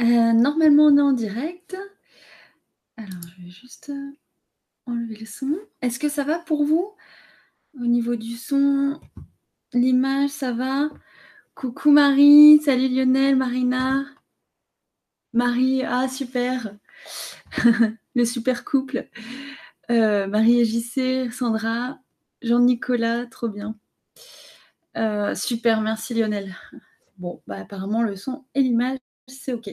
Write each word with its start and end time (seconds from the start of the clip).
Euh, 0.00 0.32
normalement, 0.32 0.86
on 0.86 0.96
est 0.96 1.02
en 1.02 1.12
direct. 1.12 1.76
Alors, 2.96 3.20
je 3.36 3.42
vais 3.42 3.50
juste 3.50 3.90
euh, 3.90 4.12
enlever 4.86 5.16
le 5.16 5.26
son. 5.26 5.56
Est-ce 5.82 5.98
que 5.98 6.08
ça 6.08 6.24
va 6.24 6.38
pour 6.38 6.64
vous? 6.64 6.94
Au 7.80 7.86
niveau 7.86 8.16
du 8.16 8.36
son, 8.36 9.00
l'image, 9.72 10.30
ça 10.30 10.52
va? 10.52 10.88
Coucou 11.54 11.90
Marie, 11.90 12.60
salut 12.64 12.88
Lionel, 12.88 13.36
Marina. 13.36 14.04
Marie, 15.32 15.82
ah 15.84 16.08
super. 16.08 16.76
le 18.14 18.24
super 18.24 18.64
couple. 18.64 19.08
Euh, 19.90 20.26
Marie 20.26 20.60
et 20.60 20.64
JC, 20.64 21.30
Sandra, 21.32 21.98
Jean-Nicolas, 22.42 23.26
trop 23.26 23.48
bien. 23.48 23.76
Super, 25.34 25.80
merci 25.80 26.14
Lionel. 26.14 26.56
Bon, 27.18 27.42
bah, 27.46 27.56
apparemment 27.56 28.02
le 28.02 28.16
son 28.16 28.44
et 28.54 28.62
l'image, 28.62 28.98
c'est 29.26 29.52
OK. 29.52 29.68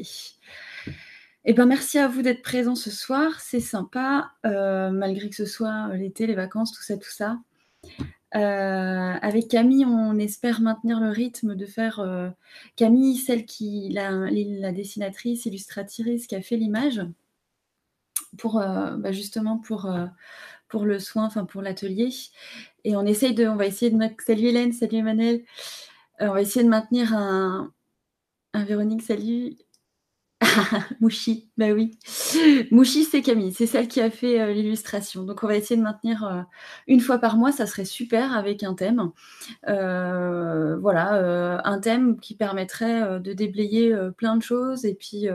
Eh 1.46 1.54
ben, 1.54 1.66
merci 1.68 2.00
à 2.00 2.08
vous 2.08 2.24
d'être 2.24 2.42
présents 2.42 2.76
ce 2.76 2.90
soir, 2.90 3.40
c'est 3.40 3.60
sympa, 3.60 4.32
euh, 4.46 4.90
malgré 4.90 5.30
que 5.30 5.36
ce 5.36 5.46
soit 5.46 5.94
l'été, 5.96 6.26
les 6.26 6.34
vacances, 6.34 6.72
tout 6.72 6.82
ça, 6.82 6.98
tout 6.98 7.12
ça. 7.12 7.40
avec 8.32 9.48
Camille, 9.48 9.86
on 9.86 10.18
espère 10.18 10.60
maintenir 10.62 11.00
le 11.00 11.10
rythme 11.10 11.56
de 11.56 11.66
faire 11.66 12.04
Camille, 12.76 13.18
celle 13.18 13.46
qui 13.46 13.90
la, 13.94 14.10
la, 14.12 14.72
dessinatrice, 14.72 15.46
illustratrice 15.46 16.28
qui 16.28 16.36
a 16.36 16.42
fait 16.42 16.58
l'image, 16.58 17.02
pour 18.38 18.56
bah, 18.56 19.12
justement 19.12 19.60
pour 19.60 19.88
pour 20.68 20.86
le 20.86 21.00
soin, 21.00 21.26
enfin 21.26 21.46
pour 21.46 21.62
l'atelier. 21.62 22.10
Et 22.84 22.96
on 22.96 23.06
essaye 23.06 23.34
de, 23.34 23.48
on 23.48 23.56
va 23.56 23.66
essayer 23.68 23.92
de 23.92 24.00
salut 24.26 24.48
Hélène, 24.48 24.74
salut 24.74 24.98
Emmanuel, 24.98 25.36
euh, 25.36 25.44
on 26.20 26.34
va 26.34 26.42
essayer 26.42 26.64
de 26.64 26.70
maintenir 26.70 27.14
un, 27.14 27.72
Véronique, 28.54 29.02
salut. 29.02 29.58
Mouchi, 31.02 31.50
bah 31.58 31.72
oui. 31.72 31.98
Mouchi, 32.72 33.04
c'est 33.04 33.22
Camille, 33.22 33.54
c'est 33.54 33.66
celle 33.66 33.88
qui 33.88 34.00
a 34.00 34.10
fait 34.10 34.40
euh, 34.40 34.54
l'illustration. 34.54 35.24
Donc, 35.24 35.44
on 35.44 35.48
va 35.48 35.56
essayer 35.56 35.78
de 35.78 35.84
maintenir 35.84 36.24
euh, 36.24 36.42
une 36.88 37.02
fois 37.02 37.18
par 37.18 37.36
mois, 37.36 37.52
ça 37.52 37.66
serait 37.66 37.86
super 37.86 38.36
avec 38.36 38.64
un 38.64 38.76
thème. 38.76 39.12
voilà, 39.66 41.62
un 41.66 41.80
thème 41.80 42.20
qui 42.20 42.36
permettrait 42.36 43.20
de 43.20 43.34
déblayer 43.34 43.94
plein 44.18 44.38
de 44.38 44.44
choses 44.44 44.86
et 44.86 44.94
puis, 44.94 45.28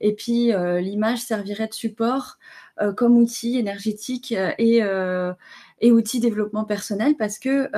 et 0.00 0.14
puis 0.14 0.52
l'image 0.80 1.20
servirait 1.20 1.68
de 1.68 1.74
support 1.74 2.38
euh, 2.80 2.92
comme 2.94 3.18
outil 3.18 3.58
énergétique 3.58 4.32
euh, 4.32 4.52
et, 4.56 4.82
euh, 4.82 5.34
et 5.82 5.90
outil 5.90 6.20
développement 6.20 6.64
personnel 6.64 7.16
parce 7.18 7.38
que 7.38 7.68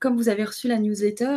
comme 0.00 0.16
vous 0.16 0.28
avez 0.28 0.44
reçu 0.44 0.68
la 0.68 0.78
newsletter, 0.78 1.36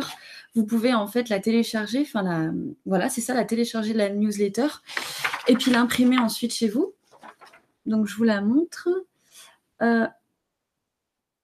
vous 0.54 0.66
pouvez 0.66 0.92
en 0.92 1.06
fait 1.06 1.28
la 1.28 1.40
télécharger, 1.40 2.00
enfin 2.02 2.52
voilà, 2.84 3.08
c'est 3.08 3.22
ça, 3.22 3.32
la 3.34 3.44
télécharger 3.44 3.94
de 3.94 3.98
la 3.98 4.10
newsletter 4.10 4.66
et 5.48 5.54
puis 5.54 5.70
l'imprimer 5.70 6.18
ensuite 6.18 6.52
chez 6.52 6.68
vous. 6.68 6.92
Donc 7.86 8.06
je 8.06 8.16
vous 8.16 8.24
la 8.24 8.40
montre. 8.42 8.88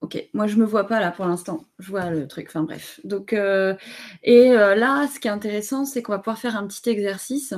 Ok, 0.00 0.28
moi 0.34 0.46
je 0.46 0.56
me 0.56 0.64
vois 0.64 0.86
pas 0.86 1.00
là 1.00 1.12
pour 1.12 1.26
l'instant. 1.26 1.64
Je 1.78 1.90
vois 1.90 2.10
le 2.10 2.26
truc. 2.26 2.48
Enfin 2.48 2.64
bref. 2.64 3.00
Donc 3.04 3.32
et 3.32 4.48
là, 4.52 5.06
ce 5.06 5.20
qui 5.20 5.28
est 5.28 5.30
intéressant, 5.30 5.84
c'est 5.84 6.02
qu'on 6.02 6.12
va 6.12 6.18
pouvoir 6.18 6.38
faire 6.38 6.56
un 6.56 6.66
petit 6.66 6.90
exercice 6.90 7.54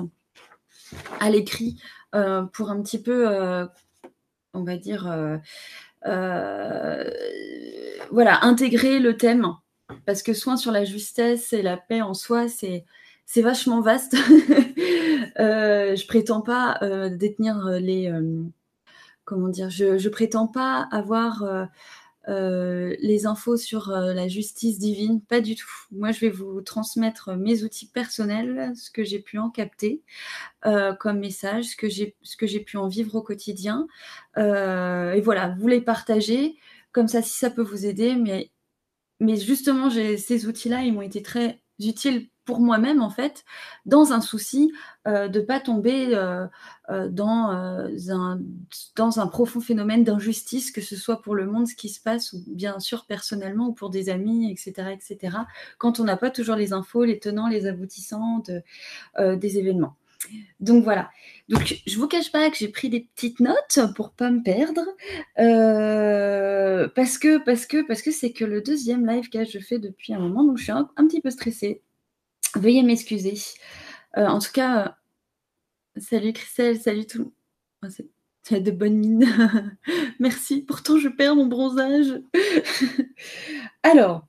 à 1.19 1.31
l'écrit 1.31 1.81
pour 2.13 2.71
un 2.71 2.83
petit 2.83 3.01
peu 3.01 3.67
on 4.55 4.65
va 4.65 4.77
dire, 4.77 5.07
euh, 5.07 5.37
euh, 5.37 5.39
voilà, 8.11 8.45
intégrer 8.45 8.99
le 8.99 9.17
thème. 9.17 9.55
Parce 10.07 10.23
que 10.23 10.35
soin 10.35 10.57
sur 10.57 10.71
la 10.71 10.85
justesse 10.85 11.53
et 11.53 11.63
la 11.63 11.77
paix 11.77 12.01
en 12.01 12.15
soi, 12.15 12.49
c'est 12.49 12.85
c'est 13.27 13.43
vachement 13.43 13.81
vaste. 13.81 14.15
euh, 15.39 15.97
je 15.97 16.07
prétends 16.07 16.41
pas 16.41 16.79
euh, 16.83 17.09
détenir 17.09 17.69
les 17.81 18.13
comment 19.25 19.49
dire, 19.49 19.71
je 19.71 20.09
prétends 20.09 20.49
pas 20.49 20.89
avoir 20.91 21.69
euh, 22.31 22.95
les 23.01 23.27
infos 23.27 23.57
sur 23.57 23.91
euh, 23.91 24.15
la 24.15 24.29
justice 24.29 24.79
divine, 24.79 25.21
pas 25.21 25.41
du 25.41 25.57
tout. 25.57 25.69
Moi, 25.91 26.13
je 26.13 26.21
vais 26.21 26.31
vous 26.31 26.61
transmettre 26.63 27.37
mes 27.37 27.65
outils 27.65 27.89
personnels, 27.89 28.73
ce 28.77 28.91
que 28.91 29.03
j'ai 29.03 29.19
pu 29.19 29.39
en 29.39 29.51
capter 29.51 30.03
euh, 30.65 30.95
comme 30.95 31.19
message, 31.19 31.65
ce 31.65 31.77
que 31.77 32.47
j'ai 32.47 32.61
pu 32.61 32.77
en 32.77 32.87
vivre 32.89 33.17
au 33.17 33.23
quotidien. 33.23 33.87
et 34.37 35.21
voilà, 35.23 35.57
vous 35.59 35.69
les 35.69 35.81
partagez, 35.81 36.57
comme 36.93 37.09
ça, 37.09 37.21
si 37.23 37.37
ça 37.37 37.51
peut 37.51 37.63
vous 37.63 37.85
aider. 37.87 38.15
Mais, 38.15 38.51
mais 39.21 39.37
justement, 39.37 39.91
ces 39.91 40.47
outils-là, 40.47 40.85
ils 40.85 40.93
m'ont 40.93 41.03
été 41.03 41.23
très 41.23 41.61
utiles 41.81 42.29
pour 42.45 42.61
moi-même, 42.61 43.01
en 43.03 43.11
fait, 43.11 43.45
dans 43.87 44.13
un 44.13 44.21
souci 44.21 44.73
euh, 45.07 45.29
de 45.29 45.41
ne 45.41 45.45
pas 45.45 45.61
tomber 45.61 46.15
euh, 46.15 46.47
euh, 46.91 47.09
dans, 47.09 47.51
un, 47.51 48.41
dans 48.97 49.21
un 49.21 49.27
profond 49.27 49.61
phénomène 49.61 50.05
d'injustice, 50.05 50.73
que 50.73 50.81
ce 50.81 50.97
soit 50.97 51.23
pour 51.23 51.35
le 51.35 51.47
monde, 51.47 51.69
ce 51.69 51.75
qui 51.75 51.89
se 51.89 52.01
passe, 52.01 52.33
ou 52.33 52.43
bien 52.49 52.81
sûr 52.81 53.07
personnellement, 53.07 53.69
ou 53.69 53.73
pour 53.73 53.91
des 53.91 54.09
amis, 54.09 54.51
etc., 54.51 54.91
etc., 54.93 55.37
quand 55.79 56.01
on 56.01 56.05
n'a 56.05 56.17
pas 56.17 56.31
toujours 56.31 56.57
les 56.57 56.73
infos, 56.73 57.05
les 57.05 57.19
tenants, 57.19 57.49
les 57.49 57.67
aboutissants 57.67 58.43
des 59.19 59.59
événements. 59.59 59.97
Donc 60.61 60.85
voilà. 60.85 61.11
Donc 61.49 61.81
je 61.87 61.99
vous 61.99 62.09
cache 62.09 62.31
pas 62.31 62.51
que 62.51 62.57
j'ai 62.57 62.69
pris 62.69 62.91
des 62.91 63.09
petites 63.15 63.41
notes 63.41 63.81
pour 63.97 64.11
pas 64.11 64.31
me 64.31 64.43
perdre 64.43 64.83
parce 66.95 67.19
que 67.19 67.39
parce 67.39 67.67
que 67.67 67.87
parce 67.87 68.03
que 68.03 68.11
c'est 68.11 68.33
que 68.33 68.45
le 68.45 68.61
deuxième 68.61 69.07
live 69.07 69.31
que 69.31 69.45
je 69.45 69.59
fais 69.59 69.79
depuis 69.79 70.13
un 70.13 70.19
moment 70.19 70.45
donc 70.45 70.59
je 70.59 70.65
suis 70.65 70.73
un 70.73 70.85
petit 70.85 71.21
peu 71.23 71.31
stressée 71.31 71.83
Veuillez 72.57 72.83
m'excuser. 72.83 73.35
Euh, 74.17 74.27
en 74.27 74.41
tout 74.41 74.51
cas, 74.53 74.97
euh, 75.97 76.01
salut 76.01 76.33
Christelle, 76.33 76.81
salut 76.81 77.07
tout 77.07 77.19
le 77.19 77.25
monde. 77.25 77.93
C'est 78.43 78.61
de 78.61 78.71
bonnes 78.71 78.97
mines. 78.97 79.27
Merci. 80.19 80.63
Pourtant, 80.63 80.99
je 80.99 81.09
perds 81.09 81.37
mon 81.37 81.47
bronzage. 81.47 82.21
Alors, 83.83 84.27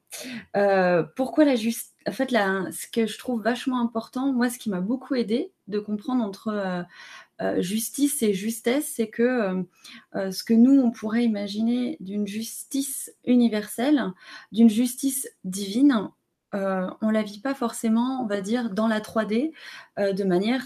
euh, 0.56 1.04
pourquoi 1.16 1.46
la 1.46 1.56
justice 1.56 1.94
En 2.08 2.12
fait, 2.12 2.30
ce 2.30 2.88
que 2.92 3.08
je 3.08 3.18
trouve 3.18 3.42
vachement 3.42 3.82
important, 3.82 4.32
moi, 4.34 4.50
ce 4.50 4.60
qui 4.60 4.70
m'a 4.70 4.82
beaucoup 4.82 5.16
aidé 5.16 5.52
de 5.68 5.80
comprendre 5.80 6.24
entre 6.24 6.86
justice 7.58 8.22
et 8.22 8.34
justesse, 8.34 8.92
c'est 8.96 9.10
que 9.10 9.66
ce 10.14 10.44
que 10.44 10.54
nous, 10.54 10.80
on 10.80 10.92
pourrait 10.92 11.24
imaginer 11.24 11.98
d'une 12.02 12.28
justice 12.28 13.12
universelle, 13.26 14.12
d'une 14.52 14.70
justice 14.70 15.28
divine, 15.44 16.12
euh, 16.54 16.90
on 17.02 17.10
la 17.10 17.24
vit 17.24 17.40
pas 17.40 17.54
forcément, 17.54 18.22
on 18.22 18.28
va 18.28 18.42
dire, 18.42 18.70
dans 18.72 18.88
la 18.88 19.00
3D 19.00 19.54
euh, 20.00 20.14
de 20.14 20.24
manière 20.24 20.64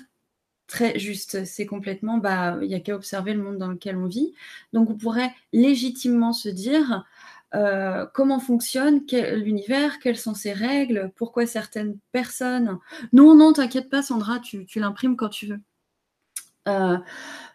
très 0.68 0.98
juste. 0.98 1.46
C'est 1.46 1.66
complètement, 1.66 2.18
bah, 2.18 2.58
il 2.62 2.68
n'y 2.68 2.76
a 2.76 2.80
qu'à 2.80 2.96
observer 2.96 3.34
le 3.34 3.44
monde 3.44 3.58
dans 3.58 3.70
lequel 3.70 3.98
on 3.98 4.08
vit. 4.08 4.34
Donc, 4.74 4.90
on 4.90 4.96
pourrait 4.96 5.32
légitimement 5.54 6.34
se 6.34 6.50
dire 6.50 7.06
euh, 7.54 8.06
comment 8.14 8.40
fonctionne 8.40 9.02
l'univers, 9.12 10.00
quelles 10.00 10.18
sont 10.18 10.34
ses 10.34 10.54
règles, 10.54 11.12
pourquoi 11.16 11.46
certaines 11.46 11.98
personnes. 12.12 12.80
Non, 13.14 13.36
non, 13.36 13.54
t'inquiète 13.54 13.90
pas, 13.90 14.02
Sandra, 14.02 14.40
tu, 14.40 14.66
l'imprimes 14.76 15.16
quand 15.16 15.30
tu 15.30 15.48
veux. 15.48 15.62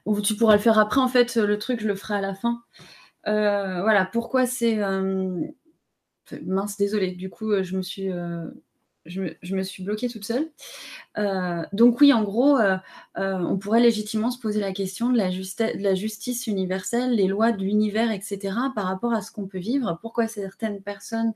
ou 0.06 0.20
tu 0.20 0.36
pourras 0.36 0.54
le 0.54 0.60
faire 0.60 0.78
après, 0.78 1.00
en 1.00 1.08
fait, 1.08 1.36
le 1.36 1.58
truc, 1.58 1.80
je 1.80 1.88
le 1.88 1.96
ferai 1.96 2.14
à 2.14 2.20
la 2.20 2.34
fin. 2.34 2.62
voilà, 3.24 4.08
pourquoi 4.12 4.46
c'est 4.46 4.78
mince, 6.44 6.76
désolée. 6.76 7.12
Du 7.12 7.30
coup, 7.30 7.50
euh, 7.50 7.62
je 7.62 7.76
me 7.76 7.82
suis, 7.82 8.10
euh, 8.10 8.46
je 9.06 9.54
me, 9.54 9.62
suis 9.62 9.82
bloquée 9.82 10.08
toute 10.08 10.24
seule. 10.24 10.50
Euh, 11.18 11.62
donc 11.72 12.00
oui, 12.00 12.12
en 12.12 12.22
gros, 12.22 12.58
on 13.16 13.58
pourrait 13.58 13.80
légitimement 13.80 14.30
se 14.30 14.38
poser 14.38 14.60
la 14.60 14.72
question 14.72 15.10
de 15.10 15.16
la, 15.16 15.30
de 15.30 15.82
la 15.82 15.94
justice 15.94 16.46
universelle, 16.46 17.14
les 17.14 17.26
lois 17.26 17.52
de 17.52 17.62
l'univers, 17.62 18.10
etc., 18.10 18.54
par 18.74 18.84
rapport 18.86 19.12
à 19.12 19.22
ce 19.22 19.32
qu'on 19.32 19.46
peut 19.46 19.58
vivre. 19.58 19.98
Pourquoi 20.02 20.28
certaines 20.28 20.82
personnes 20.82 21.32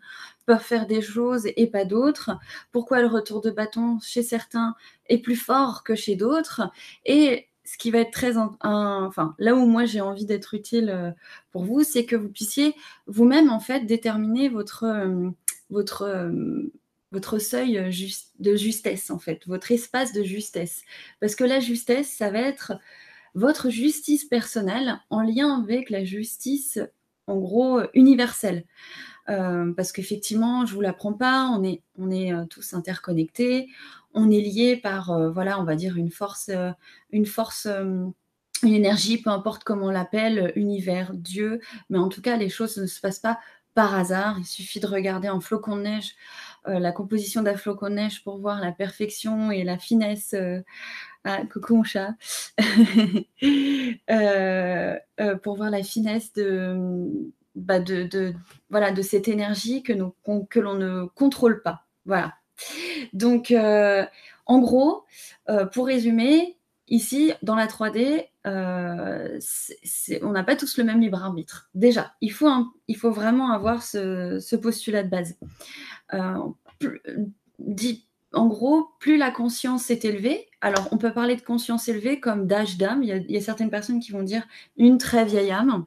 peuvent 0.46 0.60
faire 0.60 0.86
des 0.86 1.00
choses 1.00 1.46
et 1.56 1.66
pas 1.66 1.84
d'autres? 1.84 2.32
Pourquoi 2.70 3.00
le 3.00 3.08
retour 3.08 3.40
de 3.40 3.50
bâton 3.50 3.98
chez 4.02 4.22
certains 4.22 4.74
est 5.08 5.18
plus 5.18 5.36
fort 5.36 5.84
que 5.84 5.94
chez 5.94 6.16
d'autres? 6.16 6.70
Et 7.06 7.48
ce 7.64 7.78
qui 7.78 7.90
va 7.90 8.00
être 8.00 8.10
très, 8.10 8.36
enfin, 8.36 9.34
là 9.38 9.54
où 9.54 9.66
moi 9.66 9.86
j'ai 9.86 10.00
envie 10.00 10.26
d'être 10.26 10.54
utile 10.54 10.90
euh, 10.90 11.10
pour 11.50 11.64
vous, 11.64 11.82
c'est 11.82 12.04
que 12.04 12.16
vous 12.16 12.28
puissiez 12.28 12.74
vous-même 13.06 13.50
en 13.50 13.60
fait 13.60 13.86
déterminer 13.86 14.48
votre 14.48 14.84
euh, 14.84 15.30
euh, 16.02 16.72
votre 17.10 17.38
seuil 17.38 17.90
de 18.40 18.56
justesse 18.56 19.10
en 19.10 19.18
fait, 19.18 19.46
votre 19.46 19.72
espace 19.72 20.12
de 20.12 20.22
justesse, 20.22 20.82
parce 21.20 21.34
que 21.36 21.44
la 21.44 21.60
justesse, 21.60 22.10
ça 22.10 22.30
va 22.30 22.40
être 22.40 22.72
votre 23.34 23.70
justice 23.70 24.24
personnelle 24.24 25.00
en 25.10 25.22
lien 25.22 25.62
avec 25.62 25.90
la 25.90 26.04
justice 26.04 26.78
en 27.26 27.38
gros 27.38 27.80
universelle. 27.94 28.64
Parce 29.26 29.92
qu'effectivement, 29.92 30.66
je 30.66 30.74
vous 30.74 30.80
l'apprends 30.80 31.14
pas, 31.14 31.48
on 31.48 31.62
est, 31.64 31.82
on 31.98 32.10
est 32.10 32.32
tous 32.48 32.74
interconnectés, 32.74 33.68
on 34.14 34.30
est 34.30 34.40
lié 34.40 34.76
par, 34.76 35.10
euh, 35.10 35.30
voilà, 35.30 35.60
on 35.60 35.64
va 35.64 35.74
dire 35.74 35.96
une 35.96 36.10
force, 36.10 36.48
euh, 36.48 36.70
une 37.10 37.26
force, 37.26 37.66
euh, 37.66 38.06
une 38.62 38.74
énergie, 38.74 39.20
peu 39.20 39.30
importe 39.30 39.64
comment 39.64 39.86
on 39.86 39.90
l'appelle, 39.90 40.52
univers, 40.56 41.12
Dieu, 41.12 41.60
mais 41.90 41.98
en 41.98 42.08
tout 42.08 42.22
cas, 42.22 42.36
les 42.36 42.48
choses 42.48 42.78
ne 42.78 42.86
se 42.86 43.00
passent 43.00 43.18
pas 43.18 43.38
par 43.74 43.94
hasard. 43.94 44.38
Il 44.38 44.46
suffit 44.46 44.80
de 44.80 44.86
regarder 44.86 45.28
un 45.28 45.40
flocon 45.40 45.76
de 45.76 45.82
neige 45.82 46.14
la 46.66 46.92
composition 46.92 47.42
d'Afloconeige 47.42 48.24
pour 48.24 48.38
voir 48.38 48.58
la 48.58 48.72
perfection 48.72 49.50
et 49.50 49.64
la 49.64 49.76
finesse. 49.76 50.34
Ah, 51.24 51.42
coucou 51.44 51.76
mon 51.76 51.82
chat. 51.84 52.14
pour 55.42 55.56
voir 55.56 55.70
la 55.70 55.82
finesse 55.82 56.32
de, 56.32 57.30
bah 57.54 57.80
de, 57.80 58.34
voilà, 58.70 58.90
de 58.90 59.02
cette 59.02 59.28
énergie 59.28 59.82
que, 59.82 59.92
nous, 59.92 60.14
que 60.50 60.60
l'on 60.60 60.74
ne 60.74 61.06
contrôle 61.06 61.62
pas. 61.62 61.86
Voilà. 62.04 62.34
Donc, 63.12 63.54
en 64.46 64.58
gros, 64.60 65.04
pour 65.72 65.86
résumer, 65.86 66.56
ici, 66.88 67.32
dans 67.42 67.54
la 67.54 67.66
3D, 67.66 68.28
euh, 68.46 69.38
on 70.22 70.30
n'a 70.30 70.44
pas 70.44 70.56
tous 70.56 70.76
le 70.78 70.84
même 70.84 71.00
libre 71.00 71.22
arbitre. 71.22 71.70
Déjà, 71.74 72.14
il 72.20 72.32
faut, 72.32 72.50
il 72.88 72.96
faut 72.96 73.10
vraiment 73.10 73.52
avoir 73.52 73.82
ce, 73.82 74.56
postulat 74.56 75.02
de 75.02 75.08
base. 75.08 75.36
Euh, 76.12 76.38
dit, 77.58 78.06
en 78.32 78.46
gros, 78.46 78.90
plus 78.98 79.16
la 79.16 79.30
conscience 79.30 79.90
est 79.90 80.04
élevée, 80.04 80.48
alors 80.60 80.88
on 80.90 80.98
peut 80.98 81.12
parler 81.12 81.36
de 81.36 81.42
conscience 81.42 81.88
élevée 81.88 82.20
comme 82.20 82.46
d'âge 82.46 82.76
d'âme. 82.76 83.02
Il, 83.02 83.30
y 83.30 83.36
a 83.36 83.40
certaines 83.40 83.70
personnes 83.70 84.00
qui 84.00 84.12
vont 84.12 84.22
dire 84.22 84.46
une 84.76 84.98
très 84.98 85.24
vieille 85.24 85.52
âme 85.52 85.84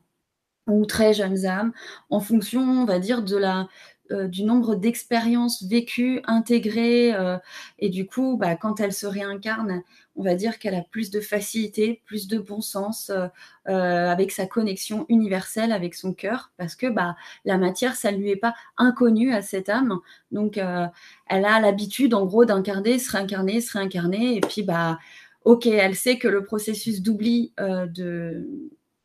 ou 0.67 0.85
très 0.85 1.13
jeunes 1.13 1.45
âmes, 1.45 1.71
en 2.09 2.19
fonction, 2.19 2.61
on 2.61 2.85
va 2.85 2.99
dire, 2.99 3.23
de 3.23 3.37
la, 3.37 3.67
euh, 4.11 4.27
du 4.27 4.43
nombre 4.43 4.75
d'expériences 4.75 5.63
vécues, 5.63 6.21
intégrées, 6.25 7.13
euh, 7.13 7.37
et 7.77 7.89
du 7.89 8.05
coup, 8.05 8.37
bah, 8.37 8.55
quand 8.55 8.79
elle 8.79 8.93
se 8.93 9.05
réincarne, 9.05 9.81
on 10.15 10.23
va 10.23 10.35
dire 10.35 10.59
qu'elle 10.59 10.75
a 10.75 10.81
plus 10.81 11.11
de 11.11 11.19
facilité, 11.19 12.01
plus 12.05 12.27
de 12.27 12.39
bon 12.39 12.61
sens 12.61 13.11
euh, 13.11 13.27
avec 13.65 14.31
sa 14.31 14.45
connexion 14.45 15.05
universelle 15.09 15.73
avec 15.73 15.93
son 15.93 16.13
cœur, 16.13 16.51
parce 16.57 16.75
que 16.75 16.87
bah, 16.87 17.17
la 17.43 17.57
matière, 17.57 17.95
ça 17.95 18.11
ne 18.11 18.17
lui 18.17 18.31
est 18.31 18.37
pas 18.37 18.55
inconnu 18.77 19.33
à 19.33 19.41
cette 19.41 19.67
âme. 19.67 19.99
Donc, 20.31 20.57
elle 20.57 21.45
a 21.45 21.59
l'habitude, 21.59 22.13
en 22.13 22.25
gros, 22.25 22.45
d'incarner, 22.45 22.99
se 22.99 23.11
réincarner, 23.11 23.59
se 23.61 23.77
réincarner, 23.77 24.37
et 24.37 24.41
puis, 24.41 24.63
bah, 24.63 24.99
ok, 25.43 25.65
elle 25.65 25.95
sait 25.95 26.17
que 26.17 26.27
le 26.27 26.43
processus 26.43 27.01
d'oubli 27.01 27.53
de 27.57 28.47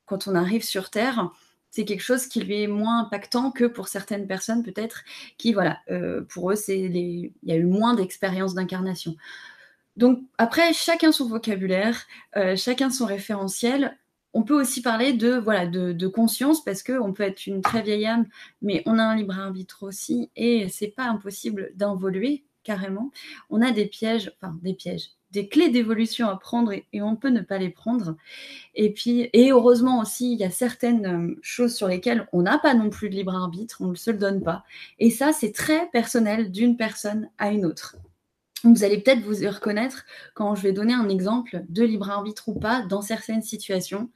quand 0.06 0.29
on 0.29 0.35
arrive 0.35 0.62
sur 0.62 0.91
Terre, 0.91 1.31
c'est 1.72 1.86
quelque 1.86 2.02
chose 2.02 2.26
qui 2.26 2.40
lui 2.40 2.62
est 2.62 2.66
moins 2.66 3.00
impactant 3.00 3.50
que 3.50 3.64
pour 3.64 3.88
certaines 3.88 4.26
personnes 4.26 4.62
peut-être 4.62 5.04
qui, 5.38 5.54
voilà, 5.54 5.80
euh, 5.90 6.20
pour 6.28 6.52
eux, 6.52 6.54
c'est 6.54 6.78
il 6.78 7.32
y 7.42 7.52
a 7.52 7.56
eu 7.56 7.64
moins 7.64 7.94
d'expérience 7.94 8.54
d'incarnation. 8.54 9.16
Donc 9.96 10.20
après, 10.38 10.74
chacun 10.74 11.12
son 11.12 11.28
vocabulaire, 11.28 12.06
euh, 12.36 12.56
chacun 12.56 12.90
son 12.90 13.06
référentiel. 13.06 13.98
On 14.34 14.42
peut 14.42 14.58
aussi 14.58 14.82
parler 14.82 15.14
de 15.14 15.34
voilà 15.36 15.66
de, 15.66 16.08
conscience 16.08 16.62
parce 16.64 16.82
que 16.82 16.92
on 16.92 17.12
peut 17.12 17.22
être 17.22 17.46
une 17.46 17.62
très 17.62 17.82
vieille 17.82 18.06
âme, 18.06 18.26
mais 18.60 18.82
on 18.86 18.98
a 18.98 19.02
un 19.02 19.16
libre 19.16 19.38
arbitre 19.38 19.82
aussi 19.82 20.30
et 20.36 20.69
c'est 20.69 20.88
pas 20.88 21.04
impossible 21.04 21.72
d'involuer 21.74 22.44
carrément. 22.64 23.10
On 23.50 23.62
a 23.62 23.72
des 23.72 23.86
pièges, 23.86 24.32
enfin 24.40 24.58
des 24.62 24.74
pièges, 24.74 25.10
des 25.32 25.49
clés 25.49 25.70
d'évolution 25.70 26.29
à 26.29 26.37
prendre 26.37 26.73
et, 26.73 27.02
on 27.02 27.17
peut 27.17 27.31
ne 27.31 27.40
pas 27.40 27.58
les 27.58 27.70
prendre. 27.70 28.17
Et 28.75 28.93
puis, 28.93 29.31
et 29.32 29.50
heureusement 29.50 30.00
aussi, 30.00 30.32
il 30.32 30.38
y 30.38 30.44
a 30.44 30.50
certaines 30.50 31.06
euh, 31.06 31.38
choses 31.43 31.75
sur 31.75 31.88
lesquelles 31.88 32.29
on 32.32 32.43
n'a 32.43 32.58
pas 32.58 32.75
non 32.75 32.90
plus 32.90 33.11
de 33.11 33.14
libre 33.14 33.34
arbitre, 33.34 33.79
on 33.81 33.88
ne 33.88 33.94
se 33.94 34.11
le 34.11 34.19
donne 34.19 34.43
pas. 34.43 34.64
Et 34.99 35.11
ça, 35.11 35.32
c'est 35.32 35.52
très 35.52 35.88
personnel 35.90 36.50
d'une 36.50 36.76
personne 36.76 37.29
à 37.38 37.50
une 37.50 37.64
autre. 37.64 37.96
Vous 38.64 38.84
allez 38.84 38.99
peut-être 38.99 39.23
vous 39.23 39.44
reconnaître 39.49 40.05
quand 40.34 40.55
je 40.55 40.62
vais 40.62 40.73
donner 40.73 40.94
un 40.94 41.08
exemple 41.08 41.64
de 41.69 41.82
libre 41.82 42.11
arbitre 42.11 42.49
ou 42.49 42.55
pas 42.55 42.82
dans 42.82 43.02
certaines 43.02 43.43
situations. 43.43 44.08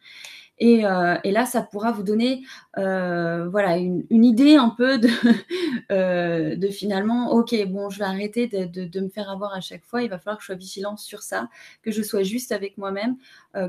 Euh, 0.62 1.18
et, 1.22 1.32
là, 1.32 1.44
ça 1.44 1.62
pourra 1.62 1.92
vous 1.92 2.02
donner 2.02 2.42
euh, 2.78 3.48
voilà, 3.48 3.76
une, 3.76 4.04
idée 4.10 4.56
un 4.56 4.70
peu 4.70 4.98
euh, 5.92 6.56
de, 6.56 6.68
finalement, 6.68 7.32
ok, 7.32 7.54
bon, 7.66 7.90
je 7.90 7.98
vais 7.98 8.04
arrêter 8.04 8.46
de, 8.48 9.00
me 9.00 9.08
faire 9.08 9.30
avoir 9.30 9.54
à 9.54 9.60
chaque 9.60 9.84
fois, 9.84 10.02
il 10.02 10.08
va 10.08 10.18
falloir 10.18 10.38
que 10.38 10.42
je 10.42 10.46
sois 10.46 10.54
vigilante 10.54 10.98
sur 10.98 11.22
ça, 11.22 11.48
que 11.82 11.90
je 11.90 12.02
sois 12.02 12.22
juste 12.22 12.52
avec 12.52 12.78
moi-même, 12.78 13.16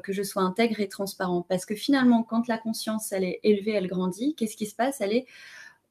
que 0.03 0.13
je 0.13 0.23
sois 0.23 0.41
intègre 0.41 0.79
et 0.79 0.87
transparent. 0.87 1.45
Parce 1.47 1.65
que 1.65 1.75
finalement, 1.75 2.23
quand 2.23 2.47
la 2.47 2.57
conscience, 2.57 3.11
elle 3.11 3.23
est 3.23 3.39
élevée, 3.43 3.71
elle 3.73 3.87
grandit, 3.87 4.35
qu'est-ce 4.35 4.57
qui 4.57 4.65
se 4.65 4.75
passe? 4.75 5.01
Elle 5.01 5.13
est 5.13 5.25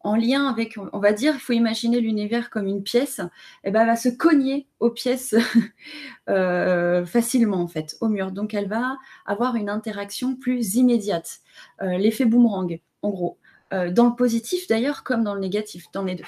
en 0.00 0.14
lien 0.14 0.46
avec, 0.46 0.78
on 0.92 0.98
va 0.98 1.12
dire, 1.12 1.34
il 1.34 1.40
faut 1.40 1.52
imaginer 1.52 2.00
l'univers 2.00 2.50
comme 2.50 2.66
une 2.66 2.82
pièce, 2.82 3.18
et 3.18 3.24
eh 3.64 3.70
ben, 3.70 3.80
elle 3.80 3.88
va 3.88 3.96
se 3.96 4.08
cogner 4.08 4.68
aux 4.78 4.90
pièces 4.90 5.34
euh, 6.28 7.04
facilement, 7.04 7.60
en 7.60 7.68
fait, 7.68 7.96
au 8.00 8.08
mur. 8.08 8.30
Donc, 8.30 8.54
elle 8.54 8.68
va 8.68 8.98
avoir 9.24 9.56
une 9.56 9.68
interaction 9.68 10.36
plus 10.36 10.76
immédiate. 10.76 11.40
Euh, 11.82 11.98
l'effet 11.98 12.24
boomerang, 12.24 12.80
en 13.02 13.10
gros. 13.10 13.38
Euh, 13.72 13.90
dans 13.90 14.08
le 14.08 14.14
positif 14.14 14.68
d'ailleurs 14.68 15.02
comme 15.02 15.24
dans 15.24 15.34
le 15.34 15.40
négatif, 15.40 15.86
dans 15.92 16.04
les 16.04 16.14
deux. 16.14 16.22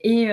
Et 0.00 0.30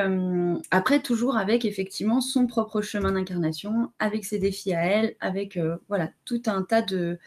après, 0.72 1.02
toujours 1.02 1.36
avec 1.36 1.66
effectivement 1.66 2.22
son 2.22 2.48
propre 2.48 2.82
chemin 2.82 3.12
d'incarnation, 3.12 3.92
avec 4.00 4.24
ses 4.24 4.40
défis 4.40 4.74
à 4.74 4.86
elle, 4.86 5.16
avec 5.20 5.60
voilà 5.90 6.10
tout 6.24 6.42
un 6.46 6.64
tas 6.64 6.82
de, 6.82 7.20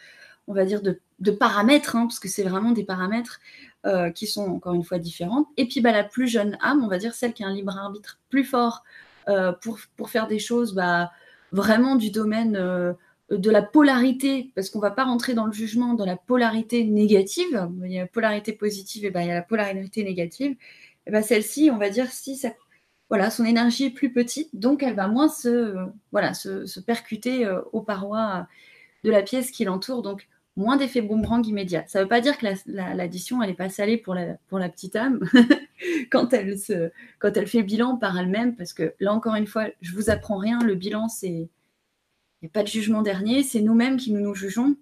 on 0.47 0.53
va 0.53 0.65
dire, 0.65 0.81
de, 0.81 0.99
paramètres, 1.31 1.95
hein, 1.95 2.07
parce 2.07 2.19
que 2.19 2.27
c'est 2.27 2.43
vraiment 2.43 2.71
des 2.71 2.83
paramètres 2.83 3.39
euh, 3.85 4.11
qui 4.11 4.27
sont 4.27 4.45
encore 4.45 4.75
une 4.75 4.83
fois 4.85 4.97
différentes. 4.97 5.45
Et 5.57 5.67
puis 5.67 5.81
bah, 5.81 5.91
la 5.91 6.05
plus 6.05 6.29
jeune 6.29 6.57
âme, 6.61 6.81
on 6.85 6.87
va 6.87 6.97
dire 6.97 7.13
celle 7.13 7.33
qui 7.33 7.43
a 7.43 7.47
un 7.47 7.53
libre 7.53 7.77
arbitre 7.77 8.17
plus 8.29 8.45
fort 8.45 8.85
euh, 9.27 9.51
pour, 9.51 9.77
pour, 9.97 10.09
faire 10.09 10.27
des 10.27 10.39
choses 10.39 10.73
bah, 10.73 11.11
vraiment 11.51 11.97
du 11.97 12.09
domaine 12.09 12.55
euh, 12.55 12.93
de 13.29 13.51
la 13.51 13.61
polarité, 13.61 14.53
parce 14.55 14.69
qu'on 14.69 14.79
ne 14.79 14.83
va 14.83 14.91
pas 14.91 15.03
rentrer 15.03 15.33
dans 15.33 15.45
le 15.45 15.51
jugement 15.51 15.95
de 15.95 16.05
la 16.05 16.15
polarité 16.15 16.85
négative. 16.85 17.69
Il 17.83 17.91
y 17.91 17.97
a 17.97 18.03
la 18.03 18.07
polarité 18.07 18.53
positive 18.53 19.03
et 19.03 19.11
bah, 19.11 19.21
il 19.21 19.27
y 19.27 19.31
a 19.31 19.35
la 19.35 19.41
polarité 19.41 20.05
négative. 20.05 20.55
Et 21.05 21.11
bah, 21.11 21.21
celle-ci, 21.21 21.69
on 21.69 21.77
va 21.77 21.89
dire 21.89 22.09
si 22.09 22.37
ça, 22.37 22.53
voilà, 23.09 23.29
son 23.31 23.43
énergie 23.43 23.87
est 23.87 23.89
plus 23.89 24.13
petite, 24.13 24.49
donc 24.53 24.81
elle 24.81 24.95
va 24.95 25.09
moins 25.09 25.27
se, 25.27 25.75
voilà, 26.13 26.33
se 26.33 26.79
percuter 26.79 27.45
aux 27.73 27.81
parois 27.81 28.47
de 29.03 29.11
la 29.11 29.23
pièce 29.23 29.51
qui 29.51 29.65
l'entoure. 29.65 30.03
Donc 30.03 30.29
moins 30.55 30.77
d'effet 30.77 31.01
boomerang 31.01 31.45
immédiat. 31.45 31.83
Ça 31.87 31.99
ne 31.99 32.03
veut 32.03 32.09
pas 32.09 32.21
dire 32.21 32.37
que 32.37 32.45
l'addition, 32.67 33.41
elle 33.41 33.49
n'est 33.49 33.55
pas 33.55 33.69
salée 33.69 33.97
pour 33.97 34.13
la, 34.13 34.69
petite 34.69 34.95
âme 34.95 35.19
quand, 36.11 36.33
elle 36.33 36.57
fait 36.57 36.91
le 37.57 37.61
bilan 37.63 37.97
par 37.97 38.17
elle-même, 38.17 38.55
parce 38.55 38.73
que 38.73 38.93
là, 38.99 39.13
encore 39.13 39.35
une 39.35 39.47
fois, 39.47 39.67
je 39.81 39.93
vous 39.93 40.09
apprends 40.09 40.37
rien, 40.37 40.59
le 40.59 40.75
bilan, 40.75 41.07
c'est... 41.09 41.49
Il 42.41 42.47
n'y 42.47 42.49
a 42.49 42.51
pas 42.51 42.63
de 42.63 42.67
jugement 42.67 43.01
dernier, 43.01 43.41
c'est 43.41 43.61
nous-mêmes 43.61 43.95
qui 43.95 44.11
nous, 44.11 44.19
nous 44.19 44.35
jugeons. 44.35 44.75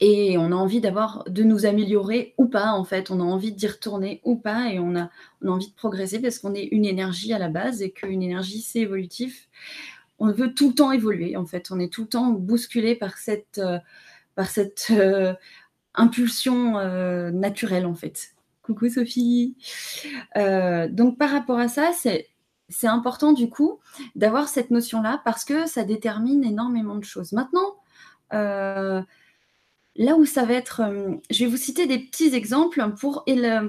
Et 0.00 0.36
on 0.38 0.52
a 0.52 0.56
envie 0.56 0.80
d'avoir, 0.80 1.24
de 1.28 1.44
nous 1.44 1.66
améliorer 1.66 2.34
ou 2.36 2.46
pas, 2.46 2.72
en 2.72 2.84
fait. 2.84 3.12
On 3.12 3.20
a 3.20 3.24
envie 3.24 3.52
d'y 3.52 3.66
retourner 3.68 4.20
ou 4.24 4.36
pas, 4.36 4.72
et 4.72 4.80
on 4.80 4.96
a, 4.96 5.08
on 5.40 5.48
a 5.48 5.50
envie 5.50 5.70
de 5.70 5.74
progresser 5.74 6.20
parce 6.20 6.40
qu'on 6.40 6.54
est 6.54 6.64
une 6.64 6.84
énergie 6.84 7.32
à 7.32 7.38
la 7.38 7.48
base 7.48 7.80
et 7.80 7.92
qu'une 7.92 8.22
énergie, 8.22 8.60
c'est 8.60 8.80
évolutif. 8.80 9.48
On 10.18 10.32
veut 10.32 10.52
tout 10.52 10.70
le 10.70 10.74
temps 10.74 10.90
évoluer, 10.90 11.36
en 11.36 11.46
fait. 11.46 11.70
On 11.70 11.78
est 11.78 11.92
tout 11.92 12.02
le 12.02 12.08
temps 12.08 12.30
bousculé 12.30 12.96
par 12.96 13.18
cette... 13.18 13.58
Euh, 13.58 13.78
par 14.38 14.50
cette 14.50 14.86
euh, 14.92 15.34
impulsion 15.94 16.78
euh, 16.78 17.32
naturelle 17.32 17.86
en 17.86 17.96
fait. 17.96 18.36
Coucou 18.62 18.88
Sophie. 18.88 19.56
Euh, 20.36 20.86
donc 20.86 21.18
par 21.18 21.30
rapport 21.30 21.58
à 21.58 21.66
ça, 21.66 21.90
c'est 21.92 22.86
important 22.86 23.32
du 23.32 23.50
coup 23.50 23.80
d'avoir 24.14 24.46
cette 24.46 24.70
notion-là 24.70 25.20
parce 25.24 25.44
que 25.44 25.66
ça 25.66 25.82
détermine 25.82 26.44
énormément 26.44 26.94
de 26.94 27.02
choses. 27.02 27.32
Maintenant, 27.32 27.74
là 28.30 29.04
où 30.16 30.24
ça 30.24 30.44
va 30.44 30.54
être, 30.54 30.82
je 31.30 31.44
vais 31.44 31.50
vous 31.50 31.56
citer 31.56 31.88
des 31.88 31.98
petits 31.98 32.32
exemples 32.32 32.92
pour, 33.00 33.24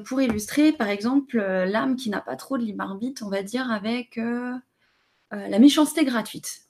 pour 0.06 0.22
illustrer, 0.22 0.72
par 0.72 0.90
exemple, 0.90 1.40
l'âme 1.40 1.96
qui 1.96 2.12
n'a 2.12 2.22
pas 2.22 2.36
trop 2.36 2.60
de 2.60 2.64
libre 2.64 2.96
on 3.24 3.30
va 3.30 3.42
dire, 3.42 3.72
avec 3.72 4.20
la 5.32 5.60
méchanceté 5.60 6.06
gratuite. 6.06 6.69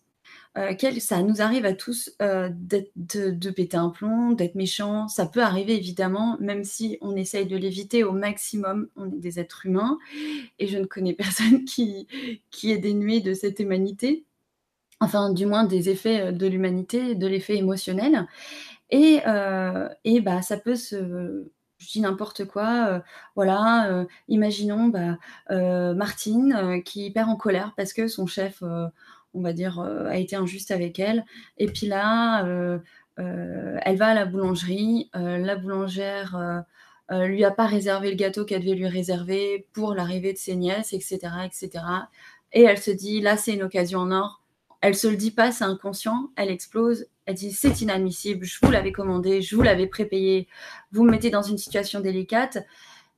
Euh, 0.58 0.74
ça 1.00 1.22
nous 1.22 1.42
arrive 1.42 1.66
à 1.66 1.74
tous 1.74 2.12
euh, 2.22 2.50
de, 2.56 3.50
péter 3.52 3.78
un 3.78 3.90
plomb, 3.90 4.32
d'être 4.32 4.56
méchant. 4.56 5.08
Ça 5.08 5.26
peut 5.26 5.44
arriver 5.44 5.76
évidemment, 5.76 6.38
même 6.40 6.64
si 6.64 6.98
on 7.02 7.16
essaye 7.16 7.46
de 7.46 7.56
l'éviter 7.56 8.04
au 8.04 8.14
maximum. 8.14 8.90
On 8.96 9.08
est 9.12 9.20
des 9.20 9.40
êtres 9.40 9.66
humains 9.68 10.00
et 10.58 10.68
je 10.68 10.78
ne 10.78 10.86
connais 10.86 11.14
personne 11.16 11.66
qui, 11.66 12.08
qui 12.50 12.72
est 12.72 12.80
dénué 12.80 13.22
de 13.22 13.34
cette 13.34 13.60
humanité, 13.60 14.26
enfin 15.00 15.32
du 15.32 15.46
moins 15.46 15.66
des 15.66 15.90
effets 15.90 16.22
euh, 16.22 16.32
de 16.32 16.48
l'humanité, 16.48 17.16
de 17.16 17.28
l'effet 17.28 17.58
émotionnel. 17.58 18.28
Et, 18.92 19.20
et 20.04 20.22
bah, 20.22 20.42
ça 20.42 20.58
peut 20.58 20.76
se 20.76 21.52
je 21.78 21.92
dis 21.92 22.02
n'importe 22.02 22.46
quoi, 22.46 23.04
voilà, 23.36 24.06
imaginons 24.28 24.88
bah, 24.88 25.20
Martine 25.94 26.82
qui 26.84 27.12
perd 27.12 27.30
en 27.30 27.36
colère 27.36 27.74
parce 27.78 27.94
que 27.94 28.08
son 28.08 28.26
chef, 28.26 28.64
on 29.34 29.42
va 29.42 29.54
dire, 29.54 29.80
euh, 29.80 30.08
a 30.08 30.18
été 30.18 30.36
injuste 30.36 30.72
avec 30.72 31.00
elle. 31.00 31.26
Et 31.58 31.68
puis 31.68 31.88
là, 31.88 32.46
euh, 32.46 32.80
euh, 33.20 33.78
elle 33.84 33.98
va 33.98 34.08
à 34.08 34.14
la 34.14 34.26
boulangerie, 34.26 35.10
la 35.14 35.56
boulangère 35.56 36.64
lui 37.12 37.44
a 37.44 37.52
pas 37.52 37.66
réservé 37.66 38.12
le 38.12 38.16
gâteau 38.16 38.46
qu'elle 38.46 38.62
devait 38.62 38.76
lui 38.76 38.88
réserver 38.88 39.68
pour 39.74 39.96
l'arrivée 39.96 40.32
de 40.32 40.38
ses 40.38 40.56
nièces, 40.56 40.94
etc., 40.94 41.20
etc. 41.44 41.84
Et 42.54 42.64
elle 42.64 42.78
se 42.78 42.92
dit, 42.92 43.20
là, 43.20 43.36
c'est 43.36 43.54
une 43.54 43.64
occasion 43.64 44.00
en 44.00 44.12
or. 44.12 44.44
Elle 44.82 44.96
se 44.96 45.08
le 45.08 45.18
dit 45.18 45.32
pas, 45.32 45.52
c'est 45.52 45.64
inconscient. 45.64 46.30
Elle 46.36 46.50
explose. 46.50 47.08
Elle 47.26 47.36
dit, 47.36 47.52
c'est 47.52 47.82
inadmissible. 47.82 48.46
Je 48.46 48.60
vous 48.62 48.72
l'avais 48.72 48.92
commandé, 48.92 49.42
je 49.42 49.56
vous 49.56 49.64
l'avais 49.64 49.88
prépayé. 49.88 50.48
Vous 50.92 51.04
me 51.04 51.12
mettez 51.12 51.32
dans 51.32 51.42
une 51.42 51.58
situation 51.58 52.00
délicate. 52.00 52.60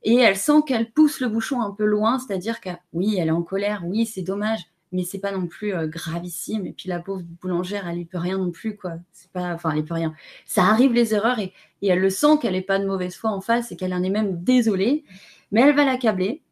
Et 0.04 0.16
elle 0.16 0.36
sent 0.36 0.62
qu'elle 0.66 0.90
pousse 0.90 1.20
le 1.20 1.28
bouchon 1.28 1.62
un 1.62 1.70
peu 1.70 1.84
loin, 1.84 2.18
c'est-à-dire 2.18 2.60
que 2.60 2.70
oui, 2.92 3.16
elle 3.18 3.28
est 3.28 3.32
en 3.32 3.42
colère, 3.42 3.82
oui, 3.84 4.04
c'est 4.06 4.22
dommage, 4.22 4.71
mais 4.92 5.04
c'est 5.04 5.18
pas 5.18 5.32
non 5.32 5.46
plus 5.46 5.74
euh, 5.74 5.86
gravissime. 5.86 6.66
Et 6.66 6.72
puis 6.72 6.88
la 6.88 7.00
pauvre 7.00 7.22
boulangère, 7.40 7.88
elle 7.88 7.96
n'y 7.96 8.04
peut 8.04 8.18
rien 8.18 8.38
non 8.38 8.50
plus, 8.50 8.76
quoi. 8.76 8.94
C'est 9.12 9.30
pas, 9.32 9.54
enfin, 9.54 9.70
elle 9.70 9.78
n'y 9.78 9.82
peut 9.82 9.94
rien. 9.94 10.14
Ça 10.46 10.64
arrive 10.64 10.92
les 10.92 11.14
erreurs 11.14 11.38
et, 11.38 11.52
elle 11.82 11.98
le 11.98 12.10
sent 12.10 12.38
qu'elle 12.40 12.52
n'est 12.52 12.62
pas 12.62 12.78
de 12.78 12.86
mauvaise 12.86 13.16
foi 13.16 13.30
en 13.30 13.40
face 13.40 13.72
et 13.72 13.76
qu'elle 13.76 13.94
en 13.94 14.02
est 14.04 14.10
même 14.10 14.44
désolée, 14.44 15.04
mais 15.50 15.62
elle 15.62 15.74
va 15.74 15.84
l'accabler. 15.84 16.42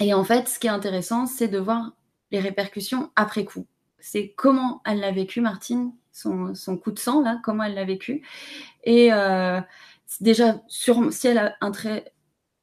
Et 0.00 0.14
en 0.14 0.22
fait, 0.24 0.48
ce 0.48 0.58
qui 0.58 0.68
est 0.68 0.70
intéressant, 0.70 1.26
c'est 1.26 1.48
de 1.48 1.58
voir 1.58 1.92
les 2.30 2.38
répercussions 2.38 3.10
après 3.16 3.44
coup. 3.44 3.66
C'est 3.98 4.34
comment 4.36 4.82
elle 4.84 5.00
l'a 5.00 5.10
vécu, 5.10 5.40
Martine, 5.40 5.92
son, 6.12 6.54
coup 6.78 6.92
de 6.92 6.98
sang, 6.98 7.22
là, 7.22 7.40
comment 7.42 7.64
elle 7.64 7.74
l'a 7.74 7.84
vécu. 7.84 8.22
Et 8.84 9.12
euh, 9.12 9.60
déjà, 10.20 10.60
si 10.68 11.26
elle 11.26 11.38
a 11.38 11.56
un 11.60 11.70
très 11.72 12.12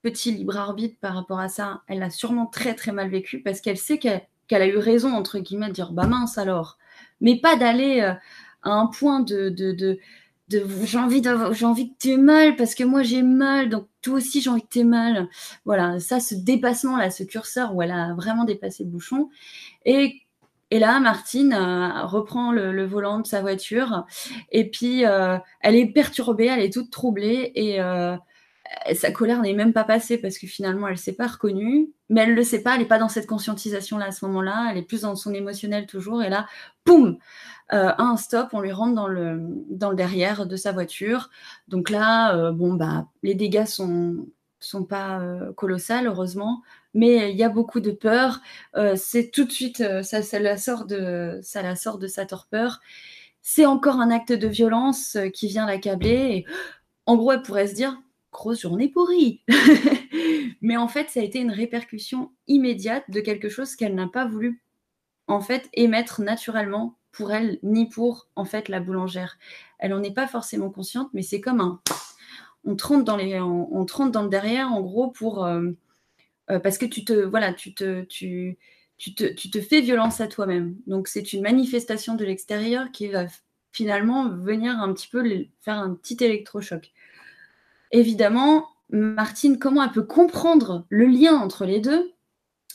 petit 0.04 0.32
libre 0.32 0.58
arbitre 0.58 1.00
par 1.00 1.16
rapport 1.16 1.40
à 1.40 1.50
ça, 1.50 1.82
elle 1.88 2.00
l'a 2.00 2.10
sûrement 2.10 2.46
très 2.46 2.76
très 2.76 2.92
mal 2.92 3.10
vécu 3.10 3.42
parce 3.42 3.62
qu'elle 3.62 3.78
sait 3.78 3.98
qu'elle 3.98 4.28
a 4.52 4.68
eu 4.68 4.78
raison, 4.78 5.14
entre 5.14 5.40
guillemets, 5.40 5.70
de 5.70 5.74
dire 5.74 5.92
bah 5.92 6.08
mince 6.08 6.38
alors. 6.38 6.78
Mais 7.22 7.40
pas 7.40 7.56
d'aller 7.56 8.02
euh, 8.02 8.14
à 8.64 8.72
un 8.72 8.88
point 8.88 9.22
de, 9.22 9.50
de, 9.50 9.72
de, 9.72 10.00
j'ai 10.84 10.98
envie, 10.98 11.22
envie 11.64 11.90
que 11.94 11.98
tu 12.00 12.12
aies 12.12 12.18
mal 12.18 12.56
parce 12.56 12.76
que 12.76 12.84
moi 12.84 13.04
j'ai 13.04 13.24
mal, 13.24 13.70
donc 13.70 13.88
toi 14.02 14.16
aussi 14.16 14.42
j'ai 14.42 14.50
envie 14.50 14.62
que 14.62 14.70
tu 14.70 14.80
aies 14.80 14.84
mal. 14.84 15.30
Voilà, 15.66 16.00
ça, 16.00 16.20
ce 16.20 16.36
dépassement 16.36 16.98
là, 16.98 17.10
ce 17.10 17.24
curseur 17.24 17.76
où 17.76 17.82
elle 17.82 17.92
a 17.92 18.14
vraiment 18.14 18.44
dépassé 18.46 18.84
le 18.84 18.90
bouchon. 18.90 19.30
Et 19.86 20.20
et 20.72 20.80
là, 20.80 21.00
Martine 21.00 21.54
euh, 21.54 22.04
reprend 22.08 22.52
le, 22.52 22.84
volant 22.84 23.20
de 23.20 23.28
sa 23.28 23.42
voiture 23.42 24.08
et 24.52 24.72
puis 24.72 25.06
euh, 25.06 25.38
elle 25.62 25.76
est 25.76 25.86
perturbée, 25.86 26.48
elle 26.48 26.62
est 26.62 26.74
toute 26.74 26.90
troublée 26.90 27.52
et 27.54 27.80
sa 28.94 29.12
colère 29.12 29.42
n'est 29.42 29.54
même 29.54 29.74
pas 29.74 29.84
passée 29.84 30.18
parce 30.18 30.38
que 30.38 30.48
finalement 30.48 30.88
elle 30.88 30.98
s'est 30.98 31.14
pas 31.14 31.28
reconnue, 31.28 31.92
mais 32.10 32.22
elle 32.22 32.34
le 32.34 32.44
sait 32.44 32.62
pas, 32.62 32.74
elle 32.74 32.82
n'est 32.82 32.88
pas 32.88 33.00
dans 33.00 33.10
cette 33.10 33.28
conscientisation 33.28 33.98
là 33.98 34.08
à 34.08 34.12
ce 34.12 34.26
moment-là, 34.26 34.70
elle 34.72 34.78
est 34.78 34.84
plus 34.84 35.02
dans 35.02 35.16
son 35.16 35.34
émotionnel 35.34 35.86
toujours 35.86 36.24
et 36.24 36.30
là, 36.30 36.48
poum, 36.84 37.18
un 37.70 38.18
stop, 38.18 38.50
on 38.54 38.62
lui 38.62 38.72
rentre 38.72 38.96
dans 38.96 39.08
le 39.08 39.40
dans 39.70 39.90
le 39.90 39.96
derrière 39.96 40.46
de 40.46 40.56
sa 40.56 40.72
voiture. 40.72 41.30
Donc 41.68 41.90
là, 41.90 42.52
bon 42.52 42.74
bah 42.74 43.08
les 43.24 43.36
dégâts 43.36 43.66
sont 43.66 44.28
sont 44.60 44.86
pas 44.86 45.22
colossales 45.56 46.08
heureusement, 46.08 46.62
mais 46.94 47.32
il 47.32 47.38
y 47.38 47.44
a 47.44 47.50
beaucoup 47.50 47.80
de 47.80 47.92
peur. 47.92 48.42
Euh, 48.76 48.96
c'est 48.96 49.30
tout 49.32 49.46
de 49.46 49.52
suite, 49.52 49.82
euh, 49.82 50.04
ça, 50.04 50.22
ça, 50.22 50.40
la 50.40 50.58
sort 50.58 50.86
de, 50.86 51.40
ça 51.42 51.62
la 51.62 51.76
sort 51.76 51.98
de 51.98 52.08
sa 52.08 52.26
torpeur. 52.26 52.80
C'est 53.42 53.66
encore 53.66 54.00
un 54.00 54.12
acte 54.12 54.32
de 54.32 54.48
violence 54.48 55.16
euh, 55.16 55.30
qui 55.30 55.48
vient 55.48 55.66
l'accabler. 55.66 56.46
En 57.06 57.18
gros, 57.18 57.34
elle 57.34 57.42
pourrait 57.42 57.68
se 57.68 57.76
dire 57.76 57.98
grosse 58.34 58.62
journée 58.62 58.90
pourrie. 58.90 59.42
mais 60.62 60.78
en 60.78 60.88
fait, 60.88 61.10
ça 61.10 61.22
a 61.22 61.24
été 61.24 61.40
une 61.40 61.52
répercussion 61.52 62.32
immédiate 62.48 63.10
de 63.10 63.22
quelque 63.22 63.50
chose 63.50 63.76
qu'elle 63.76 63.96
n'a 63.96 64.08
pas 64.08 64.26
voulu 64.26 64.62
en 65.28 65.40
fait 65.40 65.70
émettre 65.74 66.22
naturellement 66.22 66.98
pour 67.12 67.32
elle 67.32 67.60
ni 67.64 67.88
pour 67.88 68.28
en 68.36 68.46
fait 68.46 68.68
la 68.70 68.80
boulangère. 68.80 69.38
Elle 69.80 69.92
n'en 69.92 70.04
est 70.04 70.14
pas 70.14 70.28
forcément 70.28 70.70
consciente, 70.70 71.10
mais 71.14 71.22
c'est 71.22 71.42
comme 71.42 71.62
un 71.62 71.82
on 72.66 72.78
te 72.78 72.88
rentre 72.88 73.04
dans 73.04 73.18
les 73.18 73.40
on, 73.42 73.68
on 73.76 74.08
dans 74.08 74.24
le 74.24 74.30
derrière 74.30 74.72
en 74.72 74.82
gros 74.82 75.12
pour 75.12 75.46
euh, 76.50 76.60
parce 76.60 76.78
que 76.78 76.86
tu 76.86 77.06
te, 77.06 77.14
voilà, 77.14 77.54
tu 77.54 77.74
te, 77.74 78.04
tu, 78.04 78.58
tu 78.98 79.16
te, 79.16 79.26
tu 79.26 79.50
te 79.50 79.62
fais 79.62 79.82
violence 79.82 80.22
à 80.22 80.28
toi-même. 80.28 80.76
Donc 80.88 81.08
c'est 81.08 81.34
une 81.34 81.42
manifestation 81.42 82.16
de 82.16 82.26
l'extérieur 82.26 82.92
qui 82.92 83.08
va 83.08 83.26
finalement 83.72 84.30
venir 84.30 84.78
un 84.80 84.94
petit 84.94 85.08
peu 85.08 85.24
faire 85.62 85.78
un 85.80 85.96
petit 85.96 86.18
électrochoc. 86.24 86.92
Évidemment, 87.94 88.68
Martine, 88.90 89.58
comment 89.58 89.82
elle 89.84 89.92
peut 89.92 90.04
comprendre 90.04 90.86
le 90.90 91.06
lien 91.06 91.36
entre 91.36 91.66
les 91.66 91.80
deux? 91.80 92.12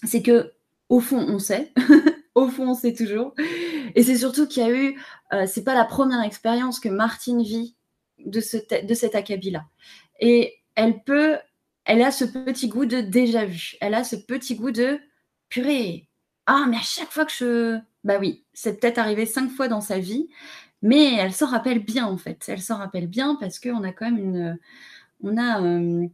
C'est 0.04 0.22
que 0.22 0.54
au 0.88 1.00
fond, 1.00 1.18
on 1.28 1.38
sait. 1.38 1.74
au 2.34 2.48
fond, 2.48 2.70
on 2.70 2.74
sait 2.74 2.94
toujours. 2.94 3.34
Et 3.94 4.02
c'est 4.02 4.16
surtout 4.16 4.48
qu'il 4.48 4.62
y 4.62 4.66
a 4.66 4.72
eu, 4.72 4.98
euh, 5.34 5.44
c'est 5.46 5.64
pas 5.64 5.74
la 5.74 5.84
première 5.84 6.22
expérience 6.22 6.80
que 6.80 6.88
Martine 6.88 7.42
vit 7.42 7.76
de, 8.24 8.40
ce 8.40 8.56
de 8.82 8.94
cet 8.94 9.14
acabit-là. 9.14 9.66
Et 10.20 10.54
elle 10.74 11.02
peut 11.04 11.36
elle 11.88 12.02
a 12.02 12.10
ce 12.10 12.26
petit 12.26 12.68
goût 12.68 12.84
de 12.84 13.00
déjà 13.00 13.46
vu. 13.46 13.76
Elle 13.80 13.94
a 13.94 14.04
ce 14.04 14.14
petit 14.14 14.54
goût 14.56 14.70
de 14.70 15.00
purée. 15.48 16.06
Ah, 16.46 16.66
mais 16.68 16.76
à 16.76 16.82
chaque 16.82 17.10
fois 17.10 17.24
que 17.24 17.32
je. 17.32 17.78
Bah 18.04 18.18
oui, 18.20 18.44
c'est 18.52 18.78
peut-être 18.78 18.98
arrivé 18.98 19.24
cinq 19.24 19.50
fois 19.50 19.68
dans 19.68 19.80
sa 19.80 19.98
vie, 19.98 20.28
mais 20.82 21.14
elle 21.14 21.32
s'en 21.32 21.46
rappelle 21.46 21.82
bien 21.82 22.06
en 22.06 22.18
fait. 22.18 22.44
Elle 22.48 22.60
s'en 22.60 22.76
rappelle 22.76 23.06
bien 23.06 23.36
parce 23.40 23.58
qu'on 23.58 23.82
a 23.84 23.92
quand 23.92 24.04
même 24.04 24.18
une. 24.18 24.58
On 25.22 25.36
a 25.36 25.62
euh, 25.62 26.06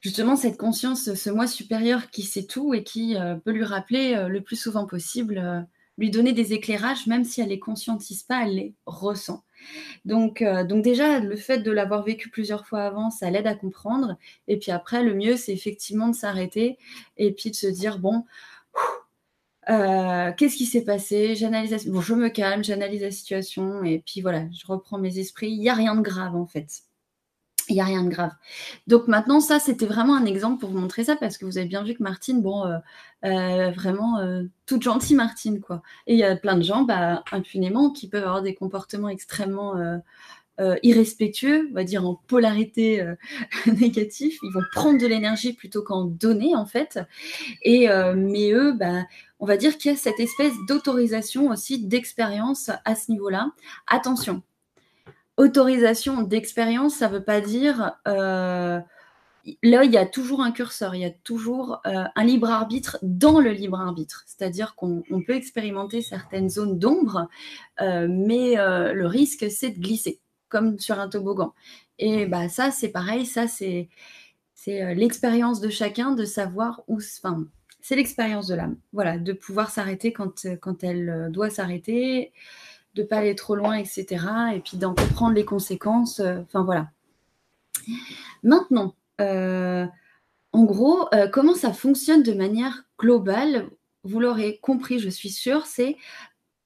justement 0.00 0.36
cette 0.36 0.56
conscience, 0.56 1.14
ce 1.14 1.30
moi 1.30 1.46
supérieur 1.46 2.10
qui 2.10 2.22
sait 2.22 2.44
tout 2.44 2.74
et 2.74 2.84
qui 2.84 3.16
euh, 3.16 3.36
peut 3.36 3.52
lui 3.52 3.64
rappeler 3.64 4.14
euh, 4.14 4.28
le 4.28 4.42
plus 4.42 4.56
souvent 4.56 4.86
possible, 4.86 5.66
lui 5.98 6.10
donner 6.10 6.32
des 6.32 6.52
éclairages, 6.52 7.06
même 7.06 7.24
si 7.24 7.40
elle 7.40 7.48
les 7.48 7.58
conscientise 7.58 8.22
pas, 8.22 8.44
elle 8.44 8.54
les 8.54 8.74
ressent. 8.86 9.44
Donc, 10.06 10.42
donc 10.42 10.82
déjà, 10.82 11.18
le 11.20 11.36
fait 11.36 11.58
de 11.58 11.70
l'avoir 11.70 12.02
vécu 12.02 12.30
plusieurs 12.30 12.66
fois 12.66 12.84
avant, 12.84 13.10
ça 13.10 13.30
l'aide 13.30 13.46
à 13.46 13.54
comprendre. 13.54 14.16
Et 14.48 14.58
puis 14.58 14.70
après, 14.70 15.02
le 15.02 15.14
mieux, 15.14 15.36
c'est 15.36 15.52
effectivement 15.52 16.08
de 16.08 16.14
s'arrêter 16.14 16.78
et 17.18 17.32
puis 17.32 17.50
de 17.50 17.56
se 17.56 17.66
dire, 17.66 17.98
bon, 17.98 18.24
qu'est-ce 19.66 20.56
qui 20.56 20.64
s'est 20.64 20.84
passé? 20.84 21.34
J'analyse, 21.34 21.86
bon, 21.88 22.00
je 22.00 22.14
me 22.14 22.30
calme, 22.30 22.64
j'analyse 22.64 23.02
la 23.02 23.10
situation 23.10 23.84
et 23.84 23.98
puis 23.98 24.22
voilà, 24.22 24.46
je 24.52 24.66
reprends 24.66 24.96
mes 24.96 25.18
esprits. 25.18 25.50
Il 25.50 25.60
n'y 25.60 25.68
a 25.68 25.74
rien 25.74 25.94
de 25.94 26.00
grave 26.00 26.34
en 26.34 26.46
fait. 26.46 26.84
Il 27.70 27.74
n'y 27.74 27.80
a 27.80 27.84
rien 27.84 28.02
de 28.02 28.08
grave. 28.08 28.32
Donc 28.88 29.06
maintenant, 29.06 29.38
ça, 29.38 29.60
c'était 29.60 29.86
vraiment 29.86 30.16
un 30.16 30.26
exemple 30.26 30.58
pour 30.58 30.70
vous 30.70 30.78
montrer 30.78 31.04
ça, 31.04 31.14
parce 31.14 31.38
que 31.38 31.44
vous 31.44 31.56
avez 31.56 31.68
bien 31.68 31.84
vu 31.84 31.94
que 31.94 32.02
Martine, 32.02 32.42
bon, 32.42 32.66
euh, 32.66 32.78
euh, 33.24 33.70
vraiment 33.70 34.18
euh, 34.18 34.42
toute 34.66 34.82
gentille 34.82 35.14
Martine, 35.14 35.60
quoi. 35.60 35.80
Et 36.08 36.14
il 36.14 36.18
y 36.18 36.24
a 36.24 36.34
plein 36.34 36.56
de 36.56 36.62
gens, 36.62 36.82
bah, 36.82 37.22
impunément, 37.30 37.90
qui 37.90 38.08
peuvent 38.08 38.24
avoir 38.24 38.42
des 38.42 38.54
comportements 38.54 39.08
extrêmement 39.08 40.00
irrespectueux, 40.82 41.68
on 41.70 41.74
va 41.74 41.84
dire 41.84 42.06
en 42.06 42.16
polarité 42.26 43.02
négative. 43.66 44.36
Ils 44.42 44.52
vont 44.52 44.60
prendre 44.72 45.00
de 45.00 45.06
l'énergie 45.06 45.54
plutôt 45.54 45.82
qu'en 45.82 46.04
donner, 46.04 46.54
en 46.54 46.66
fait. 46.66 46.98
Et, 47.62 47.88
mais 48.14 48.50
eux, 48.52 48.72
bah, 48.72 49.04
on 49.38 49.46
va 49.46 49.56
dire 49.56 49.78
qu'il 49.78 49.90
y 49.90 49.94
a 49.94 49.96
cette 49.96 50.20
espèce 50.20 50.52
d'autorisation 50.68 51.48
aussi, 51.48 51.86
d'expérience 51.86 52.70
à 52.84 52.94
ce 52.94 53.10
niveau-là. 53.10 53.52
Attention, 53.86 54.42
autorisation 55.40 56.22
d'expérience, 56.22 56.96
ça 56.96 57.08
ne 57.08 57.14
veut 57.14 57.24
pas 57.24 57.40
dire. 57.40 57.96
Euh, 58.06 58.78
là, 59.62 59.84
il 59.84 59.90
y 59.90 59.96
a 59.96 60.04
toujours 60.04 60.42
un 60.42 60.52
curseur, 60.52 60.94
il 60.94 61.00
y 61.00 61.06
a 61.06 61.10
toujours 61.10 61.80
euh, 61.86 62.04
un 62.14 62.24
libre 62.24 62.50
arbitre 62.50 62.98
dans 63.02 63.40
le 63.40 63.50
libre 63.50 63.80
arbitre. 63.80 64.22
C'est-à-dire 64.26 64.74
qu'on 64.74 65.02
peut 65.26 65.34
expérimenter 65.34 66.02
certaines 66.02 66.50
zones 66.50 66.78
d'ombre, 66.78 67.28
euh, 67.80 68.06
mais 68.10 68.56
le 68.56 69.06
risque, 69.06 69.46
c'est 69.50 69.70
de 69.70 69.80
glisser, 69.80 70.20
comme 70.50 70.78
sur 70.78 71.00
un 71.00 71.08
toboggan. 71.08 71.54
Et 71.98 72.26
bah, 72.26 72.50
ça, 72.50 72.70
c'est 72.70 72.90
pareil, 72.90 73.24
ça, 73.24 73.48
c'est 73.48 73.88
l'expérience 74.66 75.60
de 75.60 75.70
chacun 75.70 76.10
de 76.12 76.26
savoir 76.26 76.82
où. 76.86 76.98
Enfin, 76.98 77.46
c'est 77.80 77.96
l'expérience 77.96 78.46
de 78.46 78.56
l'âme. 78.56 78.76
Voilà, 78.92 79.16
de 79.16 79.32
pouvoir 79.32 79.70
s'arrêter 79.70 80.12
quand, 80.12 80.46
quand 80.60 80.84
elle 80.84 81.30
doit 81.30 81.48
s'arrêter 81.48 82.30
de 82.94 83.02
pas 83.02 83.18
aller 83.18 83.34
trop 83.34 83.54
loin, 83.54 83.74
etc. 83.74 84.06
Et 84.54 84.60
puis 84.60 84.76
d'en 84.76 84.94
comprendre 84.94 85.34
les 85.34 85.44
conséquences. 85.44 86.20
Euh, 86.20 86.40
enfin 86.42 86.64
voilà. 86.64 86.90
Maintenant, 88.42 88.94
euh, 89.20 89.86
en 90.52 90.64
gros, 90.64 91.08
euh, 91.14 91.28
comment 91.28 91.54
ça 91.54 91.72
fonctionne 91.72 92.22
de 92.22 92.32
manière 92.32 92.84
globale? 92.98 93.70
Vous 94.02 94.20
l'aurez 94.20 94.58
compris, 94.62 94.98
je 94.98 95.10
suis 95.10 95.30
sûre, 95.30 95.66
c'est 95.66 95.96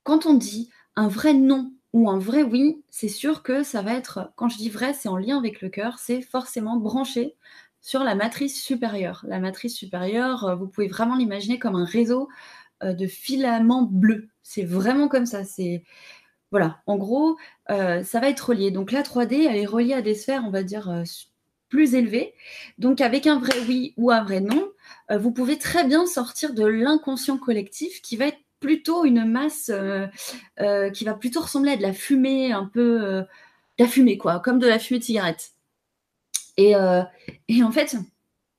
quand 0.04 0.26
on 0.26 0.34
dit 0.34 0.70
un 0.96 1.08
vrai 1.08 1.34
non 1.34 1.72
ou 1.92 2.10
un 2.10 2.18
vrai 2.18 2.42
oui, 2.42 2.82
c'est 2.90 3.08
sûr 3.08 3.42
que 3.42 3.62
ça 3.62 3.82
va 3.82 3.94
être, 3.94 4.32
quand 4.36 4.48
je 4.48 4.56
dis 4.56 4.68
vrai, 4.68 4.94
c'est 4.94 5.08
en 5.08 5.16
lien 5.16 5.38
avec 5.38 5.60
le 5.60 5.68
cœur, 5.68 5.98
c'est 5.98 6.22
forcément 6.22 6.76
branché 6.76 7.36
sur 7.80 8.02
la 8.02 8.14
matrice 8.14 8.62
supérieure. 8.62 9.24
La 9.28 9.40
matrice 9.40 9.76
supérieure, 9.76 10.56
vous 10.58 10.66
pouvez 10.66 10.88
vraiment 10.88 11.16
l'imaginer 11.16 11.58
comme 11.58 11.76
un 11.76 11.84
réseau 11.84 12.28
de 12.82 13.06
filaments 13.06 13.82
bleus. 13.82 14.28
C'est 14.44 14.62
vraiment 14.64 15.08
comme 15.08 15.26
ça. 15.26 15.42
C'est 15.42 15.82
voilà, 16.54 16.80
en 16.86 16.96
gros, 16.96 17.36
euh, 17.70 18.04
ça 18.04 18.20
va 18.20 18.28
être 18.28 18.50
relié. 18.50 18.70
Donc 18.70 18.92
la 18.92 19.02
3D, 19.02 19.48
elle 19.50 19.56
est 19.56 19.66
reliée 19.66 19.94
à 19.94 20.02
des 20.02 20.14
sphères, 20.14 20.44
on 20.46 20.50
va 20.50 20.62
dire, 20.62 20.88
euh, 20.88 21.02
plus 21.68 21.96
élevées. 21.96 22.32
Donc 22.78 23.00
avec 23.00 23.26
un 23.26 23.40
vrai 23.40 23.58
oui 23.66 23.92
ou 23.96 24.12
un 24.12 24.22
vrai 24.22 24.40
non, 24.40 24.70
euh, 25.10 25.18
vous 25.18 25.32
pouvez 25.32 25.58
très 25.58 25.84
bien 25.84 26.06
sortir 26.06 26.54
de 26.54 26.64
l'inconscient 26.64 27.38
collectif 27.38 28.02
qui 28.02 28.16
va 28.16 28.26
être 28.26 28.38
plutôt 28.60 29.04
une 29.04 29.24
masse 29.24 29.70
qui 30.94 31.04
va 31.04 31.14
plutôt 31.14 31.40
ressembler 31.40 31.72
à 31.72 31.76
de 31.76 31.82
la 31.82 31.92
fumée, 31.92 32.52
un 32.52 32.66
peu 32.66 33.00
de 33.00 33.26
la 33.78 33.88
fumée, 33.88 34.16
quoi, 34.16 34.40
comme 34.40 34.60
de 34.60 34.68
la 34.68 34.78
fumée 34.78 35.00
de 35.00 35.04
cigarette. 35.04 35.52
Et, 36.56 36.76
en 36.76 37.72
fait, 37.72 37.96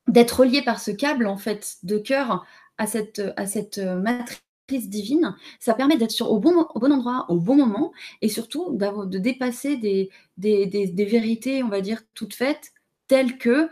d'être 0.07 0.41
relié 0.41 0.61
par 0.61 0.79
ce 0.81 0.91
câble 0.91 1.27
en 1.27 1.37
fait 1.37 1.77
de 1.83 1.97
cœur 1.97 2.45
à 2.77 2.87
cette, 2.87 3.21
à 3.37 3.47
cette 3.47 3.77
matrice 3.77 4.41
divine, 4.67 5.35
ça 5.59 5.73
permet 5.73 5.97
d'être 5.97 6.21
au, 6.21 6.39
bon, 6.39 6.67
endroit, 6.73 7.25
au 7.29 7.37
bon 7.37 7.55
moment, 7.55 7.91
et 8.21 8.29
surtout 8.29 8.71
de 8.71 9.17
dépasser 9.17 9.77
des, 9.77 10.09
vérités, 10.37 11.63
on 11.63 11.69
va 11.69 11.81
dire, 11.81 12.01
toutes 12.13 12.33
faites, 12.33 12.73
telle 13.07 13.37
que 13.37 13.69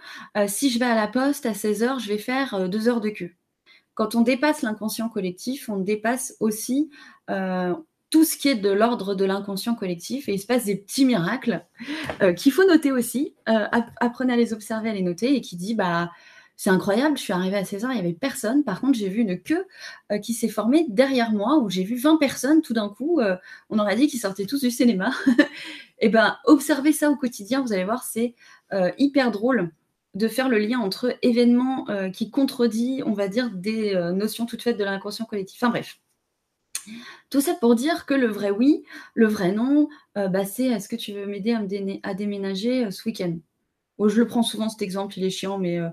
si 0.47 0.69
je 0.69 0.79
vais 0.79 0.85
à 0.85 0.95
la 0.95 1.07
poste 1.07 1.45
à 1.45 1.53
16 1.53 1.83
heures, 1.83 1.99
je 1.99 2.07
vais 2.07 2.17
faire 2.17 2.69
deux 2.69 2.87
heures 2.87 3.01
de 3.01 3.09
queue. 3.09 3.31
Quand 3.95 4.15
on 4.15 4.21
dépasse 4.21 4.61
l'inconscient 4.61 5.09
collectif, 5.09 5.69
on 5.69 5.77
dépasse 5.77 6.35
aussi 6.39 6.89
tout 7.27 8.23
ce 8.23 8.37
qui 8.37 8.47
est 8.47 8.55
de 8.55 8.69
l'ordre 8.69 9.15
de 9.15 9.25
l'inconscient 9.25 9.73
collectif 9.73 10.29
et 10.29 10.35
il 10.35 10.39
se 10.39 10.45
passe 10.45 10.65
des 10.65 10.75
petits 10.75 11.05
miracles 11.05 11.65
qu'il 12.37 12.51
faut 12.51 12.65
noter 12.65 12.91
aussi. 12.91 13.33
apprenez 13.45 14.33
à 14.33 14.37
les 14.37 14.53
observer, 14.53 14.89
à 14.89 14.93
les 14.93 15.01
noter 15.01 15.35
et 15.35 15.41
qui 15.41 15.55
dit 15.55 15.73
bah 15.73 16.11
c'est 16.55 16.69
incroyable, 16.69 17.17
je 17.17 17.23
suis 17.23 17.33
arrivée 17.33 17.57
à 17.57 17.65
16 17.65 17.85
heures, 17.85 17.91
il 17.91 17.95
n'y 17.95 17.99
avait 17.99 18.13
personne. 18.13 18.63
Par 18.63 18.79
contre, 18.79 18.97
j'ai 18.97 19.09
vu 19.09 19.21
une 19.21 19.41
queue 19.41 19.65
euh, 20.11 20.19
qui 20.19 20.33
s'est 20.33 20.49
formée 20.49 20.85
derrière 20.87 21.31
moi, 21.31 21.57
où 21.57 21.69
j'ai 21.69 21.83
vu 21.83 21.95
20 21.95 22.17
personnes 22.17 22.61
tout 22.61 22.73
d'un 22.73 22.89
coup. 22.89 23.19
Euh, 23.19 23.35
on 23.69 23.79
aurait 23.79 23.95
dit 23.95 24.07
qu'ils 24.07 24.19
sortaient 24.19 24.45
tous 24.45 24.61
du 24.61 24.71
cinéma. 24.71 25.11
et 25.27 25.43
eh 25.99 26.09
ben, 26.09 26.37
observez 26.45 26.93
ça 26.93 27.09
au 27.09 27.15
quotidien, 27.15 27.61
vous 27.61 27.73
allez 27.73 27.85
voir, 27.85 28.03
c'est 28.03 28.35
euh, 28.71 28.91
hyper 28.97 29.31
drôle 29.31 29.71
de 30.13 30.27
faire 30.27 30.47
le 30.47 30.59
lien 30.59 30.79
entre 30.79 31.17
événements 31.23 31.87
qui 32.13 32.29
contredit, 32.29 33.01
on 33.03 33.13
va 33.13 33.27
dire, 33.27 33.49
des 33.49 33.95
notions 34.13 34.45
toutes 34.45 34.61
faites 34.61 34.77
de 34.77 34.83
l'inconscient 34.83 35.25
collectif. 35.25 35.57
Enfin 35.59 35.71
bref. 35.71 35.99
Tout 37.31 37.41
ça 37.41 37.55
pour 37.55 37.73
dire 37.73 38.05
que 38.05 38.13
le 38.13 38.27
vrai 38.27 38.51
oui, 38.51 38.83
le 39.15 39.25
vrai 39.25 39.53
non, 39.53 39.89
bah, 40.13 40.45
c'est 40.45 40.65
est-ce 40.65 40.87
que 40.87 40.95
tu 40.95 41.13
veux 41.13 41.25
m'aider 41.25 41.57
à, 42.03 42.13
déménager 42.13 42.91
ce 42.91 43.09
week-end? 43.09 43.39
Oh, 43.99 44.09
je 44.09 44.19
le 44.19 44.27
prends 44.27 44.43
souvent 44.43 44.69
cet 44.69 44.81
exemple, 44.81 45.17
il 45.17 45.23
est 45.23 45.29
chiant, 45.29 45.59
mais 45.59 45.79
euh, 45.79 45.89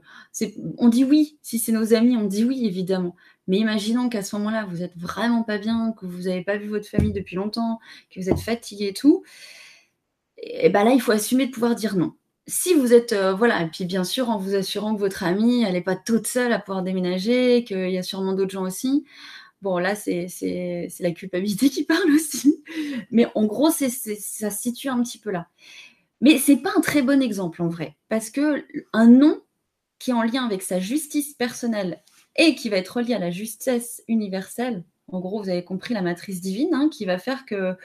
on 0.78 0.88
dit 0.88 1.04
oui. 1.04 1.38
Si 1.42 1.59
c'est 1.59 1.73
nos 1.73 1.92
amis, 1.92 2.16
on 2.16 2.25
dit 2.25 2.45
oui, 2.45 2.64
évidemment. 2.66 3.14
Mais 3.47 3.59
imaginons 3.59 4.09
qu'à 4.09 4.23
ce 4.23 4.37
moment-là, 4.37 4.64
vous 4.64 4.83
êtes 4.83 4.97
vraiment 4.97 5.42
pas 5.42 5.59
bien, 5.59 5.92
que 5.99 6.07
vous 6.07 6.23
n'avez 6.23 6.42
pas 6.42 6.57
vu 6.57 6.69
votre 6.69 6.88
famille 6.88 7.12
depuis 7.12 7.37
longtemps, 7.37 7.78
que 8.11 8.21
vous 8.21 8.30
êtes 8.30 8.40
fatigué 8.40 8.88
et 8.88 8.95
tout. 8.95 9.23
Et 10.38 10.71
ben 10.71 10.85
là, 10.85 10.92
il 10.92 11.00
faut 11.00 11.12
assumer 11.12 11.47
de 11.47 11.52
pouvoir 11.52 11.75
dire 11.75 11.97
non. 11.97 12.14
Si 12.47 12.75
vous 12.75 12.92
êtes, 12.95 13.12
euh, 13.12 13.35
voilà, 13.35 13.62
et 13.62 13.69
puis 13.69 13.85
bien 13.85 14.04
sûr, 14.04 14.30
en 14.30 14.38
vous 14.38 14.54
assurant 14.54 14.95
que 14.95 15.00
votre 15.00 15.23
amie, 15.25 15.62
elle 15.62 15.75
n'est 15.75 15.83
pas 15.83 15.97
toute 15.97 16.26
seule 16.26 16.52
à 16.52 16.59
pouvoir 16.59 16.83
déménager, 16.83 17.64
qu'il 17.64 17.90
y 17.90 17.99
a 17.99 18.02
sûrement 18.02 18.33
d'autres 18.33 18.50
gens 18.50 18.64
aussi. 18.64 19.04
Bon, 19.62 19.78
là, 19.78 19.95
c'est 19.95 20.26
la 21.00 21.11
culpabilité 21.12 21.69
qui 21.71 21.85
parle 21.87 22.11
aussi. 22.12 22.64
Mais 23.11 23.26
en 23.35 23.45
gros, 23.45 23.71
ça 23.71 23.88
se 23.90 24.50
situe 24.50 24.88
un 24.88 25.02
petit 25.02 25.19
peu 25.19 25.30
là. 25.30 25.49
Mais 26.21 26.39
c'est 26.39 26.57
pas 26.57 26.73
un 26.77 26.81
très 26.81 27.03
bon 27.03 27.23
exemple 27.23 27.62
en 27.62 27.69
vrai, 27.69 27.97
parce 28.09 28.31
que 28.31 28.65
un 28.93 29.07
non 29.07 29.41
qui 29.99 30.11
est 30.11 30.15
en 30.15 30.23
lien 30.23 30.45
avec 30.45 30.62
sa 30.62 30.81
justice 30.81 31.35
personnelle 31.35 32.03
et 32.37 32.55
qui 32.55 32.69
va 32.69 32.77
être 32.77 32.97
relié 32.97 33.15
à 33.15 33.19
la 33.19 33.31
justice 33.31 34.03
universelle, 34.09 34.85
en 35.12 35.21
gros, 35.21 35.43
vous 35.43 35.49
avez 35.49 35.65
compris 35.65 35.95
la 35.95 36.03
matrice 36.03 36.41
divine, 36.41 36.73
hein, 36.73 36.89
qui 36.91 37.05
va 37.05 37.19
faire 37.19 37.45
que 37.45 37.77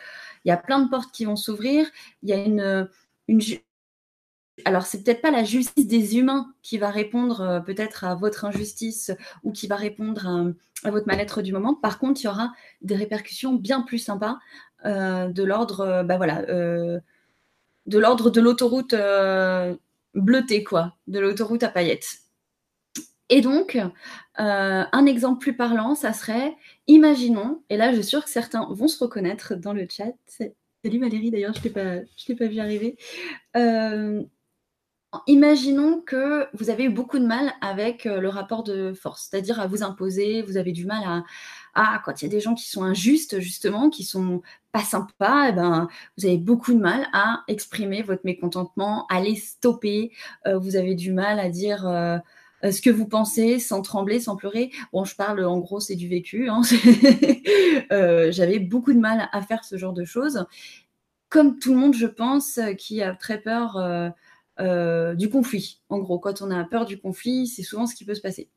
il 0.44 0.50
y 0.50 0.52
a 0.52 0.58
plein 0.58 0.80
de 0.80 0.90
portes 0.90 1.12
qui 1.12 1.26
vont 1.26 1.36
s'ouvrir. 1.36 1.88
Il 2.22 2.30
y 2.30 2.34
a 2.34 2.38
une, 2.38 2.90
une 3.28 3.42
alors 4.64 4.86
c'est 4.86 5.04
peut-être 5.04 5.22
pas 5.22 5.32
la 5.32 5.44
justice 5.44 5.88
des 5.88 6.18
humains 6.18 6.54
qui 6.62 6.78
va 6.78 6.90
répondre 6.90 7.42
euh, 7.42 7.60
peut-être 7.60 8.06
à 8.06 8.16
votre 8.16 8.46
injustice 8.46 9.12
ou 9.44 9.52
qui 9.52 9.68
va 9.68 9.76
répondre 9.76 10.54
à, 10.84 10.92
votre 10.92 11.08
mal-être 11.08 11.42
du 11.42 11.52
moment. 11.52 11.76
Par 11.76 12.00
contre, 12.00 12.22
il 12.22 12.26
y 12.26 12.28
aura 12.28 12.54
des 12.82 12.96
répercussions 12.96 13.54
bien 13.54 13.82
plus 13.82 14.00
sympas 14.00 14.38
euh, 14.86 15.28
de 15.28 15.44
l'ordre, 15.44 15.82
euh, 15.82 16.04
bah 16.04 16.18
voilà 16.18 16.46
de 17.86 18.00
l'ordre 18.00 18.30
de 18.30 18.42
l'autoroute 18.42 18.94
euh, 18.94 19.76
bleutée, 20.14 20.64
quoi, 20.64 20.96
de 21.08 21.20
l'autoroute 21.20 21.64
à 21.64 21.70
paillettes. 21.70 22.20
Et 23.30 23.42
donc, 23.42 23.76
euh, 23.76 24.84
un 24.92 25.06
exemple 25.06 25.40
plus 25.40 25.56
parlant, 25.56 25.96
ça 25.96 26.14
serait, 26.14 26.56
imaginons, 26.88 27.64
et 27.70 27.78
là 27.78 27.92
je 27.92 27.98
suis 27.98 28.06
sûre 28.06 28.24
que 28.24 28.30
certains 28.30 28.68
vont 28.70 28.88
se 28.88 29.04
reconnaître 29.04 29.56
dans 29.56 29.74
le 29.74 29.88
chat. 29.90 30.14
Salut 30.28 31.00
Valérie, 31.00 31.32
d'ailleurs, 31.32 31.54
je 31.54 31.60
ne 31.60 31.64
t'ai 31.64 32.36
pas, 32.36 32.46
vu 32.46 32.60
arriver. 32.60 32.98
Euh, 33.56 34.22
imaginons 35.26 36.02
que 36.02 36.48
vous 36.54 36.70
avez 36.70 36.84
eu 36.84 36.90
beaucoup 36.90 37.18
de 37.18 37.26
mal 37.26 37.52
avec 37.62 38.06
le 38.06 38.30
rapport 38.30 38.62
de 38.62 38.94
force, 38.94 39.28
c'est-à-dire 39.30 39.60
à 39.60 39.66
vous 39.66 39.82
imposer, 39.82 40.44
vous 40.44 40.58
avez 40.58 40.72
du 40.72 40.86
mal 40.86 41.04
à, 41.04 41.24
ah, 41.74 42.02
quand 42.06 42.22
il 42.22 42.26
y 42.26 42.28
a 42.28 42.32
des 42.32 42.40
gens 42.40 42.56
qui 42.56 42.70
sont 42.70 42.84
injustes, 42.84 43.40
justement, 43.40 43.90
qui 43.90 44.06
sont 44.06 44.42
pas 44.76 44.84
sympas, 44.84 45.48
eh 45.48 45.52
ben, 45.54 45.88
vous 46.18 46.26
avez 46.26 46.38
beaucoup 46.38 46.74
de 46.74 46.80
mal 46.80 47.08
à 47.14 47.46
exprimer 47.48 48.02
votre 48.02 48.26
mécontentement, 48.26 49.08
à 49.08 49.22
les 49.22 49.38
stopper. 49.38 50.12
Euh, 50.48 50.58
vous 50.58 50.76
avez 50.76 50.96
du 50.96 51.14
mal 51.14 51.40
à 51.40 51.48
dire 51.48 51.88
euh, 51.88 52.18
ce 52.62 52.82
que 52.82 52.90
vous 52.90 53.08
pensez 53.08 53.60
sans 53.60 53.82
trembler, 53.82 54.20
sans 54.20 54.36
pleurer. 54.36 54.72
Bon, 54.92 55.06
je 55.06 55.16
parle 55.16 55.46
en 55.46 55.60
gros, 55.60 55.80
c'est 55.80 55.96
du 55.96 56.10
vécu. 56.10 56.50
Hein. 56.50 56.62
Euh, 57.92 58.32
j'avais 58.32 58.58
beaucoup 58.58 58.94
de 58.94 59.00
mal 59.00 59.30
à 59.32 59.42
faire 59.42 59.64
ce 59.64 59.78
genre 59.78 59.94
de 59.94 60.06
choses. 60.06 60.46
Comme 61.30 61.60
tout 61.60 61.74
le 61.74 61.80
monde, 61.80 61.94
je 61.94 62.08
pense, 62.08 62.60
qui 62.78 63.02
a 63.04 63.14
très 63.14 63.40
peur 63.40 64.14
du 65.16 65.30
conflit. 65.30 65.82
En 65.90 66.00
gros, 66.00 66.18
quand 66.18 66.42
on 66.42 66.50
a 66.52 66.64
peur 66.64 66.86
du 66.86 66.98
conflit, 66.98 67.48
c'est 67.48 67.64
souvent 67.64 67.86
ce 67.86 67.94
qui 67.94 68.06
peut 68.06 68.16
se 68.16 68.22
passer. 68.22 68.50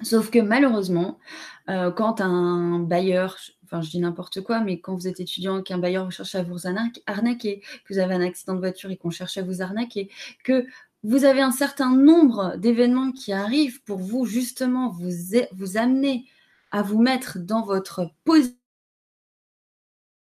Sauf 0.00 0.30
que 0.30 0.38
malheureusement, 0.38 1.18
quand 1.66 2.20
un 2.20 2.78
bailleur, 2.78 3.36
enfin 3.66 3.82
je 3.82 3.90
dis 3.90 3.98
n'importe 3.98 4.40
quoi, 4.42 4.60
mais 4.60 4.80
quand 4.80 4.94
vous 4.94 5.08
êtes 5.08 5.20
étudiant, 5.20 5.62
qu'un 5.62 5.78
bailleur 5.78 6.10
cherche 6.10 6.34
à 6.34 6.42
vous 6.42 6.66
arnaquer, 6.66 7.60
que 7.84 7.92
vous 7.94 7.98
avez 7.98 8.14
un 8.14 8.22
accident 8.22 8.54
de 8.54 8.60
voiture 8.60 8.90
et 8.90 8.96
qu'on 8.96 9.10
cherche 9.10 9.36
à 9.38 9.42
vous 9.42 9.60
arnaquer, 9.62 10.08
que 10.44 10.66
vous 11.02 11.24
avez 11.24 11.40
un 11.40 11.50
certain 11.50 11.94
nombre 11.94 12.56
d'événements 12.56 13.12
qui 13.12 13.32
arrivent 13.32 13.82
pour 13.82 13.98
vous 13.98 14.24
justement 14.24 14.88
vous, 14.88 15.10
vous 15.52 15.76
amener 15.76 16.26
à 16.70 16.82
vous 16.82 17.00
mettre 17.00 17.38
dans 17.38 17.62
votre 17.62 18.10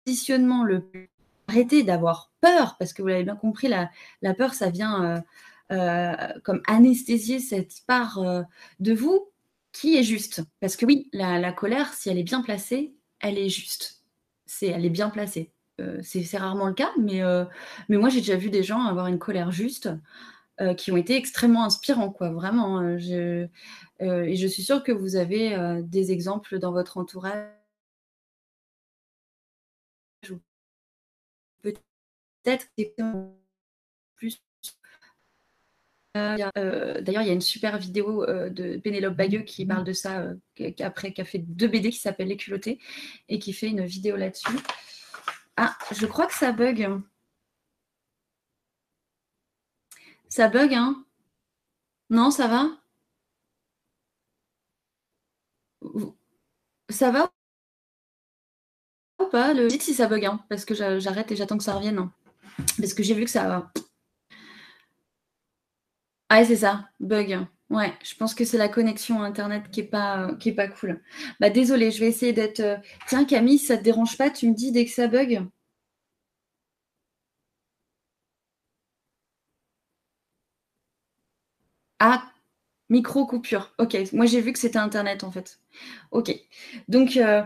positionnement 0.07 0.65
le 0.65 0.81
plus. 0.81 1.11
D'avoir 1.85 2.31
peur, 2.41 2.77
parce 2.79 2.93
que 2.93 3.03
vous 3.03 3.09
l'avez 3.09 3.25
bien 3.25 3.35
compris, 3.35 3.67
la, 3.67 4.35
peur, 4.35 4.55
ça 4.55 4.71
vient 4.71 5.05
euh, 5.05 5.21
euh, 5.73 6.15
comme 6.45 6.63
anesthésier 6.69 7.41
cette 7.41 7.85
part 7.89 8.21
de 8.79 8.95
vous 8.95 9.31
qui 9.73 9.97
est 9.97 10.03
juste. 10.03 10.43
Parce 10.61 10.77
que 10.77 10.87
oui, 10.87 11.09
la, 11.13 11.53
colère, 11.53 11.93
si 11.93 12.09
elle 12.09 12.19
est 12.19 12.25
bien 12.25 12.43
placée, 12.43 12.95
elle 13.21 13.39
est 13.39 13.49
juste. 13.49 14.05
C'est, 14.47 14.67
elle 14.67 14.85
est 14.85 14.91
bien 14.91 15.11
placée. 15.11 15.53
Euh, 15.81 16.01
c'est, 16.03 16.37
rarement 16.39 16.67
le 16.67 16.75
cas, 16.75 16.91
mais, 16.99 17.23
euh, 17.23 17.45
mais 17.89 17.97
moi 17.97 18.09
j'ai 18.11 18.21
déjà 18.21 18.37
vu 18.37 18.51
des 18.51 18.63
gens 18.63 18.83
avoir 18.85 19.07
une 19.07 19.19
colère 19.19 19.51
juste 19.51 19.89
euh, 20.61 20.75
qui 20.75 20.93
ont 20.93 20.97
été 20.97 21.17
extrêmement 21.17 21.65
inspirants, 21.65 22.11
quoi, 22.11 22.31
vraiment. 22.31 22.79
Hein. 22.79 22.99
Je, 22.99 23.49
et 24.01 24.37
je 24.37 24.47
suis 24.47 24.63
sûre 24.63 24.83
que 24.85 24.93
vous 24.93 25.17
avez 25.17 25.83
des 25.83 26.13
exemples 26.13 26.59
dans 26.59 26.73
votre 26.73 26.99
entourage. 26.99 27.47
Peut-être 31.63 32.67
plus 34.17 34.41
euh, 36.17 37.01
d'ailleurs, 37.01 37.23
il 37.23 37.29
y 37.29 37.31
a 37.31 37.35
une 37.35 37.41
super 37.41 37.79
vidéo 37.79 38.25
euh, 38.25 38.51
de 38.51 38.79
Pénélope 38.79 39.17
Bagueux 39.17 39.43
qui 39.43 39.65
parle 39.67 39.85
de 39.85 39.93
ça, 39.93 40.21
euh, 40.21 40.35
après, 40.81 41.13
qui 41.13 41.21
a 41.21 41.25
fait 41.25 41.39
deux 41.39 41.69
BD 41.69 41.91
qui 41.91 41.99
s'appellent 41.99 42.29
Les 42.29 42.37
culottés 42.37 42.79
et 43.29 43.39
qui 43.39 43.53
fait 43.53 43.69
une 43.69 43.85
vidéo 43.85 44.17
là-dessus. 44.17 44.59
Ah, 45.57 45.77
je 45.93 46.07
crois 46.07 46.27
que 46.27 46.35
ça 46.35 46.53
bug. 46.53 47.01
Ça 50.29 50.49
bug, 50.49 50.73
hein? 50.75 51.05
Non, 52.11 52.31
ça 52.31 52.49
va? 52.49 52.71
Ça 56.91 57.11
va 57.11 57.31
ou 59.21 59.27
pas? 59.27 59.55
Le 59.55 59.69
dites 59.69 59.83
si 59.83 59.95
ça 59.95 60.07
bug, 60.09 60.25
hein, 60.25 60.45
parce 60.49 60.65
que 60.65 60.75
j'arrête 60.75 61.31
et 61.31 61.37
j'attends 61.37 61.59
que 61.59 61.65
ça 61.65 61.75
revienne. 61.75 61.99
Hein. 61.99 62.13
Parce 62.79 62.95
que 62.95 63.03
j'ai 63.03 63.15
vu 63.15 63.25
que 63.25 63.31
ça 63.31 63.71
ah, 66.31 66.45
c'est 66.45 66.57
ça, 66.57 66.89
bug. 67.01 67.47
Ouais, 67.71 67.93
je 68.05 68.15
pense 68.17 68.35
que 68.35 68.45
c'est 68.45 68.59
la 68.59 68.69
connexion 68.69 69.23
Internet 69.23 69.71
qui 69.71 69.81
est 69.81 69.85
pas, 69.85 70.35
qui 70.41 70.49
est 70.51 70.53
pas 70.55 70.69
cool. 70.69 71.03
Bah, 71.41 71.51
désolé, 71.51 71.91
je 71.91 72.01
vais 72.01 72.09
essayer 72.09 72.33
d'être. 72.33 72.61
Euh, 72.61 72.77
tiens, 73.07 73.25
Camille, 73.25 73.59
ça 73.59 73.77
te 73.77 73.83
dérange 73.85 74.17
pas 74.19 74.31
Tu 74.31 74.49
me 74.49 74.55
dis 74.55 74.73
dès 74.73 74.85
que 74.87 74.91
ça 74.93 75.07
bug? 75.09 75.45
Ah, 81.99 82.31
micro 82.91 83.27
coupure. 83.27 83.73
Ok, 83.79 83.97
moi 84.13 84.27
j'ai 84.27 84.41
vu 84.41 84.53
que 84.53 84.59
c'était 84.61 84.79
Internet 84.79 85.25
en 85.25 85.31
fait. 85.33 85.61
Ok. 86.13 86.33
Donc, 86.89 87.17
euh, 87.19 87.43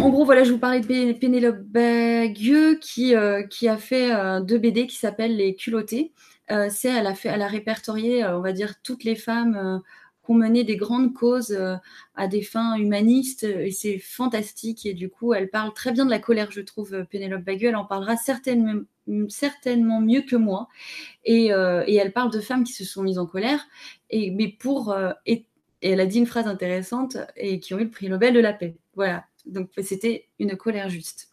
en 0.00 0.08
gros, 0.10 0.24
voilà, 0.24 0.44
je 0.44 0.52
vous 0.52 0.58
parlais 0.58 0.80
de 0.80 1.12
Pénélope 1.12 1.60
Bagueux 1.60 2.76
qui, 2.76 3.14
euh, 3.14 3.42
qui 3.44 3.68
a 3.68 3.76
fait 3.76 4.10
deux 4.42 4.58
BD 4.58 4.86
qui 4.86 4.96
s'appellent 4.96 5.36
Les 5.36 5.54
culottés. 5.54 6.12
Euh, 6.50 6.68
c'est 6.70 6.88
elle 6.88 7.06
a 7.42 7.46
répertorié, 7.46 8.24
euh, 8.24 8.38
on 8.38 8.42
va 8.42 8.52
dire, 8.52 8.74
toutes 8.82 9.04
les 9.04 9.14
femmes 9.14 9.56
euh, 9.56 9.78
qui 10.24 10.30
ont 10.30 10.34
mené 10.34 10.64
des 10.64 10.76
grandes 10.76 11.14
causes 11.14 11.58
à 12.14 12.28
des 12.28 12.42
fins 12.42 12.76
humanistes 12.76 13.44
et 13.44 13.70
c'est 13.72 13.98
fantastique. 13.98 14.86
Et 14.86 14.94
du 14.94 15.08
coup 15.08 15.34
elle 15.34 15.50
parle 15.50 15.72
très 15.72 15.90
bien 15.92 16.04
de 16.04 16.10
la 16.10 16.20
colère 16.20 16.52
je 16.52 16.60
trouve 16.60 17.04
Pénélope 17.10 17.42
Bagueux 17.42 17.68
elle 17.68 17.76
en 17.76 17.84
parlera 17.84 18.16
certainement, 18.16 18.84
mieux 19.08 20.22
que 20.22 20.36
moi. 20.36 20.68
Et, 21.24 21.46
elle 21.48 22.12
parle 22.12 22.30
de 22.30 22.40
femmes 22.40 22.62
qui 22.62 22.72
se 22.72 22.84
sont 22.84 23.02
mises 23.02 23.18
en 23.18 23.26
colère. 23.26 23.66
Et 24.10 24.30
mais 24.30 24.48
pour 24.48 24.94
elle 25.82 26.00
a 26.00 26.06
dit 26.06 26.18
une 26.18 26.26
phrase 26.26 26.46
intéressante 26.46 27.16
et 27.36 27.58
qui 27.58 27.74
ont 27.74 27.80
eu 27.80 27.84
le 27.84 27.90
prix 27.90 28.08
Nobel 28.08 28.32
de 28.32 28.40
la 28.40 28.52
paix. 28.52 28.76
Voilà 28.94 29.24
donc 29.44 29.70
c'était 29.82 30.28
une 30.38 30.56
colère 30.56 30.88
juste 30.88 31.28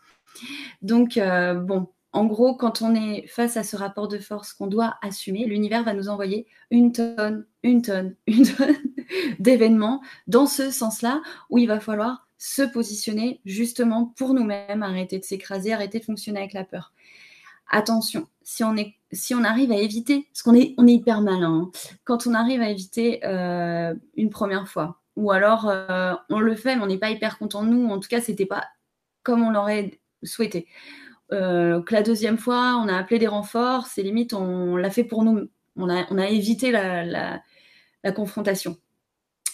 donc 0.81 1.19
bon 1.19 1.87
en 2.11 2.25
gros, 2.25 2.55
quand 2.55 2.81
on 2.81 2.95
est 2.95 3.27
face 3.27 3.55
à 3.55 3.63
ce 3.63 3.75
rapport 3.75 4.07
de 4.07 4.17
force 4.17 4.53
qu'on 4.53 4.67
doit 4.67 4.97
assumer, 5.01 5.45
l'univers 5.45 5.83
va 5.83 5.93
nous 5.93 6.09
envoyer 6.09 6.47
une 6.71 6.91
tonne, 6.91 7.45
une 7.61 7.83
tonne, 7.83 8.15
une 8.27 8.47
tonne 8.47 8.75
d'événements 9.39 10.01
dans 10.27 10.47
ce 10.47 10.71
sens-là, 10.71 11.21
où 11.49 11.59
il 11.59 11.67
va 11.67 11.79
falloir 11.79 12.27
se 12.37 12.63
positionner 12.63 13.41
justement 13.45 14.13
pour 14.17 14.33
nous-mêmes, 14.33 14.81
arrêter 14.81 15.19
de 15.19 15.23
s'écraser, 15.23 15.73
arrêter 15.73 15.99
de 15.99 16.05
fonctionner 16.05 16.39
avec 16.39 16.53
la 16.53 16.63
peur. 16.63 16.93
Attention, 17.69 18.27
si 18.41 18.63
on, 18.63 18.75
est, 18.75 18.95
si 19.11 19.35
on 19.35 19.43
arrive 19.43 19.71
à 19.71 19.77
éviter, 19.77 20.27
parce 20.33 20.41
qu'on 20.41 20.55
est, 20.55 20.73
on 20.79 20.87
est 20.87 20.93
hyper 20.93 21.21
malin, 21.21 21.65
hein, 21.65 21.71
quand 22.05 22.25
on 22.25 22.33
arrive 22.33 22.61
à 22.61 22.69
éviter 22.69 23.23
euh, 23.23 23.93
une 24.15 24.31
première 24.31 24.67
fois, 24.67 24.98
ou 25.19 25.31
alors 25.31 25.67
euh, 25.67 26.13
on 26.29 26.39
le 26.39 26.55
fait, 26.55 26.77
mais 26.77 26.81
on 26.81 26.87
n'est 26.87 26.97
pas 26.97 27.09
hyper 27.09 27.37
content 27.37 27.63
de 27.63 27.69
nous, 27.69 27.89
en 27.89 27.99
tout 27.99 28.07
cas, 28.07 28.21
c'était 28.21 28.45
pas 28.45 28.65
comme 29.21 29.43
on 29.43 29.51
l'aurait 29.51 29.99
souhaité. 30.23 30.65
Euh, 31.33 31.83
la 31.91 32.03
deuxième 32.03 32.37
fois, 32.37 32.81
on 32.81 32.87
a 32.87 32.95
appelé 32.95 33.19
des 33.19 33.27
renforts, 33.27 33.87
c'est 33.87 34.01
limite, 34.01 34.33
on 34.33 34.77
l'a 34.77 34.89
fait 34.89 35.03
pour 35.03 35.23
nous. 35.23 35.49
On 35.75 35.89
a, 35.89 36.29
évité 36.29 36.71
la, 36.71 37.41
confrontation. 38.15 38.77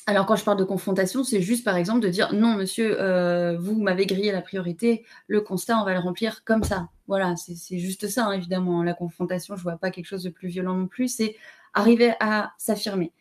Alors 0.06 0.28
quand 0.28 0.36
je 0.36 0.44
parle 0.44 0.58
de 0.60 0.64
confrontation, 0.64 1.24
c'est 1.24 1.42
juste 1.42 1.66
par 1.66 1.78
exemple 1.78 2.00
de 2.00 2.10
dire 2.10 2.32
non 2.34 2.56
monsieur, 2.56 3.02
euh, 3.02 3.58
vous 3.58 3.82
m'avez 3.82 4.06
grillé 4.06 4.32
la 4.32 4.42
priorité, 4.42 5.04
le 5.28 5.42
constat 5.42 5.80
on 5.82 5.84
va 5.84 5.94
le 5.94 6.00
remplir 6.00 6.44
comme 6.44 6.64
ça. 6.64 6.90
Voilà, 7.08 7.36
c'est 7.38 7.80
juste 7.80 8.08
ça 8.08 8.28
hein, 8.28 8.34
évidemment. 8.34 8.84
La 8.84 8.94
confrontation, 8.94 9.56
je 9.56 9.64
vois 9.64 9.78
pas 9.78 9.90
quelque 9.90 10.06
chose 10.06 10.24
de 10.24 10.30
plus 10.30 10.48
violent 10.48 10.76
non 10.76 10.88
plus. 10.88 11.08
C'est 11.08 11.36
arriver 11.74 12.14
à 12.20 12.54
s'affirmer. 12.60 13.12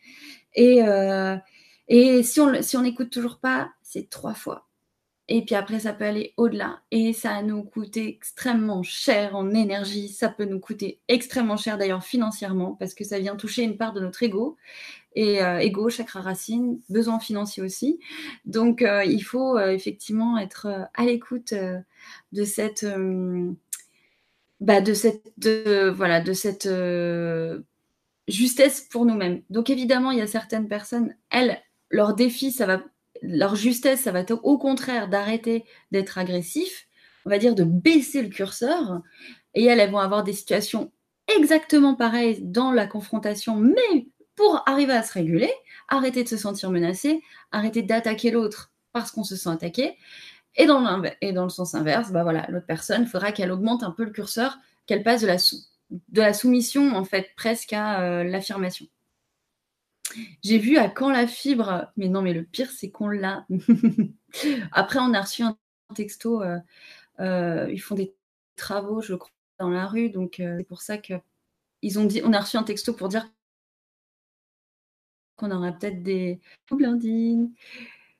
Et, 0.53 0.81
et 1.87 2.23
si 2.23 2.39
on 2.39 2.61
si 2.61 2.77
n'écoute 2.77 3.09
toujours 3.09 3.39
pas, 3.39 3.69
c'est 3.81 4.09
trois 4.09 4.33
fois. 4.33 4.67
Et 5.27 5.43
puis 5.43 5.55
après, 5.55 5.79
ça 5.79 5.93
peut 5.93 6.05
aller 6.05 6.33
au-delà. 6.37 6.81
Et 6.91 7.11
ça 7.11 7.41
nous 7.41 7.63
coûter 7.63 8.07
extrêmement 8.07 8.83
cher 8.83 9.35
en 9.35 9.51
énergie. 9.51 10.09
Ça 10.09 10.29
peut 10.29 10.45
nous 10.45 10.59
coûter 10.59 10.99
extrêmement 11.07 11.57
cher 11.57 11.77
d'ailleurs 11.79 12.03
financièrement 12.03 12.75
parce 12.75 12.93
que 12.93 13.03
ça 13.03 13.19
vient 13.19 13.35
toucher 13.35 13.63
une 13.63 13.77
part 13.77 13.93
de 13.93 14.01
notre 14.01 14.21
ego. 14.21 14.55
Et 15.15 15.41
euh, 15.43 15.59
ego, 15.59 15.89
chakra 15.89 16.21
racine, 16.21 16.79
besoin 16.89 17.19
financier 17.19 17.63
aussi. 17.63 17.99
Donc 18.45 18.81
euh, 18.83 19.03
il 19.03 19.21
faut 19.21 19.57
euh, 19.57 19.71
effectivement 19.71 20.37
être 20.37 20.67
à 20.93 21.05
l'écoute 21.05 21.53
de 22.31 22.43
cette, 22.43 22.85
bah, 24.59 24.81
de 24.81 24.93
cette, 24.93 25.47
voilà, 25.95 26.21
de 26.21 26.33
cette 26.33 26.69
justesse 28.27 28.81
pour 28.81 29.05
nous-mêmes. 29.05 29.41
Donc 29.49 29.69
évidemment, 29.71 30.11
il 30.11 30.19
y 30.19 30.21
a 30.21 30.27
certaines 30.27 30.67
personnes, 30.67 31.15
elles, 31.31 31.59
leur 31.89 32.13
défi, 32.13 32.51
ça 32.51 32.65
va 32.65 32.83
leur 33.21 33.55
justesse, 33.55 34.01
ça 34.01 34.11
va 34.11 34.19
être 34.19 34.39
au 34.43 34.57
contraire 34.57 35.07
d'arrêter 35.07 35.65
d'être 35.91 36.17
agressif, 36.17 36.87
on 37.25 37.29
va 37.29 37.37
dire 37.37 37.55
de 37.55 37.63
baisser 37.63 38.21
le 38.21 38.29
curseur, 38.29 39.01
et 39.53 39.63
elles, 39.65 39.79
elles 39.79 39.91
vont 39.91 39.99
avoir 39.99 40.23
des 40.23 40.33
situations 40.33 40.91
exactement 41.35 41.95
pareilles 41.95 42.41
dans 42.41 42.71
la 42.71 42.87
confrontation, 42.87 43.55
mais 43.55 44.07
pour 44.35 44.63
arriver 44.67 44.93
à 44.93 45.01
se 45.01 45.13
réguler, 45.13 45.51
arrêter 45.87 46.23
de 46.23 46.29
se 46.29 46.37
sentir 46.37 46.69
menacé, 46.71 47.21
arrêter 47.51 47.81
d'attaquer 47.81 48.31
l'autre 48.31 48.71
parce 48.91 49.11
qu'on 49.11 49.23
se 49.23 49.35
sent 49.35 49.49
attaqué, 49.49 49.97
et 50.57 50.65
dans, 50.65 51.03
et 51.21 51.33
dans 51.33 51.43
le 51.43 51.49
sens 51.49 51.75
inverse, 51.75 52.11
bah 52.11 52.23
voilà, 52.23 52.45
l'autre 52.49 52.65
personne, 52.65 53.03
il 53.03 53.07
faudra 53.07 53.31
qu'elle 53.31 53.51
augmente 53.51 53.83
un 53.83 53.91
peu 53.91 54.05
le 54.05 54.11
curseur, 54.11 54.57
qu'elle 54.85 55.03
passe 55.03 55.21
de 55.21 55.27
la, 55.27 55.37
de 55.89 56.21
la 56.21 56.33
soumission, 56.33 56.95
en 56.95 57.03
fait, 57.03 57.31
presque 57.35 57.73
à 57.73 58.01
euh, 58.01 58.23
l'affirmation. 58.23 58.85
J'ai 60.43 60.57
vu 60.57 60.77
à 60.77 60.89
quand 60.89 61.09
la 61.09 61.27
fibre, 61.27 61.91
mais 61.97 62.07
non, 62.09 62.21
mais 62.21 62.33
le 62.33 62.43
pire, 62.43 62.71
c'est 62.71 62.89
qu'on 62.89 63.09
l'a. 63.09 63.45
Après, 64.71 64.99
on 64.99 65.13
a 65.13 65.21
reçu 65.21 65.43
un 65.43 65.57
texto. 65.95 66.41
Euh, 66.41 66.59
euh, 67.19 67.69
ils 67.71 67.79
font 67.79 67.95
des 67.95 68.13
travaux, 68.55 69.01
je 69.01 69.15
crois, 69.15 69.31
dans 69.59 69.69
la 69.69 69.87
rue, 69.87 70.09
donc 70.09 70.39
euh, 70.39 70.57
c'est 70.57 70.65
pour 70.65 70.81
ça 70.81 70.97
que 70.97 71.13
ils 71.81 71.99
ont 71.99 72.05
dit. 72.05 72.21
On 72.23 72.33
a 72.33 72.41
reçu 72.41 72.57
un 72.57 72.63
texto 72.63 72.93
pour 72.93 73.09
dire 73.09 73.29
qu'on 75.35 75.51
aura 75.51 75.71
peut-être 75.71 76.03
des. 76.03 76.39
Coucou 76.67 76.77
Blandine. 76.79 77.53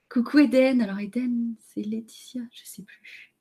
Coucou 0.10 0.40
Eden. 0.40 0.82
Alors 0.82 1.00
Eden, 1.00 1.56
c'est 1.68 1.82
Laetitia, 1.82 2.42
je 2.52 2.62
sais 2.64 2.84
plus. 2.84 3.34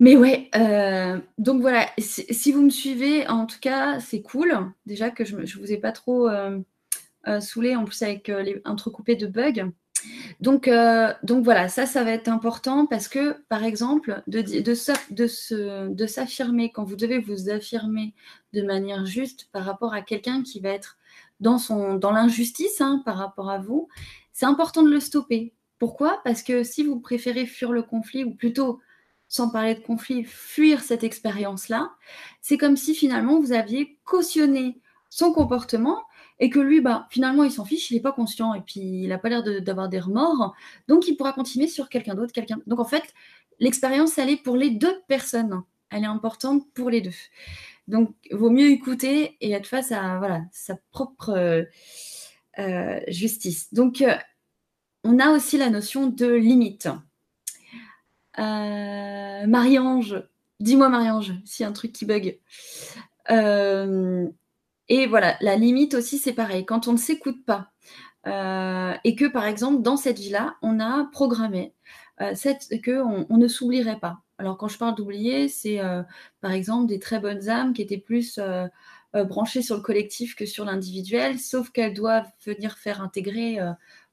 Mais 0.00 0.16
ouais, 0.16 0.48
euh, 0.54 1.18
donc 1.38 1.60
voilà, 1.60 1.88
si, 1.98 2.52
vous 2.52 2.62
me 2.62 2.70
suivez, 2.70 3.26
en 3.26 3.46
tout 3.46 3.58
cas, 3.60 3.98
c'est 3.98 4.22
cool. 4.22 4.54
Déjà 4.86 5.10
que 5.10 5.24
je 5.24 5.36
ne 5.36 5.44
vous 5.44 5.72
ai 5.72 5.76
pas 5.78 5.90
trop 5.90 6.28
euh, 6.28 6.60
euh, 7.26 7.40
saoulé, 7.40 7.74
en 7.74 7.84
plus 7.84 8.00
avec 8.02 8.28
les 8.28 8.62
entrecoupés 8.64 9.16
de 9.16 9.26
bugs. 9.26 9.72
Donc, 10.40 10.70
donc 11.24 11.42
voilà, 11.42 11.68
ça, 11.68 11.84
ça 11.84 12.04
va 12.04 12.12
être 12.12 12.28
important 12.28 12.86
parce 12.86 13.08
que, 13.08 13.42
par 13.48 13.64
exemple, 13.64 14.22
de, 14.28 14.40
de, 14.40 15.92
de 15.92 16.06
s'affirmer, 16.06 16.70
quand 16.70 16.84
vous 16.84 16.94
devez 16.94 17.18
vous 17.18 17.50
affirmer 17.50 18.14
de 18.52 18.62
manière 18.62 19.04
juste 19.04 19.48
par 19.50 19.64
rapport 19.64 19.94
à 19.94 20.02
quelqu'un 20.02 20.44
qui 20.44 20.60
va 20.60 20.68
être 20.68 20.96
dans, 21.40 21.58
son, 21.58 21.94
dans 21.94 22.12
l'injustice 22.12 22.80
hein, 22.80 23.02
par 23.04 23.16
rapport 23.16 23.50
à 23.50 23.58
vous, 23.58 23.88
c'est 24.32 24.46
important 24.46 24.84
de 24.84 24.90
le 24.90 25.00
stopper. 25.00 25.52
Pourquoi? 25.80 26.20
Parce 26.22 26.44
que 26.44 26.62
si 26.62 26.84
vous 26.84 27.00
préférez 27.00 27.46
fuir 27.46 27.72
le 27.72 27.82
conflit, 27.82 28.22
ou 28.22 28.32
plutôt 28.32 28.80
sans 29.28 29.50
parler 29.50 29.74
de 29.74 29.80
conflit, 29.80 30.24
fuir 30.24 30.80
cette 30.80 31.04
expérience-là, 31.04 31.90
c'est 32.40 32.58
comme 32.58 32.76
si 32.76 32.94
finalement 32.94 33.40
vous 33.40 33.52
aviez 33.52 33.98
cautionné 34.04 34.80
son 35.10 35.32
comportement 35.32 36.02
et 36.40 36.50
que 36.50 36.60
lui, 36.60 36.80
bah, 36.80 37.06
finalement, 37.10 37.44
il 37.44 37.50
s'en 37.50 37.64
fiche, 37.64 37.90
il 37.90 37.94
n'est 37.94 38.00
pas 38.00 38.12
conscient 38.12 38.54
et 38.54 38.60
puis 38.60 38.80
il 38.80 39.08
n'a 39.08 39.18
pas 39.18 39.28
l'air 39.28 39.42
d'avoir 39.62 39.88
des 39.88 39.98
remords, 39.98 40.54
donc 40.86 41.08
il 41.08 41.16
pourra 41.16 41.32
continuer 41.32 41.68
sur 41.68 41.88
quelqu'un 41.88 42.14
d'autre, 42.14 42.32
quelqu'un. 42.32 42.58
Donc 42.66 42.80
en 42.80 42.84
fait, 42.84 43.14
l'expérience, 43.58 44.18
elle 44.18 44.30
est 44.30 44.42
pour 44.42 44.56
les 44.56 44.70
deux 44.70 45.00
personnes, 45.08 45.62
elle 45.90 46.04
est 46.04 46.06
importante 46.06 46.62
pour 46.74 46.90
les 46.90 47.00
deux. 47.00 47.14
Donc, 47.88 48.14
vaut 48.30 48.50
mieux 48.50 48.70
écouter 48.70 49.36
et 49.40 49.52
être 49.52 49.66
face 49.66 49.92
à 49.92 50.18
voilà 50.18 50.42
sa 50.52 50.76
propre 50.90 51.30
euh, 51.30 51.62
euh, 52.58 53.00
justice. 53.08 53.72
Donc, 53.72 54.02
euh, 54.02 54.14
on 55.04 55.18
a 55.18 55.30
aussi 55.30 55.56
la 55.56 55.70
notion 55.70 56.06
de 56.06 56.26
limite. 56.26 56.88
Euh, 58.38 59.46
Marie-Ange, 59.46 60.22
dis-moi 60.60 60.88
Marie-Ange, 60.88 61.34
s'il 61.44 61.64
y 61.64 61.66
a 61.66 61.68
un 61.68 61.72
truc 61.72 61.92
qui 61.92 62.04
bug. 62.04 62.38
Euh, 63.30 64.26
et 64.88 65.06
voilà, 65.06 65.36
la 65.40 65.56
limite 65.56 65.94
aussi, 65.94 66.18
c'est 66.18 66.32
pareil. 66.32 66.64
Quand 66.64 66.88
on 66.88 66.92
ne 66.92 66.98
s'écoute 66.98 67.44
pas 67.44 67.72
euh, 68.26 68.94
et 69.04 69.16
que, 69.16 69.26
par 69.26 69.44
exemple, 69.44 69.82
dans 69.82 69.96
cette 69.96 70.18
vie-là, 70.18 70.56
on 70.62 70.80
a 70.80 71.08
programmé 71.12 71.74
que 72.18 73.00
on, 73.30 73.36
ne 73.36 73.48
s'oublierait 73.48 74.00
pas. 74.00 74.18
Alors, 74.38 74.56
quand 74.56 74.68
je 74.68 74.78
parle 74.78 74.96
d'oublier, 74.96 75.48
c'est 75.48 75.80
par 76.40 76.50
exemple 76.50 76.86
des 76.86 76.98
très 76.98 77.20
bonnes 77.20 77.48
âmes 77.48 77.72
qui 77.72 77.82
étaient 77.82 77.96
plus 77.96 78.40
branchées 79.14 79.62
sur 79.62 79.76
le 79.76 79.82
collectif 79.82 80.34
que 80.34 80.44
sur 80.44 80.64
l'individuel, 80.64 81.38
sauf 81.38 81.70
qu'elles 81.70 81.94
doivent 81.94 82.28
venir 82.44 82.76
faire 82.76 83.00
intégrer, 83.02 83.60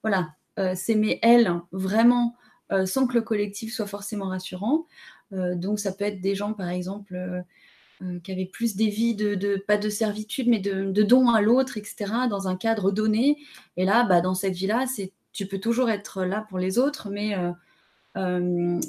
voilà, 0.03 0.35
s'aimer 0.75 1.17
elles 1.23 1.51
vraiment 1.71 2.35
euh, 2.71 2.86
sans 2.86 3.06
que 3.06 3.13
le 3.13 3.21
collectif 3.21 3.73
soit 3.73 3.86
forcément 3.86 4.30
rassurant. 4.30 4.86
Euh, 5.34 5.56
donc 5.56 5.80
ça 5.80 5.91
peut 5.91 6.06
être 6.06 6.21
des 6.21 6.34
gens, 6.34 6.54
par 6.54 6.69
exemple, 6.69 7.15
euh, 7.15 8.19
qui 8.23 8.32
avaient 8.32 8.45
plus 8.45 8.75
des 8.75 8.89
vies 8.89 9.15
de, 9.15 9.63
pas 9.67 9.78
de 9.78 9.89
servitude, 9.89 10.47
mais 10.47 10.60
de, 10.60 10.91
de 10.91 11.04
dons 11.04 11.30
à 11.30 11.41
l'autre, 11.41 11.78
etc., 11.78 12.06
dans 12.30 12.47
un 12.47 12.56
cadre 12.56 12.91
donné. 12.91 13.38
Et 13.78 13.86
là, 13.86 14.04
bah, 14.04 14.21
dans 14.21 14.34
cette 14.34 14.56
vie-là, 14.56 14.86
tu 15.32 15.47
peux 15.47 15.60
toujours 15.60 15.89
être 15.89 16.23
là 16.23 16.45
pour 16.49 16.58
les 16.58 16.80
autres, 16.80 17.10
mais 17.10 17.36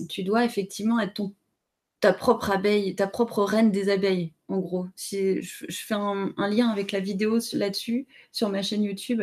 tu 0.09 0.23
dois 0.23 0.45
effectivement 0.45 0.99
être 1.01 1.15
ton, 1.15 1.35
ta 2.01 2.13
propre 2.13 2.51
abeille, 2.51 2.95
ta 2.95 3.07
propre 3.07 3.43
reine 3.43 3.71
des 3.71 3.91
abeilles, 3.91 4.33
en 4.49 4.59
gros. 4.59 4.87
Si, 4.97 5.43
je, 5.43 5.67
fais 5.69 5.95
un, 5.95 6.33
un, 6.37 6.49
lien 6.49 6.69
avec 6.69 6.93
la 6.93 7.01
vidéo 7.01 7.39
là-dessus, 7.53 8.07
sur 8.33 8.49
ma 8.49 8.63
chaîne 8.63 8.85
YouTube, 8.85 9.23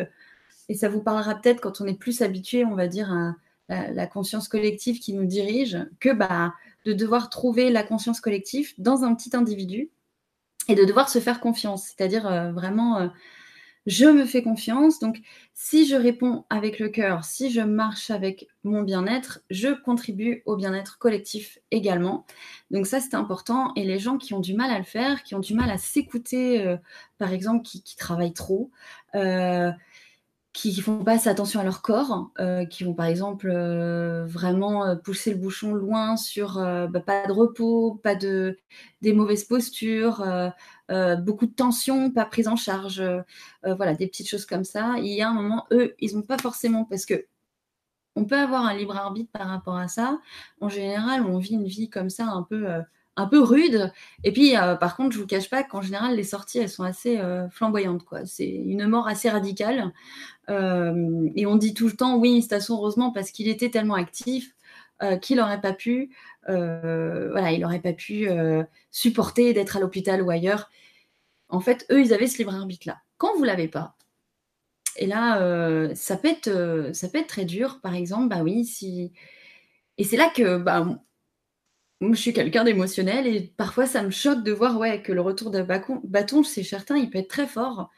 et 0.68 0.74
ça 0.74 0.88
vous 0.88 1.02
parlera 1.02 1.34
peut-être 1.34 1.60
quand 1.60 1.80
on 1.80 1.86
est 1.86 1.98
plus 1.98 2.22
habitué, 2.22 2.64
on 2.64 2.74
va 2.74 2.88
dire, 2.88 3.12
à, 3.12 3.34
la, 3.68 4.06
conscience 4.06 4.48
collective 4.48 5.00
qui 5.00 5.14
nous 5.14 5.24
dirige 5.24 5.78
que 6.00 6.12
bah, 6.12 6.54
de 6.84 6.92
devoir 6.92 7.30
trouver 7.30 7.70
la 7.70 7.82
conscience 7.82 8.20
collective 8.20 8.74
dans 8.78 9.04
un 9.04 9.14
petit 9.14 9.34
individu 9.34 9.90
et 10.68 10.74
de 10.74 10.84
devoir 10.84 11.08
se 11.08 11.18
faire 11.18 11.40
confiance. 11.40 11.84
C'est-à-dire 11.84 12.26
euh, 12.26 12.52
vraiment, 12.52 12.98
euh, 12.98 13.08
je 13.86 14.06
me 14.06 14.24
fais 14.24 14.42
confiance. 14.42 14.98
Donc, 14.98 15.20
si 15.52 15.86
je 15.86 15.96
réponds 15.96 16.44
avec 16.50 16.78
le 16.78 16.88
cœur, 16.88 17.24
si 17.24 17.50
je 17.50 17.60
marche 17.60 18.10
avec 18.10 18.48
mon 18.64 18.82
bien-être, 18.82 19.40
je 19.50 19.68
contribue 19.68 20.42
au 20.46 20.56
bien-être 20.56 20.98
collectif 20.98 21.58
également. 21.70 22.26
Donc 22.70 22.86
ça, 22.86 23.00
c'est 23.00 23.14
important. 23.14 23.72
Et 23.76 23.84
les 23.84 23.98
gens 23.98 24.18
qui 24.18 24.34
ont 24.34 24.40
du 24.40 24.54
mal 24.54 24.70
à 24.70 24.78
le 24.78 24.84
faire, 24.84 25.22
qui 25.22 25.34
ont 25.34 25.40
du 25.40 25.54
mal 25.54 25.70
à 25.70 25.78
s'écouter, 25.78 26.66
euh, 26.66 26.76
par 27.18 27.32
exemple, 27.32 27.62
qui, 27.62 27.82
qui 27.82 27.96
travaillent 27.96 28.34
trop, 28.34 28.70
qui 30.54 30.80
font 30.80 31.02
pas 31.02 31.28
attention 31.28 31.58
à 31.60 31.64
leur 31.64 31.82
corps, 31.82 32.30
euh, 32.38 32.64
qui 32.64 32.84
vont 32.84 32.94
par 32.94 33.06
exemple 33.06 33.50
euh, 33.50 34.24
vraiment 34.24 34.86
euh, 34.86 34.94
pousser 34.94 35.32
le 35.32 35.36
bouchon 35.36 35.74
loin 35.74 36.16
sur 36.16 36.54
bah, 36.54 37.00
pas 37.00 37.26
de 37.26 37.32
repos, 37.32 38.00
pas 38.02 38.14
de 38.14 38.56
des 39.02 39.12
mauvaises 39.12 39.44
postures, 39.44 40.24
beaucoup 41.18 41.46
de 41.46 41.52
tension, 41.54 42.10
pas 42.12 42.24
prise 42.24 42.48
en 42.48 42.56
charge, 42.56 43.02
voilà 43.64 43.94
des 43.94 44.06
petites 44.06 44.28
choses 44.28 44.46
comme 44.46 44.64
ça. 44.64 44.94
Il 44.98 45.12
y 45.12 45.22
a 45.22 45.28
un 45.28 45.34
moment, 45.34 45.66
eux, 45.72 45.94
ils 45.98 46.14
n'ont 46.16 46.22
pas 46.22 46.38
forcément 46.38 46.84
parce 46.84 47.04
que 47.04 47.26
on 48.16 48.24
peut 48.24 48.38
avoir 48.38 48.64
un 48.64 48.74
libre 48.74 48.96
arbitre 48.96 49.32
par 49.32 49.48
rapport 49.48 49.76
à 49.76 49.88
ça. 49.88 50.20
En 50.60 50.68
général, 50.68 51.22
on 51.22 51.38
vit 51.38 51.54
une 51.54 51.66
vie 51.66 51.90
comme 51.90 52.10
ça 52.10 52.26
un 52.26 52.42
peu, 52.44 52.68
un 53.16 53.26
peu 53.26 53.40
rude. 53.40 53.92
Et 54.24 54.32
puis, 54.32 54.56
euh, 54.56 54.74
par 54.74 54.96
contre, 54.96 55.14
je 55.14 55.20
vous 55.20 55.26
cache 55.26 55.50
pas 55.50 55.62
qu'en 55.62 55.82
général, 55.82 56.16
les 56.16 56.24
sorties, 56.24 56.58
elles 56.58 56.68
sont 56.68 56.82
assez 56.82 57.18
euh, 57.18 57.48
flamboyantes. 57.50 58.04
Quoi. 58.04 58.26
C'est 58.26 58.48
une 58.48 58.86
mort 58.86 59.08
assez 59.08 59.30
radicale. 59.30 59.92
et 60.48 61.46
on 61.46 61.56
dit 61.56 61.74
tout 61.74 61.86
le 61.86 61.96
temps, 61.96 62.16
oui, 62.16 62.42
station 62.42 62.76
heureusement, 62.76 63.12
parce 63.12 63.30
qu'il 63.30 63.48
était 63.48 63.70
tellement 63.70 63.94
actif 63.94 64.54
qu'il 65.20 65.36
n'aurait 65.36 65.60
pas 65.60 65.72
pu, 65.72 66.10
voilà, 66.46 67.52
il 67.52 67.60
n'aurait 67.60 67.80
pas 67.80 67.92
pu 67.92 68.28
supporter 68.90 69.52
d'être 69.52 69.76
à 69.76 69.80
l'hôpital 69.80 70.22
ou 70.22 70.30
ailleurs. 70.30 70.70
En 71.48 71.60
fait, 71.60 71.86
eux, 71.90 72.00
ils 72.00 72.12
avaient 72.12 72.26
ce 72.26 72.38
libre 72.38 72.54
arbitre-là. 72.54 72.98
Quand 73.18 73.36
vous 73.36 73.44
l'avez 73.44 73.68
pas, 73.68 73.96
et 74.96 75.06
là, 75.06 75.40
euh, 75.42 75.94
ça, 75.94 76.16
peut 76.16 76.28
être, 76.28 76.48
euh, 76.48 76.92
ça 76.92 77.08
peut 77.08 77.18
être 77.18 77.26
très 77.28 77.44
dur, 77.44 77.80
par 77.80 77.94
exemple, 77.94 78.28
bah 78.28 78.42
oui, 78.42 78.64
si. 78.64 79.12
Et 79.98 80.04
c'est 80.04 80.16
là 80.16 80.30
que 80.34 80.58
bah, 80.58 80.86
moi, 82.04 82.14
je 82.14 82.20
suis 82.20 82.32
quelqu'un 82.32 82.64
d'émotionnel 82.64 83.26
et 83.26 83.52
parfois 83.56 83.86
ça 83.86 84.02
me 84.02 84.10
choque 84.10 84.42
de 84.42 84.52
voir 84.52 84.78
ouais, 84.78 85.02
que 85.02 85.12
le 85.12 85.20
retour 85.20 85.50
de 85.50 85.62
bâton, 85.62 86.42
c'est 86.42 86.62
certain, 86.62 86.96
il 86.96 87.10
peut 87.10 87.18
être 87.18 87.28
très 87.28 87.46
fort. 87.46 87.90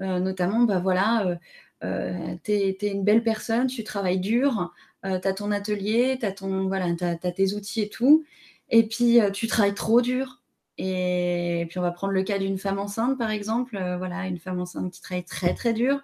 Euh, 0.00 0.18
notamment, 0.20 0.62
bah 0.64 0.80
voilà, 0.80 1.38
tu 1.82 2.52
es, 2.52 2.76
une 2.82 3.04
belle 3.04 3.22
personne, 3.22 3.66
tu 3.66 3.84
travailles 3.84 4.20
dur, 4.20 4.72
tu 5.04 5.08
as 5.10 5.32
ton 5.32 5.50
atelier, 5.50 6.18
tu 6.20 6.26
as, 6.26 6.34
voilà, 6.40 6.86
tes 6.94 7.54
outils 7.54 7.82
et 7.82 7.88
tout, 7.88 8.24
et 8.70 8.86
puis 8.88 9.18
tu 9.32 9.46
travailles 9.46 9.74
trop 9.74 10.00
dur. 10.00 10.42
Et, 10.78 11.66
puis 11.68 11.78
on 11.78 11.82
va 11.82 11.92
prendre 11.92 12.12
le 12.12 12.22
cas 12.24 12.38
d'une 12.38 12.58
femme 12.58 12.78
enceinte, 12.78 13.18
par 13.18 13.30
exemple, 13.30 13.78
voilà, 13.98 14.26
une 14.26 14.38
femme 14.38 14.60
enceinte 14.60 14.92
qui 14.92 15.00
travaille 15.00 15.24
très 15.24 15.54
très 15.54 15.72
dur. 15.72 16.00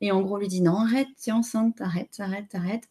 Et 0.00 0.12
en 0.12 0.20
gros, 0.20 0.34
on 0.36 0.38
lui 0.38 0.48
dit 0.48 0.60
non, 0.62 0.80
arrête, 0.80 1.08
tu 1.22 1.30
es 1.30 1.32
enceinte, 1.32 1.80
arrête, 1.80 2.14
arrête, 2.18 2.54
arrête. 2.54 2.84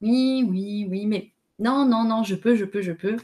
Oui, 0.00 0.44
oui, 0.48 0.86
oui, 0.90 1.06
mais 1.06 1.32
non, 1.58 1.86
non, 1.86 2.04
non, 2.04 2.22
je 2.24 2.34
peux, 2.34 2.54
je 2.56 2.64
peux, 2.64 2.82
je 2.82 2.92
peux. 2.92 3.16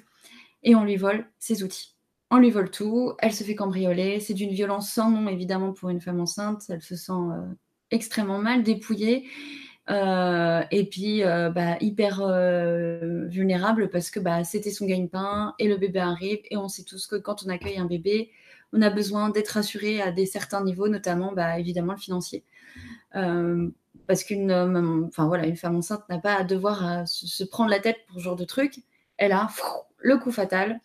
Et 0.64 0.74
on 0.74 0.84
lui 0.84 0.96
vole 0.96 1.26
ses 1.38 1.62
outils. 1.62 1.94
On 2.30 2.38
lui 2.38 2.50
vole 2.50 2.70
tout, 2.70 3.12
elle 3.20 3.32
se 3.32 3.44
fait 3.44 3.54
cambrioler. 3.54 4.18
C'est 4.18 4.34
d'une 4.34 4.50
violence 4.50 4.90
sans 4.90 5.10
nom, 5.10 5.28
évidemment, 5.28 5.72
pour 5.72 5.90
une 5.90 6.00
femme 6.00 6.20
enceinte. 6.20 6.64
Elle 6.68 6.82
se 6.82 6.96
sent 6.96 7.12
euh, 7.12 7.46
extrêmement 7.90 8.38
mal, 8.38 8.62
dépouillée. 8.62 9.28
Euh, 9.90 10.62
et 10.70 10.88
puis 10.88 11.22
euh, 11.22 11.50
bah, 11.50 11.76
hyper 11.80 12.26
vulnérable 13.28 13.90
parce 13.90 14.10
que 14.10 14.18
bah, 14.18 14.42
c'était 14.42 14.70
son 14.70 14.86
gagne-pain 14.86 15.54
et 15.58 15.68
le 15.68 15.76
bébé 15.76 16.00
arrive 16.00 16.38
et 16.50 16.56
on 16.56 16.68
sait 16.68 16.84
tous 16.84 17.06
que 17.06 17.16
quand 17.16 17.44
on 17.44 17.50
accueille 17.50 17.76
un 17.76 17.84
bébé, 17.84 18.30
on 18.72 18.80
a 18.80 18.88
besoin 18.88 19.28
d'être 19.28 19.58
assuré 19.58 20.00
à 20.00 20.10
des 20.10 20.24
certains 20.24 20.64
niveaux, 20.64 20.88
notamment 20.88 21.32
bah, 21.32 21.58
évidemment 21.58 21.92
le 21.92 21.98
financier. 21.98 22.42
Parce 23.12 24.24
qu'une 24.24 24.50
enfin, 25.06 25.26
voilà, 25.28 25.46
une 25.46 25.56
femme 25.56 25.76
enceinte 25.76 26.02
n'a 26.08 26.18
pas 26.18 26.34
à 26.34 26.44
devoir 26.44 27.06
se, 27.06 27.44
prendre 27.44 27.70
la 27.70 27.78
tête 27.78 27.98
pour 28.08 28.18
ce 28.18 28.24
genre 28.24 28.36
de 28.36 28.44
truc. 28.44 28.80
Elle 29.18 29.32
a 29.32 29.48
le 30.04 30.18
coup 30.18 30.30
fatal. 30.30 30.80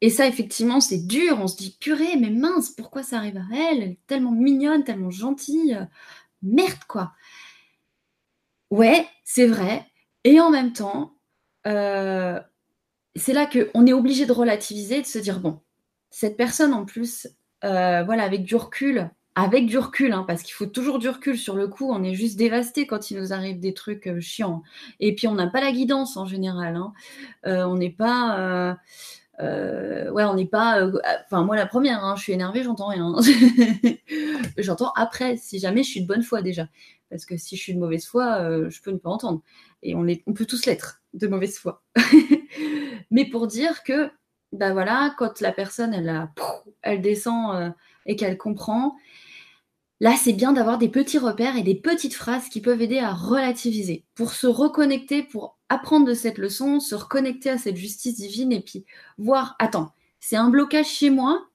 Et 0.00 0.08
ça, 0.08 0.26
effectivement, 0.26 0.80
c'est 0.80 1.06
dur. 1.06 1.38
On 1.40 1.48
se 1.48 1.56
dit, 1.56 1.76
purée, 1.80 2.16
mais 2.16 2.30
mince, 2.30 2.70
pourquoi 2.70 3.02
ça 3.02 3.18
arrive 3.18 3.36
à 3.36 3.44
elle? 3.52 3.82
Elle 3.82 3.90
est 3.90 3.98
tellement 4.06 4.30
mignonne, 4.30 4.84
tellement 4.84 5.10
gentille. 5.10 5.78
Merde, 6.42 6.84
quoi. 6.88 7.12
Ouais, 8.70 9.06
c'est 9.24 9.46
vrai. 9.46 9.84
Et 10.22 10.40
en 10.40 10.50
même 10.50 10.72
temps, 10.72 11.16
euh, 11.66 12.40
c'est 13.16 13.32
là 13.32 13.46
qu'on 13.46 13.86
est 13.86 13.92
obligé 13.92 14.24
de 14.24 14.32
relativiser, 14.32 15.02
de 15.02 15.06
se 15.06 15.18
dire, 15.18 15.40
bon, 15.40 15.60
cette 16.10 16.36
personne 16.36 16.72
en 16.72 16.84
plus, 16.84 17.26
voilà, 17.62 18.22
avec 18.22 18.44
du 18.44 18.56
recul, 18.56 19.10
avec 19.36 19.66
du 19.66 19.78
recul, 19.78 20.12
hein, 20.12 20.24
parce 20.26 20.42
qu'il 20.42 20.54
faut 20.54 20.66
toujours 20.66 20.98
du 20.98 21.08
recul 21.08 21.36
sur 21.36 21.56
le 21.56 21.66
coup, 21.66 21.90
on 21.90 22.02
est 22.04 22.14
juste 22.14 22.36
dévasté 22.36 22.86
quand 22.86 23.10
il 23.10 23.18
nous 23.18 23.32
arrive 23.32 23.58
des 23.58 23.74
trucs 23.74 24.06
euh, 24.06 24.20
chiants. 24.20 24.62
Et 25.00 25.14
puis 25.14 25.26
on 25.26 25.34
n'a 25.34 25.48
pas 25.48 25.60
la 25.60 25.72
guidance 25.72 26.16
en 26.16 26.24
général. 26.24 26.76
Hein. 26.76 26.92
Euh, 27.46 27.64
on 27.64 27.76
n'est 27.76 27.90
pas. 27.90 28.76
Euh, 29.40 30.10
ouais, 30.12 30.24
on 30.24 30.34
n'est 30.34 30.46
pas. 30.46 30.88
Enfin, 31.26 31.42
moi 31.42 31.56
la 31.56 31.66
première, 31.66 32.04
hein, 32.04 32.14
je 32.16 32.22
suis 32.22 32.32
énervée, 32.32 32.62
j'entends 32.62 32.86
rien. 32.86 33.12
j'entends 34.58 34.92
après, 34.94 35.36
si 35.36 35.58
jamais 35.58 35.82
je 35.82 35.90
suis 35.90 36.02
de 36.02 36.06
bonne 36.06 36.22
foi 36.22 36.40
déjà. 36.40 36.68
Parce 37.10 37.26
que 37.26 37.36
si 37.36 37.56
je 37.56 37.62
suis 37.62 37.74
de 37.74 37.80
mauvaise 37.80 38.06
foi, 38.06 38.68
je 38.68 38.80
peux 38.82 38.92
ne 38.92 38.98
pas 38.98 39.10
entendre. 39.10 39.42
Et 39.82 39.94
on, 39.94 40.06
peut 40.32 40.46
tous 40.46 40.64
l'être 40.66 41.02
de 41.12 41.26
mauvaise 41.26 41.58
foi. 41.58 41.82
Mais 43.10 43.24
pour 43.28 43.46
dire 43.46 43.82
que, 43.82 44.10
ben 44.52 44.72
voilà, 44.72 45.14
quand 45.18 45.40
la 45.40 45.52
personne, 45.52 45.94
elle 46.82 47.00
descend 47.02 47.74
et 48.06 48.16
qu'elle 48.16 48.38
comprend, 48.38 48.96
Là, 50.00 50.16
c'est 50.22 50.32
bien 50.32 50.52
d'avoir 50.52 50.78
des 50.78 50.88
petits 50.88 51.18
repères 51.18 51.56
et 51.56 51.62
des 51.62 51.76
petites 51.76 52.14
phrases 52.14 52.48
qui 52.48 52.60
peuvent 52.60 52.82
aider 52.82 52.98
à 52.98 53.12
relativiser, 53.14 54.04
pour 54.14 54.32
se 54.32 54.46
reconnecter, 54.46 55.22
pour 55.22 55.56
apprendre 55.68 56.06
de 56.06 56.14
cette 56.14 56.38
leçon, 56.38 56.80
se 56.80 56.94
reconnecter 56.94 57.48
à 57.48 57.58
cette 57.58 57.76
justice 57.76 58.16
divine 58.16 58.52
et 58.52 58.60
puis 58.60 58.84
voir, 59.18 59.56
attends, 59.58 59.92
c'est 60.20 60.36
un 60.36 60.50
blocage 60.50 60.88
chez 60.88 61.10
moi, 61.10 61.46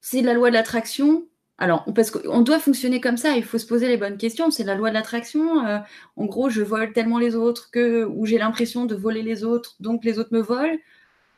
c'est 0.00 0.22
la 0.22 0.34
loi 0.34 0.50
de 0.50 0.54
l'attraction? 0.54 1.26
Alors, 1.56 1.84
parce 1.94 2.10
qu'on 2.10 2.40
doit 2.40 2.58
fonctionner 2.60 3.00
comme 3.00 3.16
ça, 3.16 3.36
il 3.36 3.44
faut 3.44 3.58
se 3.58 3.66
poser 3.66 3.88
les 3.88 3.96
bonnes 3.96 4.16
questions. 4.16 4.50
C'est 4.50 4.64
la 4.64 4.74
loi 4.76 4.90
de 4.90 4.94
l'attraction. 4.94 5.66
Euh, 5.66 5.78
en 6.16 6.26
gros, 6.26 6.50
je 6.50 6.62
vole 6.62 6.92
tellement 6.92 7.18
les 7.18 7.34
autres 7.34 7.70
que, 7.72 8.04
ou 8.04 8.26
j'ai 8.26 8.38
l'impression 8.38 8.84
de 8.86 8.94
voler 8.94 9.22
les 9.22 9.44
autres, 9.44 9.76
donc 9.80 10.04
les 10.04 10.18
autres 10.18 10.32
me 10.32 10.40
volent. 10.40 10.78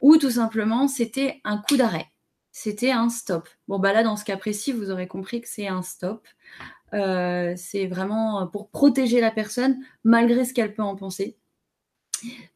Ou 0.02 0.16
tout 0.18 0.30
simplement, 0.30 0.88
c'était 0.88 1.40
un 1.44 1.59
coup 1.59 1.76
d'arrêt 1.76 2.06
c'était 2.53 2.91
un 2.91 3.09
stop. 3.09 3.49
Bon, 3.69 3.79
bah 3.79 3.93
là, 3.93 4.03
dans 4.03 4.17
ce 4.17 4.25
cas 4.25 4.37
précis, 4.37 4.73
vous 4.73 4.91
aurez 4.91 5.07
compris 5.07 5.41
que 5.41 5.49
c'est 5.49 5.69
un 5.69 5.83
stop. 5.83 6.27
Euh, 6.93 7.55
c'est 7.57 7.87
vraiment 7.87 8.47
pour 8.49 8.71
protéger 8.71 9.21
la 9.21 9.31
personne 9.31 9.79
malgré 10.03 10.45
ce 10.45 10.53
qu'elle 10.53 10.75
peut 10.75 10.83
en 10.83 10.97
penser. 10.97 11.37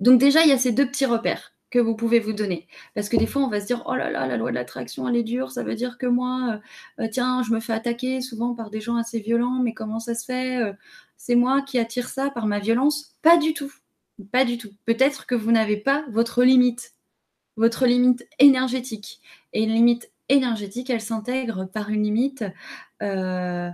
Donc 0.01 0.19
déjà, 0.19 0.43
il 0.43 0.49
y 0.49 0.53
a 0.53 0.59
ces 0.59 0.73
deux 0.73 0.87
petits 0.87 1.07
repères 1.07 1.53
que 1.71 1.79
vous 1.79 1.97
pouvez 1.97 2.21
vous 2.21 2.33
donner. 2.33 2.69
Parce 2.95 3.09
que 3.09 3.17
des 3.17 3.27
fois, 3.27 3.43
on 3.43 3.49
va 3.49 3.61
se 3.61 3.67
dire, 3.67 3.83
oh 3.87 3.95
là 3.95 4.11
là, 4.11 4.27
la 4.27 4.37
loi 4.37 4.51
de 4.51 4.55
l'attraction, 4.57 5.09
elle 5.09 5.17
est 5.17 5.23
dure, 5.23 5.51
ça 5.51 5.63
veut 5.63 5.75
dire 5.75 5.99
que 5.99 6.07
moi, 6.07 6.61
euh, 7.01 7.05
euh, 7.05 7.09
tiens, 7.11 7.43
je 7.43 7.53
me 7.53 7.61
fais 7.61 7.73
attaquer 7.73 8.21
souvent 8.21 8.55
par 8.55 8.71
des 8.71 8.81
gens 8.81 8.97
assez 8.97 9.21
violents, 9.21 9.61
mais 9.63 9.75
comment 9.75 10.01
ça 10.01 10.15
se 10.15 10.25
fait 10.25 10.61
C'est 11.17 11.35
moi 11.37 11.63
qui 11.63 11.79
attire 11.79 12.09
ça 12.09 12.31
par 12.31 12.47
ma 12.47 12.59
violence? 12.59 13.17
Pas 13.23 13.39
du 13.39 13.55
tout. 13.55 13.73
Pas 14.31 14.45
du 14.45 14.59
tout. 14.59 14.71
Peut-être 14.85 15.27
que 15.27 15.35
vous 15.35 15.51
n'avez 15.53 15.77
pas 15.77 16.05
votre 16.11 16.45
limite, 16.45 16.95
votre 17.57 17.87
limite 17.87 18.27
énergétique. 18.39 19.21
Et 19.55 19.62
une 19.62 19.73
limite 19.73 20.12
énergétique, 20.29 20.90
elle 20.90 21.01
s'intègre 21.01 21.64
par 21.64 21.88
une 21.88 22.03
limite 22.03 22.45
euh, 23.03 23.71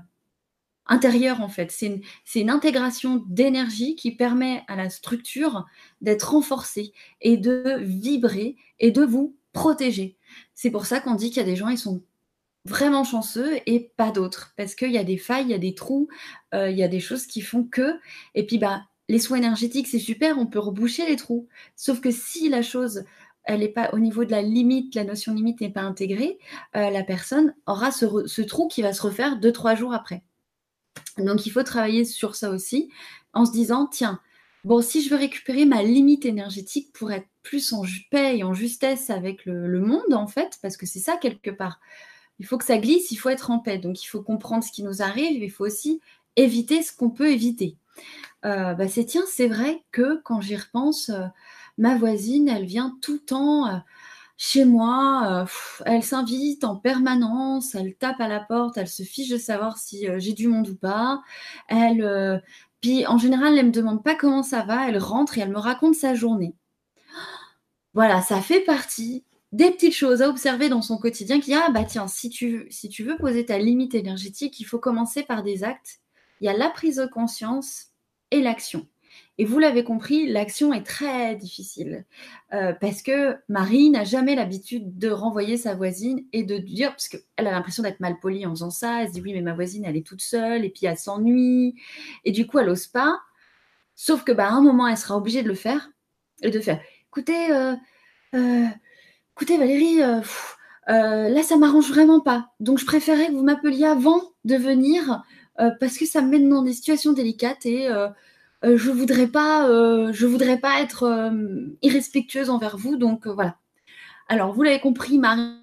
intérieure 0.86 1.40
en 1.40 1.48
fait. 1.48 1.72
C'est 1.72 2.00
une, 2.40 2.50
intégration 2.50 3.24
d'énergie 3.28 3.96
qui 3.96 4.14
permet 4.14 4.62
à 4.68 4.76
la 4.76 4.90
structure 4.90 5.66
d'être 6.00 6.32
renforcée 6.32 6.92
et 7.20 7.36
de 7.36 7.78
vibrer 7.80 8.56
et 8.78 8.90
de 8.90 9.02
vous 9.02 9.36
protéger. 9.52 10.16
C'est 10.54 10.70
pour 10.70 10.86
ça 10.86 11.00
qu'on 11.00 11.14
dit 11.14 11.30
qu'il 11.30 11.38
y 11.38 11.40
a 11.40 11.48
des 11.48 11.56
gens, 11.56 11.68
ils 11.68 11.78
sont 11.78 12.02
vraiment 12.66 13.04
chanceux 13.04 13.58
et 13.66 13.92
pas 13.96 14.10
d'autres. 14.10 14.52
Parce 14.56 14.74
qu'il 14.74 14.92
y 14.92 14.98
a 14.98 15.04
des 15.04 15.16
failles, 15.16 15.44
il 15.44 15.50
y 15.50 15.54
a 15.54 15.58
des 15.58 15.74
trous, 15.74 16.08
euh, 16.54 16.70
il 16.70 16.76
y 16.76 16.82
a 16.82 16.88
des 16.88 17.00
choses 17.00 17.26
qui 17.26 17.40
font 17.40 17.64
que. 17.64 17.98
Et 18.34 18.46
puis, 18.46 18.58
bah, 18.58 18.82
les 19.08 19.18
soins 19.18 19.38
énergétiques, 19.38 19.88
c'est 19.88 19.98
super, 19.98 20.38
on 20.38 20.46
peut 20.46 20.58
reboucher 20.58 21.06
les 21.06 21.16
trous. 21.16 21.48
Sauf 21.74 22.00
que 22.00 22.10
si 22.10 22.48
la 22.48 22.62
chose 22.62 23.04
elle 23.50 23.60
n'est 23.60 23.68
pas 23.68 23.90
au 23.92 23.98
niveau 23.98 24.24
de 24.24 24.30
la 24.30 24.42
limite, 24.42 24.94
la 24.94 25.02
notion 25.02 25.34
limite 25.34 25.60
n'est 25.60 25.72
pas 25.72 25.80
intégrée, 25.80 26.38
euh, 26.76 26.88
la 26.90 27.02
personne 27.02 27.52
aura 27.66 27.90
ce, 27.90 28.42
trou 28.42 28.68
qui 28.68 28.80
va 28.80 28.92
se 28.92 29.02
refaire 29.02 29.40
deux, 29.40 29.50
trois 29.50 29.74
jours 29.74 29.92
après. 29.92 30.22
Donc 31.18 31.46
il 31.46 31.50
faut 31.50 31.64
travailler 31.64 32.04
sur 32.04 32.36
ça 32.36 32.50
aussi 32.50 32.90
en 33.32 33.44
se 33.44 33.50
disant, 33.50 33.88
tiens, 33.90 34.20
bon, 34.62 34.80
si 34.80 35.02
je 35.02 35.10
veux 35.10 35.16
récupérer 35.16 35.64
ma 35.64 35.82
limite 35.82 36.26
énergétique 36.26 36.92
pour 36.92 37.10
être 37.10 37.26
plus 37.42 37.72
en 37.72 37.82
paix 38.12 38.38
et 38.38 38.44
en 38.44 38.54
justesse 38.54 39.10
avec 39.10 39.44
le, 39.46 39.80
monde, 39.80 40.14
en 40.14 40.28
fait, 40.28 40.58
parce 40.62 40.76
que 40.76 40.86
c'est 40.86 41.00
ça 41.00 41.16
quelque 41.16 41.50
part. 41.50 41.80
Il 42.38 42.46
faut 42.46 42.56
que 42.56 42.64
ça 42.64 42.78
glisse, 42.78 43.10
il 43.10 43.16
faut 43.16 43.30
être 43.30 43.50
en 43.50 43.58
paix. 43.58 43.78
Donc 43.78 44.00
il 44.00 44.06
faut 44.06 44.22
comprendre 44.22 44.62
ce 44.62 44.70
qui 44.70 44.84
nous 44.84 45.02
arrive, 45.02 45.42
il 45.42 45.50
faut 45.50 45.66
aussi 45.66 46.00
éviter 46.36 46.84
ce 46.84 46.96
qu'on 46.96 47.10
peut 47.10 47.32
éviter. 47.32 47.76
Euh, 48.44 48.74
bah, 48.74 48.86
c'est 48.86 49.06
tiens, 49.06 49.24
c'est 49.26 49.48
vrai 49.48 49.82
que 49.90 50.20
quand 50.22 50.40
j'y 50.40 50.56
repense, 50.56 51.08
euh, 51.08 51.26
ma 51.78 51.96
voisine, 51.96 52.48
elle 52.48 52.64
vient 52.64 52.96
tout 53.02 53.14
le 53.14 53.18
temps 53.20 53.68
euh, 53.68 53.78
chez 54.36 54.64
moi, 54.64 55.44
euh, 55.44 55.82
elle 55.86 56.02
s'invite 56.02 56.64
en 56.64 56.76
permanence, 56.76 57.74
elle 57.74 57.94
tape 57.94 58.20
à 58.20 58.28
la 58.28 58.40
porte, 58.40 58.78
elle 58.78 58.88
se 58.88 59.02
fiche 59.02 59.28
de 59.28 59.36
savoir 59.36 59.78
si 59.78 60.08
euh, 60.08 60.18
j'ai 60.18 60.32
du 60.32 60.48
monde 60.48 60.68
ou 60.68 60.76
pas. 60.76 61.22
Elle, 61.68 62.42
puis 62.80 63.06
en 63.06 63.18
général, 63.18 63.54
elle 63.58 63.66
ne 63.66 63.68
me 63.68 63.74
demande 63.74 64.02
pas 64.02 64.14
comment 64.14 64.42
ça 64.42 64.62
va, 64.62 64.88
elle 64.88 64.98
rentre 64.98 65.38
et 65.38 65.42
elle 65.42 65.50
me 65.50 65.58
raconte 65.58 65.94
sa 65.94 66.14
journée. 66.14 66.54
Voilà, 67.94 68.22
ça 68.22 68.40
fait 68.40 68.60
partie 68.60 69.24
des 69.52 69.70
petites 69.70 69.94
choses 69.94 70.22
à 70.22 70.28
observer 70.28 70.68
dans 70.68 70.82
son 70.82 70.96
quotidien 70.98 71.40
qui, 71.40 71.54
ah 71.54 71.70
bah 71.70 71.84
tiens, 71.84 72.06
si 72.06 72.30
tu, 72.30 72.66
si 72.70 72.88
tu 72.88 73.02
veux 73.02 73.16
poser 73.16 73.44
ta 73.46 73.58
limite 73.58 73.94
énergétique, 73.94 74.60
il 74.60 74.64
faut 74.64 74.78
commencer 74.78 75.22
par 75.24 75.42
des 75.42 75.64
actes. 75.64 76.00
Il 76.40 76.46
y 76.46 76.48
a 76.48 76.56
la 76.56 76.70
prise 76.70 76.96
de 76.96 77.06
conscience 77.06 77.88
et 78.30 78.40
l'action. 78.40 78.86
Et 79.40 79.46
vous 79.46 79.58
l'avez 79.58 79.84
compris, 79.84 80.26
l'action 80.26 80.70
est 80.74 80.82
très 80.82 81.34
difficile 81.34 82.04
euh, 82.52 82.74
parce 82.78 83.00
que 83.00 83.38
Marie 83.48 83.88
n'a 83.88 84.04
jamais 84.04 84.34
l'habitude 84.34 84.98
de 84.98 85.08
renvoyer 85.08 85.56
sa 85.56 85.74
voisine 85.74 86.26
et 86.34 86.44
de 86.44 86.58
dire, 86.58 86.90
parce 86.90 87.08
qu'elle 87.08 87.46
a 87.46 87.50
l'impression 87.50 87.82
d'être 87.82 88.00
mal 88.00 88.20
polie 88.20 88.44
en 88.44 88.50
faisant 88.50 88.68
ça, 88.68 89.00
elle 89.00 89.08
se 89.08 89.14
dit 89.14 89.22
oui 89.22 89.32
mais 89.32 89.40
ma 89.40 89.54
voisine 89.54 89.86
elle 89.86 89.96
est 89.96 90.06
toute 90.06 90.20
seule 90.20 90.66
et 90.66 90.68
puis 90.68 90.84
elle 90.84 90.98
s'ennuie 90.98 91.74
et 92.26 92.32
du 92.32 92.46
coup 92.46 92.58
elle 92.58 92.66
n'ose 92.66 92.86
pas. 92.86 93.18
Sauf 93.94 94.24
que, 94.24 94.32
bah, 94.32 94.46
à 94.46 94.50
un 94.50 94.60
moment, 94.60 94.86
elle 94.86 94.98
sera 94.98 95.16
obligée 95.16 95.42
de 95.42 95.48
le 95.48 95.54
faire 95.54 95.90
et 96.42 96.50
de 96.50 96.60
faire. 96.60 96.78
Écoutez, 97.08 97.50
euh, 97.50 97.74
euh, 98.34 98.66
écoutez 99.34 99.56
Valérie, 99.56 100.00
là, 100.86 101.42
ça 101.42 101.56
m'arrange 101.56 101.88
vraiment 101.88 102.20
pas. 102.20 102.50
Donc, 102.60 102.78
je 102.78 102.84
préférais 102.84 103.28
que 103.28 103.32
vous 103.32 103.42
m'appeliez 103.42 103.86
avant 103.86 104.20
de 104.44 104.56
venir 104.56 105.22
parce 105.56 105.96
que 105.96 106.04
ça 106.04 106.20
me 106.20 106.28
met 106.28 106.40
dans 106.40 106.62
des 106.62 106.74
situations 106.74 107.14
délicates 107.14 107.64
et 107.64 107.88
je 108.62 108.90
voudrais 108.90 109.26
pas, 109.28 109.66
je 110.12 110.26
voudrais 110.26 110.58
pas 110.58 110.80
être 110.80 111.32
irrespectueuse 111.82 112.50
envers 112.50 112.76
vous. 112.76 112.96
Donc, 112.96 113.26
voilà. 113.26 113.56
Alors, 114.28 114.52
vous 114.52 114.62
l'avez 114.62 114.80
compris, 114.80 115.18
Marie 115.18 115.60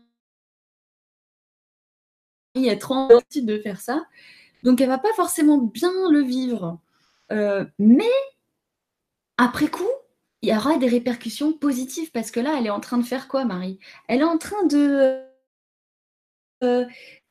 est 2.56 2.80
trop 2.80 3.08
de 3.36 3.60
faire 3.60 3.80
ça. 3.82 4.06
Donc, 4.64 4.82
elle 4.82 4.90
va 4.90 4.98
pas 4.98 5.14
forcément 5.16 5.60
bien 5.60 5.92
le 6.12 6.22
vivre. 6.22 6.80
mais 7.80 8.12
après 9.38 9.68
coup, 9.68 9.90
il 10.42 10.50
y 10.50 10.56
aura 10.56 10.78
des 10.78 10.88
répercussions 10.88 11.54
positives 11.54 12.12
parce 12.12 12.32
que 12.32 12.40
là, 12.40 12.56
elle 12.58 12.68
est 12.68 12.72
en 12.72 12.80
train 12.80 12.98
de 12.98 13.04
faire 13.04 13.28
quoi, 13.28 13.46
Marie? 13.46 13.80
Elle 14.08 14.22
est 14.22 14.24
en 14.24 14.38
train 14.38 14.64
de, 14.66 15.24
euh, 16.64 16.86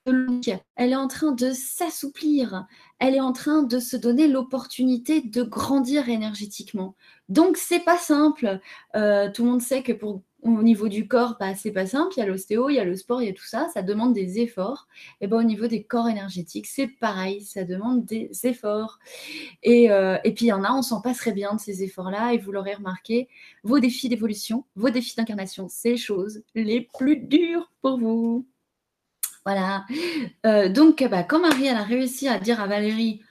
elle 0.07 0.93
est 0.93 0.97
en 0.97 1.09
train 1.09 1.33
de 1.33 1.53
s'assouplir, 1.53 2.67
elle 2.99 3.15
est 3.15 3.21
en 3.21 3.33
train 3.33 3.63
de 3.63 3.79
se 3.79 3.97
donner 3.97 4.29
l'opportunité 4.29 5.21
de 5.21 5.43
grandir 5.43 6.09
énergétiquement. 6.09 6.95
Donc 7.29 7.57
c'est 7.57 7.85
pas 7.85 7.99
simple. 7.99 8.61
Euh, 8.95 9.31
tout 9.33 9.45
le 9.45 9.51
monde 9.51 9.63
sait 9.63 9.83
que 9.83 9.93
pour 9.93 10.23
au 10.43 10.63
niveau 10.63 10.89
du 10.89 11.09
corps, 11.09 11.37
bah, 11.41 11.55
c'est 11.55 11.73
pas 11.73 11.87
simple. 11.87 12.13
Il 12.17 12.21
y 12.21 12.23
a 12.23 12.27
l'ostéo, 12.27 12.69
il 12.71 12.75
y 12.75 12.79
a 12.79 12.85
le 12.85 12.95
sport, 12.95 13.23
il 13.23 13.27
y 13.27 13.31
a 13.31 13.33
tout 13.33 13.47
ça. 13.47 13.69
Ça 13.75 13.83
demande 13.83 14.13
des 14.13 14.39
efforts. 14.39 14.87
Et 15.21 15.27
ben, 15.27 15.39
au 15.39 15.43
niveau 15.43 15.67
des 15.67 15.83
corps 15.83 16.09
énergétiques, 16.09 16.67
c'est 16.67 16.87
pareil. 16.87 17.41
Ça 17.43 17.65
demande 17.65 18.05
des 18.05 18.31
efforts. 18.45 18.99
Et, 19.63 19.91
euh, 19.91 20.19
et 20.25 20.33
puis, 20.35 20.47
il 20.47 20.49
y 20.49 20.53
en 20.53 20.65
a, 20.65 20.73
on 20.73 20.83
s'en 20.83 21.01
passerait 21.01 21.33
bien 21.33 21.55
de 21.55 21.61
ces 21.61 21.83
efforts-là. 21.83 22.33
Et 22.33 22.39
vous 22.39 22.53
l'aurez 22.53 22.75
remarqué, 22.75 23.29
vos 23.65 23.81
défis 23.81 24.09
d'évolution, 24.09 24.65
vos 24.77 24.91
défis 24.91 25.17
d'incarnation, 25.17 25.67
c'est 25.69 25.91
les 25.91 25.97
choses 25.97 26.43
les 26.55 26.89
plus 26.97 27.17
dures 27.17 27.73
pour 27.83 27.99
vous. 27.99 28.47
Voilà. 29.47 29.87
Euh, 30.45 30.69
donc, 30.69 31.07
bah, 31.09 31.23
quand 31.23 31.39
Marie 31.39 31.69
a 31.69 31.85
réussi 31.85 32.29
à 32.29 32.41
dire 32.41 32.61
à 32.61 32.67
Valérie, 32.67 33.23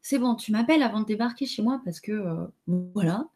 c'est 0.00 0.18
bon, 0.18 0.34
tu 0.34 0.50
m'appelles 0.50 0.82
avant 0.82 1.00
de 1.00 1.04
débarquer 1.04 1.44
chez 1.44 1.60
moi 1.60 1.82
parce 1.84 2.00
que 2.00 2.12
euh, 2.12 2.46
voilà. 2.94 3.26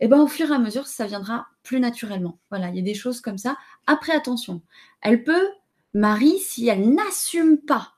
Et 0.00 0.08
ben 0.08 0.18
au 0.18 0.26
fur 0.26 0.50
et 0.50 0.54
à 0.54 0.58
mesure, 0.58 0.88
ça 0.88 1.06
viendra 1.06 1.46
plus 1.62 1.78
naturellement. 1.78 2.40
Voilà, 2.50 2.70
il 2.70 2.76
y 2.76 2.80
a 2.80 2.82
des 2.82 2.94
choses 2.94 3.20
comme 3.20 3.38
ça. 3.38 3.56
Après, 3.86 4.12
attention, 4.12 4.62
elle 5.00 5.22
peut, 5.22 5.46
Marie, 5.94 6.40
si 6.40 6.66
elle 6.66 6.92
n'assume 6.92 7.58
pas 7.58 7.92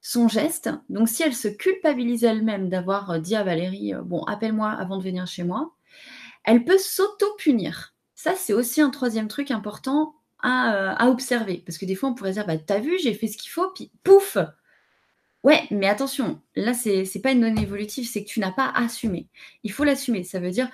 son 0.00 0.26
geste, 0.26 0.70
donc 0.88 1.08
si 1.08 1.22
elle 1.22 1.36
se 1.36 1.46
culpabilise 1.46 2.24
elle-même 2.24 2.68
d'avoir 2.68 3.12
euh, 3.12 3.18
dit 3.20 3.36
à 3.36 3.44
Valérie, 3.44 3.92
bon, 4.04 4.24
appelle-moi 4.24 4.70
avant 4.70 4.98
de 4.98 5.04
venir 5.04 5.28
chez 5.28 5.44
moi, 5.44 5.72
elle 6.42 6.64
peut 6.64 6.78
s'auto-punir. 6.78 7.94
Ça, 8.16 8.34
c'est 8.36 8.52
aussi 8.54 8.80
un 8.80 8.90
troisième 8.90 9.28
truc 9.28 9.52
important 9.52 10.16
euh, 10.44 10.94
à, 10.96 11.08
observer. 11.08 11.62
Parce 11.64 11.78
que 11.78 11.86
des 11.86 11.94
fois, 11.94 12.10
on 12.10 12.14
pourrait 12.14 12.32
dire, 12.32 12.46
bah, 12.46 12.58
t'as 12.58 12.78
vu, 12.78 12.98
j'ai 13.02 13.14
fait 13.14 13.28
ce 13.28 13.38
qu'il 13.38 13.50
faut, 13.50 13.70
puis 13.74 13.90
pouf 14.02 14.36
Ouais, 15.42 15.62
mais 15.70 15.86
attention, 15.86 16.40
là, 16.56 16.72
c'est 16.72 17.04
n'est 17.14 17.20
pas 17.20 17.32
une 17.32 17.40
donnée 17.40 17.62
évolutive, 17.62 18.06
c'est 18.08 18.24
que 18.24 18.28
tu 18.28 18.40
n'as 18.40 18.50
pas 18.50 18.72
assumé. 18.74 19.28
Il 19.62 19.72
faut 19.72 19.84
l'assumer. 19.84 20.22
Ça 20.24 20.40
veut 20.40 20.50
dire 20.50 20.68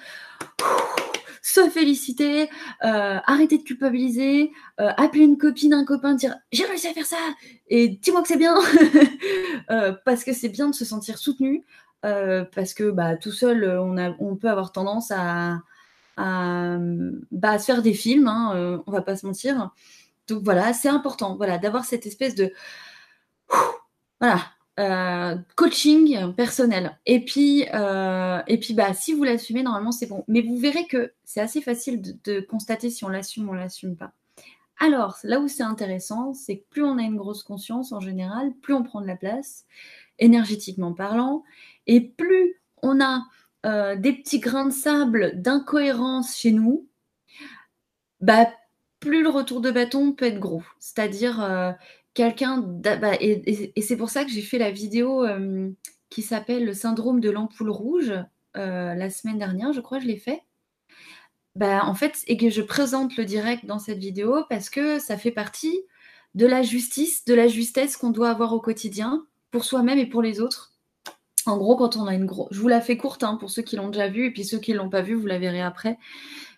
se 1.43 1.69
féliciter, 1.71 2.49
euh, 2.85 3.19
arrêter 3.27 3.59
de 3.59 3.63
culpabiliser, 3.63 4.53
euh, 4.81 4.91
appeler 4.97 5.25
une 5.25 5.39
copine, 5.39 5.73
un 5.73 5.85
copain, 5.85 6.15
dire 6.15 6.37
j'ai 6.53 6.67
réussi 6.67 6.87
à 6.89 6.93
faire 6.93 7.07
ça 7.07 7.17
et 7.69 7.89
dis-moi 7.89 8.23
que 8.23 8.29
c'est 8.29 8.37
bien. 8.37 8.57
parce 10.05 10.23
que 10.23 10.33
c'est 10.33 10.51
bien 10.51 10.69
de 10.69 10.75
se 10.75 10.85
sentir 10.85 11.19
soutenu. 11.19 11.65
parce 12.03 12.75
que 12.75 12.91
bah, 12.91 13.17
tout 13.17 13.33
seul, 13.33 13.65
on, 13.81 13.97
a, 13.99 14.15
on 14.21 14.37
peut 14.37 14.51
avoir 14.51 14.73
tendance 14.73 15.11
à, 15.11 15.61
à, 16.21 16.79
bah, 17.31 17.59
se 17.59 17.65
faire 17.65 17.83
des 17.83 17.95
films, 17.95 18.29
hein, 18.29 18.53
euh, 18.55 18.79
on 18.87 18.93
va 18.93 19.03
pas 19.03 19.17
se 19.17 19.27
mentir. 19.27 19.71
Donc 20.29 20.43
voilà, 20.45 20.73
c'est 20.73 20.89
important 20.89 21.37
voilà, 21.37 21.59
d'avoir 21.59 21.85
cette 21.85 22.07
espèce 22.07 22.35
de 22.35 22.53
voilà, 24.21 24.43
euh, 24.79 25.37
coaching 25.57 26.35
personnel. 26.35 26.99
Et 27.07 27.25
puis, 27.25 27.67
euh, 27.73 28.41
et 28.47 28.59
puis 28.59 28.75
bah, 28.75 28.93
si 28.93 29.15
vous 29.15 29.25
l'assumez, 29.25 29.63
normalement, 29.63 29.93
c'est 29.93 30.07
bon. 30.07 30.25
Mais 30.29 30.43
vous 30.43 30.59
verrez 30.59 30.87
que 30.87 31.13
c'est 31.25 31.41
assez 31.41 31.63
facile 31.63 32.03
de, 32.03 32.15
de, 32.25 32.41
constater 32.41 32.91
si 32.91 33.05
on 33.05 33.09
l'assume 33.09 33.49
ou 33.49 33.53
on 33.53 33.55
l'assume 33.55 33.97
pas. 33.97 34.13
Alors, 34.79 35.19
là 35.25 35.41
où 35.41 35.49
c'est 35.49 35.63
intéressant, 35.63 36.33
c'est 36.33 36.59
que 36.59 36.65
plus 36.71 36.83
on 36.83 36.99
a 36.99 37.03
une 37.03 37.17
grosse 37.17 37.43
conscience 37.43 37.93
en 37.93 38.01
général, 38.01 38.53
plus 38.63 38.75
on 38.75 38.83
prend 38.83 39.01
de 39.01 39.07
la 39.07 39.17
place, 39.17 39.67
énergétiquement 40.19 40.95
parlant, 40.95 41.45
et 41.87 42.01
plus 42.01 42.61
on 42.83 43.01
a 43.01 43.25
euh, 43.67 43.97
des 43.97 44.13
petits 44.13 44.41
grains 44.41 44.67
de 44.67 44.73
sable 44.73 45.41
d'incohérence 45.41 46.37
chez 46.37 46.53
nous, 46.53 46.89
bah, 48.21 48.51
plus 49.01 49.23
le 49.23 49.29
retour 49.29 49.61
de 49.61 49.71
bâton 49.71 50.13
peut 50.13 50.27
être 50.27 50.41
gros. 50.41 50.63
C'est-à-dire 50.79 51.43
euh, 51.43 51.73
quelqu'un. 52.15 52.59
Bah, 52.59 53.15
et, 53.21 53.73
c'est 53.83 53.97
pour 53.97 54.11
ça 54.11 54.25
que 54.25 54.31
j'ai 54.31 54.43
fait 54.43 54.59
la 54.59 54.71
vidéo 54.71 55.25
euh, 55.25 55.71
qui 56.11 56.23
s'appelle 56.23 56.65
Le 56.65 56.75
syndrome 56.75 57.21
de 57.21 57.31
l'ampoule 57.31 57.71
rouge 57.71 58.15
la 58.55 59.11
semaine 59.11 59.39
dernière, 59.39 59.73
je 59.73 59.81
crois, 59.81 60.01
je 60.01 60.07
l'ai 60.07 60.19
fait. 60.19 60.43
Bah, 61.57 61.85
en 61.85 61.95
fait, 61.95 62.25
et 62.27 62.37
que 62.37 62.51
je 62.51 62.63
présente 62.63 63.17
le 63.17 63.25
direct 63.25 63.67
dans 63.67 63.79
cette 63.79 63.99
vidéo 63.99 64.45
parce 64.49 64.71
que 64.71 64.99
ça 64.99 65.17
fait 65.17 65.31
partie 65.31 65.81
de 66.35 66.47
la 66.47 66.63
justice, 66.63 67.25
de 67.25 67.35
la 67.35 67.49
justesse 67.49 67.97
qu'on 67.97 68.11
doit 68.11 68.31
avoir 68.31 68.53
au 68.53 68.61
quotidien 68.61 69.27
pour 69.51 69.65
soi-même 69.65 69.99
et 69.99 70.07
pour 70.07 70.23
les 70.23 70.41
autres. 70.41 70.73
En 71.47 71.57
gros, 71.57 71.77
quand 71.77 71.97
on 71.97 72.07
a 72.07 72.15
une 72.15 72.27
grosse. 72.27 72.49
Je 72.51 72.61
vous 72.61 72.69
la 72.69 72.81
fais 72.81 72.97
courte 72.97 73.23
hein, 73.23 73.37
pour 73.37 73.51
ceux 73.51 73.63
qui 73.63 73.77
l'ont 73.77 73.89
déjà 73.89 74.09
vue, 74.09 74.27
et 74.27 74.31
puis 74.31 74.45
ceux 74.45 74.59
qui 74.59 74.73
ne 74.73 74.79
l'ont 74.79 74.91
pas 74.91 75.03
vue, 75.03 75.15
vous 75.15 75.27
la 75.27 75.39
verrez 75.39 75.63
après. 75.63 75.99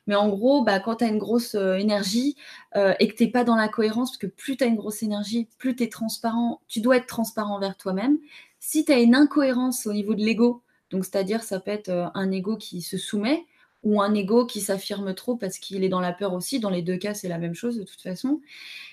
Mais 0.06 0.16
en 0.16 0.28
gros, 0.28 0.64
bah, 0.64 0.80
quand 0.80 0.96
tu 0.96 1.04
as 1.04 1.08
une 1.08 1.18
grosse 1.18 1.54
euh, 1.54 1.76
énergie 1.76 2.36
euh, 2.76 2.94
et 2.98 3.08
que 3.08 3.14
tu 3.14 3.24
n'es 3.24 3.30
pas 3.30 3.44
dans 3.44 3.54
la 3.54 3.68
cohérence, 3.68 4.10
parce 4.10 4.18
que 4.18 4.26
plus 4.26 4.56
tu 4.56 4.64
as 4.64 4.66
une 4.66 4.76
grosse 4.76 5.02
énergie, 5.02 5.48
plus 5.58 5.76
tu 5.76 5.84
es 5.84 5.88
transparent, 5.88 6.60
tu 6.66 6.80
dois 6.80 6.96
être 6.96 7.06
transparent 7.06 7.54
envers 7.54 7.76
toi-même. 7.76 8.18
Si 8.58 8.84
tu 8.84 8.92
as 8.92 9.00
une 9.00 9.14
incohérence 9.14 9.86
au 9.86 9.92
niveau 9.92 10.14
de 10.14 10.22
l'ego, 10.22 10.62
donc 10.90 11.04
c'est-à-dire 11.04 11.42
ça 11.42 11.60
peut 11.60 11.70
être 11.70 11.88
euh, 11.88 12.06
un 12.14 12.30
ego 12.32 12.56
qui 12.56 12.82
se 12.82 12.98
soumet 12.98 13.46
ou 13.82 14.00
un 14.00 14.14
ego 14.14 14.46
qui 14.46 14.60
s'affirme 14.60 15.14
trop 15.14 15.36
parce 15.36 15.58
qu'il 15.58 15.84
est 15.84 15.88
dans 15.88 16.00
la 16.00 16.12
peur 16.12 16.32
aussi, 16.34 16.60
dans 16.60 16.70
les 16.70 16.82
deux 16.82 16.96
cas 16.96 17.14
c'est 17.14 17.28
la 17.28 17.38
même 17.38 17.54
chose 17.54 17.76
de 17.76 17.84
toute 17.84 18.00
façon. 18.00 18.40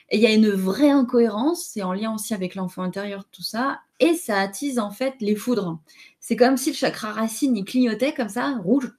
Et 0.10 0.18
il 0.18 0.24
y 0.24 0.26
a 0.26 0.34
une 0.34 0.50
vraie 0.50 0.90
incohérence, 0.90 1.64
c'est 1.64 1.84
en 1.84 1.94
lien 1.94 2.14
aussi 2.14 2.34
avec 2.34 2.56
l'enfant 2.56 2.82
intérieur, 2.82 3.26
tout 3.32 3.44
ça, 3.44 3.82
et 4.00 4.16
ça 4.16 4.40
attise 4.40 4.80
en 4.80 4.90
fait 4.90 5.14
les 5.20 5.36
foudres. 5.36 5.80
C'est 6.20 6.36
comme 6.36 6.58
si 6.58 6.72
le 6.72 6.76
chakra 6.76 7.12
racine, 7.12 7.56
il 7.56 7.66
clignotait 7.66 8.14
comme 8.14 8.30
ça, 8.30 8.58
rouge, 8.64 8.92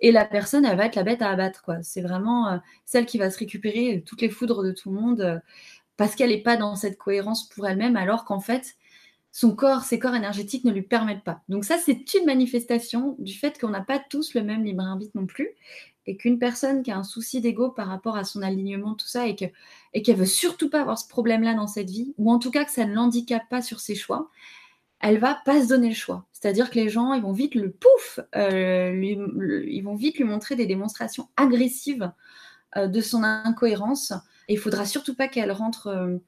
et 0.00 0.12
la 0.12 0.24
personne, 0.24 0.64
elle 0.64 0.76
va 0.76 0.86
être 0.86 0.96
la 0.96 1.02
bête 1.02 1.22
à 1.22 1.30
abattre. 1.30 1.62
quoi. 1.62 1.82
C'est 1.82 2.02
vraiment 2.02 2.48
euh, 2.48 2.58
celle 2.84 3.06
qui 3.06 3.18
va 3.18 3.30
se 3.30 3.38
récupérer 3.38 4.02
toutes 4.06 4.20
les 4.20 4.28
foudres 4.28 4.62
de 4.62 4.72
tout 4.72 4.90
le 4.90 5.00
monde 5.00 5.20
euh, 5.20 5.38
parce 5.96 6.14
qu'elle 6.14 6.30
n'est 6.30 6.42
pas 6.42 6.56
dans 6.56 6.76
cette 6.76 6.98
cohérence 6.98 7.48
pour 7.48 7.66
elle-même, 7.66 7.96
alors 7.96 8.24
qu'en 8.24 8.40
fait, 8.40 8.74
son 9.36 9.56
corps, 9.56 9.82
ses 9.82 9.98
corps 9.98 10.14
énergétiques 10.14 10.64
ne 10.64 10.70
lui 10.70 10.82
permettent 10.82 11.24
pas. 11.24 11.42
Donc 11.48 11.64
ça, 11.64 11.76
c'est 11.76 12.14
une 12.14 12.24
manifestation 12.24 13.16
du 13.18 13.34
fait 13.34 13.58
qu'on 13.58 13.70
n'a 13.70 13.80
pas 13.80 13.98
tous 13.98 14.32
le 14.34 14.44
même 14.44 14.62
libre 14.62 14.84
arbitre 14.84 15.10
non 15.16 15.26
plus 15.26 15.48
et 16.06 16.16
qu'une 16.16 16.38
personne 16.38 16.84
qui 16.84 16.92
a 16.92 16.98
un 16.98 17.02
souci 17.02 17.40
d'ego 17.40 17.68
par 17.70 17.88
rapport 17.88 18.16
à 18.16 18.22
son 18.22 18.42
alignement, 18.42 18.94
tout 18.94 19.08
ça, 19.08 19.26
et 19.26 19.34
qu'elle 19.34 19.52
et 19.92 20.02
qu'elle 20.02 20.18
veut 20.18 20.24
surtout 20.24 20.70
pas 20.70 20.82
avoir 20.82 21.00
ce 21.00 21.08
problème-là 21.08 21.54
dans 21.54 21.66
cette 21.66 21.90
vie, 21.90 22.14
ou 22.16 22.30
en 22.30 22.38
tout 22.38 22.52
cas 22.52 22.64
que 22.64 22.70
ça 22.70 22.84
ne 22.84 22.94
l'handicape 22.94 23.48
pas 23.50 23.60
sur 23.60 23.80
ses 23.80 23.96
choix, 23.96 24.30
elle 25.00 25.18
va 25.18 25.40
pas 25.44 25.64
se 25.64 25.68
donner 25.68 25.88
le 25.88 25.94
choix. 25.96 26.26
C'est-à-dire 26.30 26.70
que 26.70 26.76
les 26.76 26.88
gens, 26.88 27.12
ils 27.14 27.22
vont 27.22 27.32
vite 27.32 27.56
le 27.56 27.72
pouf, 27.72 28.20
euh, 28.36 28.92
ils 29.02 29.82
vont 29.82 29.96
vite 29.96 30.18
lui 30.18 30.24
montrer 30.24 30.54
des 30.54 30.66
démonstrations 30.66 31.28
agressives 31.36 32.12
euh, 32.76 32.86
de 32.86 33.00
son 33.00 33.24
incohérence. 33.24 34.12
Et 34.46 34.54
il 34.54 34.58
faudra 34.58 34.86
surtout 34.86 35.16
pas 35.16 35.26
qu'elle 35.26 35.50
rentre 35.50 35.88
euh, 35.88 36.18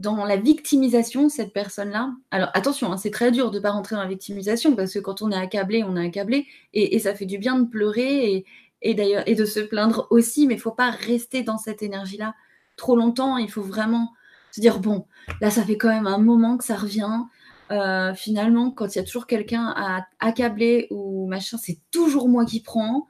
dans 0.00 0.24
la 0.24 0.36
victimisation, 0.36 1.28
cette 1.28 1.52
personne-là. 1.52 2.14
Alors 2.30 2.48
attention, 2.54 2.90
hein, 2.90 2.96
c'est 2.96 3.10
très 3.10 3.30
dur 3.30 3.50
de 3.50 3.58
ne 3.58 3.62
pas 3.62 3.70
rentrer 3.70 3.96
dans 3.96 4.02
la 4.02 4.08
victimisation 4.08 4.74
parce 4.74 4.94
que 4.94 4.98
quand 4.98 5.20
on 5.20 5.30
est 5.30 5.36
accablé, 5.36 5.84
on 5.84 5.94
est 5.94 6.06
accablé 6.06 6.46
et, 6.72 6.98
ça 6.98 7.14
fait 7.14 7.26
du 7.26 7.36
bien 7.36 7.58
de 7.58 7.68
pleurer 7.68 8.46
et, 8.80 8.94
d'ailleurs 8.94 9.22
et 9.26 9.34
de 9.34 9.44
se 9.44 9.60
plaindre 9.60 10.06
aussi, 10.10 10.46
mais 10.46 10.54
il 10.54 10.60
faut 10.60 10.70
pas 10.72 10.90
rester 10.90 11.42
dans 11.42 11.58
cette 11.58 11.82
énergie-là 11.82 12.34
trop 12.78 12.96
longtemps. 12.96 13.36
Il 13.36 13.50
faut 13.50 13.62
vraiment 13.62 14.12
se 14.52 14.62
dire 14.62 14.80
bon, 14.80 15.06
là 15.42 15.50
ça 15.50 15.62
fait 15.64 15.76
quand 15.76 15.90
même 15.90 16.06
un 16.06 16.18
moment 16.18 16.56
que 16.56 16.64
ça 16.64 16.76
revient. 16.76 17.24
Euh, 17.70 18.14
finalement, 18.14 18.70
quand 18.70 18.94
il 18.94 18.98
y 18.98 19.02
a 19.02 19.04
toujours 19.04 19.26
quelqu'un 19.26 19.72
à 19.76 20.06
accabler 20.18 20.88
ou 20.90 21.28
machin, 21.28 21.58
c'est 21.58 21.78
toujours 21.90 22.28
moi 22.28 22.46
qui 22.46 22.62
prends. 22.62 23.06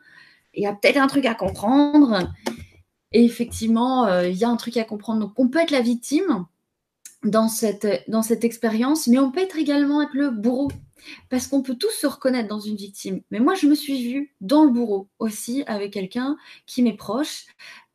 Il 0.54 0.64
y 0.64 0.66
a 0.66 0.74
peut-être 0.74 0.98
un 0.98 1.06
truc 1.06 1.24
à 1.24 1.36
comprendre. 1.36 2.28
Et 3.12 3.24
effectivement, 3.24 4.06
euh, 4.06 4.28
il 4.28 4.36
y 4.36 4.44
a 4.44 4.48
un 4.48 4.56
truc 4.56 4.76
à 4.76 4.84
comprendre. 4.84 5.20
Donc, 5.20 5.32
on 5.36 5.48
peut 5.48 5.60
être 5.60 5.70
la 5.70 5.80
victime 5.80 6.46
dans 7.22 7.48
cette, 7.48 7.86
dans 8.08 8.22
cette 8.22 8.44
expérience, 8.44 9.06
mais 9.06 9.18
on 9.18 9.30
peut 9.30 9.40
être 9.40 9.58
également 9.58 10.02
être 10.02 10.14
le 10.14 10.30
bourreau. 10.30 10.70
Parce 11.30 11.46
qu'on 11.46 11.62
peut 11.62 11.76
tous 11.76 11.90
se 11.90 12.06
reconnaître 12.06 12.48
dans 12.48 12.60
une 12.60 12.76
victime. 12.76 13.22
Mais 13.30 13.40
moi, 13.40 13.54
je 13.54 13.66
me 13.66 13.74
suis 13.74 14.02
vue 14.02 14.34
dans 14.40 14.64
le 14.64 14.70
bourreau 14.70 15.08
aussi, 15.18 15.64
avec 15.66 15.92
quelqu'un 15.92 16.36
qui 16.66 16.82
m'est 16.82 16.96
proche, 16.96 17.46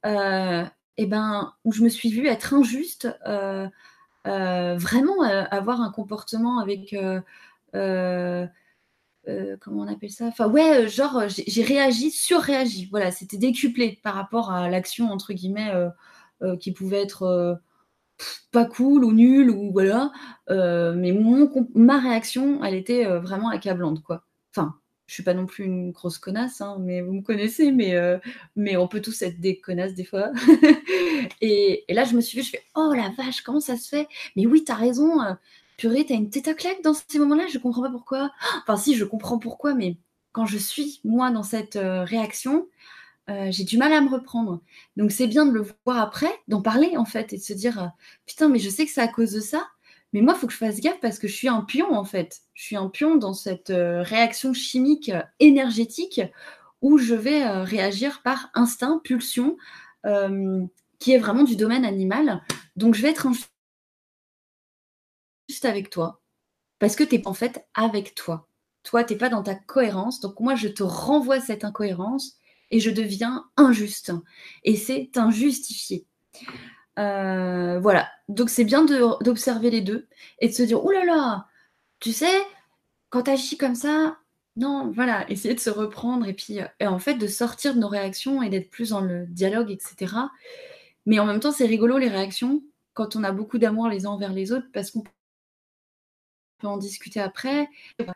euh, 0.05 0.63
et 0.97 1.05
ben, 1.05 1.53
où 1.65 1.71
je 1.71 1.83
me 1.83 1.89
suis 1.89 2.09
vue 2.09 2.27
être 2.27 2.53
injuste, 2.53 3.07
euh, 3.27 3.67
euh, 4.27 4.75
vraiment 4.77 5.21
avoir 5.21 5.81
un 5.81 5.91
comportement 5.91 6.59
avec 6.59 6.95
comment 9.59 9.81
on 9.81 9.87
appelle 9.87 10.11
ça? 10.11 10.25
Enfin, 10.25 10.47
ouais, 10.47 10.87
genre, 10.87 11.23
j'ai 11.27 11.63
réagi, 11.63 12.11
surréagi. 12.11 12.87
Voilà, 12.89 13.11
c'était 13.11 13.37
décuplé 13.37 13.99
par 14.03 14.15
rapport 14.15 14.51
à 14.51 14.69
l'action, 14.69 15.11
entre 15.11 15.33
guillemets, 15.33 15.73
qui 16.59 16.71
pouvait 16.71 17.01
être 17.01 17.59
pas 18.51 18.65
cool 18.65 19.03
ou 19.03 19.11
nulle, 19.11 19.49
ou 19.49 19.71
voilà. 19.71 20.11
mais 20.49 21.11
mon, 21.11 21.49
ma 21.75 21.99
réaction, 21.99 22.63
elle 22.63 22.75
était 22.75 23.05
vraiment 23.19 23.49
accablante, 23.49 24.01
quoi. 24.03 24.23
Enfin, 24.55 24.75
je 25.07 25.13
suis 25.13 25.23
pas 25.23 25.33
non 25.33 25.45
plus 25.45 25.65
une 25.65 25.91
grosse 25.91 26.17
connasse, 26.17 26.61
hein, 26.61 26.77
mais 26.79 27.01
vous 27.01 27.13
me 27.13 27.21
connaissez, 27.21 27.71
mais, 27.71 27.95
euh, 27.95 28.17
mais 28.55 28.75
on 28.75 28.87
peut 28.87 29.01
tous 29.01 29.21
être 29.21 29.39
des 29.39 29.59
connasses 29.59 29.93
des 29.93 30.03
fois. 30.03 30.31
et, 31.41 31.85
là, 31.89 32.05
je 32.05 32.15
me 32.15 32.21
suis 32.21 32.39
vue, 32.39 32.43
je 32.43 32.49
fais 32.51 32.63
Oh 32.75 32.91
la 32.95 33.09
vache, 33.09 33.41
comment 33.41 33.59
ça 33.59 33.77
se 33.77 33.87
fait? 33.87 34.07
Mais 34.35 34.47
oui, 34.47 34.63
t'as 34.63 34.75
raison, 34.75 35.21
euh, 35.21 35.33
purée, 35.77 36.05
t'as 36.05 36.15
une 36.15 36.29
tête 36.29 36.47
à 36.47 36.55
claque 36.55 36.81
dans 36.83 36.93
ces 36.93 37.19
moments-là, 37.19 37.45
je 37.47 37.59
comprends 37.59 37.83
pas 37.83 37.91
pourquoi. 37.91 38.31
Enfin, 38.63 38.77
si, 38.77 38.95
je 38.95 39.05
comprends 39.05 39.37
pourquoi, 39.37 39.75
mais 39.75 39.97
quand 40.31 40.47
je 40.47 40.57
suis, 40.57 41.01
moi, 41.03 41.29
dans 41.31 41.43
cette 41.43 41.77
euh, 43.29 43.47
j'ai 43.51 43.63
du 43.63 43.77
mal 43.77 43.91
à 43.93 44.01
me 44.01 44.09
reprendre. 44.09 44.61
Donc, 44.97 45.11
c'est 45.11 45.27
bien 45.27 45.45
de 45.45 45.51
le 45.51 45.65
voir 45.85 45.97
après, 45.99 46.31
d'en 46.47 46.61
parler, 46.61 46.95
en 46.97 47.05
fait, 47.05 47.33
et 47.33 47.37
de 47.37 47.41
se 47.41 47.53
dire 47.53 47.91
Putain, 48.25 48.49
mais 48.49 48.59
je 48.59 48.69
sais 48.69 48.85
que 48.85 48.91
c'est 48.91 49.01
à 49.01 49.07
cause 49.07 49.31
de 49.31 49.39
ça, 49.39 49.65
mais 50.15 50.21
moi, 50.21 50.33
il 50.33 50.39
faut 50.39 50.47
que 50.47 50.53
je 50.53 50.57
fasse 50.57 50.79
gaffe 50.79 51.01
parce 51.01 51.19
que 51.19 51.27
je 51.27 51.35
suis 51.35 51.49
un 51.49 51.61
pion, 51.61 51.93
en 51.93 52.05
fait. 52.05 52.39
Je 52.53 52.63
suis 52.63 52.77
un 52.77 52.87
pion 52.87 53.15
dans 53.15 53.33
cette 53.33 53.69
euh, 53.69 54.01
réaction 54.01 54.53
chimique 54.53 55.09
euh, 55.09 55.21
énergétique 55.41 56.21
où 56.81 56.97
je 56.97 57.13
vais 57.13 57.43
euh, 57.43 57.63
réagir 57.63 58.21
par 58.21 58.49
instinct, 58.53 59.01
pulsion, 59.03 59.57
qui 60.99 61.11
est 61.11 61.17
vraiment 61.17 61.43
du 61.43 61.57
domaine 61.57 61.83
animal. 61.83 62.41
Donc, 62.77 62.95
je 62.95 63.01
vais 63.01 63.09
être 63.09 63.27
juste 65.49 65.65
avec 65.65 65.89
toi 65.89 66.21
parce 66.79 66.95
que 66.95 67.03
tu 67.03 67.15
es 67.15 67.27
en 67.27 67.33
fait 67.33 67.67
avec 67.73 68.15
toi. 68.15 68.47
Toi, 68.83 69.03
tu 69.03 69.13
n'es 69.13 69.19
pas 69.19 69.27
dans 69.27 69.43
ta 69.43 69.55
cohérence. 69.55 70.21
Donc, 70.21 70.39
moi, 70.39 70.55
je 70.55 70.69
te 70.69 70.83
renvoie 70.83 71.41
cette 71.41 71.65
incohérence 71.65 72.37
et 72.75 72.81
je 72.81 72.91
deviens 72.91 73.45
injuste. 73.55 74.11
Et 74.65 74.75
c'est 74.75 75.09
injustifié. 75.15 76.05
Euh, 76.99 77.79
voilà. 77.79 78.09
Donc 78.27 78.49
c'est 78.49 78.65
bien 78.65 78.85
d'observer 79.21 79.69
les 79.69 79.79
deux 79.79 80.09
et 80.39 80.49
de 80.49 80.53
se 80.53 80.61
dire, 80.61 80.83
oh 80.83 80.91
là 80.91 81.05
là, 81.05 81.47
tu 82.01 82.11
sais, 82.11 82.37
quand 83.09 83.23
tu 83.23 83.31
agis 83.31 83.57
comme 83.57 83.75
ça, 83.75 84.17
non, 84.57 84.91
voilà, 84.93 85.29
essayer 85.31 85.55
de 85.55 85.59
se 85.61 85.69
reprendre 85.69 86.27
et 86.27 86.33
puis 86.33 86.59
euh, 86.59 86.65
et 86.81 86.87
en 86.87 86.99
fait 86.99 87.15
de 87.15 87.27
sortir 87.27 87.75
de 87.75 87.79
nos 87.79 87.87
réactions 87.87 88.43
et 88.43 88.49
d'être 88.49 88.69
plus 88.69 88.89
dans 88.89 89.01
le 89.01 89.25
dialogue, 89.27 89.71
etc. 89.71 90.13
Mais 91.05 91.19
en 91.19 91.25
même 91.25 91.39
temps, 91.39 91.53
c'est 91.53 91.65
rigolo 91.65 91.97
les 91.97 92.09
réactions 92.09 92.61
quand 92.93 93.15
on 93.15 93.23
a 93.23 93.31
beaucoup 93.31 93.57
d'amour 93.57 93.87
les 93.87 94.05
uns 94.05 94.09
envers 94.09 94.33
les 94.33 94.51
autres 94.51 94.67
parce 94.73 94.91
qu'on 94.91 95.03
en 96.67 96.77
discuter 96.77 97.19
après 97.19 97.69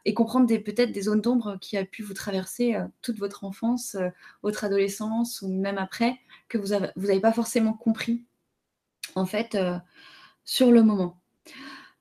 et 0.05 0.13
comprendre 0.13 0.47
peut-être 0.57 0.91
des 0.91 1.03
zones 1.03 1.21
d'ombre 1.21 1.57
qui 1.61 1.77
a 1.77 1.85
pu 1.85 2.03
vous 2.03 2.13
traverser 2.13 2.75
euh, 2.75 2.85
toute 3.01 3.19
votre 3.19 3.43
enfance, 3.43 3.97
votre 4.43 4.63
adolescence 4.63 5.41
ou 5.41 5.49
même 5.49 5.77
après 5.77 6.17
que 6.47 6.57
vous 6.57 6.67
n'avez 6.67 6.91
vous 6.95 7.19
pas 7.21 7.33
forcément 7.33 7.73
compris 7.73 8.25
en 9.15 9.25
fait, 9.25 9.55
euh, 9.55 9.77
sur 10.45 10.71
le 10.71 10.83
moment. 10.83 11.21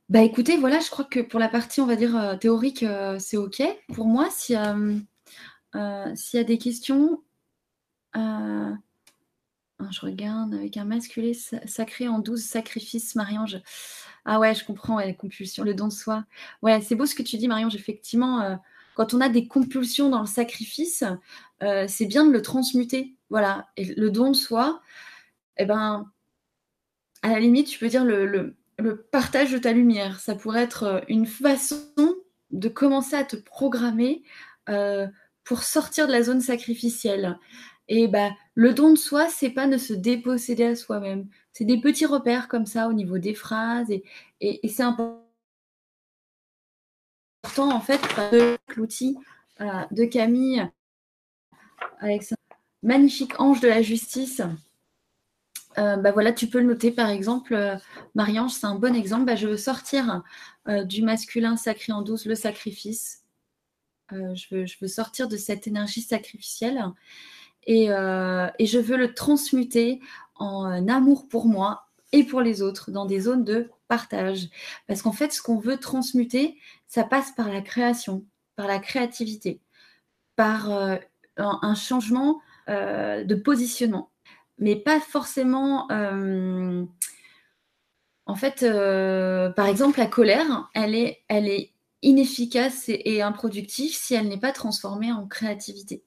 Bah 0.08 0.22
écoutez, 0.22 0.56
voilà, 0.56 0.80
je 0.80 0.90
crois 0.90 1.04
que 1.04 1.20
pour 1.20 1.40
la 1.40 1.48
partie, 1.48 1.80
on 1.80 1.86
va 1.86 1.96
dire, 1.96 2.16
euh, 2.16 2.36
théorique, 2.36 2.82
euh, 2.82 3.18
c'est 3.18 3.36
OK. 3.36 3.62
Pour 3.94 4.06
moi, 4.06 4.28
s'il 4.30 4.54
y, 4.54 4.58
a 6.38 6.44
des 6.44 6.58
questions, 6.58 7.22
ah, 8.14 8.74
je 9.90 10.00
regarde 10.00 10.54
avec 10.54 10.76
un 10.76 10.84
masculé 10.84 11.34
sacré 11.34 12.08
en 12.08 12.18
12 12.18 12.42
sacrifices, 12.42 13.14
Marie-Ange. 13.14 13.60
Ah 14.30 14.38
ouais, 14.38 14.54
je 14.54 14.64
comprends, 14.64 14.98
les 14.98 15.14
compulsions, 15.14 15.64
le 15.64 15.72
don 15.72 15.88
de 15.88 15.92
soi. 15.92 16.24
Ouais, 16.62 16.80
c'est 16.80 16.94
beau 16.94 17.06
ce 17.06 17.14
que 17.14 17.22
tu 17.22 17.38
dis, 17.38 17.48
Marie-Ange. 17.48 17.74
Effectivement, 17.74 18.60
quand 18.94 19.14
on 19.14 19.20
a 19.22 19.28
des 19.28 19.46
compulsions 19.48 20.10
dans 20.10 20.20
le 20.20 20.26
sacrifice, 20.26 21.02
c'est 21.60 22.06
bien 22.06 22.26
de 22.26 22.32
le 22.32 22.42
transmuter. 22.42 23.14
Voilà, 23.30 23.68
et 23.76 23.84
le 23.94 24.10
don 24.10 24.30
de 24.30 24.36
soi, 24.36 24.82
eh 25.58 25.64
ben, 25.64 26.10
à 27.22 27.30
la 27.30 27.40
limite, 27.40 27.68
tu 27.68 27.78
peux 27.78 27.88
dire 27.88 28.04
le, 28.04 28.56
partage 29.10 29.52
de 29.52 29.58
ta 29.58 29.72
lumière. 29.72 30.20
Ça 30.20 30.34
pourrait 30.34 30.62
être 30.62 30.82
euh, 30.84 31.00
une 31.08 31.26
façon 31.26 31.82
de 32.50 32.68
commencer 32.68 33.16
à 33.16 33.24
te 33.24 33.36
programmer 33.36 34.22
euh, 34.68 35.06
pour 35.44 35.62
sortir 35.64 36.06
de 36.06 36.12
la 36.12 36.22
zone 36.22 36.40
sacrificielle. 36.40 37.38
Et 37.88 38.06
bah, 38.06 38.30
le 38.54 38.72
don 38.74 38.92
de 38.92 38.98
soi, 38.98 39.28
c'est 39.28 39.50
pas 39.50 39.66
de 39.66 39.78
se 39.78 39.94
déposséder 39.94 40.64
à 40.64 40.76
soi-même. 40.76 41.26
C'est 41.58 41.64
des 41.64 41.80
petits 41.80 42.06
repères 42.06 42.46
comme 42.46 42.66
ça 42.66 42.86
au 42.86 42.92
niveau 42.92 43.18
des 43.18 43.34
phrases. 43.34 43.90
Et, 44.40 44.68
c'est 44.68 44.84
important, 44.84 45.24
en 47.56 47.80
fait, 47.80 48.00
l'outil 48.76 49.18
euh, 49.60 49.66
de 49.90 50.04
Camille 50.04 50.64
avec 51.98 52.22
ce 52.22 52.36
magnifique 52.84 53.40
ange 53.40 53.60
de 53.60 53.66
la 53.66 53.82
justice 53.82 54.40
euh, 55.78 55.96
bah 55.96 56.12
voilà, 56.12 56.32
tu 56.32 56.46
peux 56.46 56.60
le 56.60 56.66
noter 56.66 56.92
par 56.92 57.08
exemple, 57.08 57.54
euh, 57.54 57.76
Marie-Ange, 58.14 58.52
c'est 58.52 58.66
un 58.66 58.76
bon 58.76 58.94
exemple. 58.94 59.24
Bah, 59.24 59.36
je 59.36 59.48
veux 59.48 59.56
sortir 59.56 60.22
du 60.84 61.02
masculin 61.02 61.56
sacré 61.56 61.92
en 61.92 62.02
douce, 62.02 62.24
le 62.24 62.36
sacrifice. 62.36 63.24
Je 64.12 64.64
veux, 64.80 64.88
sortir 64.88 65.26
de 65.26 65.36
cette 65.36 65.66
énergie 65.66 66.02
sacrificielle 66.02 66.84
et, 67.66 67.86
et, 67.86 68.66
je 68.66 68.78
veux 68.78 68.96
le 68.96 69.12
transmuter 69.12 70.00
en 70.38 70.88
amour 70.88 71.28
pour 71.28 71.46
moi 71.46 71.88
et 72.12 72.24
pour 72.24 72.40
les 72.40 72.62
autres 72.62 72.90
dans 72.90 73.04
des 73.04 73.20
zones 73.20 73.44
de 73.44 73.70
partage. 73.88 74.48
Parce 74.86 75.02
qu'en 75.02 75.12
fait, 75.12 75.32
ce 75.32 75.42
qu'on 75.42 75.58
veut 75.58 75.78
transmuter, 75.78 76.58
ça 76.86 77.04
passe 77.04 77.32
par 77.32 77.48
la 77.48 77.60
création, 77.60 78.24
par 78.56 78.66
la 78.66 78.78
créativité, 78.78 79.60
par 80.36 80.70
un, 81.36 81.74
changement 81.74 82.40
de 82.68 83.34
positionnement 83.34 84.10
mais 84.58 84.76
pas 84.76 85.00
forcément. 85.00 85.90
Euh, 85.90 86.84
en 88.26 88.34
fait, 88.34 88.62
euh, 88.62 89.50
par 89.50 89.66
exemple, 89.66 89.98
la 89.98 90.06
colère, 90.06 90.68
elle 90.74 90.94
est, 90.94 91.22
elle 91.28 91.48
est 91.48 91.72
inefficace 92.02 92.84
et, 92.88 93.22
improductive 93.22 93.94
si 93.94 94.14
elle 94.14 94.28
n'est 94.28 94.38
pas 94.38 94.52
transformée 94.52 95.12
en 95.12 95.26
créativité. 95.26 96.04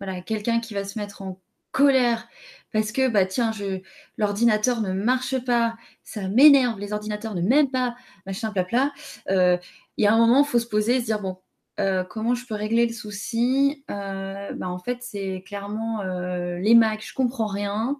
Voilà, 0.00 0.20
quelqu'un 0.22 0.60
qui 0.60 0.74
va 0.74 0.84
se 0.84 0.98
mettre 0.98 1.22
en 1.22 1.40
colère 1.70 2.28
parce 2.72 2.92
que 2.92 3.08
bah 3.08 3.26
tiens, 3.26 3.52
je 3.52 3.80
l'ordinateur 4.18 4.80
ne 4.80 4.92
marche 4.92 5.38
pas, 5.44 5.76
ça 6.02 6.28
m'énerve, 6.28 6.78
les 6.78 6.92
ordinateurs 6.92 7.34
ne 7.34 7.40
m'aiment 7.40 7.70
pas, 7.70 7.96
machin 8.26 8.50
blabla. 8.50 8.92
Euh, 9.30 9.56
il 9.96 10.04
y 10.04 10.06
a 10.06 10.14
un 10.14 10.18
moment, 10.18 10.44
faut 10.44 10.58
se 10.58 10.66
poser 10.66 11.00
se 11.00 11.06
dire 11.06 11.20
bon, 11.20 11.38
euh, 11.80 12.04
comment 12.04 12.34
je 12.34 12.46
peux 12.46 12.54
régler 12.54 12.86
le 12.86 12.92
souci? 12.92 13.84
Euh, 13.90 14.52
bah, 14.52 14.68
En 14.68 14.78
fait, 14.78 14.98
c'est 15.00 15.42
clairement 15.46 16.02
les 16.02 16.74
Macs, 16.74 17.04
je 17.04 17.14
comprends 17.14 17.46
rien. 17.46 17.98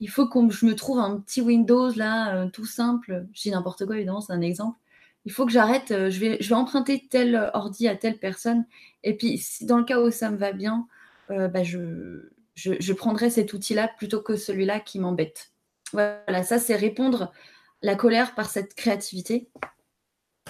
Il 0.00 0.08
faut 0.10 0.26
que 0.28 0.50
je 0.50 0.66
me 0.66 0.74
trouve 0.74 0.98
un 0.98 1.20
petit 1.20 1.42
Windows 1.42 1.90
là, 1.94 2.46
tout 2.48 2.66
simple. 2.66 3.26
Je 3.34 3.42
dis 3.42 3.50
n'importe 3.50 3.86
quoi, 3.86 3.96
évidemment, 3.96 4.20
c'est 4.20 4.32
un 4.32 4.40
exemple. 4.40 4.78
Il 5.26 5.32
faut 5.32 5.44
que 5.44 5.52
j'arrête, 5.52 5.88
je, 5.90 6.18
vais, 6.18 6.38
je 6.40 6.48
vais 6.48 6.54
emprunter 6.54 7.06
tel 7.10 7.50
ordi 7.52 7.86
à 7.86 7.96
telle 7.96 8.18
personne. 8.18 8.64
Et 9.04 9.16
puis, 9.16 9.38
si 9.38 9.66
dans 9.66 9.76
le 9.76 9.84
cas 9.84 10.00
où 10.00 10.10
ça 10.10 10.30
me 10.30 10.38
va 10.38 10.52
bien, 10.52 10.86
bah, 11.28 11.62
je, 11.62 12.30
je, 12.60 12.92
prendrai 12.92 13.30
cet 13.30 13.52
outil-là 13.52 13.88
plutôt 13.96 14.20
que 14.20 14.36
celui-là 14.36 14.80
qui 14.80 14.98
m'embête. 14.98 15.52
Voilà, 15.92 16.42
ça, 16.42 16.58
c'est 16.58 16.76
répondre 16.76 17.32
la 17.82 17.96
colère 17.96 18.34
par 18.34 18.50
cette 18.50 18.74
créativité. 18.74 19.48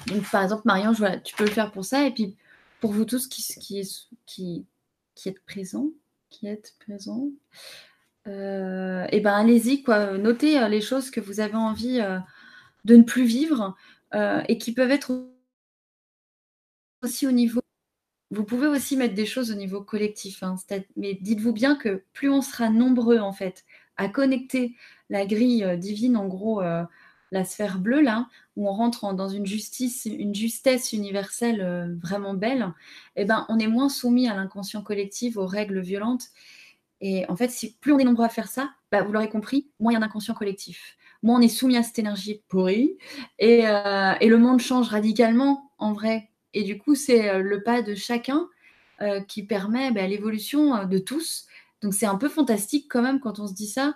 Donc, 0.07 0.29
par 0.31 0.43
exemple, 0.43 0.63
Marianne, 0.65 1.23
tu 1.25 1.35
peux 1.35 1.45
le 1.45 1.51
faire 1.51 1.73
pour 1.73 1.85
ça. 1.85 2.07
Et 2.07 2.13
puis, 2.13 2.37
pour 2.81 2.93
vous 2.93 3.05
tous 3.05 3.29
qui, 3.29 3.43
qui, 3.43 4.07
qui, 4.27 4.67
qui 5.15 5.29
êtes 5.29 5.45
présents, 5.45 5.91
qui 6.31 6.47
êtes 6.47 6.75
présents, 6.81 7.29
euh, 8.27 9.05
et 9.05 9.17
eh 9.17 9.21
ben 9.21 9.35
allez-y, 9.35 9.83
quoi. 9.83 10.19
Notez 10.19 10.59
euh, 10.59 10.69
les 10.69 10.81
choses 10.81 11.11
que 11.11 11.21
vous 11.21 11.41
avez 11.41 11.55
envie 11.55 12.01
euh, 12.01 12.19
de 12.85 12.97
ne 12.97 13.03
plus 13.03 13.25
vivre 13.25 13.77
euh, 14.15 14.43
et 14.49 14.59
qui 14.59 14.73
peuvent 14.73 14.91
être 14.91 15.13
aussi 17.03 17.27
au 17.27 17.33
niveau. 17.33 17.60
Vous 18.31 18.45
pouvez 18.45 18.69
aussi 18.69 18.97
mettre 18.97 19.15
des 19.15 19.27
choses 19.27 19.51
au 19.51 19.55
niveau 19.55 19.83
collectif, 19.83 20.43
hein, 20.43 20.57
mais 20.97 21.19
dites-vous 21.21 21.53
bien 21.53 21.77
que 21.77 22.05
plus 22.13 22.31
on 22.31 22.43
sera 22.43 22.71
nombreux 22.71 23.19
en 23.19 23.33
fait 23.33 23.65
à 23.97 24.09
connecter 24.09 24.77
la 25.09 25.27
grille 25.27 25.77
divine, 25.79 26.17
en 26.17 26.29
gros, 26.29 26.63
la 27.33 27.45
sphère 27.45 27.79
bleue, 27.79 28.01
là, 28.01 28.29
où 28.57 28.69
on 28.69 28.73
rentre 28.73 29.15
dans 29.15 29.29
une 29.29 29.47
justice, 29.47 30.07
une 30.07 30.35
justesse 30.35 30.93
universelle 30.93 31.61
euh, 31.61 31.95
vraiment 32.03 32.35
belle, 32.35 32.73
eh 33.17 33.25
ben, 33.25 33.47
on 33.49 33.59
est 33.59 33.67
moins 33.67 33.89
soumis 33.89 34.29
à 34.29 34.35
l'inconscient 34.35 34.83
collectif, 34.83 35.37
aux 35.37 35.47
règles 35.47 35.81
violentes. 35.81 36.29
Et 37.01 37.25
en 37.29 37.37
fait, 37.37 37.51
plus 37.81 37.93
on 37.93 37.99
est 37.99 38.05
nombreux 38.05 38.25
à 38.27 38.29
faire 38.29 38.49
ça, 38.49 38.71
bah, 38.93 39.03
vous 39.03 39.13
l'aurez 39.13 39.31
compris, 39.31 39.71
moins 39.79 39.93
il 39.93 39.95
y 39.95 39.97
a 39.97 40.01
un 40.01 40.03
inconscient 40.03 40.35
collectif. 40.35 40.97
Moins 41.23 41.39
on 41.39 41.43
est 41.43 41.49
soumis 41.49 41.77
à 41.77 41.83
cette 41.83 41.99
énergie 41.99 42.43
pourrie. 42.49 42.97
Et, 43.39 43.67
euh, 43.69 44.15
et 44.21 44.29
le 44.29 44.39
monde 44.39 44.61
change 44.61 44.89
radicalement, 44.89 45.71
en 45.79 45.93
vrai. 45.93 46.30
Et 46.55 46.65
du 46.65 46.79
coup, 46.79 46.95
c'est 46.95 47.29
euh, 47.31 47.39
le 47.39 47.63
pas 47.63 47.83
de 47.83 47.95
chacun 47.95 48.49
qui 49.29 49.45
permet 49.45 49.91
bah, 49.93 50.07
l'évolution 50.07 50.85
de 50.85 50.99
tous. 50.99 51.47
Donc 51.81 51.95
c'est 51.95 52.05
un 52.05 52.17
peu 52.17 52.29
fantastique 52.29 52.85
quand 52.91 53.01
même 53.01 53.19
quand 53.19 53.39
on 53.39 53.47
se 53.47 53.55
dit 53.55 53.67
ça. 53.67 53.95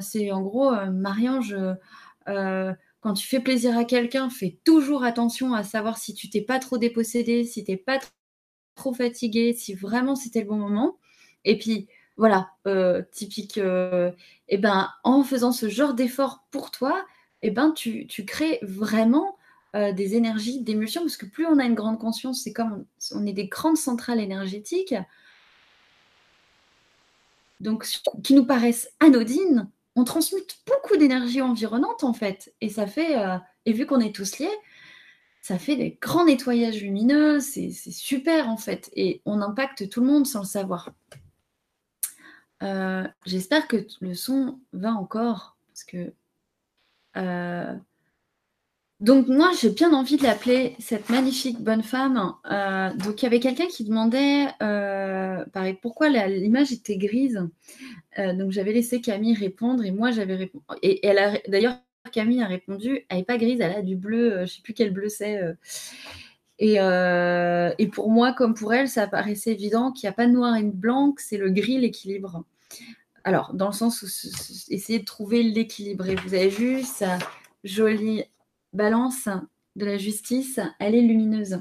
c'est 0.00 0.30
en 0.30 0.40
gros, 0.40 0.70
Marie-Ange 0.92 1.56
euh, 2.28 2.74
quand 3.00 3.14
tu 3.14 3.26
fais 3.26 3.40
plaisir 3.40 3.76
à 3.76 3.84
quelqu'un, 3.84 4.28
fais 4.28 4.58
toujours 4.64 5.04
attention 5.04 5.54
à 5.54 5.62
savoir 5.62 5.98
si 5.98 6.14
tu 6.14 6.28
t'es 6.28 6.42
pas 6.42 6.58
trop 6.58 6.78
dépossédé, 6.78 7.44
si 7.44 7.64
t'es 7.64 7.76
pas 7.76 7.98
trop 8.74 8.92
fatigué, 8.92 9.54
si 9.54 9.74
vraiment 9.74 10.14
c'était 10.16 10.40
le 10.40 10.46
bon 10.46 10.56
moment. 10.56 10.98
Et 11.44 11.58
puis, 11.58 11.88
voilà, 12.16 12.50
euh, 12.66 13.02
typique, 13.12 13.58
euh, 13.58 14.10
et 14.48 14.58
ben, 14.58 14.90
en 15.04 15.22
faisant 15.22 15.52
ce 15.52 15.68
genre 15.68 15.94
d'effort 15.94 16.44
pour 16.50 16.70
toi, 16.70 17.04
et 17.42 17.50
ben, 17.50 17.72
tu, 17.72 18.06
tu 18.08 18.24
crées 18.24 18.58
vraiment 18.62 19.37
euh, 19.76 19.92
des 19.92 20.14
énergies, 20.14 20.60
d'émulsion, 20.62 21.02
parce 21.02 21.16
que 21.16 21.26
plus 21.26 21.46
on 21.46 21.58
a 21.58 21.64
une 21.64 21.74
grande 21.74 21.98
conscience, 21.98 22.42
c'est 22.42 22.52
comme 22.52 22.84
on, 23.12 23.26
est 23.26 23.32
des 23.32 23.48
grandes 23.48 23.76
centrales 23.76 24.20
énergétiques, 24.20 24.94
donc 27.60 27.86
qui 28.22 28.34
nous 28.34 28.46
paraissent 28.46 28.90
anodines, 29.00 29.68
on 29.96 30.04
transmute 30.04 30.58
beaucoup 30.66 30.96
d'énergie 30.96 31.42
environnante 31.42 32.04
en 32.04 32.12
fait, 32.12 32.54
et 32.60 32.68
ça 32.68 32.86
fait, 32.86 33.16
et 33.66 33.72
vu 33.72 33.84
qu'on 33.84 34.00
est 34.00 34.14
tous 34.14 34.38
liés, 34.38 34.56
ça 35.42 35.58
fait 35.58 35.76
des 35.76 35.98
grands 36.00 36.26
nettoyages 36.26 36.82
lumineux, 36.82 37.40
c'est 37.40 37.70
super 37.72 38.48
en 38.48 38.56
fait, 38.56 38.90
et 38.94 39.22
on 39.24 39.40
impacte 39.40 39.88
tout 39.88 40.00
le 40.00 40.06
monde 40.06 40.26
sans 40.26 40.40
le 40.40 40.46
savoir. 40.46 40.90
Euh, 42.62 43.06
j'espère 43.24 43.68
que 43.68 43.86
le 44.00 44.14
son 44.14 44.60
va 44.72 44.92
encore, 44.92 45.56
parce 45.68 45.84
que 45.84 46.12
euh, 47.16 47.74
donc 49.00 49.28
moi 49.28 49.50
j'ai 49.60 49.70
bien 49.70 49.92
envie 49.92 50.16
de 50.16 50.24
l'appeler 50.24 50.74
cette 50.78 51.08
magnifique 51.08 51.60
bonne 51.60 51.82
femme. 51.82 52.34
Euh, 52.50 52.90
donc 52.94 53.22
il 53.22 53.24
y 53.24 53.26
avait 53.26 53.40
quelqu'un 53.40 53.66
qui 53.66 53.84
demandait 53.84 54.46
pareil, 54.58 55.78
pourquoi 55.80 56.08
l'image 56.08 56.72
était 56.72 56.96
grise? 56.96 57.46
donc 58.16 58.50
j'avais 58.50 58.72
laissé 58.72 59.00
Camille 59.00 59.34
répondre 59.34 59.84
et 59.84 59.92
moi 59.92 60.10
j'avais 60.10 60.34
répondu. 60.34 60.64
Et, 60.82 61.00
d'ailleurs 61.48 61.76
Camille 62.10 62.42
a 62.42 62.46
répondu, 62.46 63.04
elle 63.08 63.18
n'est 63.18 63.24
pas 63.24 63.36
grise, 63.36 63.60
elle 63.60 63.72
a 63.72 63.82
du 63.82 63.94
bleu, 63.94 64.36
je 64.36 64.40
ne 64.40 64.46
sais 64.46 64.62
plus 64.62 64.74
quel 64.74 64.92
bleu 64.92 65.08
c'est. 65.08 65.40
Et, 66.58 66.78
et, 66.78 67.86
pour 67.88 68.10
moi, 68.10 68.32
comme 68.32 68.54
pour 68.54 68.74
elle, 68.74 68.88
ça 68.88 69.06
paraissait 69.06 69.52
évident 69.52 69.92
qu'il 69.92 70.08
n'y 70.08 70.10
a 70.10 70.14
pas 70.14 70.26
de 70.26 70.32
noir 70.32 70.56
et 70.56 70.64
de 70.64 70.70
blanc, 70.70 71.14
c'est 71.18 71.36
le 71.36 71.50
gris, 71.50 71.78
l'équilibre. 71.78 72.44
Alors, 73.24 73.52
dans 73.52 73.66
le 73.66 73.72
sens 73.72 74.02
où 74.02 74.06
essayer 74.72 74.98
de 75.00 75.04
trouver 75.04 75.42
l'équilibre. 75.42 76.06
Et 76.06 76.14
vous 76.14 76.34
avez 76.34 76.48
vu 76.48 76.82
sa 76.82 77.18
jolie 77.62 78.24
balance 78.72 79.28
de 79.76 79.86
la 79.86 79.96
justice, 79.96 80.60
elle 80.80 80.94
est 80.94 81.00
lumineuse. 81.00 81.60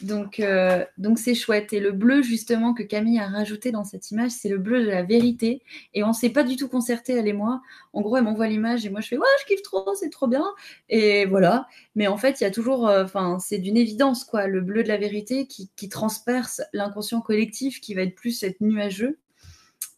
Donc, 0.00 0.40
euh, 0.40 0.84
donc 0.98 1.18
c'est 1.18 1.34
chouette. 1.34 1.72
Et 1.72 1.80
le 1.80 1.92
bleu, 1.92 2.22
justement, 2.22 2.74
que 2.74 2.82
Camille 2.82 3.18
a 3.18 3.26
rajouté 3.26 3.70
dans 3.70 3.84
cette 3.84 4.10
image, 4.10 4.32
c'est 4.32 4.48
le 4.48 4.58
bleu 4.58 4.82
de 4.82 4.88
la 4.88 5.02
vérité. 5.02 5.62
Et 5.94 6.02
on 6.02 6.08
ne 6.08 6.12
s'est 6.12 6.30
pas 6.30 6.42
du 6.42 6.56
tout 6.56 6.68
concerté, 6.68 7.12
elle 7.12 7.28
et 7.28 7.32
moi. 7.32 7.60
En 7.92 8.00
gros, 8.00 8.16
elle 8.16 8.24
m'envoie 8.24 8.48
l'image 8.48 8.84
et 8.86 8.90
moi, 8.90 9.00
je 9.00 9.08
fais 9.08 9.18
Ouais, 9.18 9.26
je 9.42 9.46
kiffe 9.46 9.62
trop, 9.62 9.94
c'est 9.94 10.10
trop 10.10 10.26
bien. 10.26 10.44
Et 10.88 11.26
voilà. 11.26 11.68
Mais 11.94 12.06
en 12.06 12.16
fait, 12.16 12.40
il 12.40 12.44
y 12.44 12.46
a 12.46 12.50
toujours, 12.50 12.88
euh, 12.88 13.04
enfin, 13.04 13.38
c'est 13.38 13.58
d'une 13.58 13.76
évidence, 13.76 14.24
quoi, 14.24 14.46
le 14.46 14.60
bleu 14.60 14.82
de 14.82 14.88
la 14.88 14.96
vérité 14.96 15.46
qui, 15.46 15.70
qui 15.76 15.88
transperce 15.88 16.62
l'inconscient 16.72 17.20
collectif, 17.20 17.80
qui 17.80 17.94
va 17.94 18.02
être 18.02 18.14
plus 18.14 18.42
être 18.42 18.60
nuageux. 18.60 19.18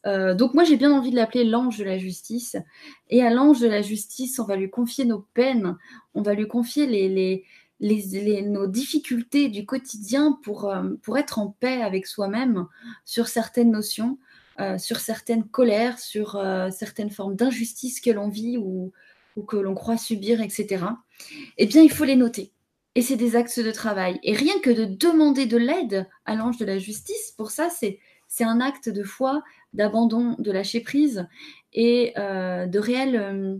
Euh, 0.06 0.34
donc 0.34 0.54
moi 0.54 0.64
j'ai 0.64 0.76
bien 0.76 0.92
envie 0.92 1.10
de 1.10 1.16
l'appeler 1.16 1.44
l'ange 1.44 1.78
de 1.78 1.84
la 1.84 1.98
justice. 1.98 2.56
Et 3.10 3.22
à 3.22 3.30
l'ange 3.30 3.60
de 3.60 3.68
la 3.68 3.82
justice, 3.82 4.38
on 4.38 4.44
va 4.44 4.56
lui 4.56 4.70
confier 4.70 5.04
nos 5.04 5.26
peines, 5.34 5.76
on 6.14 6.22
va 6.22 6.34
lui 6.34 6.46
confier 6.46 6.86
les, 6.86 7.44
nos 7.80 8.66
difficultés 8.66 9.48
du 9.48 9.66
quotidien 9.66 10.38
pour, 10.42 10.70
euh, 10.70 10.94
pour 11.02 11.18
être 11.18 11.38
en 11.38 11.48
paix 11.60 11.82
avec 11.82 12.06
soi-même 12.06 12.66
sur 13.04 13.28
certaines 13.28 13.70
notions, 13.70 14.18
euh, 14.60 14.78
sur 14.78 15.00
certaines 15.00 15.44
colères, 15.44 15.98
sur 15.98 16.32
certaines 16.70 17.10
formes 17.10 17.36
d'injustice 17.36 18.00
que 18.00 18.10
l'on 18.10 18.28
vit 18.28 18.58
ou, 18.58 18.92
ou 19.36 19.42
que 19.42 19.56
l'on 19.56 19.74
croit 19.74 19.98
subir, 19.98 20.40
etc. 20.40 20.84
Eh 21.56 21.66
bien, 21.66 21.82
il 21.82 21.90
faut 21.90 22.04
les 22.04 22.16
noter. 22.16 22.52
Et 22.94 23.02
c'est 23.02 23.16
des 23.16 23.36
axes 23.36 23.60
de 23.60 23.70
travail. 23.70 24.18
Et 24.24 24.34
rien 24.34 24.58
que 24.60 24.70
de 24.70 24.84
demander 24.84 25.46
de 25.46 25.56
l'aide 25.56 26.08
à 26.24 26.34
l'ange 26.34 26.58
de 26.58 26.64
la 26.64 26.78
justice, 26.78 27.32
pour 27.36 27.52
ça, 27.52 27.68
c'est 27.70 28.00
c'est 28.28 28.44
un 28.44 28.60
acte 28.60 28.90
de 28.90 29.02
foi, 29.02 29.42
d'abandon, 29.72 30.36
de 30.38 30.50
lâcher 30.50 30.80
prise 30.80 31.26
et 31.72 32.12
euh, 32.18 32.66
de 32.66 32.78
réel. 32.78 33.16
Euh, 33.16 33.56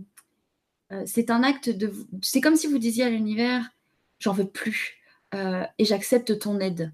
euh, 0.91 1.03
c'est 1.05 1.29
un 1.29 1.43
acte 1.43 1.69
de. 1.69 1.93
C'est 2.21 2.41
comme 2.41 2.55
si 2.55 2.67
vous 2.67 2.79
disiez 2.79 3.03
à 3.05 3.09
l'univers 3.09 3.69
j'en 4.19 4.33
veux 4.33 4.47
plus 4.47 4.97
et 5.31 5.85
j'accepte 5.85 6.39
ton 6.39 6.59
aide 6.59 6.91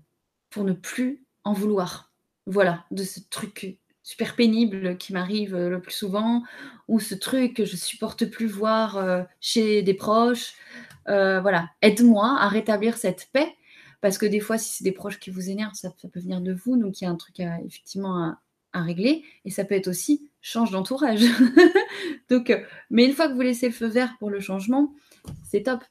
pour 0.51 0.63
ne 0.63 0.73
plus 0.73 1.23
en 1.43 1.53
vouloir. 1.53 2.11
Voilà, 2.45 2.85
de 2.91 3.03
ce 3.03 3.21
truc 3.29 3.79
super 4.03 4.35
pénible 4.35 4.97
qui 4.97 5.13
m'arrive 5.13 5.55
le 5.55 5.81
plus 5.81 5.93
souvent, 5.93 6.43
ou 6.87 6.99
ce 6.99 7.15
truc 7.15 7.55
que 7.55 7.65
je 7.65 7.77
supporte 7.77 8.25
plus 8.25 8.45
voir 8.45 9.25
chez 9.39 9.81
des 9.81 9.93
proches. 9.95 10.53
voilà, 11.07 11.69
aide-moi 11.81 12.37
à 12.37 12.47
rétablir 12.47 12.97
cette 12.97 13.29
paix 13.31 13.55
parce 14.01 14.19
que 14.19 14.27
des 14.27 14.39
fois, 14.39 14.59
si 14.59 14.71
c'est 14.71 14.83
des 14.83 14.91
proches 14.91 15.19
qui 15.19 15.31
vous 15.31 15.49
énervent, 15.49 15.73
ça, 15.73 15.89
peut 15.89 16.19
venir 16.19 16.39
de 16.39 16.53
vous. 16.53 16.77
Donc, 16.77 17.01
il 17.01 17.05
y 17.05 17.07
a 17.07 17.09
un 17.09 17.15
truc 17.15 17.39
effectivement 17.39 18.23
à, 18.23 18.39
régler. 18.81 19.23
Et 19.45 19.49
ça 19.49 19.65
peut 19.65 19.75
être 19.75 19.87
aussi 19.87 20.29
change 20.41 20.71
d'entourage. 20.71 21.23
donc, 22.29 22.49
euh, 22.49 22.59
mais 22.89 23.05
une 23.05 23.13
fois 23.13 23.27
que 23.27 23.33
vous 23.33 23.41
laissez 23.41 23.67
le 23.67 23.73
feu 23.73 23.87
vert 23.87 24.15
pour 24.19 24.29
le 24.29 24.39
changement, 24.39 24.93
c'est 25.43 25.63
top. 25.63 25.83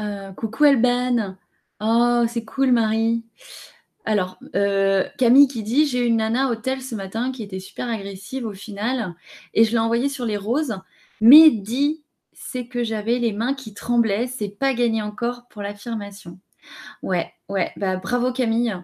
Euh, 0.00 0.32
coucou 0.32 0.64
Elben. 0.64 1.36
Oh, 1.80 2.24
c'est 2.28 2.44
cool, 2.44 2.72
Marie. 2.72 3.24
Alors, 4.04 4.38
euh, 4.56 5.04
Camille 5.18 5.48
qui 5.48 5.62
dit 5.62 5.86
J'ai 5.86 6.04
une 6.04 6.16
nana 6.16 6.48
hôtel 6.48 6.82
ce 6.82 6.94
matin 6.94 7.30
qui 7.30 7.42
était 7.42 7.60
super 7.60 7.88
agressive 7.88 8.46
au 8.46 8.52
final 8.52 9.14
et 9.54 9.64
je 9.64 9.72
l'ai 9.72 9.78
envoyée 9.78 10.08
sur 10.08 10.24
les 10.24 10.36
roses, 10.36 10.76
mais 11.20 11.50
dit 11.50 12.02
c'est 12.32 12.66
que 12.66 12.84
j'avais 12.84 13.18
les 13.18 13.32
mains 13.32 13.54
qui 13.54 13.72
tremblaient. 13.72 14.26
C'est 14.26 14.48
pas 14.48 14.74
gagné 14.74 15.00
encore 15.00 15.46
pour 15.48 15.62
l'affirmation. 15.62 16.38
Ouais, 17.02 17.32
ouais. 17.48 17.72
Bah, 17.76 17.96
bravo 17.96 18.32
Camille. 18.32 18.76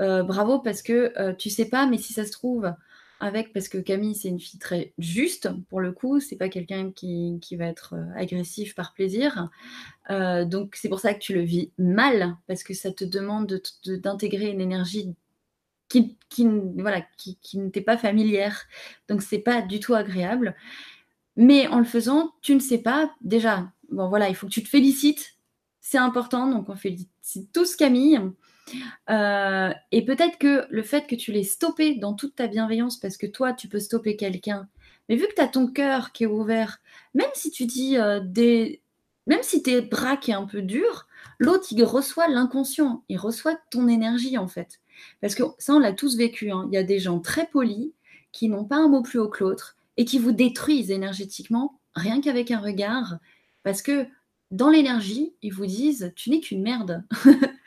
Euh, 0.00 0.22
bravo 0.22 0.60
parce 0.60 0.82
que 0.82 1.12
euh, 1.18 1.34
tu 1.34 1.50
sais 1.50 1.68
pas, 1.68 1.86
mais 1.86 1.98
si 1.98 2.12
ça 2.12 2.24
se 2.24 2.32
trouve, 2.32 2.72
avec, 3.20 3.52
parce 3.52 3.68
que 3.68 3.78
Camille, 3.78 4.14
c'est 4.14 4.28
une 4.28 4.38
fille 4.38 4.60
très 4.60 4.92
juste, 4.98 5.48
pour 5.68 5.80
le 5.80 5.90
coup, 5.90 6.20
c'est 6.20 6.36
pas 6.36 6.48
quelqu'un 6.48 6.92
qui, 6.92 7.40
va 7.58 7.66
être 7.66 7.94
euh, 7.94 8.04
agressif 8.14 8.74
par 8.76 8.94
plaisir. 8.94 9.50
donc, 10.08 10.76
c'est 10.76 10.88
pour 10.88 11.00
ça 11.00 11.14
que 11.14 11.18
tu 11.18 11.34
le 11.34 11.40
vis 11.40 11.72
mal, 11.78 12.36
parce 12.46 12.62
que 12.62 12.74
ça 12.74 12.92
te 12.92 13.04
demande 13.04 13.60
d'intégrer 13.86 14.50
une 14.50 14.60
énergie 14.60 15.14
qui, 15.88 16.16
qui, 16.28 16.46
voilà, 16.76 17.02
qui, 17.16 17.36
qui 17.42 17.58
ne 17.58 17.70
t'est 17.70 17.80
pas 17.80 17.98
familière. 17.98 18.66
Donc, 19.08 19.22
c'est 19.22 19.38
pas 19.38 19.62
du 19.62 19.80
tout 19.80 19.94
agréable. 19.94 20.54
Mais 21.36 21.66
en 21.68 21.78
le 21.78 21.84
faisant, 21.84 22.32
tu 22.42 22.54
ne 22.54 22.60
sais 22.60 22.78
pas, 22.78 23.12
déjà, 23.20 23.70
bon 23.90 24.08
voilà, 24.08 24.28
il 24.28 24.34
faut 24.34 24.46
que 24.46 24.52
tu 24.52 24.62
te 24.62 24.68
félicites, 24.68 25.36
c'est 25.80 25.98
important, 25.98 26.48
donc 26.50 26.68
on 26.68 26.76
félicite 26.76 27.52
tous 27.52 27.76
Camille. 27.76 28.20
Euh, 29.10 29.72
et 29.92 30.04
peut-être 30.04 30.38
que 30.38 30.66
le 30.70 30.82
fait 30.82 31.06
que 31.06 31.14
tu 31.14 31.32
l'aies 31.32 31.42
stoppé 31.42 31.94
dans 31.94 32.14
toute 32.14 32.34
ta 32.34 32.46
bienveillance, 32.46 32.98
parce 32.98 33.16
que 33.16 33.26
toi, 33.26 33.52
tu 33.52 33.68
peux 33.68 33.80
stopper 33.80 34.16
quelqu'un, 34.16 34.68
mais 35.08 35.16
vu 35.16 35.26
que 35.26 35.34
tu 35.34 35.40
as 35.40 35.48
ton 35.48 35.66
cœur 35.66 36.12
qui 36.12 36.24
est 36.24 36.26
ouvert, 36.26 36.80
même 37.14 37.30
si 37.34 37.50
tu 37.50 37.66
dis 37.66 37.96
euh, 37.96 38.20
des. 38.20 38.82
Même 39.26 39.42
si 39.42 39.62
tes 39.62 39.82
bras 39.82 40.16
qui 40.16 40.30
est 40.30 40.34
un 40.34 40.46
peu 40.46 40.62
dur, 40.62 41.06
l'autre, 41.38 41.66
il 41.70 41.84
reçoit 41.84 42.28
l'inconscient, 42.28 43.04
il 43.10 43.18
reçoit 43.18 43.58
ton 43.70 43.86
énergie, 43.86 44.38
en 44.38 44.48
fait. 44.48 44.80
Parce 45.20 45.34
que 45.34 45.42
ça, 45.58 45.74
on 45.74 45.78
l'a 45.78 45.92
tous 45.92 46.16
vécu. 46.16 46.50
Hein. 46.50 46.66
Il 46.72 46.74
y 46.74 46.78
a 46.78 46.82
des 46.82 46.98
gens 46.98 47.20
très 47.20 47.46
polis 47.46 47.92
qui 48.32 48.48
n'ont 48.48 48.64
pas 48.64 48.76
un 48.76 48.88
mot 48.88 49.02
plus 49.02 49.18
haut 49.18 49.28
que 49.28 49.44
l'autre, 49.44 49.76
et 49.98 50.06
qui 50.06 50.18
vous 50.18 50.32
détruisent 50.32 50.90
énergétiquement 50.90 51.78
rien 51.94 52.20
qu'avec 52.20 52.50
un 52.50 52.60
regard, 52.60 53.18
parce 53.62 53.82
que 53.82 54.06
dans 54.50 54.70
l'énergie, 54.70 55.34
ils 55.42 55.52
vous 55.52 55.66
disent 55.66 56.12
tu 56.16 56.30
n'es 56.30 56.40
qu'une 56.40 56.62
merde. 56.62 57.04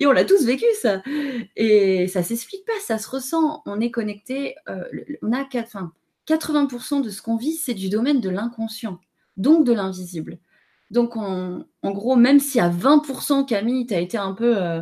et 0.00 0.06
on 0.06 0.12
l'a 0.12 0.24
tous 0.24 0.44
vécu 0.44 0.64
ça. 0.80 1.02
Et 1.56 2.08
ça 2.08 2.22
s'explique 2.22 2.64
pas, 2.64 2.78
ça 2.80 2.98
se 2.98 3.08
ressent. 3.08 3.62
On 3.66 3.80
est 3.80 3.90
connecté, 3.90 4.56
euh, 4.68 4.84
on 5.22 5.32
a 5.32 5.44
enfin, 5.54 5.92
80% 6.26 7.02
de 7.02 7.10
ce 7.10 7.22
qu'on 7.22 7.36
vit, 7.36 7.54
c'est 7.54 7.74
du 7.74 7.88
domaine 7.88 8.20
de 8.20 8.30
l'inconscient, 8.30 9.00
donc 9.36 9.64
de 9.64 9.72
l'invisible. 9.72 10.38
Donc 10.90 11.16
en 11.16 11.64
gros, 11.82 12.16
même 12.16 12.40
si 12.40 12.60
à 12.60 12.70
20% 12.70 13.46
Camille, 13.46 13.86
tu 13.86 13.94
as 13.94 14.00
été 14.00 14.16
un 14.16 14.32
peu 14.32 14.56
euh, 14.56 14.80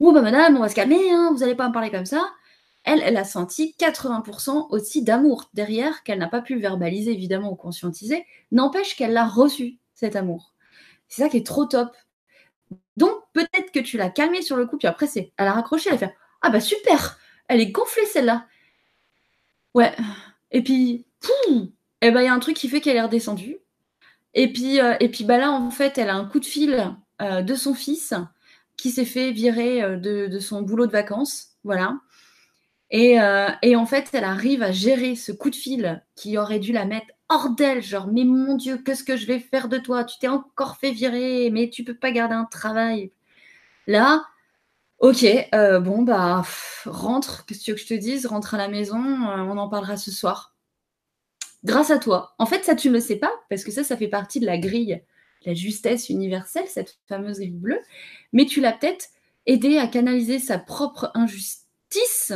Oh 0.00 0.12
bah 0.12 0.22
madame, 0.22 0.56
on 0.56 0.60
va 0.60 0.68
se 0.68 0.74
calmer, 0.74 1.10
hein, 1.10 1.30
vous 1.32 1.40
n'allez 1.40 1.54
pas 1.54 1.68
me 1.68 1.74
parler 1.74 1.90
comme 1.90 2.06
ça 2.06 2.22
elle, 2.84 3.02
elle 3.04 3.16
a 3.16 3.24
senti 3.24 3.74
80% 3.78 4.68
aussi 4.70 5.02
d'amour 5.02 5.50
derrière 5.54 6.02
qu'elle 6.02 6.18
n'a 6.18 6.28
pas 6.28 6.40
pu 6.40 6.58
verbaliser 6.58 7.12
évidemment 7.12 7.52
ou 7.52 7.56
conscientiser, 7.56 8.24
n'empêche 8.52 8.96
qu'elle 8.96 9.12
l'a 9.12 9.26
reçu, 9.26 9.78
cet 9.94 10.16
amour. 10.16 10.54
C'est 11.08 11.22
ça 11.22 11.28
qui 11.28 11.38
est 11.38 11.46
trop 11.46 11.66
top. 11.66 11.94
Donc 12.96 13.12
peut-être 13.32 13.72
que 13.72 13.80
tu 13.80 13.96
l'as 13.96 14.10
calmée 14.10 14.42
sur 14.42 14.56
le 14.56 14.66
coup, 14.66 14.76
puis 14.76 14.88
après 14.88 15.06
elle 15.14 15.46
a 15.46 15.52
raccroché, 15.52 15.88
elle 15.88 15.96
a 15.96 15.98
fait 15.98 16.14
ah 16.42 16.50
bah 16.50 16.60
super, 16.60 17.18
elle 17.48 17.60
est 17.60 17.70
gonflée 17.70 18.06
celle-là. 18.06 18.46
Ouais. 19.74 19.94
Et 20.50 20.62
puis, 20.62 21.06
et 21.38 21.72
eh 22.02 22.10
ben 22.10 22.20
il 22.22 22.24
y 22.24 22.28
a 22.28 22.34
un 22.34 22.38
truc 22.40 22.56
qui 22.56 22.68
fait 22.68 22.80
qu'elle 22.80 22.96
est 22.96 23.02
redescendue. 23.02 23.58
Et 24.34 24.52
puis, 24.52 24.80
euh, 24.80 24.94
et 25.00 25.08
puis 25.08 25.24
bah 25.24 25.38
là 25.38 25.50
en 25.50 25.70
fait, 25.70 25.98
elle 25.98 26.10
a 26.10 26.14
un 26.14 26.24
coup 26.24 26.40
de 26.40 26.44
fil 26.44 26.94
euh, 27.20 27.42
de 27.42 27.54
son 27.54 27.74
fils 27.74 28.14
qui 28.80 28.90
s'est 28.90 29.04
fait 29.04 29.30
virer 29.30 29.82
euh, 29.82 29.96
de, 29.96 30.38
son 30.38 30.62
boulot 30.62 30.86
de 30.86 30.92
vacances, 30.92 31.50
voilà. 31.64 31.98
Euh, 32.94 33.50
et, 33.62 33.76
en 33.76 33.86
fait, 33.86 34.08
elle 34.14 34.24
arrive 34.24 34.62
à 34.62 34.72
gérer 34.72 35.14
ce 35.14 35.30
coup 35.30 35.50
de 35.50 35.54
fil 35.54 36.02
qui 36.16 36.38
aurait 36.38 36.58
dû 36.58 36.72
la 36.72 36.86
mettre 36.86 37.06
hors 37.30 37.50
d'elle, 37.50 37.82
genre, 37.82 38.08
mais 38.08 38.24
mon 38.24 38.56
Dieu, 38.56 38.78
qu'est-ce 38.78 39.04
que 39.04 39.16
je 39.16 39.26
vais 39.26 39.40
faire 39.40 39.68
de 39.68 39.78
toi? 39.78 40.04
Tu 40.04 40.18
t'es 40.18 40.28
encore 40.28 40.76
fait 40.78 40.92
virer, 40.92 41.50
mais 41.50 41.70
tu 41.70 41.84
peux 41.84 41.96
pas 41.96 42.12
garder 42.12 42.34
un 42.34 42.44
travail. 42.46 43.12
Là, 43.86 44.24
OK, 45.00 45.24
heu, 45.54 45.80
bon, 45.80 46.02
bah, 46.02 46.44
rentre, 46.86 47.46
qu'est-ce 47.46 47.60
que 47.60 47.64
tu 47.64 47.70
veux 47.72 47.76
que 47.76 47.82
je 47.82 47.88
te 47.88 47.94
dise? 47.94 48.26
Rentre 48.26 48.54
à 48.54 48.58
la 48.58 48.68
maison, 48.68 48.98
heu, 49.02 49.42
on 49.42 49.58
en 49.58 49.68
parlera 49.68 49.96
ce 49.96 50.10
soir. 50.12 50.54
Grâce 51.64 51.90
à 51.90 51.98
toi. 51.98 52.34
En 52.38 52.46
fait, 52.46 52.64
ça, 52.64 52.74
tu 52.74 52.88
ne 52.88 52.94
le 52.94 53.00
sais 53.00 53.16
pas, 53.16 53.32
parce 53.50 53.64
que 53.64 53.70
ça, 53.70 53.84
ça 53.84 53.96
fait 53.96 54.08
partie 54.08 54.40
de 54.40 54.46
la 54.46 54.58
grille, 54.58 55.02
la 55.44 55.54
justesse 55.54 56.08
universelle, 56.08 56.66
cette 56.68 56.98
fameuse 57.08 57.38
grille 57.38 57.50
bleue, 57.50 57.80
mais 58.32 58.46
tu 58.46 58.60
l'as 58.60 58.72
peut-être 58.72 59.08
aidé 59.46 59.78
à 59.78 59.86
canaliser 59.86 60.38
sa 60.38 60.58
propre 60.58 61.10
injustice, 61.14 62.32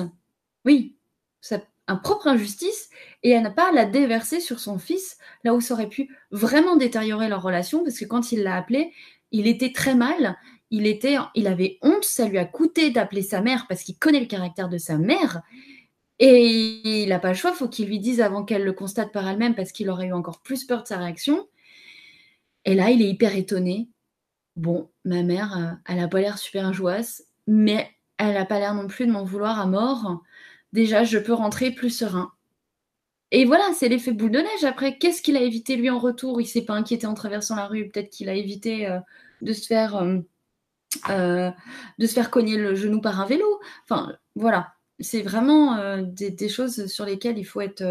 oui, 0.65 0.97
sa 1.41 1.61
un 1.87 1.97
propre 1.97 2.29
injustice 2.29 2.89
et 3.23 3.35
à 3.35 3.41
ne 3.41 3.49
pas 3.51 3.73
la 3.73 3.85
déverser 3.85 4.41
sur 4.41 4.61
son 4.61 4.79
fils, 4.79 5.19
là 5.45 5.55
où 5.55 5.61
ça 5.61 5.75
aurait 5.75 5.89
pu 5.89 6.15
vraiment 6.31 6.77
détériorer 6.77 7.29
leur 7.29 7.43
relation, 7.43 7.85
parce 7.85 7.99
que 7.99 8.05
quand 8.07 8.33
il 8.33 8.43
l'a 8.43 8.57
appelé, 8.57 8.93
il 9.33 9.47
était 9.47 9.73
très 9.73 9.95
mal, 9.95 10.37
il 10.71 10.87
était 10.87 11.17
il 11.35 11.47
avait 11.47 11.79
honte, 11.83 12.05
ça 12.05 12.27
lui 12.29 12.39
a 12.39 12.45
coûté 12.45 12.91
d'appeler 12.91 13.23
sa 13.23 13.41
mère 13.41 13.67
parce 13.69 13.83
qu'il 13.83 13.99
connaît 13.99 14.21
le 14.21 14.27
caractère 14.27 14.69
de 14.69 14.79
sa 14.79 14.97
mère 14.99 15.43
et 16.21 17.03
il 17.05 17.13
a 17.13 17.19
pas 17.21 17.31
le 17.31 17.35
choix, 17.35 17.53
faut 17.53 17.69
qu'il 17.69 17.89
lui 17.89 18.01
dise 18.01 18.21
avant 18.21 18.45
qu'elle 18.45 18.65
le 18.65 18.73
constate 18.73 19.13
par 19.13 19.29
elle-même 19.29 19.55
parce 19.55 19.73
qu'il 19.73 19.91
aurait 19.91 20.09
eu 20.09 20.13
encore 20.13 20.41
plus 20.43 20.65
peur 20.65 20.83
de 20.83 20.89
sa 20.89 20.99
réaction 20.99 21.47
et 22.65 22.75
là, 22.75 22.91
il 22.91 23.03
est 23.03 23.09
hyper 23.11 23.37
étonné. 23.37 23.89
Bon, 24.57 24.91
ma 25.05 25.23
mère, 25.23 25.57
heu, 25.59 25.79
elle 25.87 26.01
a 26.01 26.09
pas 26.09 26.21
l'air 26.21 26.39
super 26.39 26.73
joyeuse, 26.73 27.23
mais 27.47 27.91
elle 28.19 28.37
a 28.37 28.45
pas 28.47 28.59
l'air 28.61 28.75
non 28.75 28.87
plus 28.89 29.07
de 29.07 29.13
m'en 29.13 29.25
vouloir 29.25 29.61
à 29.61 29.67
mort. 29.67 30.23
Déjà, 30.75 31.05
je 31.05 31.19
peux 31.19 31.35
rentrer 31.35 31.71
plus 31.73 31.91
serein 31.91 32.33
et 33.33 33.45
voilà, 33.47 33.65
c'est 33.75 33.89
l'effet 33.89 34.13
boule 34.13 34.31
de 34.33 34.39
neige 34.41 34.65
après. 34.65 34.99
Qu'est-ce 34.99 35.23
qu'il 35.23 35.37
a 35.37 35.43
évité 35.43 35.77
lui 35.77 35.91
en 35.91 35.99
retour? 35.99 36.41
Il 36.41 36.47
s'est 36.47 36.65
pas 36.65 36.75
inquiété 36.75 37.07
en 37.07 37.15
traversant 37.15 37.57
la 37.57 37.67
rue, 37.67 37.89
peut-être 37.91 38.11
qu'il 38.11 38.29
a 38.29 38.35
évité, 38.35 38.89
heu, 38.89 39.01
de 39.43 39.53
se 39.53 39.67
faire, 39.67 39.97
hem, 40.03 40.25
heu, 41.11 41.53
de 41.99 42.07
se 42.07 42.15
faire 42.15 42.31
cogner 42.31 42.57
le 42.59 42.75
genou 42.77 43.01
par 43.01 43.21
un 43.21 43.27
vélo. 43.27 43.47
Enfin, 43.85 44.17
voilà, 44.37 44.75
c'est 45.01 45.23
vraiment, 45.23 45.99
des 46.03 46.49
choses 46.51 46.87
sur 46.89 47.07
lesquelles 47.07 47.39
il 47.39 47.45
faut 47.45 47.61
être, 47.63 47.83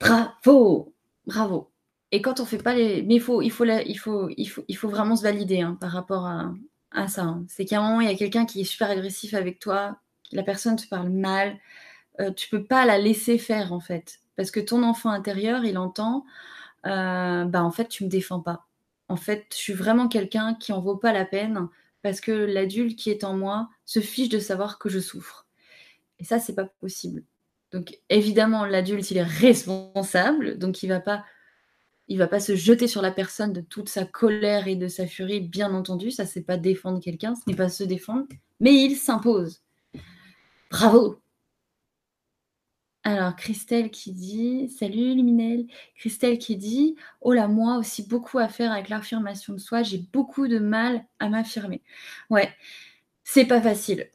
bravo! 0.00 0.94
Bravo 1.26 1.70
et 2.12 2.22
quand 2.22 2.40
on 2.40 2.46
fait 2.46 2.58
pas 2.62 2.74
les 2.74 3.02
mais 3.02 3.16
il 3.16 3.20
faut 3.22 3.42
il 3.42 3.50
faut 3.52 3.64
la 3.64 3.82
il 3.84 3.98
faut 3.98 4.28
il 4.36 4.46
faut 4.46 4.64
il 4.68 4.76
faut 4.76 4.88
vraiment 4.90 5.16
se 5.16 5.22
valider, 5.24 5.60
hein, 5.62 5.76
par 5.80 5.90
rapport 5.92 6.26
à 6.26 6.54
à 6.92 7.08
ça, 7.08 7.22
hein. 7.24 7.44
C'est 7.48 7.64
qu'à 7.66 7.80
un 7.80 7.82
moment, 7.88 8.00
il 8.02 8.08
y 8.10 8.12
a 8.12 8.16
quelqu'un 8.16 8.46
qui 8.46 8.62
est 8.62 8.64
super 8.64 8.90
agressif 8.90 9.34
avec 9.34 9.60
toi, 9.60 9.98
la 10.32 10.42
personne 10.42 10.76
te 10.76 10.88
parle 10.88 11.10
mal, 11.10 11.58
heu, 12.20 12.34
tu 12.34 12.48
peux 12.50 12.64
pas 12.64 12.86
la 12.86 12.98
laisser 12.98 13.38
faire, 13.38 13.72
en 13.72 13.80
fait, 13.80 14.20
parce 14.36 14.50
que 14.50 14.60
ton 14.60 14.82
enfant 14.84 15.10
intérieur, 15.10 15.64
il 15.64 15.78
entend, 15.78 16.24
heu, 16.86 17.44
bah, 17.46 17.62
en 17.64 17.70
fait, 17.72 17.88
tu 17.88 18.04
me 18.04 18.08
défends 18.10 18.40
pas. 18.40 18.66
En 19.08 19.16
fait, 19.16 19.46
je 19.52 19.56
suis 19.58 19.72
vraiment 19.74 20.08
quelqu'un 20.08 20.54
qui 20.54 20.72
en 20.72 20.80
vaut 20.80 20.96
pas 20.96 21.12
la 21.12 21.24
peine 21.26 21.68
parce 22.02 22.20
que 22.20 22.32
l'adulte 22.32 22.98
qui 22.98 23.10
est 23.10 23.24
en 23.24 23.36
moi 23.36 23.68
se 23.86 24.00
fiche 24.00 24.28
de 24.30 24.38
savoir 24.38 24.78
que 24.78 24.88
je 24.90 25.00
souffre 25.00 25.46
et 26.18 26.24
ça, 26.24 26.38
c'est 26.38 26.54
pas 26.54 26.66
possible. 26.80 27.24
Donc 27.72 27.98
évidemment, 28.10 28.64
l'adulte, 28.64 29.10
il 29.10 29.18
est 29.18 29.22
responsable, 29.22 30.58
donc 30.58 30.82
il 30.82 30.88
va 30.88 31.00
pas 31.00 31.24
il 32.08 32.18
va 32.18 32.26
pas 32.26 32.40
se 32.40 32.56
jeter 32.56 32.88
sur 32.88 33.02
la 33.02 33.12
personne 33.12 33.52
de 33.52 33.60
toute 33.60 33.88
sa 33.88 34.04
colère 34.04 34.66
et 34.68 34.76
de 34.76 34.88
sa 34.88 35.06
furie, 35.06 35.40
bien 35.40 35.74
entendu, 35.74 36.10
ça 36.10 36.26
c'est 36.26 36.42
pas 36.42 36.56
défendre 36.56 37.00
quelqu'un, 37.00 37.34
ce 37.34 37.42
n'est 37.46 37.56
pas 37.56 37.68
se 37.68 37.84
défendre, 37.84 38.26
mais 38.60 38.74
il 38.74 38.96
s'impose. 38.96 39.62
Bravo! 40.70 41.20
Alors 43.04 43.36
Christelle 43.36 43.90
qui 43.90 44.12
dit: 44.12 44.68
«Salut 44.68 45.14
Luminel». 45.14 45.66
Christelle 45.96 46.38
qui 46.38 46.56
dit: 46.56 46.96
«Oh 47.20 47.32
là, 47.32 47.46
moi 47.48 47.76
aussi 47.78 48.06
beaucoup 48.06 48.38
à 48.38 48.48
faire 48.48 48.72
avec 48.72 48.88
l'affirmation 48.88 49.52
de 49.54 49.58
soi, 49.58 49.82
j'ai 49.82 49.98
beaucoup 50.12 50.48
de 50.48 50.58
mal 50.58 51.04
à 51.20 51.28
m'affirmer». 51.28 51.82
Ouais, 52.30 52.48
c'est 53.24 53.46
pas 53.46 53.60
facile, 53.62 54.08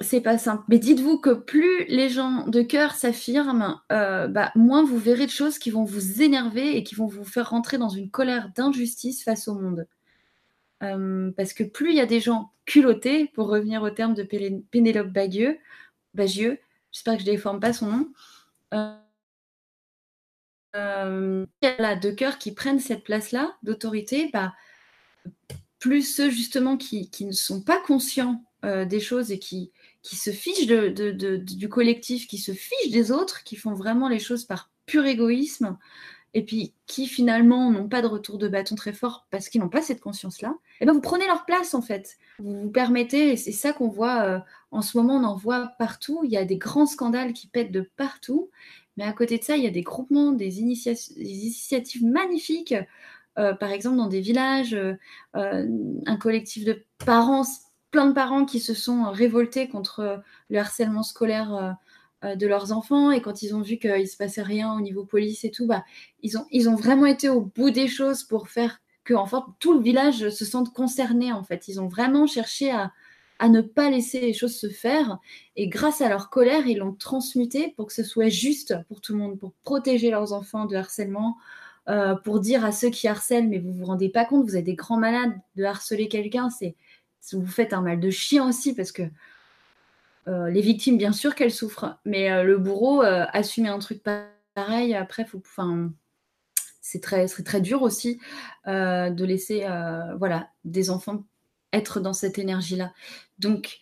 c'est 0.00 0.20
pas 0.22 0.38
simple, 0.38 0.64
mais 0.68 0.78
dites-vous 0.80 1.18
que 1.20 1.30
plus 1.34 1.84
les 1.88 2.08
gens 2.10 2.46
de 2.48 2.62
cœur 2.62 2.92
s'affirment, 2.94 3.80
heu, 3.92 4.28
bah, 4.28 4.52
moins 4.56 4.84
vous 4.84 4.98
verrez 4.98 5.26
de 5.26 5.32
choses 5.32 5.58
qui 5.58 5.70
vont 5.70 5.84
vous 5.84 6.22
énerver 6.22 6.76
et 6.76 6.84
qui 6.84 6.94
vont 6.96 7.06
vous 7.08 7.24
faire 7.24 7.50
rentrer 7.50 7.78
dans 7.78 7.90
une 7.90 8.10
colère 8.10 8.50
d'injustice 8.56 9.24
face 9.24 9.48
au 9.48 9.54
monde. 9.54 9.86
Hem, 10.82 11.34
parce 11.36 11.52
que 11.54 11.64
plus 11.64 11.90
il 11.90 11.96
y 11.96 12.00
a 12.00 12.06
des 12.06 12.20
gens 12.20 12.52
culottés, 12.66 13.26
pour 13.34 13.48
revenir 13.48 13.82
au 13.82 13.90
terme 13.90 14.14
de 14.14 14.24
Pénélope 14.70 15.08
Bagieux 15.12 15.58
Bagieux, 16.14 16.58
j'espère 16.92 17.14
que 17.14 17.20
je 17.20 17.24
déforme 17.26 17.60
pas 17.60 17.72
son 17.72 17.86
nom, 17.86 18.12
hem, 20.74 21.46
voilà, 21.62 21.96
de 21.96 22.10
cœur 22.10 22.38
qui 22.38 22.52
prennent 22.52 22.80
cette 22.80 23.04
place-là, 23.04 23.56
d'autorité, 23.62 24.30
bah, 24.32 24.54
plus 25.78 26.02
ceux 26.02 26.30
justement 26.30 26.76
qui 26.76 27.10
ne 27.20 27.32
sont 27.32 27.62
pas 27.62 27.80
conscients, 27.80 28.44
heu, 28.64 28.86
des 28.86 29.00
choses 29.00 29.30
et 29.30 29.38
qui 29.38 29.72
se 30.02 30.30
fichent 30.30 30.66
du 30.66 31.68
collectif, 31.68 32.26
qui 32.26 32.38
se 32.38 32.52
fichent 32.52 32.90
des 32.90 33.12
autres, 33.12 33.44
qui 33.44 33.56
font 33.56 33.74
vraiment 33.74 34.08
les 34.08 34.18
choses 34.18 34.44
par 34.44 34.70
pur 34.86 35.04
égoïsme 35.04 35.76
et 36.34 36.44
puis 36.44 36.74
qui 36.86 37.06
finalement 37.06 37.70
n'ont 37.70 37.88
pas 37.88 38.02
de 38.02 38.06
retour 38.06 38.38
de 38.38 38.48
bâton 38.48 38.74
très 38.74 38.92
fort 38.92 39.26
parce 39.30 39.48
qu'ils 39.48 39.60
n'ont 39.60 39.68
pas 39.68 39.82
cette 39.82 40.00
conscience-là, 40.00 40.54
et 40.80 40.86
ben, 40.86 40.92
vous 40.92 41.00
prenez 41.00 41.26
leur 41.26 41.44
place, 41.44 41.74
en 41.74 41.82
fait. 41.82 42.16
Vous 42.38 42.62
vous 42.62 42.70
permettez 42.70 43.32
et 43.32 43.36
c'est 43.36 43.52
ça 43.52 43.72
qu'on 43.72 43.88
voit, 43.88 44.28
heu, 44.28 44.40
en 44.70 44.82
ce 44.82 44.96
moment, 44.98 45.16
on 45.16 45.24
en 45.24 45.34
voit 45.36 45.72
partout. 45.78 46.20
Il 46.24 46.30
y 46.30 46.36
a 46.36 46.44
des 46.44 46.58
grands 46.58 46.86
scandales 46.86 47.32
qui 47.32 47.46
pètent 47.48 47.72
de 47.72 47.90
partout, 47.96 48.50
mais 48.96 49.04
à 49.04 49.12
côté 49.12 49.38
de 49.38 49.44
ça, 49.44 49.56
il 49.56 49.64
y 49.64 49.66
a 49.66 49.70
des 49.70 49.82
groupements, 49.82 50.32
des 50.32 50.48
des 50.48 50.60
initiatives 50.60 52.04
magnifiques, 52.04 52.74
heu, 53.38 53.54
par 53.58 53.70
exemple 53.70 53.96
dans 53.96 54.08
des 54.08 54.20
villages, 54.20 54.74
heu, 54.74 54.98
un 55.34 56.16
collectif 56.16 56.64
de 56.64 56.84
parents, 57.04 57.44
plein 57.90 58.06
de 58.06 58.12
parents 58.12 58.44
qui 58.44 58.60
se 58.60 58.74
sont 58.74 59.10
révoltés 59.10 59.68
contre 59.68 60.22
le 60.50 60.58
harcèlement 60.58 61.02
scolaire, 61.02 61.76
de 62.22 62.46
leurs 62.46 62.72
enfants 62.72 63.10
et 63.12 63.20
quand 63.22 63.42
ils 63.42 63.54
ont 63.54 63.60
vu 63.62 63.78
qu'il 63.78 64.08
se 64.08 64.16
passait 64.16 64.42
rien 64.42 64.74
au 64.74 64.80
niveau 64.80 65.04
police 65.04 65.44
et 65.44 65.50
tout, 65.50 65.66
bah, 65.66 65.84
ils 66.22 66.36
ont 66.38 66.46
ils 66.50 66.68
ont 66.68 66.76
vraiment 66.76 67.06
été 67.06 67.28
au 67.28 67.40
bout 67.42 67.70
des 67.70 67.88
choses 67.88 68.24
pour 68.24 68.48
faire 68.48 68.80
qu'enfin 69.04 69.46
tout 69.60 69.74
le 69.74 69.80
village 69.80 70.28
se 70.30 70.44
sente 70.44 70.72
concerné, 70.74 71.32
en 71.32 71.44
fait. 71.44 71.68
Ils 71.68 71.80
ont 71.80 71.88
vraiment 71.88 72.26
cherché 72.26 72.70
à 72.70 72.92
à 73.40 73.48
ne 73.48 73.60
pas 73.60 73.88
laisser 73.90 74.20
les 74.20 74.32
choses 74.34 74.56
se 74.56 74.68
faire 74.68 75.18
et 75.56 75.68
grâce 75.68 76.00
à 76.00 76.08
leur 76.08 76.28
colère, 76.30 76.66
ils 76.66 76.78
l'ont 76.78 76.92
transmuté 76.94 77.72
pour 77.76 77.86
que 77.86 77.92
ce 77.92 78.02
soit 78.04 78.28
juste 78.30 78.74
pour 78.88 79.00
tout 79.00 79.12
le 79.12 79.20
monde, 79.20 79.38
pour 79.38 79.52
protéger 79.64 80.10
leurs 80.10 80.32
enfants 80.32 80.66
de 80.66 80.74
harcèlement, 80.76 81.36
heu, 81.88 82.16
pour 82.24 82.40
dire 82.40 82.64
à 82.64 82.72
ceux 82.72 82.90
qui 82.90 83.06
harcèlent: 83.08 83.48
«Mais 83.48 83.58
vous 83.60 83.72
vous 83.72 83.84
rendez 83.86 84.08
pas 84.08 84.24
compte, 84.24 84.44
vous 84.44 84.56
êtes 84.56 84.64
des 84.64 84.74
grands 84.74 84.98
malades 84.98 85.34
de 85.56 85.64
harceler 85.64 86.08
quelqu'un, 86.08 86.50
c'est 86.50 86.74
vous 87.32 87.46
faites 87.46 87.72
un 87.74 87.82
mal 87.82 88.00
de 88.00 88.10
chien 88.10 88.48
aussi» 88.48 88.74
parce 88.74 88.92
que 88.92 89.02
les 90.50 90.60
victimes, 90.60 90.98
bien 90.98 91.12
sûr 91.12 91.34
qu'elles 91.34 91.52
souffrent, 91.52 91.98
mais 92.04 92.30
heu, 92.30 92.44
le 92.44 92.58
bourreau, 92.58 93.02
heu, 93.02 93.24
assumer 93.32 93.68
un 93.68 93.78
truc 93.78 94.02
pareil, 94.54 94.94
après, 94.94 95.26
c'est 96.82 97.00
très 97.00 97.60
dur 97.60 97.82
aussi, 97.82 98.20
de 98.66 99.24
laisser, 99.24 99.66
voilà, 100.18 100.50
des 100.64 100.90
enfants 100.90 101.24
être 101.72 102.00
dans 102.00 102.12
cette 102.14 102.38
énergie-là. 102.38 102.92
Donc 103.38 103.78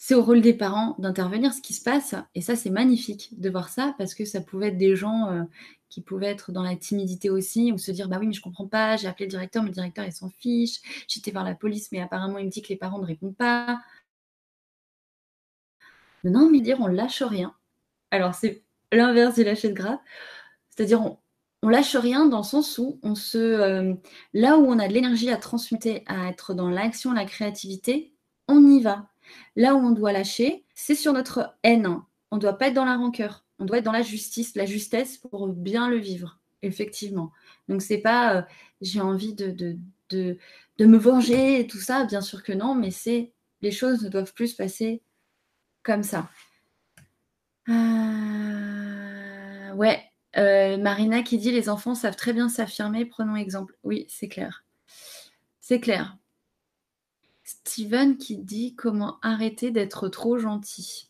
c'est 0.00 0.14
au 0.14 0.22
rôle 0.24 0.40
des 0.42 0.54
parents 0.54 0.94
d'intervenir, 0.98 1.52
ce 1.52 1.60
qui 1.62 1.74
se 1.74 1.82
passe 1.82 2.14
et 2.34 2.40
ça, 2.42 2.56
c'est 2.56 2.70
magnifique 2.70 3.30
de 3.40 3.50
voir 3.50 3.68
ça 3.68 3.94
parce 3.98 4.14
que 4.14 4.24
ça 4.24 4.40
pouvait 4.40 4.68
être 4.68 4.78
des 4.78 4.96
gens, 4.96 5.46
qui 5.88 6.02
pouvaient 6.02 6.26
être 6.26 6.52
dans 6.52 6.62
la 6.62 6.76
timidité 6.76 7.30
aussi 7.30 7.72
ou 7.72 7.78
se 7.78 7.90
dire: 7.92 8.08
«Bah 8.08 8.18
oui, 8.20 8.26
mais 8.26 8.32
je 8.34 8.42
comprends 8.42 8.68
pas, 8.68 8.96
j'ai 8.96 9.08
appelé 9.08 9.24
le 9.26 9.30
directeur, 9.30 9.62
mais 9.62 9.70
le 9.70 9.74
directeur, 9.74 10.04
il 10.04 10.12
s'en 10.12 10.28
fiche. 10.30 10.80
Été 11.16 11.30
voir 11.32 11.44
la 11.44 11.54
police, 11.54 11.90
mais 11.92 12.00
apparemment, 12.00 12.38
il 12.38 12.46
me 12.46 12.50
dit 12.50 12.62
que 12.62 12.68
les 12.68 12.76
parents 12.76 12.98
ne 13.00 13.06
répondent 13.06 13.36
pas». 13.36 13.80
Non, 16.24 16.50
mais 16.50 16.60
dire: 16.60 16.78
«On 16.80 16.86
lâche 16.86 17.22
rien». 17.22 17.54
Alors 18.12 18.34
c'est 18.34 18.64
l'inverse 18.92 19.36
du 19.36 19.44
lâcher 19.44 19.68
de 19.70 19.74
grappe, 19.74 20.00
c'est-à-dire 20.70 21.02
on 21.02 21.18
on 21.64 21.70
lâche 21.70 21.96
rien 21.96 22.26
dans 22.26 22.38
le 22.38 22.44
sens 22.44 22.78
où 22.78 23.00
on 23.02 23.14
se, 23.16 23.38
hem, 23.62 23.98
là 24.34 24.58
où 24.58 24.66
on 24.66 24.78
a 24.78 24.88
de 24.88 24.94
l'énergie 24.94 25.30
à 25.30 25.38
transmuter, 25.38 26.04
à 26.06 26.28
être 26.28 26.54
dans 26.54 26.70
l'action, 26.70 27.12
la 27.12 27.24
créativité, 27.26 28.14
on 28.48 28.64
y 28.66 28.80
va. 28.82 29.08
Là 29.56 29.74
où 29.74 29.78
on 29.78 29.90
doit 29.92 30.12
lâcher, 30.12 30.64
c'est 30.74 30.94
sur 30.94 31.12
notre 31.14 31.56
haine. 31.64 31.88
On 32.30 32.38
doit 32.38 32.58
pas 32.58 32.68
être 32.68 32.74
dans 32.74 32.84
la 32.84 32.96
rancœur, 32.96 33.44
on 33.58 33.64
doit 33.66 33.78
être 33.78 33.84
dans 33.84 33.92
la 33.92 34.02
justice, 34.02 34.54
la 34.56 34.66
justesse 34.66 35.18
pour 35.18 35.48
bien 35.48 35.90
le 35.90 35.98
vivre, 35.98 36.38
effectivement. 36.62 37.32
Donc 37.68 37.82
c'est 37.82 37.98
pas, 37.98 38.40
heu, 38.40 38.44
j'ai 38.82 39.00
envie 39.00 39.34
de 39.34 39.50
de 40.78 40.86
me 40.86 40.98
venger 40.98 41.60
et 41.60 41.66
tout 41.66 41.80
ça, 41.80 42.04
bien 42.04 42.20
sûr 42.20 42.42
que 42.42 42.52
non, 42.52 42.74
mais 42.74 42.90
c'est 42.90 43.32
les 43.62 43.70
choses 43.72 44.02
ne 44.04 44.08
doivent 44.08 44.32
plus 44.34 44.48
se 44.48 44.56
passer 44.56 45.02
comme 45.88 46.02
ça. 46.02 46.28
Heu, 47.66 49.72
ouais, 49.74 50.02
heu, 50.36 50.76
Marina 50.76 51.22
qui 51.22 51.38
dit: 51.38 51.50
«Les 51.50 51.70
enfants 51.70 51.94
savent 51.94 52.14
très 52.16 52.34
bien 52.34 52.50
s'affirmer, 52.50 53.06
prenons 53.06 53.36
exemple». 53.36 53.74
Oui, 53.84 54.04
c'est 54.10 54.28
clair. 54.28 54.64
C'est 55.60 55.80
clair. 55.80 56.18
Steven 57.44 58.18
qui 58.18 58.36
dit: 58.36 58.74
«Comment 58.74 59.18
arrêter 59.22 59.70
d'être 59.70 60.08
trop 60.08 60.38
gentil?» 60.38 61.08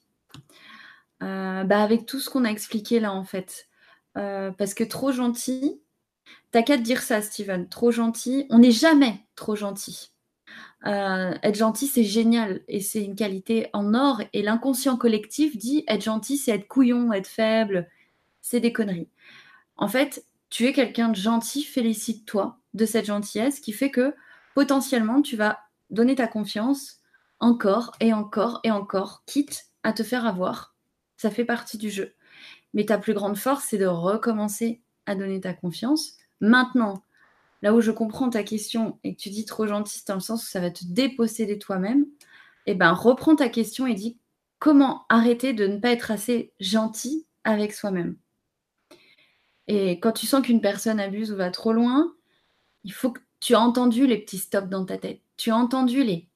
heu, 1.22 1.64
bah, 1.64 1.82
avec 1.82 2.06
tout 2.06 2.20
ce 2.20 2.30
qu'on 2.30 2.44
a 2.44 2.50
expliqué 2.50 3.00
là, 3.00 3.12
en 3.12 3.24
fait. 3.24 3.66
Parce 4.14 4.74
que 4.74 4.82
trop 4.84 5.12
gentil 5.12 5.80
tu 6.52 6.58
as 6.58 6.62
qu'à 6.64 6.78
te 6.78 6.82
dire 6.82 7.02
ça 7.02 7.22
Steven, 7.22 7.68
trop 7.68 7.92
gentil 7.92 8.46
on 8.50 8.58
n'est 8.60 8.72
jamais 8.72 9.20
trop 9.36 9.56
gentil. 9.56 10.10
Euh, 10.86 11.34
être 11.42 11.56
gentil, 11.56 11.86
c'est 11.86 12.04
génial 12.04 12.60
et 12.68 12.80
c'est 12.80 13.02
une 13.02 13.16
qualité 13.16 13.68
en 13.72 13.94
or. 13.94 14.22
Et 14.32 14.42
l'inconscient 14.42 14.96
collectif 14.96 15.56
dit 15.56 15.84
être 15.88 16.02
gentil, 16.02 16.36
c'est 16.36 16.52
être 16.52 16.68
couillon, 16.68 17.12
être 17.12 17.26
faible. 17.26 17.88
C'est 18.40 18.60
des 18.60 18.72
conneries. 18.72 19.08
En 19.76 19.88
fait, 19.88 20.24
tu 20.50 20.66
es 20.66 20.72
quelqu'un 20.72 21.08
de 21.08 21.16
gentil, 21.16 21.62
félicite-toi 21.62 22.58
de 22.74 22.86
cette 22.86 23.06
gentillesse 23.06 23.60
qui 23.60 23.72
fait 23.72 23.90
que 23.90 24.14
potentiellement 24.54 25.22
tu 25.22 25.36
vas 25.36 25.58
donner 25.90 26.14
ta 26.14 26.26
confiance 26.26 27.00
encore 27.40 27.92
et 28.00 28.12
encore 28.12 28.60
et 28.64 28.70
encore, 28.70 29.22
quitte 29.26 29.66
à 29.82 29.92
te 29.92 30.02
faire 30.02 30.26
avoir. 30.26 30.74
Ça 31.16 31.30
fait 31.30 31.44
partie 31.44 31.78
du 31.78 31.90
jeu. 31.90 32.14
Mais 32.74 32.84
ta 32.84 32.98
plus 32.98 33.14
grande 33.14 33.36
force, 33.36 33.66
c'est 33.68 33.78
de 33.78 33.86
recommencer 33.86 34.80
à 35.06 35.14
donner 35.14 35.40
ta 35.40 35.54
confiance. 35.54 36.14
Maintenant, 36.40 37.02
là 37.62 37.74
où 37.74 37.80
je 37.80 37.90
comprends 37.90 38.30
ta 38.30 38.42
question 38.42 38.98
et 39.04 39.14
que 39.14 39.20
tu 39.20 39.30
dis 39.30 39.44
trop 39.44 39.66
gentil, 39.66 40.02
dans 40.06 40.14
le 40.14 40.20
sens 40.20 40.44
où 40.44 40.46
ça 40.46 40.60
va 40.60 40.70
te 40.70 40.84
déposséder 40.84 41.58
toi-même, 41.58 42.06
eh 42.66 42.74
ben 42.74 42.92
reprends 42.92 43.36
ta 43.36 43.48
question 43.48 43.86
et 43.86 43.94
dis 43.94 44.18
comment 44.58 45.06
arrêter 45.08 45.52
de 45.52 45.66
ne 45.66 45.78
pas 45.78 45.90
être 45.90 46.10
assez 46.10 46.52
gentil 46.60 47.26
avec 47.44 47.72
soi-même? 47.72 48.16
Et 49.66 50.00
quand 50.00 50.12
tu 50.12 50.26
sens 50.26 50.42
qu'une 50.42 50.60
personne 50.60 51.00
abuse 51.00 51.32
ou 51.32 51.36
va 51.36 51.50
trop 51.50 51.72
loin, 51.72 52.14
il 52.84 52.92
faut 52.92 53.10
que 53.10 53.20
tu 53.40 53.54
as 53.54 53.60
entendu 53.60 54.06
les 54.06 54.18
petits 54.18 54.38
stops 54.38 54.68
dans 54.68 54.84
ta 54.84 54.98
tête. 54.98 55.20
Tu 55.36 55.50
as 55.50 55.56
entendu 55.56 56.02
les 56.02 56.27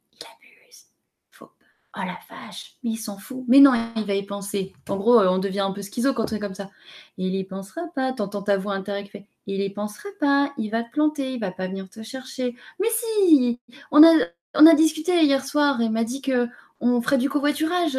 Oh 1.94 2.00
la 2.06 2.18
vache, 2.30 2.76
mais 2.82 2.90
il 2.92 2.96
s'en 2.96 3.18
fout. 3.18 3.44
Mais 3.48 3.60
non, 3.60 3.72
il 3.96 4.04
va 4.04 4.14
y 4.14 4.24
penser. 4.24 4.72
En 4.88 4.96
gros, 4.96 5.20
on 5.20 5.38
devient 5.38 5.60
un 5.60 5.72
peu 5.72 5.82
schizo 5.82 6.14
quand 6.14 6.32
on 6.32 6.36
est 6.36 6.40
comme 6.40 6.54
ça. 6.54 6.70
Il 7.18 7.34
y 7.34 7.44
pensera 7.44 7.82
pas. 7.94 8.12
T'entends 8.12 8.42
ta 8.42 8.56
voix 8.56 8.72
intérieure 8.74 9.04
qui 9.04 9.10
fait 9.10 9.26
il 9.46 9.60
y 9.60 9.70
pensera 9.70 10.08
pas, 10.20 10.52
il 10.58 10.70
va 10.70 10.84
te 10.84 10.90
planter, 10.90 11.34
il 11.34 11.40
va 11.40 11.50
pas 11.50 11.66
venir 11.66 11.88
te 11.88 12.02
chercher. 12.02 12.54
Mais 12.80 12.88
si, 12.90 13.60
on 13.90 14.02
a, 14.04 14.74
discuté 14.74 15.24
hier 15.24 15.44
soir 15.44 15.80
et 15.80 15.88
m'a 15.88 16.04
dit 16.04 16.22
que 16.22 16.48
on 16.80 17.00
ferait 17.02 17.18
du 17.18 17.28
covoiturage. 17.28 17.98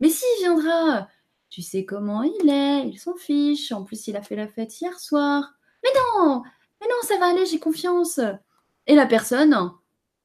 Mais 0.00 0.08
si, 0.08 0.24
il 0.38 0.42
viendra. 0.42 1.08
Tu 1.50 1.62
sais 1.62 1.84
comment 1.84 2.22
il 2.22 2.48
est, 2.50 2.88
il 2.88 2.98
s'en 2.98 3.14
fiche. 3.14 3.72
En 3.72 3.84
plus, 3.84 4.06
il 4.08 4.16
a 4.16 4.22
fait 4.22 4.36
la 4.36 4.48
fête 4.48 4.80
hier 4.80 4.98
soir. 4.98 5.54
Mais 5.82 5.90
non, 5.94 6.42
mais 6.80 6.88
non, 6.88 6.96
ça 7.02 7.18
va 7.18 7.26
aller, 7.26 7.46
j'ai 7.46 7.58
confiance. 7.58 8.20
Et 8.86 8.94
la 8.94 9.06
personne 9.06 9.54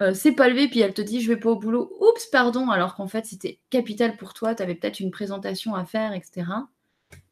euh, 0.01 0.13
s'est 0.13 0.31
pas 0.31 0.47
levée, 0.47 0.67
puis 0.67 0.79
elle 0.79 0.93
te 0.93 1.01
dit 1.01 1.21
je 1.21 1.27
vais 1.27 1.39
pas 1.39 1.49
au 1.49 1.55
boulot. 1.57 1.95
Oups, 1.99 2.25
pardon, 2.27 2.69
alors 2.69 2.95
qu'en 2.95 3.07
fait 3.07 3.25
c'était 3.25 3.59
capital 3.69 4.17
pour 4.17 4.33
toi, 4.33 4.55
tu 4.55 4.63
avais 4.63 4.75
peut-être 4.75 4.99
une 4.99 5.11
présentation 5.11 5.75
à 5.75 5.85
faire, 5.85 6.13
etc. 6.13 6.47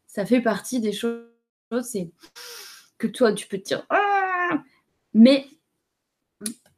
Ça 0.08 0.26
fait 0.26 0.42
partie 0.42 0.80
des 0.80 0.92
choses, 0.94 1.24
c'est 1.84 2.12
que 2.98 3.08
toi 3.08 3.34
tu 3.34 3.48
peux 3.48 3.58
te 3.58 3.66
dire 3.66 3.86
ah 3.90 4.64
mais 5.14 5.48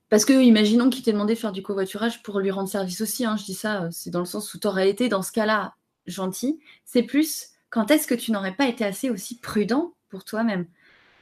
parce 0.10 0.26
que 0.26 0.34
imaginons 0.34 0.90
qu'il 0.90 1.04
t'ait 1.04 1.12
demandé 1.12 1.36
de 1.36 1.40
faire 1.40 1.52
du 1.52 1.62
covoiturage 1.62 2.24
pour 2.24 2.40
lui 2.40 2.52
rendre 2.52 2.70
service 2.70 3.02
aussi, 3.02 3.26
hein, 3.26 3.38
je 3.38 3.46
dis 3.46 3.54
ça, 3.54 3.84
euh, 3.84 3.90
c'est 3.92 4.10
dans 4.10 4.20
le 4.20 4.26
sens 4.26 4.54
où 4.54 4.60
tu 4.60 4.68
aurais 4.68 4.90
été 4.90 5.08
dans 5.08 5.22
ce 5.22 5.32
cas-là 5.32 5.76
gentil, 6.08 6.60
c'est 6.86 7.04
plus 7.04 7.50
quand 7.70 7.92
est-ce 7.92 8.08
que 8.08 8.16
tu 8.16 8.32
n'aurais 8.32 8.56
pas 8.56 8.68
été 8.68 8.84
assez 8.84 9.10
aussi 9.10 9.40
prudent 9.40 9.94
pour 10.10 10.26
toi-même? 10.26 10.66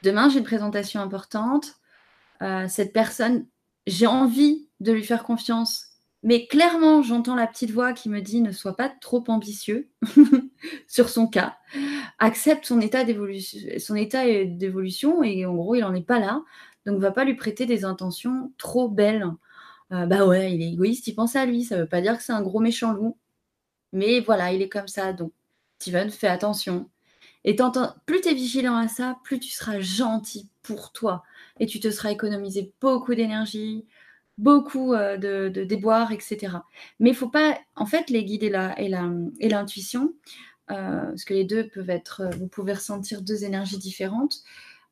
Demain, 0.02 0.28
j'ai 0.28 0.38
une 0.38 0.44
présentation 0.44 1.00
importante, 1.00 1.74
euh, 2.40 2.66
cette 2.68 2.92
personne, 2.92 3.46
j'ai 3.88 4.06
envie 4.06 4.68
de 4.80 4.92
lui 4.92 5.04
faire 5.04 5.24
confiance, 5.24 5.86
mais 6.22 6.46
clairement, 6.46 7.02
j'entends 7.02 7.34
la 7.34 7.46
petite 7.46 7.70
voix 7.70 7.92
qui 7.92 8.08
me 8.08 8.20
dit 8.20 8.40
ne 8.40 8.52
sois 8.52 8.76
pas 8.76 8.88
trop 8.88 9.24
ambitieux 9.28 9.88
sur 10.88 11.08
son 11.08 11.26
cas, 11.26 11.56
accepte 12.18 12.64
son 12.64 12.80
état 12.80 13.04
d'évolution, 13.04 15.22
et 15.22 15.46
en 15.46 15.54
gros, 15.54 15.74
il 15.74 15.80
n'en 15.80 15.94
est 15.94 16.02
pas 16.02 16.18
là, 16.18 16.42
donc 16.86 17.00
va 17.00 17.12
pas 17.12 17.24
lui 17.24 17.34
prêter 17.34 17.66
des 17.66 17.84
intentions 17.84 18.52
trop 18.58 18.88
belles. 18.88 19.26
Euh, 19.92 20.06
bah 20.06 20.26
ouais, 20.26 20.52
il 20.52 20.62
est 20.62 20.72
égoïste, 20.72 21.06
il 21.06 21.14
pense 21.14 21.36
à 21.36 21.46
lui, 21.46 21.64
ça 21.64 21.78
veut 21.78 21.88
pas 21.88 22.00
dire 22.00 22.18
que 22.18 22.22
c'est 22.22 22.32
un 22.32 22.42
gros 22.42 22.60
méchant 22.60 22.92
loup, 22.92 23.16
mais 23.92 24.20
voilà, 24.20 24.52
il 24.52 24.62
est 24.62 24.68
comme 24.68 24.88
ça, 24.88 25.12
donc 25.12 25.32
Steven, 25.78 26.10
fais 26.10 26.28
attention. 26.28 26.90
Et 27.44 27.56
plus 28.06 28.20
tu 28.20 28.28
es 28.28 28.34
vigilant 28.34 28.76
à 28.76 28.88
ça, 28.88 29.18
plus 29.24 29.40
tu 29.40 29.50
seras 29.50 29.80
gentil 29.80 30.50
pour 30.62 30.92
toi. 30.92 31.22
Et 31.60 31.66
tu 31.66 31.80
te 31.80 31.90
seras 31.90 32.10
économisé 32.10 32.72
beaucoup 32.80 33.14
d'énergie, 33.14 33.86
beaucoup 34.38 34.94
euh, 34.94 35.16
de, 35.16 35.64
déboires, 35.64 36.12
etc. 36.12 36.58
Mais 37.00 37.10
il 37.10 37.16
faut 37.16 37.28
pas, 37.28 37.58
en 37.76 37.86
fait, 37.86 38.08
les 38.08 38.24
guides 38.24 38.44
et 38.44 39.48
l'intuition, 39.48 40.14
euh, 40.70 41.06
parce 41.06 41.24
que 41.24 41.34
les 41.34 41.44
deux 41.44 41.68
peuvent 41.68 41.90
être, 41.90 42.22
euh, 42.22 42.30
vous 42.30 42.48
pouvez 42.48 42.72
ressentir 42.72 43.22
deux 43.22 43.44
énergies 43.44 43.78
différentes. 43.78 44.42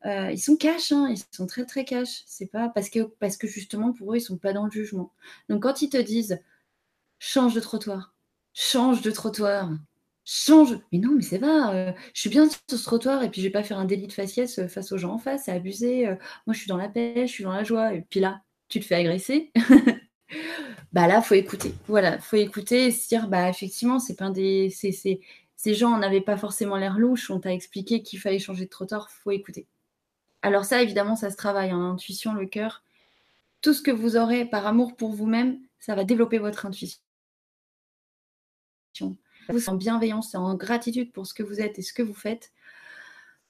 ils 0.05 0.39
sont 0.39 0.57
cash, 0.57 0.93
hein, 0.93 1.09
ils 1.11 1.23
sont 1.33 1.47
très 1.47 1.65
très 1.65 1.85
cash. 1.85 2.23
C'est 2.27 2.51
pas 2.51 2.69
parce 2.69 2.91
que 2.91 3.01
parce 3.21 3.37
que 3.37 3.47
justement 3.49 3.93
pour 3.93 4.13
eux 4.13 4.19
ils 4.19 4.21
sont 4.21 4.39
pas 4.39 4.53
dans 4.53 4.65
le 4.65 4.71
jugement. 4.71 5.13
Donc 5.49 5.63
quand 5.65 5.83
ils 5.83 5.89
te 5.91 5.97
disent 5.97 6.41
change 7.19 7.55
de 7.55 7.61
trottoir, 7.61 8.15
change 8.55 9.03
de 9.03 9.11
trottoir, 9.11 9.71
change. 10.27 10.79
Mais 10.93 10.99
non, 10.99 11.13
mais 11.13 11.23
c'est 11.23 11.39
va, 11.39 11.73
euh, 11.75 11.93
je 12.13 12.21
suis 12.21 12.31
bien 12.31 12.49
sur 12.49 12.61
ce 12.69 12.85
trottoir 12.85 13.23
et 13.23 13.31
puis 13.31 13.41
je 13.41 13.47
vais 13.47 13.53
pas 13.53 13.63
faire 13.63 13.79
un 13.79 13.85
délit 13.87 14.09
de 14.09 14.13
faciès 14.13 14.59
euh, 14.59 14.69
face 14.69 14.93
aux 14.93 14.99
gens 14.99 15.15
en 15.15 15.19
face, 15.19 15.45
c'est 15.45 15.53
abusé. 15.53 16.09
Euh, 16.09 16.17
moi, 16.47 16.55
je 16.55 16.59
suis 16.59 16.69
dans 16.69 16.77
la 16.77 16.89
paix, 16.89 17.27
je 17.27 17.33
suis 17.33 17.45
dans 17.45 17.53
la 17.53 17.65
joie. 17.65 17.95
Et 17.95 18.03
puis 18.03 18.21
là, 18.21 18.43
tu 18.69 18.81
te 18.81 18.85
fais 18.85 18.97
agresser. 18.97 19.53
bah 20.93 21.07
là, 21.07 21.23
faut 21.23 21.35
écouter. 21.35 21.73
Voilà, 21.87 22.19
faut 22.19 22.37
écouter 22.37 22.87
et 22.87 22.91
se 22.91 23.09
dire, 23.09 23.29
bah 23.29 23.49
effectivement, 23.49 23.99
c'est 23.99 24.17
pas 24.17 24.31
des. 24.31 24.71
Ces 24.71 25.75
gens 25.75 25.97
n'avaient 25.99 26.21
pas 26.21 26.37
forcément 26.37 26.77
l'air 26.77 26.99
louche, 26.99 27.31
on 27.31 27.41
t'a 27.41 27.53
expliqué 27.53 28.03
qu'il 28.03 28.21
fallait 28.21 28.39
changer 28.39 28.67
de 28.67 28.71
trottoir, 28.71 29.11
faut 29.11 29.31
écouter. 29.31 29.67
Alors 30.43 30.65
ça, 30.65 30.83
évidemment, 30.83 31.17
ça 31.17 31.31
se 31.31 31.37
travaille, 31.37 31.73
en 31.73 31.81
hein, 31.81 31.91
l'intuition, 31.93 32.35
le 32.35 32.47
cœur. 32.47 32.85
Tout 33.63 33.75
ce 33.75 33.83
que 33.83 33.91
vous 33.91 34.17
aurez 34.17 34.45
par 34.45 34.67
amour 34.67 34.97
pour 34.97 35.13
vous-même, 35.13 35.59
ça 35.81 35.95
va 35.95 36.05
développer 36.05 36.39
votre 36.39 36.67
intuition 36.67 37.01
vous 39.49 39.69
en 39.69 39.75
bienveillance 39.75 40.35
et 40.35 40.37
en 40.37 40.55
gratitude 40.55 41.13
pour 41.13 41.27
ce 41.27 41.35
que 41.35 41.43
vous 41.43 41.61
êtes 41.61 41.79
et 41.79 41.83
ce 41.83 41.93
que 41.93 42.03
vous 42.03 42.15
faites, 42.15 42.53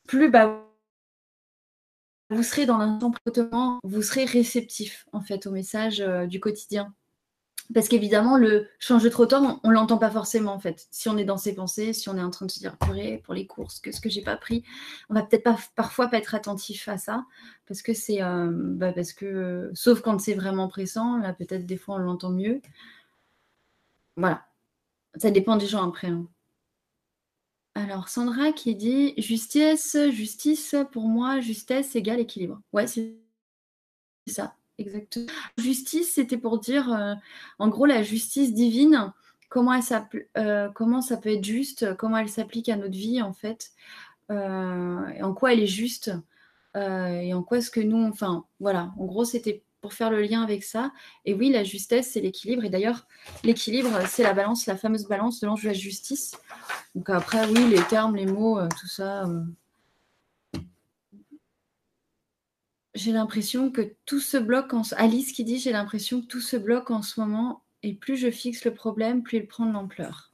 plus 0.07 0.30
bah, 0.30 0.66
vous 2.30 2.42
serez 2.42 2.66
dans 2.66 2.78
l'instant 2.78 3.12
vous 3.84 4.03
serez 4.03 4.24
réceptif 4.24 5.07
en 5.12 5.20
fait 5.20 5.47
au 5.47 5.51
message 5.51 6.01
euh, 6.01 6.26
du 6.26 6.40
quotidien. 6.40 6.94
Parce 7.74 7.88
qu'évidemment, 7.88 8.36
le 8.36 8.68
changer 8.78 9.09
de 9.09 9.12
trottoir, 9.12 9.61
on, 9.64 9.68
ne 9.68 9.74
l'entend 9.74 9.99
pas 9.99 10.11
forcément 10.11 10.53
en 10.53 10.61
fait. 10.61 10.86
Si 10.92 11.09
on 11.09 11.16
est 11.18 11.24
dans 11.24 11.36
ses 11.36 11.55
pensées, 11.55 11.92
si 11.92 12.09
on 12.09 12.16
est 12.16 12.22
en 12.22 12.30
train 12.30 12.47
de 12.47 12.51
se 12.51 12.61
dire 12.61 12.76
purée 12.78 13.20
pour 13.24 13.34
les 13.34 13.47
courses, 13.47 13.80
que 13.80 13.90
ce 13.90 14.01
que 14.01 14.09
j'ai 14.09 14.22
pas 14.22 14.36
pris, 14.36 14.62
on 15.11 15.14
va 15.14 15.22
peut-être 15.22 15.42
pas 15.42 15.59
parfois 15.74 16.09
pas 16.09 16.18
être 16.18 16.34
attentif 16.34 16.88
à 16.88 16.97
ça 16.97 17.24
parce 17.66 17.82
que 17.82 17.92
c'est 17.92 18.22
euh, 18.22 18.51
bah, 18.53 18.92
parce 18.92 19.12
que 19.12 19.70
sauf 19.74 20.01
quand 20.01 20.20
c'est 20.20 20.34
vraiment 20.34 20.68
pressant, 20.68 21.18
là 21.18 21.32
peut-être 21.32 21.66
des 21.66 21.76
fois 21.76 21.97
on 21.97 21.99
l'entend 21.99 22.30
mieux. 22.30 22.61
Voilà. 24.16 24.47
Ça 25.19 25.31
dépend 25.31 25.57
des 25.57 25.67
gens 25.67 25.89
après. 25.89 26.09
Hein. 26.09 26.27
Alors, 27.77 28.09
Sandra 28.09 28.53
qui 28.53 28.75
dit 28.75 29.12
justice, 29.19 29.99
justice, 30.11 30.75
pour 30.93 31.09
moi, 31.09 31.41
justesse 31.41 31.95
égale 31.95 32.21
équilibre. 32.21 32.62
Ouais, 32.73 32.87
c'est 32.87 33.17
ça, 34.27 34.57
exactement. 34.79 35.27
Justice, 35.59 36.14
c'était 36.14 36.39
pour 36.39 36.59
dire, 36.59 36.91
euh, 36.91 37.14
en 37.59 37.69
gros, 37.69 37.85
la 37.85 38.03
justice 38.03 38.55
divine, 38.55 39.12
comment, 39.51 39.75
elle 39.75 40.09
euh, 40.39 40.71
comment 40.71 41.03
ça 41.03 41.19
peut 41.19 41.29
être 41.29 41.45
juste, 41.45 41.95
comment 41.97 42.17
elle 42.17 42.31
s'applique 42.31 42.71
à 42.71 42.77
notre 42.77 42.97
vie, 42.97 43.21
en 43.21 43.35
fait, 43.35 43.73
euh, 44.31 45.07
et 45.09 45.23
en 45.23 45.35
quoi 45.35 45.53
elle 45.53 45.61
est 45.61 45.67
juste, 45.67 46.11
et 46.75 47.33
en 47.33 47.43
quoi 47.43 47.59
est-ce 47.59 47.71
que 47.71 47.81
nous, 47.81 48.05
enfin, 48.05 48.45
voilà, 48.59 48.93
en 48.99 49.05
gros, 49.05 49.25
c'était 49.27 49.64
pour 49.81 49.93
faire 49.93 50.11
le 50.11 50.20
lien 50.22 50.43
avec 50.43 50.64
ça. 50.64 50.93
Et 51.24 51.35
oui, 51.35 51.51
la 51.51 51.64
justesse, 51.64 52.12
c'est 52.12 52.20
l'équilibre. 52.20 52.64
Et 52.64 52.70
d'ailleurs, 52.70 53.07
l'équilibre, 53.45 53.91
c'est 54.09 54.22
la 54.22 54.33
balance, 54.33 54.66
la 54.66 54.77
fameuse 54.77 55.07
balance 55.07 55.41
de 55.41 55.47
l'ange 55.47 55.62
de 55.62 55.68
la 55.68 55.74
justice. 55.74 56.37
Donc 56.95 57.11
après, 57.11 57.47
oui, 57.49 57.68
les 57.68 57.83
termes, 57.85 58.16
les 58.16 58.27
mots, 58.27 58.59
euh, 58.59 58.68
tout 58.81 58.89
ça. 58.89 59.24
Euh, 59.24 59.43
j'ai 62.95 63.12
l'impression 63.12 63.70
que 63.70 63.95
tout 64.07 64.20
se 64.20 64.37
bloque 64.39 64.72
en... 64.72 64.83
Alice 64.97 65.33
qui 65.33 65.45
dit, 65.45 65.59
j'ai 65.59 65.72
l'impression 65.72 66.22
que 66.22 66.27
tout 66.27 66.41
se 66.41 66.57
bloque 66.57 66.91
en 66.91 67.03
ce 67.03 67.20
moment. 67.20 67.62
Et 67.83 67.95
plus 67.95 68.16
je 68.16 68.31
fixe 68.31 68.64
le 68.64 68.74
problème, 68.74 69.22
plus 69.22 69.39
il 69.39 69.47
prend 69.47 69.66
de 69.66 69.72
l'ampleur. 69.72 70.33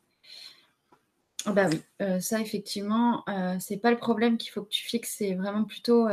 Ah 1.45 1.53
bah 1.53 1.67
oui, 1.69 1.83
euh, 2.01 2.21
ça 2.21 2.41
effectivement, 2.41 3.25
c'est 3.59 3.79
pas 3.79 3.91
le 3.91 3.97
problème 3.97 4.39
qu'il 4.39 4.53
faut 4.53 4.63
que 4.63 4.69
tu 4.69 4.85
fixes, 4.85 5.17
c'est 5.19 5.35
vraiment 5.35 5.65
plutôt 5.65 6.07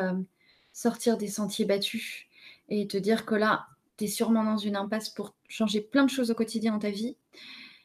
sortir 0.73 1.17
des 1.17 1.27
sentiers 1.27 1.65
battus 1.65 2.28
et 2.69 2.87
te 2.87 2.97
dire 2.97 3.25
que 3.25 3.35
là, 3.35 3.67
tu 3.97 4.05
es 4.05 4.07
sûrement 4.07 4.43
dans 4.43 4.57
une 4.57 4.75
impasse 4.75 5.09
pour 5.09 5.35
changer 5.47 5.81
plein 5.81 6.05
de 6.05 6.09
choses 6.09 6.31
au 6.31 6.35
quotidien 6.35 6.73
dans 6.73 6.79
ta 6.79 6.91
vie 6.91 7.17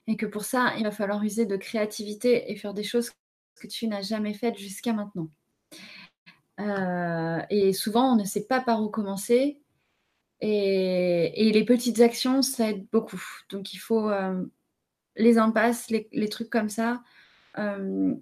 et 0.07 0.17
que 0.17 0.27
pour 0.27 0.45
ça, 0.45 0.75
il 0.77 0.85
va 0.85 0.91
falloir 0.91 1.23
user 1.23 1.47
de 1.47 1.57
créativité 1.57 2.51
et 2.51 2.57
faire 2.57 2.75
des 2.75 2.85
choses 2.85 3.11
que 3.57 3.67
tu 3.67 3.89
n'as 3.89 4.03
jamais 4.03 4.35
faites 4.35 4.59
jusqu'à 4.59 4.93
maintenant. 4.93 5.29
Euh, 6.61 7.41
et 7.51 7.73
souvent, 7.73 8.13
on 8.13 8.17
ne 8.17 8.25
sait 8.25 8.47
pas 8.47 8.61
par 8.61 8.83
où 8.83 8.89
commencer. 8.89 9.61
Et, 10.41 11.51
les 11.53 11.65
petites 11.65 12.01
actions, 12.01 12.43
ça 12.43 12.71
aide 12.71 12.87
beaucoup. 12.93 13.23
Donc, 13.51 13.73
il 13.73 13.79
faut 13.79 14.11
euh, 14.11 14.45
les 15.17 15.39
impasses, 15.39 15.89
les, 15.91 16.29
trucs 16.29 16.51
comme 16.51 16.69
ça. 16.69 17.03
Euh, 17.59 18.15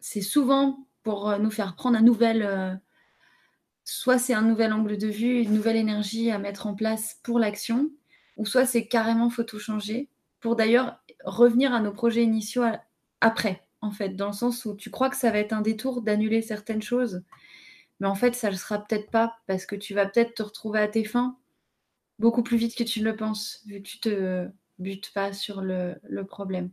c'est 0.00 0.22
souvent 0.22 0.86
pour 1.02 1.38
nous 1.38 1.50
faire 1.50 1.76
prendre 1.76 1.96
un 1.96 2.02
nouvel 2.02 2.80
soit 3.90 4.18
c'est 4.18 4.34
un 4.34 4.42
nouvel 4.42 4.72
angle 4.72 4.96
de 4.96 5.08
vue, 5.08 5.42
une 5.42 5.52
nouvelle 5.52 5.76
énergie 5.76 6.30
à 6.30 6.38
mettre 6.38 6.68
en 6.68 6.74
place 6.74 7.18
pour 7.24 7.40
l'action, 7.40 7.90
ou 8.36 8.46
soit 8.46 8.64
c'est 8.64 8.86
carrément 8.86 9.30
faut 9.30 9.42
tout 9.42 9.58
changer, 9.58 10.08
pour 10.38 10.54
d'ailleurs 10.54 11.00
revenir 11.24 11.74
à 11.74 11.80
nos 11.80 11.90
projets 11.90 12.22
initiaux 12.22 12.62
après, 13.20 13.66
en 13.80 13.90
fait, 13.90 14.10
dans 14.10 14.28
le 14.28 14.32
sens 14.32 14.64
où 14.64 14.76
tu 14.76 14.90
crois 14.90 15.10
que 15.10 15.16
ça 15.16 15.32
va 15.32 15.38
être 15.38 15.52
un 15.52 15.60
détour 15.60 16.02
d'annuler 16.02 16.40
certaines 16.40 16.82
choses, 16.82 17.22
mais 17.98 18.06
en 18.06 18.14
fait, 18.14 18.36
ça 18.36 18.46
ne 18.46 18.52
le 18.52 18.58
sera 18.58 18.78
peut-être 18.78 19.10
pas, 19.10 19.34
parce 19.48 19.66
que 19.66 19.74
tu 19.74 19.92
vas 19.92 20.06
peut-être 20.06 20.34
te 20.34 20.42
retrouver 20.44 20.78
à 20.78 20.86
tes 20.86 21.04
fins 21.04 21.36
beaucoup 22.20 22.44
plus 22.44 22.58
vite 22.58 22.76
que 22.76 22.84
tu 22.84 23.00
ne 23.00 23.06
le 23.06 23.16
penses, 23.16 23.60
vu 23.66 23.82
que 23.82 23.88
tu 23.88 23.98
te 23.98 24.48
butes 24.78 25.12
pas 25.12 25.32
sur 25.32 25.62
le, 25.62 25.96
problème. 26.28 26.70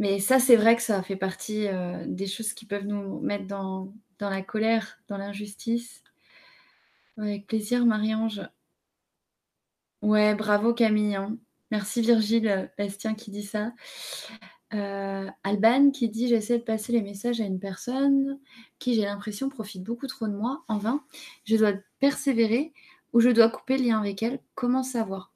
Mais 0.00 0.18
ça, 0.18 0.40
c'est 0.40 0.56
vrai 0.56 0.74
que 0.74 0.82
ça 0.82 1.00
fait 1.04 1.16
partie 1.16 1.68
euh, 1.68 2.04
des 2.08 2.26
choses 2.26 2.54
qui 2.54 2.66
peuvent 2.66 2.86
nous 2.86 3.20
mettre 3.20 3.46
dans, 3.46 3.94
dans 4.18 4.30
la 4.30 4.42
colère, 4.42 4.98
dans 5.08 5.18
l'injustice. 5.18 6.02
Avec 7.18 7.46
plaisir, 7.46 7.86
Marie-Ange. 7.86 8.42
Ouais, 10.02 10.34
bravo 10.34 10.74
Camille. 10.74 11.16
Hein. 11.16 11.38
Merci 11.70 12.00
Virgile 12.00 12.70
Bastien 12.78 13.14
qui 13.14 13.30
dit 13.30 13.42
ça. 13.42 13.72
Euh, 14.74 15.28
Alban 15.44 15.90
qui 15.90 16.08
dit 16.08 16.28
J'essaie 16.28 16.58
de 16.58 16.64
passer 16.64 16.92
les 16.92 17.02
messages 17.02 17.40
à 17.40 17.44
une 17.44 17.60
personne 17.60 18.38
qui, 18.78 18.94
j'ai 18.94 19.02
l'impression, 19.02 19.48
profite 19.48 19.82
beaucoup 19.82 20.06
trop 20.06 20.26
de 20.26 20.34
moi, 20.34 20.64
en 20.68 20.78
vain. 20.78 21.04
Je 21.44 21.56
dois 21.56 21.72
persévérer 21.98 22.72
ou 23.12 23.20
je 23.20 23.30
dois 23.30 23.48
couper 23.48 23.78
le 23.78 23.84
lien 23.84 23.98
avec 23.98 24.22
elle. 24.22 24.40
Comment 24.54 24.82
savoir? 24.82 25.32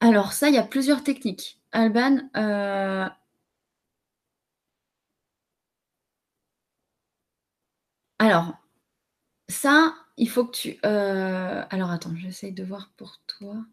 Alors, 0.00 0.32
ça, 0.32 0.48
il 0.48 0.54
y 0.54 0.58
a 0.58 0.62
plusieurs 0.62 1.02
techniques. 1.02 1.60
Alban, 1.72 2.18
euh, 2.36 3.08
alors, 8.26 8.54
ça, 9.48 9.94
il 10.16 10.28
faut 10.30 10.46
que 10.46 10.56
tu. 10.56 10.78
Euh, 10.86 11.64
alors, 11.70 11.90
attends, 11.90 12.16
j'essaye 12.16 12.52
de 12.52 12.64
voir 12.64 12.92
pour 12.96 13.20
toi. 13.26 13.64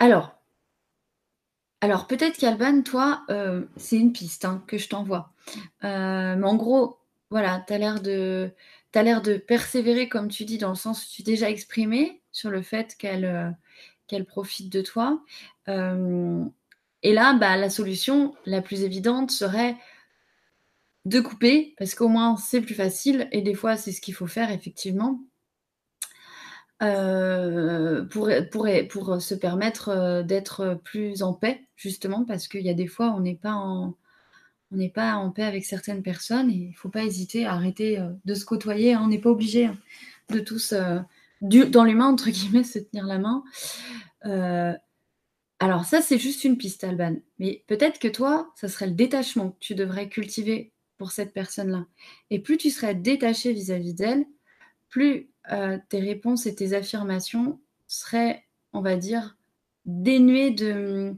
Alors, 0.00 0.34
alors 1.80 2.06
peut-être 2.06 2.36
qu'Alban, 2.38 2.82
toi, 2.82 3.22
euh, 3.30 3.64
c'est 3.76 3.96
une 3.96 4.12
piste 4.12 4.44
hein, 4.44 4.62
que 4.66 4.78
je 4.78 4.88
t'envoie. 4.88 5.32
Euh, 5.84 6.36
mais 6.36 6.46
en 6.46 6.56
gros, 6.56 6.98
voilà, 7.30 7.64
tu 7.66 7.72
as 7.72 7.78
l'air 7.78 8.00
de, 8.02 8.52
de 8.94 9.36
persévérer, 9.38 10.08
comme 10.08 10.28
tu 10.28 10.44
dis, 10.44 10.58
dans 10.58 10.70
le 10.70 10.74
sens 10.74 11.04
où 11.04 11.08
tu 11.10 11.22
t'es 11.22 11.32
déjà 11.32 11.48
exprimé 11.50 12.22
sur 12.32 12.50
le 12.50 12.62
fait 12.62 12.96
qu'elle 12.98 13.56
qu'elle 14.10 14.26
profite 14.26 14.70
de 14.72 14.82
toi. 14.82 15.22
et 15.68 17.12
là, 17.14 17.34
bah, 17.34 17.56
la 17.56 17.70
solution 17.70 18.34
la 18.44 18.60
plus 18.60 18.82
évidente 18.82 19.30
serait 19.30 19.76
de 21.06 21.20
couper, 21.20 21.74
parce 21.78 21.94
qu'au 21.94 22.08
moins 22.08 22.36
c'est 22.36 22.60
plus 22.60 22.74
facile, 22.74 23.28
et 23.32 23.42
des 23.42 23.54
fois 23.54 23.76
c'est 23.76 23.92
ce 23.92 24.00
qu'il 24.00 24.14
faut 24.14 24.26
faire 24.26 24.50
effectivement. 24.50 25.20
Euh, 26.82 28.04
pour, 28.06 28.30
pour, 28.90 29.20
se 29.20 29.34
permettre 29.34 29.90
euh, 29.90 30.22
d'être 30.22 30.80
plus 30.82 31.22
en 31.22 31.34
paix, 31.34 31.66
justement, 31.76 32.24
parce 32.24 32.48
qu'il 32.48 32.62
y 32.62 32.70
a 32.70 32.74
des 32.74 32.86
fois, 32.86 33.12
on 33.14 33.20
n'est 33.20 33.34
pas 33.34 33.52
en, 33.52 33.94
on 34.72 34.76
n'est 34.76 34.88
pas 34.88 35.14
en 35.16 35.30
paix 35.30 35.42
avec 35.42 35.66
certaines 35.66 36.02
personnes 36.02 36.50
et 36.50 36.54
il 36.54 36.68
ne 36.70 36.74
faut 36.74 36.88
pas 36.88 37.04
hésiter 37.04 37.44
à 37.44 37.52
arrêter 37.52 37.98
euh, 37.98 38.08
de 38.24 38.34
se 38.34 38.46
côtoyer. 38.46 38.94
Hein. 38.94 39.02
On 39.04 39.08
n'est 39.08 39.18
pas 39.18 39.28
obligé 39.28 39.66
hein, 39.66 39.76
de 40.30 40.40
tous, 40.40 40.74
du, 41.40 41.66
dans 41.66 41.84
l'humain, 41.84 42.08
entre 42.08 42.30
guillemets, 42.30 42.64
se 42.64 42.78
tenir 42.78 43.06
la 43.06 43.18
main. 43.18 43.44
alors 45.58 45.84
ça, 45.84 46.00
c'est 46.02 46.18
juste 46.18 46.44
une 46.44 46.58
piste, 46.58 46.84
Alban. 46.84 47.16
Mais 47.38 47.64
peut-être 47.66 47.98
que 47.98 48.08
toi, 48.08 48.52
ça 48.56 48.68
serait 48.68 48.86
le 48.86 48.94
détachement 48.94 49.50
que 49.50 49.58
tu 49.60 49.74
devrais 49.74 50.08
cultiver 50.08 50.72
pour 51.00 51.12
cette 51.12 51.32
personne-là. 51.32 51.86
Et 52.28 52.40
plus 52.40 52.58
tu 52.58 52.68
serais 52.68 52.94
détaché 52.94 53.54
vis-à-vis 53.54 53.94
d'elle, 53.94 54.26
plus 54.90 55.30
euh, 55.50 55.78
tes 55.88 56.00
réponses 56.00 56.44
et 56.44 56.54
tes 56.54 56.74
affirmations 56.74 57.58
seraient, 57.86 58.44
on 58.74 58.82
va 58.82 58.96
dire, 58.96 59.38
dénuées 59.86 60.50
de... 60.50 61.14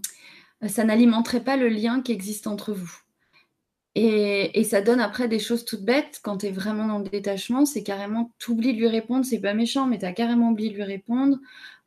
Ça 0.69 0.85
n'alimenterait 0.85 1.43
pas 1.43 1.57
le 1.57 1.69
lien 1.69 2.01
qui 2.01 2.13
existe 2.13 2.47
entre 2.47 2.73
vous. 2.73 3.02
Et, 3.95 4.65
ça 4.65 4.81
donne 4.81 5.01
après 5.01 5.29
des 5.29 5.39
choses 5.39 5.65
toutes 5.65 5.85
bêtes. 5.85 6.21
Quand 6.23 6.39
tu 6.39 6.47
es 6.47 6.51
vraiment 6.51 6.87
dans 6.87 6.99
le 6.99 7.09
détachement, 7.09 7.67
c'est 7.67 7.83
carrément, 7.83 8.31
tu 8.39 8.53
oublies 8.53 8.73
de 8.73 8.79
lui 8.79 8.89
répondre, 8.89 9.25
c'est 9.25 9.41
pas 9.41 9.55
méchant, 9.55 9.87
mais 9.87 9.99
tu 9.99 10.07
as 10.07 10.13
carrément 10.13 10.51
oublié 10.51 10.71
de 10.71 10.77
lui 10.77 10.83
répondre, 10.83 11.39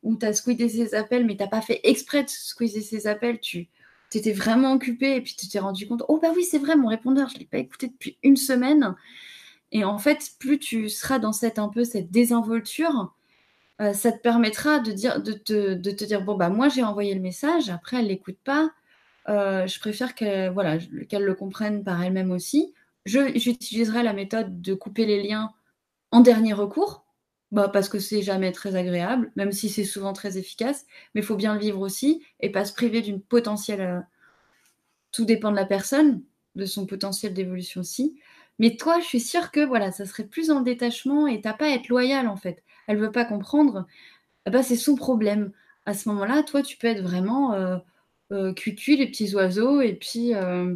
ou 0.02 0.16
tu 0.16 0.24
as 0.24 0.32
squeezé 0.32 0.68
ses 0.68 0.94
appels, 0.94 1.26
mais 1.26 1.36
tu 1.36 1.48
pas 1.48 1.60
fait 1.60 1.80
exprès 1.82 2.22
de 2.22 2.28
squeezer 2.28 2.80
ses 2.82 3.06
appels, 3.08 3.40
tu 3.40 3.68
étais 4.14 4.32
vraiment 4.32 4.72
occupé 4.72 5.16
et 5.16 5.20
puis 5.20 5.34
tu 5.36 5.48
t'es 5.48 5.58
rendu 5.58 5.86
compte, 5.88 6.04
oh 6.08 6.18
bah 6.20 6.28
oui, 6.34 6.44
c'est 6.44 6.58
vrai, 6.58 6.76
mon 6.76 6.88
répondeur, 6.88 7.28
je 7.28 7.34
ne 7.34 7.40
l'ai 7.40 7.46
pas 7.46 7.58
écouté 7.58 7.88
depuis 7.88 8.18
une 8.22 8.36
semaine. 8.36 8.94
Et 9.72 9.84
en 9.84 9.98
fait, 9.98 10.30
plus 10.38 10.58
tu 10.58 10.88
seras 10.88 11.18
dans 11.18 11.32
cette 11.32 11.58
un 11.58 11.68
peu 11.68 11.84
cette 11.84 12.10
désinvolture, 12.10 13.14
euh, 13.80 13.92
ça 13.92 14.12
te 14.12 14.18
permettra 14.18 14.78
de, 14.78 14.92
dire, 14.92 15.20
de, 15.20 15.32
te, 15.32 15.74
de 15.74 15.90
te 15.90 16.04
dire 16.04 16.22
bon 16.22 16.36
bah 16.36 16.48
moi 16.48 16.68
j'ai 16.68 16.82
envoyé 16.82 17.14
le 17.14 17.20
message, 17.20 17.68
après 17.68 17.98
elle 17.98 18.06
l'écoute 18.06 18.38
pas. 18.44 18.70
Euh, 19.28 19.66
je 19.66 19.80
préfère 19.80 20.14
qu'elle 20.14 20.50
voilà, 20.52 20.78
qu'elle 21.08 21.24
le 21.24 21.34
comprenne 21.34 21.84
par 21.84 22.02
elle-même 22.02 22.30
aussi. 22.30 22.74
J'utiliserai 23.04 24.02
la 24.02 24.12
méthode 24.12 24.60
de 24.60 24.74
couper 24.74 25.06
les 25.06 25.22
liens 25.22 25.52
en 26.10 26.20
dernier 26.20 26.52
recours, 26.52 27.04
bah, 27.52 27.68
parce 27.68 27.88
que 27.88 27.98
c'est 27.98 28.22
jamais 28.22 28.52
très 28.52 28.74
agréable, 28.76 29.30
même 29.36 29.52
si 29.52 29.68
c'est 29.68 29.84
souvent 29.84 30.12
très 30.12 30.38
efficace, 30.38 30.86
mais 31.14 31.20
il 31.20 31.24
faut 31.24 31.36
bien 31.36 31.54
le 31.54 31.60
vivre 31.60 31.80
aussi 31.80 32.24
et 32.40 32.50
pas 32.50 32.64
se 32.64 32.72
priver 32.72 33.02
d'une 33.02 33.20
potentielle. 33.20 33.80
Euh, 33.80 34.00
tout 35.12 35.24
dépend 35.24 35.50
de 35.50 35.56
la 35.56 35.64
personne, 35.64 36.22
de 36.56 36.66
son 36.66 36.86
potentiel 36.86 37.32
d'évolution 37.32 37.80
aussi. 37.80 38.20
Mais 38.58 38.76
toi, 38.76 39.00
je 39.00 39.06
suis 39.06 39.20
sûre 39.20 39.50
que 39.50 39.60
voilà, 39.64 39.92
ça 39.92 40.06
serait 40.06 40.26
plus 40.26 40.50
en 40.50 40.60
détachement 40.60 41.26
et 41.26 41.40
t'as 41.40 41.52
pas 41.52 41.66
à 41.66 41.70
être 41.70 41.88
loyal 41.88 42.28
en 42.28 42.36
fait. 42.36 42.62
Elle 42.86 42.98
veut 42.98 43.12
pas 43.12 43.24
comprendre. 43.24 43.86
Eh 44.46 44.50
ben, 44.50 44.62
c'est 44.62 44.76
son 44.76 44.94
problème. 44.94 45.52
À 45.86 45.94
ce 45.94 46.08
moment-là, 46.08 46.42
toi, 46.42 46.62
tu 46.62 46.76
peux 46.76 46.86
être 46.86 47.02
vraiment 47.02 47.54
euh, 47.54 47.78
cucu, 48.56 48.96
les 48.96 49.06
petits 49.06 49.34
oiseaux, 49.34 49.80
et 49.80 49.94
puis, 49.94 50.34
euh, 50.34 50.74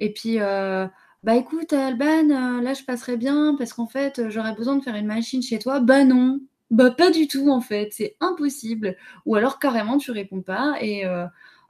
et 0.00 0.12
puis 0.12 0.40
euh, 0.40 0.86
bah 1.22 1.36
écoute, 1.36 1.72
Alban, 1.72 2.60
là 2.60 2.74
je 2.74 2.84
passerai 2.84 3.16
bien 3.16 3.54
parce 3.58 3.72
qu'en 3.72 3.86
fait, 3.86 4.28
j'aurais 4.30 4.54
besoin 4.54 4.76
de 4.76 4.82
faire 4.84 4.96
une 4.96 5.06
machine 5.06 5.42
chez 5.42 5.58
toi. 5.58 5.80
Bah 5.80 6.04
non, 6.04 6.40
bah 6.70 6.90
pas 6.90 7.10
du 7.10 7.28
tout 7.28 7.50
en 7.50 7.60
fait, 7.60 7.90
c'est 7.92 8.16
impossible. 8.20 8.96
Ou 9.26 9.36
alors 9.36 9.58
carrément 9.58 9.98
tu 9.98 10.10
réponds 10.10 10.42
pas 10.42 10.76
et 10.80 11.04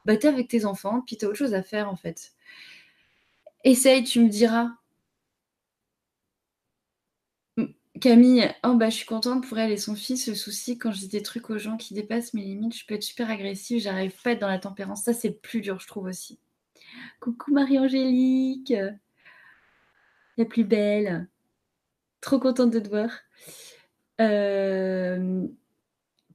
bah 0.04 0.16
t'es 0.16 0.28
avec 0.28 0.48
tes 0.48 0.64
enfants, 0.64 1.02
puis 1.06 1.16
t'as 1.16 1.26
autre 1.26 1.38
chose 1.38 1.54
à 1.54 1.62
faire 1.62 1.90
en 1.90 1.96
fait. 1.96 2.32
Essaye, 3.64 4.04
tu 4.04 4.20
me 4.20 4.28
diras. 4.28 4.70
Camille, 8.00 8.48
oh 8.64 8.74
bah, 8.74 8.90
je 8.90 8.96
suis 8.96 9.06
contente 9.06 9.46
pour 9.46 9.58
elle 9.58 9.70
et 9.70 9.76
son 9.76 9.94
fils. 9.94 10.28
Le 10.28 10.34
souci, 10.34 10.78
quand 10.78 10.92
je 10.92 11.00
dis 11.00 11.08
des 11.08 11.22
trucs 11.22 11.50
aux 11.50 11.58
gens 11.58 11.76
qui 11.76 11.94
dépassent 11.94 12.34
mes 12.34 12.42
limites, 12.42 12.76
je 12.76 12.86
peux 12.86 12.94
être 12.94 13.02
super 13.02 13.30
agressive, 13.30 13.80
j'arrive 13.80 14.14
pas 14.22 14.30
à 14.30 14.32
être 14.34 14.40
dans 14.40 14.48
la 14.48 14.58
tempérance. 14.58 15.02
Ça, 15.02 15.12
c'est 15.12 15.30
plus 15.30 15.60
dur, 15.60 15.80
je 15.80 15.86
trouve 15.86 16.04
aussi. 16.04 16.38
Coucou 17.20 17.52
Marie-Angélique, 17.52 18.72
la 20.36 20.44
plus 20.44 20.64
belle. 20.64 21.28
Trop 22.20 22.38
contente 22.38 22.70
de 22.70 22.80
te 22.80 22.88
voir. 22.88 23.10
Euh, 24.20 25.46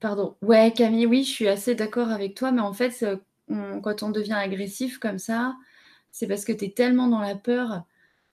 pardon. 0.00 0.36
Ouais, 0.42 0.72
Camille, 0.72 1.06
oui, 1.06 1.24
je 1.24 1.30
suis 1.30 1.48
assez 1.48 1.74
d'accord 1.74 2.10
avec 2.10 2.34
toi, 2.34 2.52
mais 2.52 2.62
en 2.62 2.72
fait, 2.72 3.04
quand 3.48 4.02
on 4.02 4.10
devient 4.10 4.32
agressif 4.32 4.98
comme 4.98 5.18
ça, 5.18 5.54
c'est 6.10 6.26
parce 6.26 6.44
que 6.44 6.52
tu 6.52 6.66
es 6.66 6.70
tellement 6.70 7.08
dans 7.08 7.20
la 7.20 7.34
peur, 7.34 7.84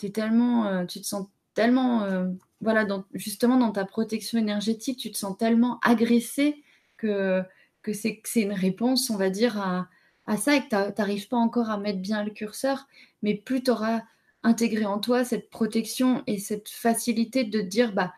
tellement, 0.10 0.66
euh, 0.66 0.86
tu 0.86 1.02
te 1.02 1.06
sens 1.06 1.28
tellement 1.54 2.04
euh, 2.04 2.28
voilà, 2.62 2.86
justement 3.14 3.58
dans 3.58 3.72
ta 3.72 3.86
protection 3.86 4.38
énergétique, 4.38 5.00
tu 5.00 5.12
te 5.12 5.18
sens 5.18 5.38
tellement 5.38 5.80
agressé 5.84 6.64
que, 6.98 7.44
que 7.82 7.92
c'est 7.94 8.22
une 8.36 8.54
réponse, 8.54 9.10
on 9.10 9.18
va 9.18 9.30
dire, 9.30 9.60
à, 9.60 10.38
ça 10.38 10.56
et 10.56 10.62
que 10.62 10.90
tu 10.90 11.02
n'arrives 11.02 11.28
pas 11.28 11.38
encore 11.38 11.70
à 11.70 11.78
mettre 11.78 12.00
bien 12.00 12.24
le 12.24 12.32
curseur, 12.32 12.88
mais 13.22 13.36
plus 13.36 13.64
tu 13.64 13.72
auras 13.72 14.02
intégré 14.44 14.86
en 14.86 15.00
toi 15.00 15.26
cette 15.26 15.50
protection 15.50 16.24
et 16.28 16.40
cette 16.40 16.70
facilité 16.70 17.44
de 17.44 17.60
te 17.60 17.66
dire, 17.66 17.94
bah, 17.94 18.14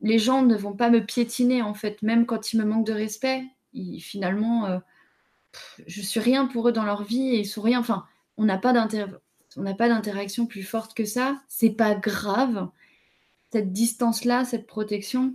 les 0.00 0.18
gens 0.18 0.42
ne 0.42 0.56
vont 0.56 0.72
pas 0.72 0.90
me 0.90 1.04
piétiner 1.04 1.62
en 1.62 1.74
fait, 1.74 2.00
même 2.02 2.26
quand 2.26 2.52
ils 2.52 2.58
me 2.58 2.64
manquent 2.64 2.86
de 2.86 2.92
respect. 2.92 3.44
finalement, 4.00 4.66
euh, 4.66 4.78
je 5.86 6.00
suis 6.00 6.20
rien 6.20 6.46
pour 6.46 6.68
eux 6.68 6.72
dans 6.72 6.84
leur 6.84 7.02
vie 7.02 7.28
et 7.34 7.40
ils 7.40 7.46
sont 7.46 7.62
rien. 7.62 7.80
Enfin, 7.80 8.06
on 8.36 8.44
n'a 8.44 8.58
pas 8.58 8.72
d'interaction 8.72 10.46
plus 10.46 10.62
forte 10.62 10.94
que 10.94 11.04
ça. 11.04 11.40
C'est 11.48 11.70
pas 11.70 11.94
grave 11.94 12.70
cette 13.52 13.72
distance-là, 13.72 14.44
cette 14.44 14.66
protection 14.66 15.34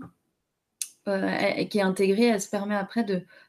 euh, 1.08 1.64
qui 1.66 1.78
est 1.78 1.84
intégrée, 1.84 2.26
elle 2.26 2.42
se 2.42 2.50
permet 2.50 2.76
après 2.76 3.06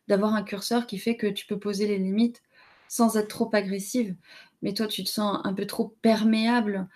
d'avoir 0.07 0.35
un 0.35 0.43
curseur 0.43 0.87
qui 0.87 0.99
fait 0.99 1.17
que 1.17 1.27
tu 1.27 1.47
peux 1.47 1.59
poser 1.59 1.87
les 1.87 1.99
limites 1.99 2.43
sans 2.87 3.17
être 3.17 3.29
trop 3.29 3.51
agressive. 3.55 4.15
Mais 4.63 4.75
toi, 4.75 4.87
tu 4.87 5.03
te 5.05 5.09
sens 5.09 5.41
un 5.45 5.55
peu 5.55 5.67
trop 5.67 5.97
perméable, 6.03 6.87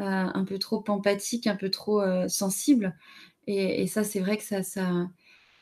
euh, 0.00 0.04
un 0.04 0.44
peu 0.44 0.58
trop 0.58 0.84
empathique, 0.88 1.46
un 1.46 1.56
peu 1.56 1.70
trop 1.70 2.00
euh, 2.00 2.28
sensible. 2.28 2.96
Et, 3.48 3.86
ça, 3.86 4.04
c'est 4.04 4.20
vrai 4.20 4.36
que 4.36 4.42
ça, 4.42 4.62
ça, 4.62 5.08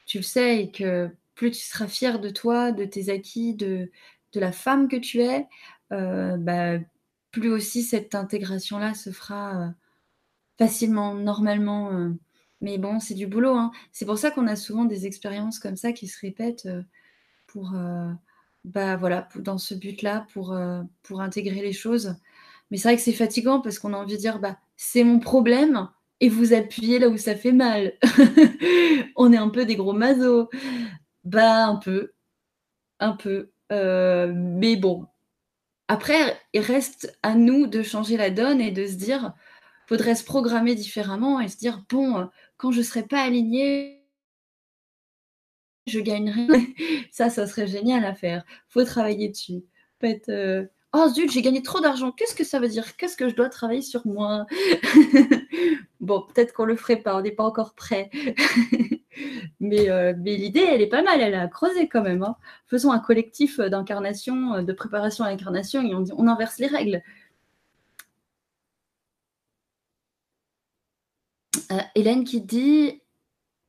tu 0.07 0.19
le 0.19 0.25
sais, 0.25 0.62
et 0.62 0.71
que 0.71 1.11
plus 1.35 1.51
tu 1.51 1.61
seras 1.61 1.87
fier 1.87 2.19
de 2.19 2.31
toi, 2.31 2.73
de 2.73 2.85
tes 2.85 3.11
acquis, 3.11 3.55
de, 3.55 3.91
de 4.33 4.41
la 4.41 4.53
femme 4.53 4.89
que 4.89 4.97
tu 4.97 5.21
es, 5.21 5.47
bah, 5.91 6.79
plus 7.31 7.51
aussi 7.51 7.83
cette 7.83 8.15
intégration-là 8.15 8.95
se 8.95 9.11
fera, 9.11 9.75
facilement, 10.59 11.14
normalement, 11.14 11.90
mais 12.61 12.78
bon, 12.78 13.00
c'est 13.00 13.14
du 13.14 13.26
boulot, 13.26 13.55
hein. 13.57 13.72
C'est 13.92 14.07
pour 14.07 14.18
ça 14.18 14.30
qu'on 14.30 14.46
a 14.48 14.57
souvent 14.57 14.84
des 14.86 15.07
expériences 15.07 15.59
comme 15.59 15.76
ça 15.76 15.92
qui 15.92 16.09
se 16.09 16.18
répètent, 16.20 16.68
pour, 17.48 17.74
bah, 18.64 18.96
voilà, 18.96 19.28
dans 19.36 19.59
ce 19.59 19.74
but-là, 19.74 20.26
pour, 20.34 20.57
pour 21.05 21.20
intégrer 21.22 21.62
les 21.62 21.72
choses. 21.74 22.16
Mais 22.70 22.78
c'est 22.78 22.88
vrai 22.88 22.96
que 22.96 23.02
c'est 23.02 23.12
fatigant 23.12 23.61
parce 23.61 23.78
qu'on 23.78 23.94
a 23.94 23.98
envie 23.98 24.14
de 24.16 24.20
dire: 24.20 24.40
«Bah, 24.40 24.59
c'est 24.76 25.05
mon 25.05 25.20
problème 25.20 25.88
et 26.20 26.28
vous 26.30 26.55
appuyez 26.55 26.98
là 27.00 27.09
où 27.11 27.16
ça 27.18 27.36
fait 27.36 27.52
mal». 27.52 27.94
On 29.16 29.32
est 29.32 29.36
un 29.38 29.50
peu 29.50 29.66
des 29.66 29.76
gros 29.76 29.92
masos. 29.94 30.48
Bah, 31.24 31.66
un 31.66 31.76
peu, 31.76 32.12
un 33.00 33.12
peu, 33.12 33.50
mais 33.70 34.76
bon. 34.76 35.07
Après, 35.88 36.38
il 36.55 36.61
reste 36.62 37.18
à 37.22 37.34
nous 37.36 37.66
de 37.68 37.82
changer 37.82 38.16
la 38.18 38.30
donne 38.30 38.61
et 38.62 38.72
de 38.72 38.86
se 38.86 38.94
dire: 38.94 39.34
«Faudrait 39.87 40.14
se 40.14 40.24
programmer 40.24 40.74
différemment» 40.74 41.41
et 41.41 41.49
se 41.49 41.57
dire: 41.59 41.85
«Bon, 41.91 42.28
quand 42.57 42.72
je 42.72 42.82
serai 42.82 43.03
pas 43.05 43.20
alignée» 43.22 44.05
«je 45.87 46.01
gagnerai». 46.01 46.47
Ça, 47.12 47.30
ça 47.30 47.47
serait 47.47 47.66
génial 47.66 48.05
à 48.05 48.14
faire. 48.14 48.45
Faut 48.68 48.85
travailler 48.85 49.28
dessus. 49.28 49.64
Faut 50.01 50.07
être, 50.07 50.68
«Oh 50.97 51.09
zut, 51.09 51.30
j'ai 51.32 51.43
gagné 51.43 51.62
trop 51.62 51.80
d'argent, 51.80 52.12
qu'est-ce 52.12 52.35
que 52.37 52.45
ça 52.45 52.61
veut 52.61 52.68
dire? 52.68 52.97
Qu'est-ce 52.97 53.16
que 53.16 53.28
je 53.28 53.35
dois 53.35 53.49
travailler 53.49 53.82
sur 53.82 54.07
moi?» 54.07 54.47
bon, 56.01 56.22
peut-être 56.22 56.53
qu'on 56.53 56.64
le 56.64 56.76
ferait 56.76 56.97
pas, 57.03 57.16
on 57.16 57.20
n'est 57.22 57.32
pas 57.32 57.45
encore 57.45 57.74
prêt. 57.74 58.11
mais, 59.61 59.89
mais 60.18 60.37
l'idée, 60.37 60.61
elle 60.61 60.82
est 60.82 60.89
pas 60.89 61.03
mal, 61.03 61.20
elle 61.20 61.35
a 61.35 61.49
creusé 61.49 61.89
quand 61.89 62.03
même, 62.03 62.22
hein. 62.22 62.37
Faisons 62.68 62.93
un 62.93 63.01
collectif, 63.01 63.59
d'incarnation, 63.61 64.62
de 64.62 64.72
préparation 64.72 65.24
à 65.24 65.30
l'incarnation 65.30 65.82
et 65.82 65.95
on 65.95 66.05
on 66.16 66.28
inverse 66.28 66.59
les 66.59 66.68
règles. 66.68 67.03
Hélène 71.95 72.25
qui 72.25 72.41
dit: 72.41 73.01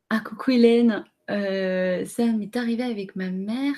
«Ah 0.10 0.20
coucou 0.20 0.52
Hélène, 0.52 1.06
ça 1.28 2.26
m'est 2.26 2.56
arrivé 2.56 2.84
avec 2.84 3.16
ma 3.16 3.30
mère. 3.30 3.76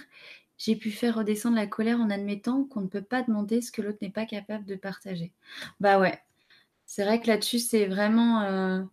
J'ai 0.57 0.76
pu 0.76 0.91
faire 0.91 1.15
redescendre 1.15 1.55
la 1.55 1.68
colère 1.68 1.99
en 1.99 2.09
admettant 2.09 2.63
qu'on 2.63 2.82
ne 2.82 2.88
peut 2.88 3.01
pas 3.01 3.22
demander 3.22 3.61
ce 3.61 3.72
que 3.72 3.82
l'autre 3.82 3.99
n'est 4.01 4.09
pas 4.09 4.26
capable 4.26 4.65
de 4.65 4.76
partager». 4.76 5.32
Bah 5.80 5.99
ouais, 5.99 6.20
c'est 6.86 7.03
vrai 7.03 7.22
que 7.22 7.28
là-dessus, 7.28 7.59
c'est 7.59 7.86
vraiment, 7.86 8.88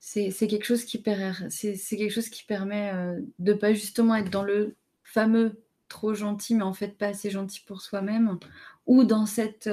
c'est 0.00 0.32
quelque 0.32 0.64
chose 0.64 0.84
qui 0.84 1.02
c'est 1.50 1.96
quelque 1.96 2.10
chose 2.10 2.28
qui 2.28 2.44
permet, 2.44 2.92
de 3.38 3.52
pas 3.52 3.72
justement 3.72 4.14
être 4.16 4.30
dans 4.30 4.44
le 4.44 4.76
fameux 5.04 5.62
trop 5.88 6.14
gentil, 6.14 6.54
mais 6.54 6.64
en 6.64 6.72
fait 6.72 6.98
pas 6.98 7.06
assez 7.06 7.30
gentil 7.30 7.60
pour 7.66 7.80
soi-même 7.80 8.38
ou 8.86 9.04
dans 9.04 9.26
cette, 9.26 9.70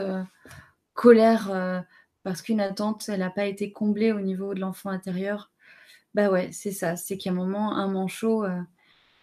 colère, 0.94 1.84
parce 2.24 2.42
qu'une 2.42 2.62
attente, 2.62 3.10
elle 3.10 3.20
n'a 3.20 3.30
pas 3.30 3.46
été 3.46 3.72
comblée 3.72 4.12
au 4.12 4.22
niveau 4.22 4.54
de 4.54 4.60
l'enfant 4.62 4.90
intérieur. 4.90 5.52
Bah 6.14 6.30
ouais, 6.30 6.50
c'est 6.52 6.72
ça, 6.72 6.96
c'est 6.96 7.18
a 7.28 7.32
un 7.32 7.34
moment, 7.34 7.76
un 7.76 7.88
manchot, 7.88 8.46
euh, 8.46 8.62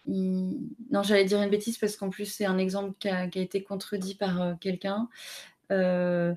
non, 0.07 1.03
j'allais 1.03 1.25
dire 1.25 1.41
une 1.41 1.49
bêtise 1.49 1.77
parce 1.77 1.95
qu'en 1.95 2.09
plus, 2.09 2.25
c'est 2.25 2.45
un 2.45 2.57
exemple 2.57 2.95
qui 2.99 3.09
a, 3.09 3.25
été 3.35 3.63
contredit 3.63 4.15
par 4.15 4.41
euh, 4.41 4.53
quelqu'un. 4.59 5.09
Euh, 5.71 6.33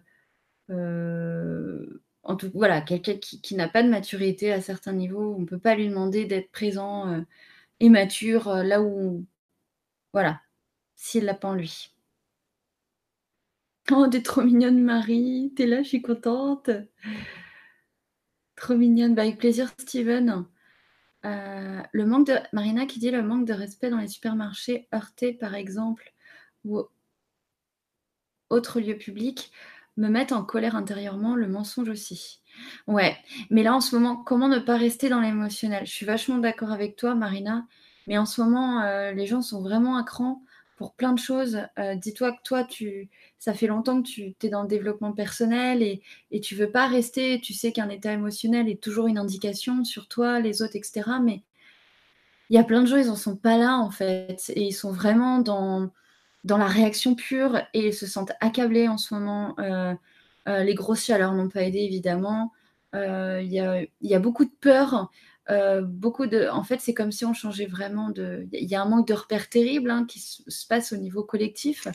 en 2.22 2.36
tout, 2.36 2.50
voilà, 2.54 2.80
quelqu'un 2.80 3.16
qui, 3.18 3.54
n'a 3.54 3.68
pas 3.68 3.82
de 3.82 3.88
maturité 3.88 4.52
à 4.52 4.60
certains 4.60 4.92
niveaux, 4.92 5.34
on 5.36 5.40
ne 5.40 5.46
peut 5.46 5.58
pas 5.58 5.74
lui 5.74 5.88
demander 5.88 6.24
d'être 6.24 6.50
présent 6.52 7.22
et 7.80 7.88
mature 7.90 8.48
là 8.48 8.80
où, 8.82 9.26
voilà, 10.12 10.40
s'il 10.96 11.24
l'a 11.24 11.34
pas 11.34 11.48
en 11.48 11.54
lui. 11.54 11.93
Oh, 13.90 14.06
t'es 14.10 14.22
trop 14.22 14.42
mignonne, 14.42 14.82
Marie. 14.82 15.52
T'es 15.56 15.66
là, 15.66 15.82
je 15.82 15.88
suis 15.88 16.02
contente. 16.02 16.70
Trop 18.56 18.74
mignonne. 18.74 19.14
Bah, 19.14 19.22
avec 19.22 19.38
plaisir, 19.38 19.70
Steven. 19.78 20.46
Euh, 21.24 21.82
le 21.92 22.06
manque 22.06 22.26
de... 22.26 22.36
Marina 22.52 22.86
qui 22.86 22.98
dit 22.98 23.10
le 23.10 23.22
manque 23.22 23.46
de 23.46 23.52
respect 23.52 23.90
dans 23.90 23.98
les 23.98 24.08
supermarchés 24.08 24.88
heurtés, 24.94 25.32
par 25.32 25.54
exemple, 25.54 26.12
ou 26.64 26.82
autres 28.50 28.80
lieux 28.80 28.98
publics, 28.98 29.50
me 29.96 30.08
mettent 30.08 30.32
en 30.32 30.44
colère 30.44 30.76
intérieurement, 30.76 31.34
le 31.34 31.48
mensonge 31.48 31.88
aussi. 31.88 32.40
Ouais, 32.86 33.16
mais 33.50 33.62
là 33.62 33.74
en 33.74 33.80
ce 33.80 33.96
moment, 33.96 34.16
comment 34.16 34.48
ne 34.48 34.58
pas 34.58 34.76
rester 34.76 35.08
dans 35.08 35.20
l'émotionnel? 35.20 35.86
Je 35.86 35.92
suis 35.92 36.06
vachement 36.06 36.38
d'accord 36.38 36.72
avec 36.72 36.96
toi, 36.96 37.14
Marina, 37.14 37.66
mais 38.06 38.18
en 38.18 38.26
ce 38.26 38.40
moment, 38.40 38.82
euh, 38.82 39.12
les 39.12 39.26
gens 39.26 39.42
sont 39.42 39.62
vraiment 39.62 39.96
à 39.96 40.04
cran 40.04 40.43
pour 40.76 40.94
plein 40.94 41.12
de 41.12 41.18
choses. 41.18 41.60
Euh, 41.78 41.94
dis-toi 41.94 42.32
que 42.32 42.42
toi, 42.42 42.64
tu, 42.64 43.08
ça 43.38 43.54
fait 43.54 43.66
longtemps 43.66 44.02
que 44.02 44.08
tu 44.08 44.34
es 44.42 44.48
dans 44.48 44.62
le 44.62 44.68
développement 44.68 45.12
personnel 45.12 45.82
et, 45.82 46.02
et 46.30 46.40
tu 46.40 46.54
veux 46.54 46.70
pas 46.70 46.86
rester. 46.86 47.40
Tu 47.40 47.52
sais 47.52 47.72
qu'un 47.72 47.88
état 47.88 48.12
émotionnel 48.12 48.68
est 48.68 48.82
toujours 48.82 49.06
une 49.06 49.18
indication 49.18 49.84
sur 49.84 50.08
toi, 50.08 50.40
les 50.40 50.62
autres, 50.62 50.76
etc. 50.76 51.02
Mais 51.22 51.42
il 52.50 52.56
y 52.56 52.58
a 52.58 52.64
plein 52.64 52.82
de 52.82 52.86
gens, 52.86 52.96
ils 52.96 53.10
en 53.10 53.16
sont 53.16 53.36
pas 53.36 53.56
là 53.56 53.78
en 53.78 53.90
fait. 53.90 54.52
Et 54.54 54.62
ils 54.62 54.72
sont 54.72 54.92
vraiment 54.92 55.38
dans, 55.38 55.90
dans 56.44 56.58
la 56.58 56.66
réaction 56.66 57.14
pure 57.14 57.58
et 57.72 57.88
ils 57.88 57.94
se 57.94 58.06
sentent 58.06 58.32
accablés 58.40 58.88
en 58.88 58.98
ce 58.98 59.14
moment. 59.14 59.54
Euh, 59.58 59.94
euh, 60.48 60.62
les 60.64 60.74
grosses 60.74 61.04
chaleurs 61.04 61.32
n'ont 61.34 61.48
pas 61.48 61.62
aidé 61.62 61.78
évidemment. 61.78 62.52
Il 62.96 63.52
y 63.52 63.58
a, 63.58 63.82
y, 64.02 64.14
a, 64.14 64.18
beaucoup 64.20 64.44
de 64.44 64.54
peur. 64.60 65.10
Euh, 65.50 65.82
beaucoup 65.82 66.26
de, 66.26 66.48
en 66.48 66.64
fait, 66.64 66.80
c'est 66.80 66.94
comme 66.94 67.12
si 67.12 67.24
on 67.24 67.34
changeait 67.34 67.66
vraiment 67.66 68.10
de. 68.10 68.48
Il 68.52 68.68
y 68.68 68.74
a 68.74 68.82
un 68.82 68.86
manque 68.86 69.06
de 69.06 69.14
repères 69.14 69.48
terrible 69.48 69.90
hein, 69.90 70.06
qui 70.06 70.20
se 70.20 70.66
passe 70.66 70.92
au 70.92 70.96
niveau 70.96 71.22
collectif. 71.22 71.86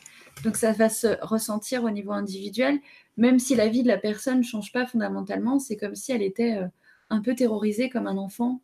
Donc, 0.44 0.56
ça 0.56 0.72
va 0.72 0.90
se 0.90 1.18
ressentir 1.22 1.84
au 1.84 1.90
niveau 1.90 2.12
individuel, 2.12 2.80
même 3.18 3.40
si 3.40 3.56
la 3.56 3.68
vie 3.68 3.84
de 3.84 3.88
la 3.88 3.98
personne 3.98 4.40
ne 4.40 4.44
change 4.44 4.72
pas 4.72 4.86
fondamentalement. 4.86 5.60
C'est 5.60 5.78
comme 5.78 5.96
si 5.96 6.12
elle 6.12 6.22
était 6.22 6.58
euh, 6.58 6.68
un 7.10 7.22
peu 7.22 7.36
terrorisée 7.36 7.90
comme 7.90 8.08
un 8.08 8.18
enfant 8.18 8.62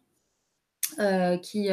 euh, 1.00 1.38
qui, 1.38 1.70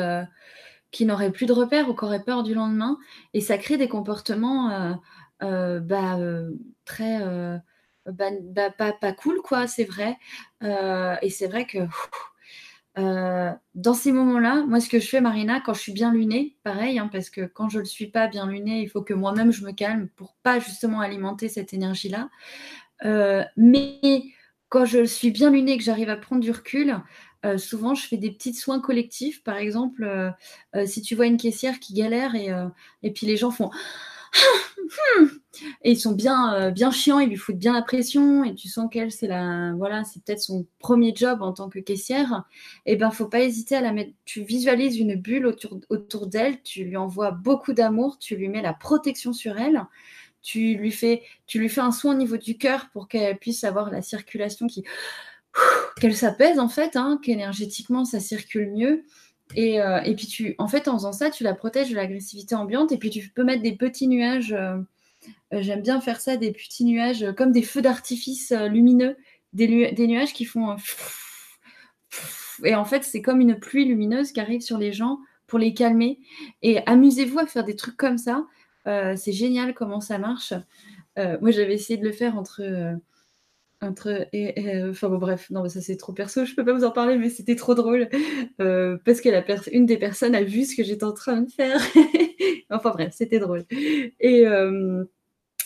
qui 0.90 1.04
n'aurait 1.04 1.32
plus 1.32 1.46
de 1.46 1.52
repères 1.52 1.90
ou 1.90 1.94
qui 1.94 2.04
aurait 2.04 2.24
peur 2.24 2.42
du 2.42 2.54
lendemain. 2.54 2.98
Et 3.34 3.42
ça 3.42 3.58
crée 3.58 3.76
des 3.76 3.88
comportements 3.88 4.98
bah, 5.40 6.18
très. 6.86 7.20
Bah, 8.06 8.30
bah, 8.42 8.70
pas, 8.70 8.92
pas, 8.92 9.12
cool, 9.12 9.42
quoi, 9.42 9.66
c'est 9.66 9.84
vrai. 9.84 10.16
et 10.62 11.28
c'est 11.28 11.46
vrai 11.46 11.66
que. 11.66 11.78
Euh, 12.98 13.50
dans 13.74 13.94
ces 13.94 14.12
moments-là, 14.12 14.64
moi, 14.66 14.80
ce 14.80 14.88
que 14.88 15.00
je 15.00 15.08
fais, 15.08 15.20
Marina, 15.20 15.60
quand 15.60 15.74
je 15.74 15.80
suis 15.80 15.92
bien 15.92 16.12
lunée, 16.12 16.56
pareil, 16.62 16.98
hein, 16.98 17.08
parce 17.10 17.30
que 17.30 17.42
quand 17.42 17.68
je 17.68 17.78
ne 17.78 17.82
le 17.82 17.88
suis 17.88 18.08
pas 18.08 18.28
bien 18.28 18.46
lunée, 18.46 18.82
il 18.82 18.88
faut 18.88 19.02
que 19.02 19.14
moi-même 19.14 19.50
je 19.50 19.64
me 19.64 19.72
calme 19.72 20.08
pour 20.16 20.34
pas 20.42 20.58
justement 20.58 21.00
alimenter 21.00 21.48
cette 21.48 21.72
énergie-là. 21.72 22.28
Euh, 23.04 23.44
mais 23.56 24.22
quand 24.68 24.84
je 24.84 25.04
suis 25.04 25.30
bien 25.30 25.50
lunée, 25.50 25.78
que 25.78 25.84
j'arrive 25.84 26.10
à 26.10 26.16
prendre 26.16 26.42
du 26.42 26.50
recul, 26.50 26.96
euh, 27.44 27.58
souvent 27.58 27.94
je 27.94 28.06
fais 28.06 28.18
des 28.18 28.30
petits 28.30 28.54
soins 28.54 28.80
collectifs. 28.80 29.42
Par 29.42 29.56
exemple, 29.56 30.34
si 30.86 31.02
tu 31.02 31.14
vois 31.14 31.26
une 31.26 31.38
caissière 31.38 31.80
qui 31.80 31.94
galère 31.94 32.34
et, 32.34 32.50
et 33.02 33.10
puis 33.10 33.26
les 33.26 33.36
gens 33.36 33.50
font 33.50 33.70
et 35.82 35.92
ils 35.92 36.00
sont 36.00 36.12
bien, 36.12 36.54
euh, 36.54 36.70
bien 36.70 36.90
chiants, 36.90 37.18
ils 37.20 37.28
lui 37.28 37.36
foutent 37.36 37.58
bien 37.58 37.72
la 37.72 37.82
pression, 37.82 38.44
et 38.44 38.54
tu 38.54 38.68
sens 38.68 38.88
qu'elle, 38.90 39.12
c'est 39.12 39.26
la, 39.26 39.72
voilà, 39.76 40.04
c'est 40.04 40.22
peut-être 40.22 40.40
son 40.40 40.66
premier 40.78 41.12
job 41.14 41.42
en 41.42 41.52
tant 41.52 41.68
que 41.68 41.78
caissière. 41.78 42.44
Et 42.86 42.92
eh 42.92 42.96
ben, 42.96 43.10
faut 43.10 43.28
pas 43.28 43.40
hésiter 43.40 43.76
à 43.76 43.80
la 43.80 43.92
mettre. 43.92 44.12
Tu 44.24 44.42
visualises 44.42 44.98
une 44.98 45.16
bulle 45.16 45.46
autour, 45.46 45.80
autour 45.90 46.26
d'elle, 46.26 46.62
tu 46.62 46.84
lui 46.84 46.96
envoies 46.96 47.30
beaucoup 47.30 47.72
d'amour, 47.72 48.18
tu 48.18 48.36
lui 48.36 48.48
mets 48.48 48.62
la 48.62 48.74
protection 48.74 49.32
sur 49.32 49.58
elle, 49.58 49.84
tu 50.42 50.74
lui 50.74 50.90
fais, 50.90 51.22
tu 51.46 51.58
lui 51.58 51.68
fais 51.68 51.80
un 51.80 51.92
soin 51.92 52.14
au 52.14 52.18
niveau 52.18 52.36
du 52.36 52.58
cœur 52.58 52.88
pour 52.92 53.08
qu'elle 53.08 53.38
puisse 53.38 53.64
avoir 53.64 53.90
la 53.90 54.02
circulation 54.02 54.66
qui, 54.66 54.84
qu'elle 56.00 56.16
s'apaise 56.16 56.58
en 56.58 56.68
fait, 56.68 56.96
hein, 56.96 57.20
qu'énergétiquement 57.22 58.04
ça 58.04 58.20
circule 58.20 58.70
mieux. 58.72 59.04
Euh, 59.58 60.00
et, 60.00 60.14
puis, 60.14 60.26
tu, 60.26 60.54
en 60.58 60.68
fait, 60.68 60.88
en 60.88 60.94
faisant 60.94 61.12
ça, 61.12 61.30
tu 61.30 61.44
la 61.44 61.54
protèges 61.54 61.90
de 61.90 61.96
l'agressivité 61.96 62.54
ambiante. 62.54 62.92
Et 62.92 62.98
puis, 62.98 63.10
tu 63.10 63.28
peux 63.28 63.44
mettre 63.44 63.62
des 63.62 63.76
petits 63.76 64.08
nuages. 64.08 64.52
Euh, 64.52 64.78
euh, 65.52 65.62
j'aime 65.62 65.82
bien 65.82 66.00
faire 66.00 66.20
ça, 66.20 66.36
des 66.36 66.52
petits 66.52 66.84
nuages, 66.84 67.26
comme 67.36 67.52
des 67.52 67.62
feux 67.62 67.82
d'artifice 67.82 68.52
lumineux, 68.70 69.16
des, 69.52 69.92
des, 69.92 70.06
nuages 70.06 70.32
qui 70.32 70.44
font. 70.44 70.76
et 72.64 72.74
en 72.74 72.84
fait, 72.84 73.04
c'est 73.04 73.22
comme 73.22 73.40
une 73.40 73.58
pluie 73.58 73.84
lumineuse 73.84 74.32
qui 74.32 74.40
arrive 74.40 74.62
sur 74.62 74.78
les 74.78 74.92
gens 74.92 75.18
pour 75.46 75.58
les 75.58 75.74
calmer. 75.74 76.18
Et 76.62 76.78
amusez-vous 76.86 77.38
à 77.38 77.46
faire 77.46 77.64
des 77.64 77.76
trucs 77.76 77.96
comme 77.96 78.18
ça. 78.18 78.46
c'est 78.84 79.32
génial 79.32 79.74
comment 79.74 80.00
ça 80.00 80.18
marche. 80.18 80.54
moi, 81.16 81.50
j'avais 81.50 81.74
essayé 81.74 81.98
de 81.98 82.04
le 82.04 82.12
faire 82.12 82.36
entre 82.36 82.98
euh, 83.82 84.90
enfin 84.90 85.08
bon 85.08 85.18
bref 85.18 85.50
non 85.50 85.68
ça 85.68 85.80
c'est 85.80 85.96
trop 85.96 86.12
perso 86.12 86.44
je 86.44 86.54
peux 86.54 86.64
pas 86.64 86.72
vous 86.72 86.84
en 86.84 86.90
parler 86.90 87.18
mais 87.18 87.30
c'était 87.30 87.56
trop 87.56 87.74
drôle 87.74 88.08
euh, 88.60 88.96
parce 89.04 89.20
que 89.20 89.28
la 89.28 89.44
une 89.72 89.86
des 89.86 89.96
personnes 89.96 90.34
a 90.34 90.42
vu 90.42 90.64
ce 90.64 90.76
que 90.76 90.84
j'étais 90.84 91.04
en 91.04 91.12
train 91.12 91.40
de 91.42 91.50
faire 91.50 91.80
enfin 92.70 92.90
bref 92.90 93.12
c'était 93.16 93.40
drôle 93.40 93.64
et 94.20 94.46
euh, 94.46 95.04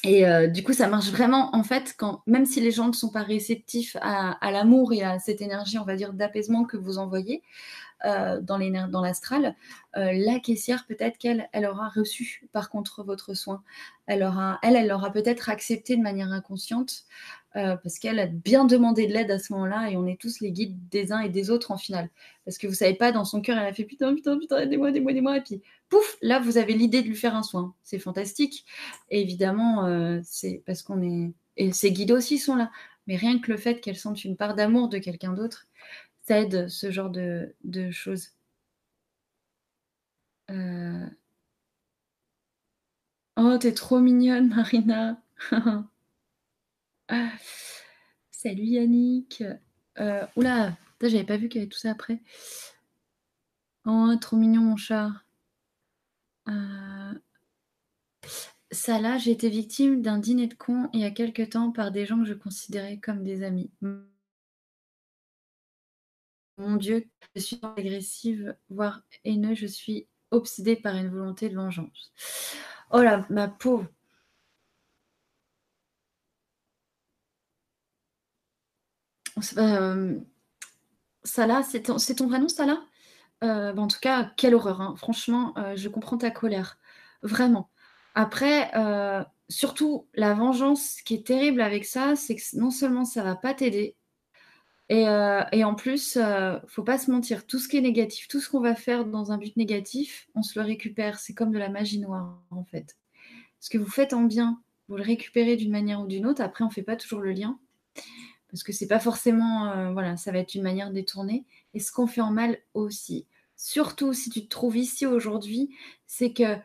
et 0.04 0.24
du 0.48 0.62
coup 0.62 0.72
ça 0.72 0.88
marche 0.88 1.10
vraiment 1.10 1.54
en 1.54 1.64
fait 1.64 1.94
quand 1.98 2.22
même 2.26 2.46
si 2.46 2.60
les 2.60 2.70
gens 2.70 2.86
ne 2.86 2.92
sont 2.92 3.10
pas 3.10 3.22
réceptifs 3.22 3.96
à, 4.00 4.50
l'amour 4.52 4.92
et 4.92 5.02
à 5.02 5.18
cette 5.18 5.40
énergie 5.40 5.78
on 5.78 5.84
va 5.84 5.96
dire 5.96 6.12
d'apaisement 6.12 6.64
que 6.64 6.76
vous 6.76 6.98
envoyez 6.98 7.42
euh, 8.04 8.40
dans 8.42 9.00
l'astral, 9.00 9.56
euh, 9.96 10.12
la 10.12 10.38
caissière, 10.38 10.84
peut-être 10.86 11.16
qu'elle 11.16 11.48
elle 11.52 11.64
aura 11.64 11.88
reçu 11.88 12.46
par 12.52 12.68
contre 12.68 13.02
votre 13.02 13.32
soin. 13.32 13.62
Elle, 14.06 14.22
aura, 14.22 14.58
elle, 14.62 14.76
elle 14.76 14.92
aura 14.92 15.10
peut-être 15.10 15.48
accepté 15.48 15.96
de 15.96 16.02
manière 16.02 16.30
inconsciente 16.30 17.04
euh, 17.56 17.76
parce 17.76 17.98
qu'elle 17.98 18.18
a 18.18 18.26
bien 18.26 18.64
demandé 18.64 19.06
de 19.06 19.12
l'aide 19.12 19.30
à 19.30 19.38
ce 19.38 19.52
moment-là 19.54 19.90
et 19.90 19.96
on 19.96 20.06
est 20.06 20.20
tous 20.20 20.40
les 20.40 20.52
guides 20.52 20.76
des 20.90 21.12
uns 21.12 21.20
et 21.20 21.28
des 21.28 21.50
autres 21.50 21.70
en 21.70 21.78
finale. 21.78 22.10
Parce 22.44 22.58
que 22.58 22.66
vous 22.66 22.74
savez 22.74 22.94
pas, 22.94 23.12
dans 23.12 23.24
son 23.24 23.40
cœur, 23.40 23.58
elle 23.58 23.66
a 23.66 23.72
fait 23.72 23.84
putain, 23.84 24.14
putain, 24.14 24.38
putain, 24.38 24.58
aidez-moi, 24.58 24.90
aidez-moi, 24.90 25.12
aidez-moi. 25.12 25.36
Et 25.38 25.40
puis, 25.42 25.62
pouf, 25.88 26.16
là, 26.22 26.38
vous 26.38 26.58
avez 26.58 26.74
l'idée 26.74 27.02
de 27.02 27.08
lui 27.08 27.16
faire 27.16 27.34
un 27.34 27.42
soin. 27.42 27.74
C'est 27.82 27.98
fantastique. 27.98 28.66
Et 29.10 29.22
évidemment, 29.22 30.20
c'est 30.22 30.62
parce 30.66 30.82
qu'on 30.82 31.02
est. 31.02 31.32
Et 31.56 31.72
ses 31.72 31.92
guides 31.92 32.12
aussi 32.12 32.38
sont 32.38 32.56
là. 32.56 32.70
Mais 33.06 33.16
rien 33.16 33.38
que 33.40 33.50
le 33.50 33.56
fait 33.58 33.80
qu'elle 33.80 33.96
sente 33.96 34.24
une 34.24 34.36
part 34.36 34.54
d'amour 34.54 34.88
de 34.88 34.98
quelqu'un 34.98 35.32
d'autre, 35.32 35.66
ça 36.26 36.40
aide 36.40 36.68
ce 36.68 36.90
genre 36.90 37.10
de, 37.10 37.54
choses. 37.92 38.32
Euh. 40.50 41.06
Oh, 43.36 43.56
t'es 43.58 43.72
trop 43.72 44.00
mignonne, 44.00 44.48
Marina. 44.48 45.22
Ah. 47.08 47.30
Salut 48.30 48.64
Yannick. 48.64 49.42
Euh, 49.98 50.26
oula, 50.36 50.76
j'avais 51.00 51.24
pas 51.24 51.36
vu 51.36 51.48
qu'il 51.48 51.60
y 51.60 51.62
avait 51.62 51.70
tout 51.70 51.78
ça 51.78 51.92
après. 51.92 52.20
Oh, 53.84 54.12
trop 54.20 54.36
mignon 54.36 54.62
mon 54.62 54.76
chat. 54.76 55.12
Euh... 56.48 57.14
Ça 58.72 59.18
j'ai 59.18 59.30
été 59.30 59.48
victime 59.48 60.02
d'un 60.02 60.18
dîner 60.18 60.48
de 60.48 60.54
con 60.54 60.90
il 60.92 61.00
y 61.00 61.04
a 61.04 61.10
quelque 61.12 61.42
temps 61.42 61.70
par 61.70 61.92
des 61.92 62.04
gens 62.06 62.18
que 62.18 62.24
je 62.24 62.34
considérais 62.34 62.98
comme 62.98 63.22
des 63.22 63.44
amis. 63.44 63.70
Mon 66.58 66.76
Dieu, 66.76 67.06
je 67.36 67.40
suis 67.40 67.60
agressive, 67.62 68.56
voire 68.68 69.02
haineuse, 69.24 69.58
je 69.58 69.66
suis 69.66 70.08
obsédée 70.30 70.76
par 70.76 70.96
une 70.96 71.08
volonté 71.08 71.48
de 71.48 71.54
vengeance. 71.54 72.12
Oh 72.90 73.00
là, 73.00 73.26
ma 73.30 73.48
pauvre. 73.48 73.86
Euh, 79.58 80.18
Salah, 81.24 81.62
c'est 81.62 81.82
ton, 81.82 82.26
vrai 82.28 82.38
nom, 82.38 82.48
Salah? 82.48 82.82
Euh, 83.44 83.74
En 83.76 83.88
tout 83.88 83.98
cas, 84.00 84.32
quelle 84.36 84.54
horreur. 84.54 84.80
Hein. 84.80 84.94
Franchement, 84.96 85.54
euh, 85.58 85.76
je 85.76 85.88
comprends 85.88 86.18
ta 86.18 86.30
colère. 86.30 86.78
Vraiment. 87.22 87.70
Après, 88.14 88.70
surtout, 89.48 90.08
la 90.14 90.34
vengeance, 90.34 90.96
ce 90.98 91.02
qui 91.02 91.14
est 91.14 91.26
terrible 91.26 91.60
avec 91.60 91.84
ça, 91.84 92.16
c'est 92.16 92.34
que 92.36 92.42
non 92.54 92.70
seulement 92.70 93.04
ça 93.04 93.22
va 93.22 93.36
pas 93.36 93.52
t'aider, 93.54 93.96
et, 94.88 95.08
euh, 95.08 95.42
en 95.64 95.74
plus, 95.74 96.18
faut 96.68 96.84
pas 96.84 96.98
se 96.98 97.10
mentir, 97.10 97.46
tout 97.46 97.58
ce 97.58 97.68
qui 97.68 97.76
est 97.76 97.80
négatif, 97.80 98.28
tout 98.28 98.40
ce 98.40 98.48
qu'on 98.48 98.60
va 98.60 98.74
faire 98.74 99.04
dans 99.04 99.32
un 99.32 99.38
but 99.38 99.56
négatif, 99.56 100.28
on 100.34 100.42
se 100.42 100.58
le 100.58 100.64
récupère. 100.64 101.18
C'est 101.18 101.34
comme 101.34 101.50
de 101.50 101.58
la 101.58 101.68
magie 101.68 101.98
noire, 101.98 102.40
en 102.50 102.64
fait. 102.64 102.96
Ce 103.60 103.68
que 103.70 103.78
vous 103.78 103.90
faites 103.90 104.12
en 104.12 104.22
bien, 104.22 104.62
vous 104.88 104.96
le 104.96 105.02
récupérez 105.02 105.56
d'une 105.56 105.72
manière 105.72 106.00
ou 106.00 106.06
d'une 106.06 106.26
autre. 106.26 106.42
Après, 106.42 106.62
on 106.64 106.70
fait 106.70 106.82
pas 106.82 106.96
toujours 106.96 107.20
le 107.20 107.32
lien. 107.32 107.58
Parce 108.56 108.62
que 108.62 108.72
c'est 108.72 108.86
pas 108.86 109.00
forcément, 109.00 109.92
voilà, 109.92 110.16
ça 110.16 110.32
va 110.32 110.38
être 110.38 110.54
une 110.54 110.62
manière 110.62 110.90
détournée. 110.90 111.44
Et 111.74 111.78
ce 111.78 111.92
qu'on 111.92 112.06
fait 112.06 112.22
en 112.22 112.30
mal 112.30 112.56
aussi. 112.72 113.26
Surtout 113.54 114.14
si 114.14 114.30
tu 114.30 114.44
te 114.44 114.48
trouves 114.48 114.78
ici 114.78 115.04
aujourd'hui, 115.04 115.76
c'est 116.06 116.32
que 116.32 116.56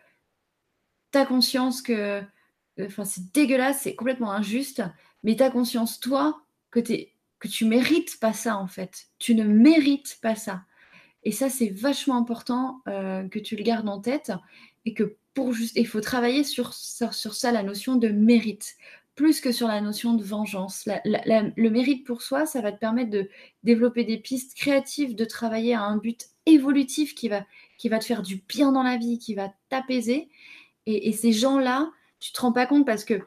ta 1.11 1.25
conscience 1.25 1.81
que, 1.81 2.21
enfin, 2.79 3.03
c'est 3.03 3.33
dégueulasse, 3.33 3.81
c'est 3.81 3.95
complètement 3.95 4.31
injuste, 4.31 4.81
mais 5.23 5.35
ta 5.35 5.49
conscience, 5.49 5.99
toi, 5.99 6.41
que, 6.71 6.79
es, 6.91 7.13
que 7.39 7.49
tu 7.49 7.65
mérites 7.65 8.19
pas 8.21 8.31
ça, 8.31 8.57
en 8.57 8.67
fait. 8.67 9.07
Tu 9.19 9.35
ne 9.35 9.43
mérites 9.43 10.17
pas 10.21 10.35
ça. 10.35 10.63
Et 11.23 11.31
ça, 11.31 11.49
c'est 11.49 11.69
vachement 11.69 12.17
important 12.17 12.81
euh, 12.87 13.27
que 13.27 13.39
tu 13.39 13.57
le 13.57 13.63
gardes 13.63 13.89
en 13.89 13.99
tête 13.99 14.31
et 14.85 14.93
que 14.93 15.17
pour 15.33 15.53
juste, 15.53 15.75
il 15.75 15.87
faut 15.87 16.01
travailler 16.01 16.43
sur, 16.43 16.73
sur, 16.73 17.13
ça, 17.13 17.51
la 17.51 17.63
notion 17.63 17.95
de 17.95 18.09
mérite, 18.09 18.75
plus 19.21 19.39
que 19.39 19.51
sur 19.51 19.67
la 19.67 19.81
notion 19.81 20.15
de 20.15 20.23
vengeance. 20.23 20.89
le 21.05 21.69
mérite 21.69 22.07
pour 22.07 22.23
soi, 22.23 22.47
ça 22.47 22.59
va 22.59 22.71
te 22.71 22.79
permettre 22.79 23.11
de 23.11 23.29
développer 23.63 24.03
des 24.03 24.17
pistes 24.17 24.57
créatives, 24.57 25.15
de 25.15 25.25
travailler 25.25 25.75
à 25.75 25.83
un 25.83 25.97
but 25.97 26.25
évolutif 26.47 27.13
qui 27.13 27.29
va, 27.29 27.45
qui 27.77 27.87
va 27.87 27.99
te 27.99 28.05
faire 28.05 28.23
du 28.23 28.41
bien 28.47 28.71
dans 28.71 28.81
la 28.81 28.97
vie, 28.97 29.19
qui 29.19 29.35
va 29.35 29.53
t'apaiser. 29.69 30.27
Et, 30.87 31.11
ces 31.11 31.33
gens-là, 31.33 31.91
tu 32.19 32.31
te 32.31 32.41
rends 32.41 32.51
pas 32.51 32.65
compte 32.65 32.83
parce 32.83 33.05
que 33.05 33.21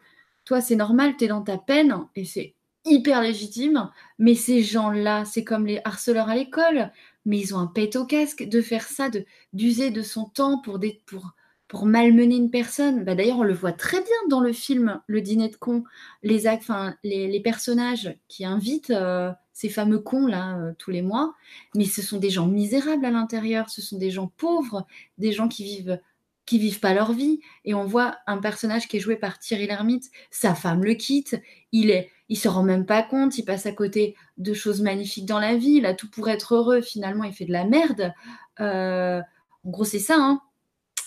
toi, 0.44 0.60
c'est 0.60 0.74
normal, 0.74 1.14
tu 1.16 1.26
es 1.26 1.28
dans 1.28 1.42
ta 1.42 1.58
peine 1.58 1.96
et 2.16 2.24
c'est 2.24 2.54
hyper 2.84 3.22
légitime. 3.22 3.88
Mais 4.18 4.34
ces 4.34 4.64
gens-là, 4.64 5.24
c'est 5.24 5.44
comme 5.44 5.64
les 5.64 5.80
harceleurs 5.84 6.28
à 6.28 6.34
l'école, 6.34 6.90
mais 7.24 7.38
ils 7.38 7.54
ont 7.54 7.58
un 7.58 7.68
pet 7.68 7.94
au 7.94 8.04
casque 8.04 8.42
de 8.42 8.60
faire 8.60 8.88
ça, 8.88 9.10
de 9.10 9.24
d'user 9.52 9.92
de 9.92 10.02
son 10.02 10.24
temps 10.24 10.58
pour, 10.58 10.80
des, 10.80 11.00
pour, 11.06 11.36
pour 11.74 11.86
malmener 11.86 12.36
une 12.36 12.52
personne. 12.52 13.02
Bah, 13.04 13.16
D'ailleurs, 13.16 13.38
on 13.38 13.42
le 13.42 13.52
voit 13.52 13.72
très 13.72 14.00
bien 14.00 14.28
dans 14.28 14.38
le 14.38 14.52
film 14.52 15.00
Le 15.08 15.20
dîner 15.20 15.48
de 15.48 15.56
cons, 15.56 15.82
les, 16.22 16.46
enfin, 16.46 16.94
les, 17.02 17.26
les 17.26 17.40
personnages 17.40 18.16
qui 18.28 18.44
invitent 18.44 18.90
euh, 18.90 19.32
ces 19.52 19.68
fameux 19.68 19.98
cons 19.98 20.28
là 20.28 20.56
euh, 20.56 20.72
tous 20.78 20.92
les 20.92 21.02
mois, 21.02 21.34
mais 21.74 21.84
ce 21.84 22.00
sont 22.00 22.18
des 22.18 22.30
gens 22.30 22.46
misérables 22.46 23.04
à 23.04 23.10
l'intérieur, 23.10 23.70
ce 23.70 23.82
sont 23.82 23.98
des 23.98 24.12
gens 24.12 24.30
pauvres, 24.36 24.86
des 25.18 25.32
gens 25.32 25.48
qui 25.48 25.64
vivent 25.64 25.98
vivent 26.52 26.78
pas 26.78 26.94
leur 26.94 27.12
vie. 27.12 27.40
Et 27.64 27.74
on 27.74 27.86
voit 27.86 28.18
un 28.28 28.38
personnage 28.38 28.86
qui 28.86 28.98
est 28.98 29.00
joué 29.00 29.16
par 29.16 29.40
Thierry 29.40 29.66
Lhermitte, 29.66 30.12
sa 30.30 30.54
femme 30.54 30.84
le 30.84 30.94
quitte, 30.94 31.40
il 31.72 31.90
est, 31.90 32.08
il 32.28 32.38
se 32.38 32.46
rend 32.46 32.62
même 32.62 32.86
pas 32.86 33.02
compte, 33.02 33.36
il 33.36 33.44
passe 33.44 33.66
à 33.66 33.72
côté 33.72 34.14
de 34.36 34.54
choses 34.54 34.80
magnifiques 34.80 35.26
dans 35.26 35.40
la 35.40 35.56
vie, 35.56 35.78
il 35.78 35.86
a 35.86 35.94
tout 35.94 36.08
pour 36.08 36.28
être 36.28 36.54
heureux, 36.54 36.82
finalement 36.82 37.24
il 37.24 37.32
fait 37.32 37.46
de 37.46 37.52
la 37.52 37.64
merde. 37.64 38.12
Euh, 38.60 39.20
en 39.64 39.70
gros 39.70 39.84
c'est 39.84 39.98
ça. 39.98 40.14
Hein. 40.18 40.40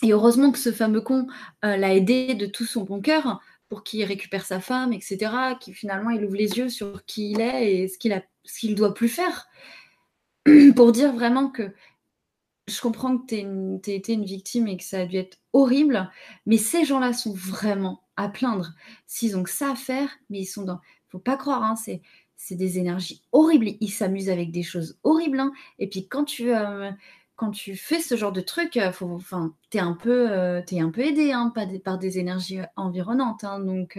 Et 0.03 0.11
heureusement 0.11 0.51
que 0.51 0.59
ce 0.59 0.71
fameux 0.71 1.01
con 1.01 1.27
euh, 1.65 1.77
l'a 1.77 1.95
aidé 1.95 2.35
de 2.35 2.45
tout 2.45 2.65
son 2.65 2.83
bon 2.83 3.01
cœur 3.01 3.41
pour 3.69 3.83
qu'il 3.83 4.03
récupère 4.03 4.45
sa 4.45 4.59
femme, 4.59 4.93
etc. 4.93 5.31
Qui 5.59 5.73
finalement 5.73 6.09
il 6.11 6.23
ouvre 6.23 6.35
les 6.35 6.57
yeux 6.57 6.69
sur 6.69 7.03
qui 7.05 7.31
il 7.31 7.41
est 7.41 7.73
et 7.73 7.87
ce 7.87 7.97
qu'il 7.97 8.13
a, 8.13 8.23
ce 8.45 8.59
qu'il 8.59 8.75
doit 8.75 8.93
plus 8.93 9.09
faire. 9.09 9.47
pour 10.75 10.91
dire 10.91 11.13
vraiment 11.13 11.49
que 11.49 11.73
je 12.67 12.81
comprends 12.81 13.17
que 13.17 13.25
tu 13.27 13.35
aies 13.91 13.95
été 13.95 14.13
une 14.13 14.25
victime 14.25 14.67
et 14.67 14.77
que 14.77 14.83
ça 14.83 15.01
a 15.01 15.05
dû 15.05 15.17
être 15.17 15.37
horrible, 15.53 16.11
mais 16.45 16.57
ces 16.57 16.83
gens-là 16.83 17.13
sont 17.13 17.33
vraiment 17.33 18.03
à 18.17 18.27
plaindre. 18.27 18.73
S'ils 19.05 19.37
ont 19.37 19.43
que 19.43 19.49
ça 19.49 19.71
à 19.71 19.75
faire, 19.75 20.09
mais 20.29 20.39
ils 20.39 20.45
sont 20.45 20.63
dans. 20.63 20.79
faut 21.09 21.19
pas 21.19 21.37
croire, 21.37 21.63
hein, 21.63 21.75
c'est, 21.75 22.01
c'est 22.35 22.55
des 22.55 22.77
énergies 22.77 23.23
horribles. 23.31 23.71
Ils 23.79 23.91
s'amusent 23.91 24.29
avec 24.29 24.51
des 24.51 24.63
choses 24.63 24.99
horribles. 25.03 25.39
Hein. 25.39 25.53
Et 25.79 25.87
puis 25.87 26.07
quand 26.07 26.25
tu, 26.25 26.53
euh, 26.53 26.91
quand 27.37 27.51
tu 27.51 27.77
fais 27.77 28.01
ce 28.01 28.17
genre 28.17 28.33
de 28.33 28.41
truc, 28.41 28.75
euh, 28.75 28.91
enfin, 29.01 29.53
tu 29.71 29.77
es, 29.77 29.79
un 29.79 29.93
peu, 29.93 30.29
euh, 30.29 30.61
un 30.73 30.89
peu 30.89 31.01
aidé 31.01 31.31
hein, 31.31 31.53
par, 31.83 31.97
des, 31.97 32.19
énergies 32.19 32.59
environnantes. 32.75 33.45
Hein. 33.45 33.59
donc 33.61 33.97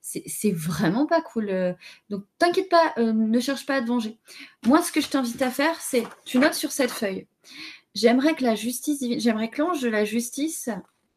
c'est 0.00 0.52
vraiment 0.52 1.06
pas 1.06 1.22
cool. 1.22 1.76
Donc 2.10 2.24
t'inquiète 2.38 2.68
pas, 2.68 2.92
ne 2.98 3.40
cherche 3.40 3.64
pas 3.64 3.76
à 3.76 3.80
te 3.80 3.86
venger. 3.86 4.18
Moi, 4.66 4.82
ce 4.82 4.90
que 4.90 5.00
je 5.00 5.08
t'invite 5.08 5.40
à 5.40 5.50
faire, 5.50 5.80
c'est 5.80 6.04
tu 6.24 6.38
notes 6.38 6.54
sur 6.54 6.72
cette 6.72 6.90
feuille. 6.90 7.26
J'aimerais 7.94 8.34
que 8.34 8.42
la 8.42 8.56
justice 8.56 9.04
j'aimerais 9.18 9.50
que 9.50 9.62
l'ange 9.62 9.80
de 9.80 9.88
la 9.88 10.04
justice 10.04 10.68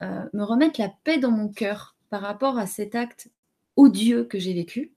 euh, 0.04 0.24
me 0.34 0.44
remette 0.44 0.78
la 0.78 0.90
paix 1.04 1.18
dans 1.18 1.32
mon 1.32 1.50
cœur 1.50 1.96
par 2.10 2.22
rapport 2.22 2.58
à 2.60 2.68
cet 2.68 2.94
acte 2.94 3.30
odieux 3.76 4.26
que 4.26 4.38
j'ai 4.38 4.54
vécu. 4.54 4.94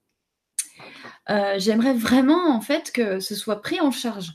Euh, 1.31 1.55
j'aimerais 1.59 1.95
vraiment 1.95 2.55
en 2.55 2.61
fait 2.61 2.93
que 2.93 3.21
ce 3.21 3.35
soit 3.35 3.63
pris 3.63 3.81
en 3.81 3.91
charge. 3.91 4.33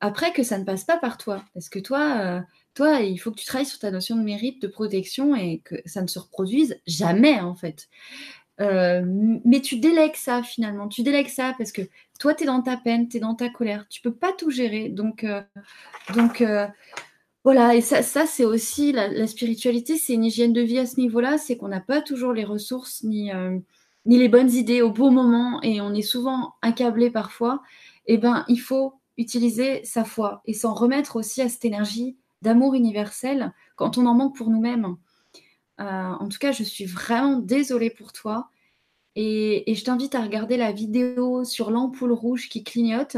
Après 0.00 0.32
que 0.32 0.42
ça 0.42 0.58
ne 0.58 0.64
passe 0.64 0.84
pas 0.84 0.98
par 0.98 1.18
toi, 1.18 1.42
parce 1.54 1.68
que 1.68 1.78
toi, 1.78 2.18
euh, 2.20 2.40
toi, 2.74 3.00
il 3.00 3.18
faut 3.18 3.30
que 3.30 3.38
tu 3.38 3.46
travailles 3.46 3.66
sur 3.66 3.78
ta 3.78 3.90
notion 3.90 4.16
de 4.16 4.22
mérite, 4.22 4.60
de 4.60 4.68
protection 4.68 5.34
et 5.34 5.60
que 5.64 5.76
ça 5.86 6.02
ne 6.02 6.06
se 6.06 6.18
reproduise 6.18 6.78
jamais 6.86 7.40
en 7.40 7.54
fait. 7.54 7.88
mais 8.58 9.60
tu 9.62 9.78
délègues 9.78 10.16
ça 10.16 10.42
finalement, 10.42 10.88
tu 10.88 11.02
délègues 11.02 11.28
ça 11.28 11.54
parce 11.58 11.72
que 11.72 11.82
toi, 12.18 12.34
tu 12.34 12.44
es 12.44 12.46
dans 12.46 12.62
ta 12.62 12.76
peine, 12.76 13.08
tu 13.08 13.18
es 13.18 13.20
dans 13.20 13.34
ta 13.34 13.48
colère, 13.48 13.86
tu 13.88 14.00
peux 14.00 14.14
pas 14.14 14.32
tout 14.32 14.50
gérer. 14.50 14.88
Donc, 14.88 15.24
euh, 15.24 15.42
donc 16.14 16.40
euh, 16.40 16.66
voilà, 17.44 17.74
et 17.74 17.80
ça, 17.80 18.02
c'est 18.02 18.44
aussi 18.44 18.92
la, 18.92 19.26
spiritualité, 19.26 19.96
c'est 19.96 20.14
une 20.14 20.24
hygiène 20.24 20.52
de 20.52 20.62
vie 20.62 20.78
à 20.78 20.86
ce 20.86 20.98
niveau-là, 20.98 21.38
c'est 21.38 21.56
qu'on 21.56 21.68
n'a 21.68 21.80
pas 21.80 22.02
toujours 22.02 22.32
les 22.32 22.44
ressources 22.44 23.02
ni, 23.04 23.32
euh, 23.32 23.58
ni 24.06 24.18
les 24.18 24.28
bonnes 24.28 24.50
idées 24.50 24.82
au 24.82 24.90
bon 24.90 25.10
moment 25.10 25.60
et 25.62 25.80
on 25.80 25.94
est 25.94 26.02
souvent 26.02 26.54
accablé 26.62 27.10
parfois. 27.10 27.62
Eh 28.06 28.18
ben, 28.18 28.44
il 28.48 28.60
faut 28.60 28.94
utiliser 29.18 29.84
sa 29.84 30.04
foi 30.04 30.42
et 30.44 30.54
s'en 30.54 30.74
remettre 30.74 31.16
aussi 31.16 31.42
à 31.42 31.48
cette 31.48 31.64
énergie 31.64 32.16
d'amour 32.42 32.74
universel 32.74 33.52
quand 33.76 33.98
on 33.98 34.06
en 34.06 34.14
manque 34.14 34.36
pour 34.36 34.50
nous-mêmes. 34.50 34.96
en 35.78 36.28
tout 36.28 36.38
cas, 36.38 36.52
je 36.52 36.62
suis 36.62 36.84
vraiment 36.84 37.38
désolée 37.38 37.90
pour 37.90 38.12
toi. 38.12 38.50
Et, 39.16 39.74
je 39.74 39.82
t'invite 39.82 40.14
à 40.14 40.20
regarder 40.20 40.58
la 40.58 40.72
vidéo 40.72 41.44
sur 41.44 41.70
l'ampoule 41.70 42.12
rouge 42.12 42.48
qui 42.50 42.62
clignote. 42.62 43.16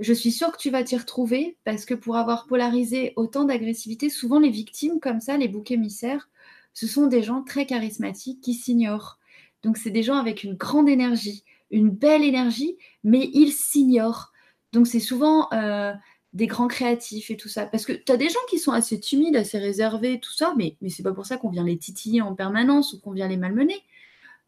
Je 0.00 0.12
suis 0.12 0.32
sûre 0.32 0.50
que 0.50 0.58
tu 0.58 0.70
vas 0.70 0.82
t'y 0.82 0.96
retrouver 0.96 1.56
parce 1.64 1.84
que 1.84 1.94
pour 1.94 2.16
avoir 2.16 2.46
polarisé 2.46 3.12
autant 3.14 3.44
d'agressivité, 3.44 4.10
souvent 4.10 4.40
les 4.40 4.50
victimes 4.50 4.98
comme 4.98 5.20
ça, 5.20 5.36
les 5.36 5.46
boucs 5.46 5.70
émissaires, 5.70 6.28
ce 6.74 6.88
sont 6.88 7.06
des 7.06 7.22
gens 7.22 7.42
très 7.42 7.66
charismatiques 7.66 8.40
qui 8.40 8.54
s'ignorent. 8.54 9.18
Donc 9.62 9.76
c'est 9.76 9.90
des 9.90 10.02
gens 10.02 10.16
avec 10.16 10.42
une 10.42 10.54
grande 10.54 10.88
énergie, 10.88 11.44
une 11.70 11.90
belle 11.90 12.24
énergie, 12.24 12.76
mais 13.04 13.30
ils 13.32 13.52
s'ignorent. 13.52 14.31
Donc 14.72 14.86
c'est 14.86 15.00
souvent 15.00 15.48
euh, 15.52 15.92
des 16.32 16.46
grands 16.46 16.68
créatifs 16.68 17.30
et 17.30 17.36
tout 17.36 17.48
ça. 17.48 17.66
Parce 17.66 17.84
que 17.84 17.92
tu 17.92 18.10
as 18.10 18.16
des 18.16 18.28
gens 18.28 18.40
qui 18.48 18.58
sont 18.58 18.72
assez 18.72 18.98
timides, 18.98 19.36
assez 19.36 19.58
réservés, 19.58 20.20
tout 20.20 20.32
ça, 20.32 20.54
mais, 20.56 20.76
mais 20.80 20.88
c'est 20.88 21.02
pas 21.02 21.12
pour 21.12 21.26
ça 21.26 21.36
qu'on 21.36 21.50
vient 21.50 21.64
les 21.64 21.78
titiller 21.78 22.22
en 22.22 22.34
permanence 22.34 22.92
ou 22.92 23.00
qu'on 23.00 23.12
vient 23.12 23.28
les 23.28 23.36
malmener. 23.36 23.82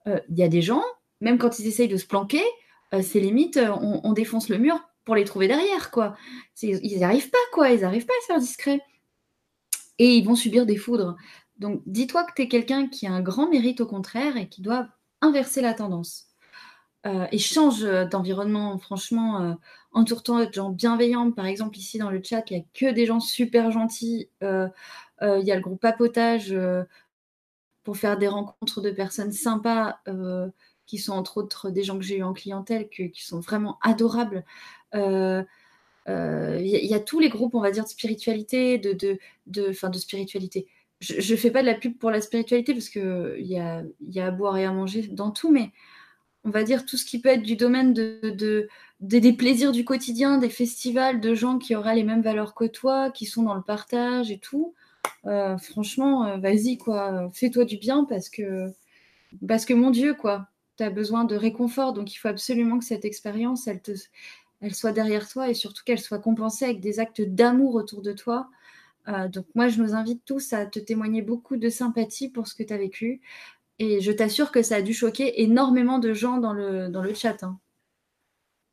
Il 0.07 0.37
y 0.37 0.43
a 0.43 0.49
des 0.49 0.61
gens, 0.61 0.83
même 1.23 1.39
quand 1.39 1.59
ils 1.59 1.67
essayent 1.67 1.89
de 1.89 1.97
se 1.97 2.07
planquer, 2.07 2.43
c'est 3.01 3.21
limite, 3.21 3.59
on, 3.59 4.03
on, 4.05 4.13
défonce 4.13 4.51
le 4.51 4.59
mur 4.59 4.79
pour 5.07 5.15
les 5.15 5.25
trouver 5.25 5.49
derrière, 5.49 5.91
quoi. 5.91 6.15
Ils 6.63 6.79
n'y 6.81 7.05
arrivent 7.05 7.31
pas, 7.31 7.39
quoi. 7.53 7.71
Ils 7.71 7.81
n'arrivent 7.81 8.05
pas 8.05 8.13
à 8.13 8.21
se 8.21 8.27
faire 8.27 8.41
discret. 8.41 8.81
Et 9.99 10.17
ils 10.17 10.25
vont 10.25 10.35
subir 10.35 10.67
des 10.67 10.77
foudres. 10.77 11.17
Donc, 11.59 11.83
dis-toi 11.87 12.25
que 12.25 12.33
tu 12.35 12.43
es 12.43 12.49
quelqu'un 12.49 12.89
qui 12.89 13.07
a 13.07 13.13
un 13.13 13.21
grand 13.21 13.49
mérite 13.49 13.81
au 13.81 13.87
contraire 13.87 14.37
et 14.37 14.49
qui 14.49 14.61
doit 14.61 14.89
inverser 15.21 15.61
la 15.61 15.75
tendance. 15.75 16.27
Euh, 17.07 17.27
et 17.33 17.39
change 17.39 17.83
d'environnement, 18.11 18.79
franchement, 18.79 19.41
euh, 19.41 19.55
entoure-toi 19.95 20.47
de 20.47 20.53
gens 20.53 20.71
bienveillants. 20.71 21.31
Par 21.31 21.47
exemple, 21.47 21.79
ici 21.79 21.99
dans 21.99 22.11
le 22.11 22.21
chat, 22.23 22.43
il 22.51 22.57
n'y 22.57 22.63
a 22.63 22.65
que 22.75 22.93
des 22.93 23.07
gens 23.07 23.21
super 23.21 23.71
gentils. 23.71 24.29
Euh, 24.43 24.69
euh, 25.23 25.39
il 25.41 25.47
y 25.47 25.53
a 25.53 25.57
le 25.57 25.63
groupe 25.63 25.81
Papotage 25.81 26.55
pour 27.85 27.97
faire 27.97 28.19
des 28.19 28.29
rencontres 28.29 28.81
de 28.81 28.91
personnes 28.91 29.33
sympas, 29.33 29.99
qui 30.87 30.99
sont 30.99 31.13
entre 31.13 31.39
autres 31.39 31.71
des 31.71 31.83
gens 31.83 31.99
que 31.99 32.05
j'ai 32.05 32.19
eu 32.19 32.23
en 32.23 32.33
clientèle, 32.33 32.89
qui 32.89 33.25
sont 33.25 33.41
vraiment 33.41 33.79
adorables. 33.83 34.45
Il 34.95 35.47
y, 36.07 36.95
a 36.95 37.01
tous 37.01 37.21
les 37.21 37.29
groupes, 37.29 37.55
on 37.55 37.61
va 37.61 37.71
dire, 37.71 37.85
de 37.85 37.89
spiritualité, 37.89 38.79
de, 38.79 38.93
de, 38.93 39.19
de, 39.47 39.89
de 39.89 39.99
spiritualité. 39.99 40.67
Je 41.01 41.33
ne 41.33 41.39
fais 41.39 41.51
pas 41.51 41.61
de 41.61 41.67
la 41.67 41.75
pub 41.75 41.99
pour 41.99 42.11
la 42.11 42.21
spiritualité 42.21 42.73
parce 42.73 42.89
qu'il 42.89 43.35
y 43.41 43.59
a, 43.59 43.83
y 44.01 44.21
a 44.21 44.27
à 44.27 44.31
boire 44.31 44.57
et 44.57 44.65
à 44.65 44.73
manger 44.73 45.03
dans 45.09 45.31
tout, 45.31 45.51
mais 45.51 45.73
on 46.45 46.51
va 46.51 46.63
dire, 46.63 46.85
tout 46.85 46.97
ce 46.97 47.05
qui 47.05 47.21
peut 47.21 47.31
être 47.31 47.43
du 47.43 47.57
domaine 47.57 47.93
de, 47.95 48.69
des 49.01 49.33
plaisirs 49.33 49.73
du 49.73 49.85
quotidien, 49.85 50.39
des 50.39 50.51
festivals, 50.51 51.21
de 51.21 51.35
gens 51.35 51.59
qui 51.59 51.75
auraient 51.75 51.95
les 51.95 52.05
mêmes 52.05 52.23
valeurs 52.23 52.55
que 52.55 52.65
toi, 52.65 53.11
qui 53.11 53.27
sont 53.27 53.43
dans 53.43 53.55
le 53.55 53.63
partage 53.63 54.31
et 54.31 54.39
tout. 54.39 54.75
Euh, 55.27 55.57
franchement, 55.59 56.27
euh, 56.27 56.37
vas-y, 56.39 56.79
quoi, 56.79 57.31
fais-toi 57.33 57.65
du 57.65 57.77
bien 57.77 58.05
parce 58.05 58.29
que, 58.29 58.73
parce 59.47 59.65
que 59.65 59.75
mon 59.75 59.91
Dieu, 59.91 60.15
quoi, 60.15 60.49
tu 60.77 60.85
as 60.85 60.91
besoin 60.91 61.25
de 61.25 61.37
réconfort, 61.37 61.93
donc 61.93 62.13
il 62.15 62.17
faut 62.17 62.29
absolument 62.29 62.79
que 62.79 62.85
cette 62.85 63.05
expérience, 63.05 63.69
elle, 63.69 64.75
soit 64.75 64.93
derrière 64.93 65.29
toi 65.29 65.49
et 65.49 65.55
surtout 65.55 65.83
qu'elle 65.85 66.01
soit 66.01 66.19
compensée 66.19 66.65
avec 66.65 66.81
des 66.81 67.01
actes 67.01 67.23
d'amour 67.23 67.75
autour 67.75 68.03
de 68.03 68.13
toi. 68.13 68.49
Euh, 69.09 69.29
donc 69.29 69.47
moi, 69.55 69.69
je 69.69 69.83
nous 69.83 69.95
invite 69.95 70.25
tous 70.25 70.53
à 70.53 70.67
te 70.67 70.79
témoigner 70.79 71.23
beaucoup 71.23 71.57
de 71.57 71.69
sympathie 71.69 72.31
pour 72.31 72.49
ce 72.49 72.55
que 72.55 72.63
tu 72.63 72.73
as 72.73 72.79
vécu, 72.79 73.21
et 73.79 74.01
je 74.01 74.13
t'assure 74.13 74.53
que 74.53 74.63
ça 74.63 74.77
a 74.77 74.83
dû 74.83 74.95
choquer 74.95 75.43
énormément 75.43 75.99
de 75.99 76.13
gens 76.15 76.39
dans 76.39 76.53
le, 76.53 76.89
dans 76.89 77.03
le 77.03 77.13
chat. 77.13 77.43
Hein. 77.43 77.59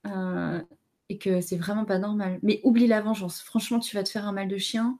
Euh, 0.07 0.61
et 1.09 1.17
que 1.17 1.41
c'est 1.41 1.57
vraiment 1.57 1.85
pas 1.85 1.99
normal. 1.99 2.39
Mais 2.43 2.61
oublie 2.63 2.87
la 2.87 3.01
vengeance. 3.01 3.41
Franchement, 3.41 3.79
tu 3.79 3.95
vas 3.95 4.03
te 4.03 4.09
faire 4.09 4.27
un 4.27 4.31
mal 4.31 4.47
de 4.47 4.57
chien. 4.57 4.97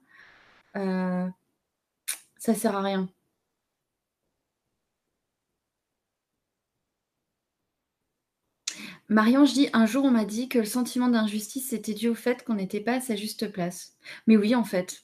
Euh, 0.76 1.28
ça 2.38 2.54
sert 2.54 2.76
à 2.76 2.82
rien. 2.82 3.08
Marion, 9.08 9.44
je 9.44 9.52
dis, 9.52 9.68
un 9.72 9.86
jour 9.86 10.04
on 10.04 10.10
m'a 10.10 10.24
dit 10.24 10.48
que 10.48 10.58
le 10.58 10.64
sentiment 10.64 11.08
d'injustice 11.08 11.72
était 11.72 11.94
dû 11.94 12.08
au 12.08 12.14
fait 12.14 12.44
qu'on 12.44 12.54
n'était 12.54 12.80
pas 12.80 12.94
à 12.94 13.00
sa 13.00 13.16
juste 13.16 13.50
place. 13.52 13.96
Mais 14.26 14.36
oui, 14.36 14.54
en 14.54 14.64
fait. 14.64 15.02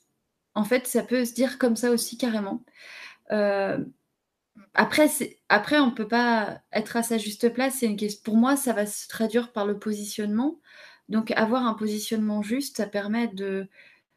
En 0.54 0.64
fait, 0.64 0.86
ça 0.86 1.02
peut 1.02 1.24
se 1.24 1.34
dire 1.34 1.58
comme 1.58 1.76
ça 1.76 1.90
aussi 1.90 2.16
carrément. 2.18 2.64
Euh, 3.32 3.84
après, 4.74 5.80
on 5.80 5.86
ne 5.86 5.94
peut 5.94 6.08
pas 6.08 6.60
être 6.72 6.96
à 6.96 7.02
sa 7.02 7.18
juste 7.18 7.52
place. 7.52 7.82
Une 7.82 7.96
question... 7.96 8.22
Pour 8.24 8.36
moi, 8.36 8.56
ça 8.56 8.72
va 8.72 8.86
se 8.86 9.08
traduire 9.08 9.52
par 9.52 9.66
le 9.66 9.78
positionnement. 9.78 10.60
Donc, 11.08 11.30
avoir 11.32 11.66
un 11.66 11.74
positionnement 11.74 12.42
juste, 12.42 12.76
ça 12.76 12.86
permet 12.86 13.28
de, 13.28 13.68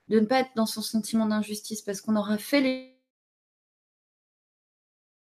de 0.10 0.20
ne 0.20 0.26
pas 0.26 0.42
être 0.42 0.52
dans 0.56 0.66
son 0.66 0.82
sentiment 0.82 1.26
d'injustice 1.26 1.82
parce 1.82 2.02
qu'on 2.02 2.16
aura 2.16 2.38
fait 2.38 2.62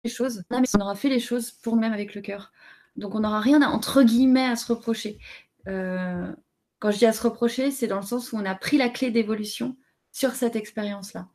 les 0.03 0.09
choses. 0.09 0.43
on 0.49 0.81
aura 0.81 0.95
fait 0.95 1.09
les 1.09 1.19
choses 1.19 1.51
pour 1.51 1.75
nous-mêmes 1.75 1.93
avec 1.93 2.15
le 2.15 2.21
cœur. 2.21 2.51
Donc, 2.95 3.15
on 3.15 3.21
n'aura 3.21 3.39
rien, 3.39 3.61
à, 3.61 3.67
entre 3.67 4.03
guillemets, 4.03 4.45
à 4.45 4.55
se 4.55 4.71
reprocher. 4.73 5.19
Euh, 5.67 6.31
quand 6.80 6.91
je 6.91 6.97
dis 6.97 7.05
à 7.05 7.13
se 7.13 7.23
reprocher, 7.23 7.71
c'est 7.71 7.88
dans 7.88 7.99
le 7.99 8.05
sens 8.05 8.34
où 8.34 8.38
on 8.38 8.45
a 8.45 8.55
pris 8.55 8.77
la 8.77 8.89
clé 8.89 9.11
d'évolution 9.11 9.77
sur 10.11 10.31
cette 10.34 10.55
expérience-là. 10.55 11.27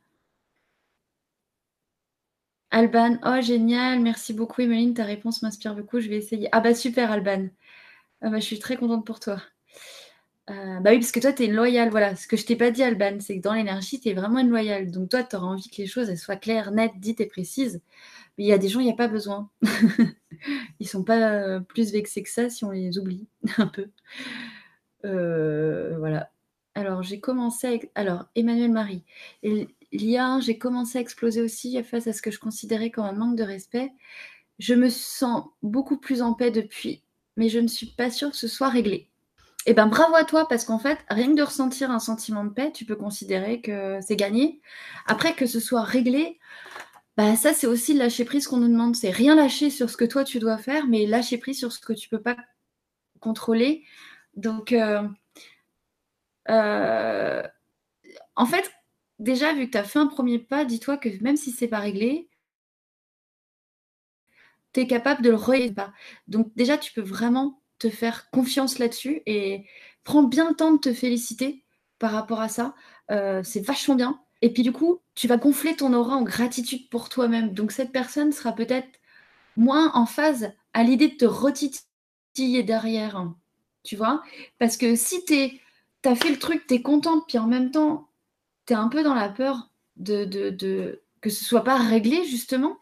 Alban, 2.71 3.17
oh 3.23 3.41
génial, 3.41 3.99
merci 3.99 4.33
beaucoup 4.33 4.61
Emeline, 4.61 4.93
ta 4.93 5.03
réponse 5.03 5.41
m'inspire 5.41 5.75
beaucoup, 5.75 5.99
je 5.99 6.09
vais 6.09 6.17
essayer. 6.17 6.49
Ah 6.51 6.59
bah 6.59 6.75
super 6.75 7.11
Alban, 7.11 7.47
ah 8.21 8.29
bah, 8.29 8.39
je 8.39 8.45
suis 8.45 8.59
très 8.59 8.77
contente 8.77 9.05
pour 9.05 9.19
toi. 9.19 9.41
Euh, 10.49 10.79
bah 10.79 10.91
oui, 10.91 10.99
parce 10.99 11.11
que 11.11 11.19
toi, 11.19 11.31
tu 11.31 11.43
es 11.43 11.45
une 11.45 11.53
loyale. 11.53 11.89
Voilà, 11.89 12.15
ce 12.15 12.27
que 12.27 12.35
je 12.35 12.45
t'ai 12.45 12.55
pas 12.55 12.71
dit, 12.71 12.81
Alban, 12.83 13.19
c'est 13.19 13.37
que 13.37 13.41
dans 13.43 13.53
l'énergie, 13.53 13.99
tu 13.99 14.09
es 14.09 14.13
vraiment 14.13 14.39
une 14.39 14.49
loyale. 14.49 14.89
Donc 14.91 15.09
toi, 15.09 15.23
tu 15.23 15.35
auras 15.35 15.47
envie 15.47 15.69
que 15.69 15.77
les 15.77 15.87
choses 15.87 16.13
soient 16.15 16.35
claires, 16.37 16.71
nettes, 16.71 16.93
dites 16.97 17.21
et 17.21 17.27
précises. 17.27 17.81
Mais 18.37 18.45
il 18.45 18.47
y 18.47 18.53
a 18.53 18.57
des 18.57 18.67
gens, 18.69 18.79
il 18.79 18.85
n'y 18.85 18.91
a 18.91 18.95
pas 18.95 19.07
besoin. 19.07 19.49
Ils 20.79 20.87
sont 20.87 21.03
pas 21.03 21.33
euh, 21.33 21.59
plus 21.59 21.91
vexés 21.91 22.23
que 22.23 22.29
ça 22.29 22.49
si 22.49 22.63
on 22.63 22.71
les 22.71 22.97
oublie 22.97 23.27
un 23.57 23.67
peu. 23.67 23.89
Euh, 25.05 25.97
voilà. 25.99 26.31
Alors, 26.75 27.03
j'ai 27.03 27.19
commencé 27.19 27.67
avec... 27.67 27.91
Alors, 27.95 28.25
Emmanuel 28.35 28.71
Marie 28.71 29.03
l'IA, 29.91 30.39
j'ai 30.41 30.57
commencé 30.57 30.97
à 30.97 31.01
exploser 31.01 31.41
aussi 31.41 31.81
face 31.83 32.07
à 32.07 32.13
ce 32.13 32.21
que 32.21 32.31
je 32.31 32.39
considérais 32.39 32.91
comme 32.91 33.05
un 33.05 33.13
manque 33.13 33.35
de 33.35 33.43
respect. 33.43 33.91
Je 34.59 34.73
me 34.73 34.89
sens 34.89 35.45
beaucoup 35.61 35.97
plus 35.97 36.21
en 36.21 36.33
paix 36.33 36.51
depuis, 36.51 37.03
mais 37.37 37.49
je 37.49 37.59
ne 37.59 37.67
suis 37.67 37.87
pas 37.87 38.11
sûre 38.11 38.31
que 38.31 38.37
ce 38.37 38.47
soit 38.47 38.69
réglé. 38.69 39.09
Eh 39.65 39.73
bien, 39.73 39.87
bravo 39.87 40.15
à 40.15 40.23
toi, 40.23 40.47
parce 40.47 40.65
qu'en 40.65 40.79
fait, 40.79 40.99
rien 41.09 41.27
que 41.27 41.35
de 41.35 41.43
ressentir 41.43 41.91
un 41.91 41.99
sentiment 41.99 42.43
de 42.43 42.49
paix, 42.49 42.71
tu 42.71 42.85
peux 42.85 42.95
considérer 42.95 43.61
que 43.61 43.99
c'est 44.01 44.15
gagné. 44.15 44.61
Après, 45.05 45.33
que 45.33 45.45
ce 45.45 45.59
soit 45.59 45.83
réglé, 45.83 46.39
bah, 47.17 47.35
ça, 47.35 47.53
c'est 47.53 47.67
aussi 47.67 47.93
lâcher 47.93 48.25
prise 48.25 48.47
qu'on 48.47 48.57
nous 48.57 48.69
demande. 48.69 48.95
C'est 48.95 49.11
rien 49.11 49.35
lâcher 49.35 49.69
sur 49.69 49.89
ce 49.89 49.97
que 49.97 50.05
toi, 50.05 50.23
tu 50.23 50.39
dois 50.39 50.57
faire, 50.57 50.87
mais 50.87 51.05
lâcher 51.05 51.37
prise 51.37 51.59
sur 51.59 51.71
ce 51.71 51.79
que 51.79 51.93
tu 51.93 52.07
ne 52.11 52.17
peux 52.17 52.23
pas 52.23 52.37
contrôler. 53.19 53.83
Donc, 54.35 54.71
euh, 54.71 55.03
euh, 56.49 57.43
en 58.35 58.45
fait, 58.45 58.71
déjà, 59.19 59.53
vu 59.53 59.67
que 59.67 59.71
tu 59.71 59.77
as 59.77 59.83
fait 59.83 59.99
un 59.99 60.07
premier 60.07 60.39
pas, 60.39 60.65
dis-toi 60.65 60.97
que 60.97 61.09
même 61.21 61.37
si 61.37 61.51
c'est 61.51 61.67
pas 61.67 61.79
réglé, 61.79 62.29
tu 64.73 64.81
es 64.81 64.87
capable 64.87 65.21
de 65.21 65.29
le 65.29 65.35
régler. 65.35 65.73
Donc 66.27 66.51
déjà, 66.55 66.77
tu 66.77 66.93
peux 66.93 67.01
vraiment 67.01 67.61
te 67.79 67.89
faire 67.89 68.29
confiance 68.31 68.79
là-dessus 68.79 69.21
et 69.25 69.65
prends 70.03 70.23
bien 70.23 70.49
le 70.49 70.55
temps 70.55 70.73
de 70.73 70.79
te 70.79 70.93
féliciter 70.93 71.63
par 71.97 72.11
rapport 72.11 72.41
à 72.41 72.49
ça. 72.49 72.75
Euh, 73.11 73.41
c'est 73.43 73.65
vachement 73.65 73.95
bien. 73.95 74.21
Et 74.41 74.53
puis 74.53 74.63
du 74.63 74.71
coup, 74.71 75.01
tu 75.15 75.27
vas 75.27 75.37
gonfler 75.37 75.75
ton 75.75 75.93
aura 75.93 76.15
en 76.15 76.23
gratitude 76.23 76.89
pour 76.89 77.09
toi-même. 77.09 77.53
Donc 77.53 77.71
cette 77.71 77.91
personne 77.91 78.31
sera 78.31 78.53
peut-être 78.53 78.99
moins 79.57 79.91
en 79.93 80.05
phase 80.05 80.53
à 80.73 80.83
l'idée 80.83 81.09
de 81.09 81.15
te 81.15 81.25
retitiller 81.25 82.63
derrière. 82.63 83.25
Tu 83.83 83.95
vois 83.95 84.23
Parce 84.59 84.77
que 84.77 84.95
si 84.95 85.25
tu 85.25 85.61
as 86.05 86.15
fait 86.15 86.29
le 86.29 86.39
truc, 86.39 86.67
tu 86.67 86.75
es 86.75 86.81
contente, 86.81 87.25
puis 87.27 87.37
en 87.37 87.47
même 87.47 87.71
temps, 87.71 88.08
un 88.75 88.89
peu 88.89 89.03
dans 89.03 89.13
la 89.13 89.29
peur 89.29 89.69
de, 89.97 90.25
de, 90.25 91.01
que 91.21 91.29
ce 91.29 91.43
soit 91.43 91.63
pas 91.63 91.77
réglé, 91.77 92.25
justement, 92.25 92.77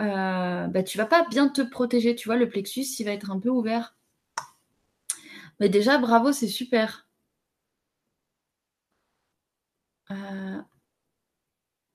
euh, 0.00 0.66
bah, 0.68 0.82
tu 0.82 0.98
vas 0.98 1.06
pas 1.06 1.26
bien 1.28 1.48
te 1.48 1.62
protéger. 1.62 2.14
Tu 2.16 2.28
vois, 2.28 2.36
le 2.36 2.48
plexus, 2.48 2.86
il 2.98 3.04
va 3.04 3.12
être 3.12 3.30
un 3.30 3.40
peu 3.40 3.48
ouvert. 3.50 3.96
Mais 5.60 5.68
déjà, 5.68 5.98
bravo, 5.98 6.32
c'est 6.32 6.48
super. 6.48 7.06
Euh, 10.10 10.62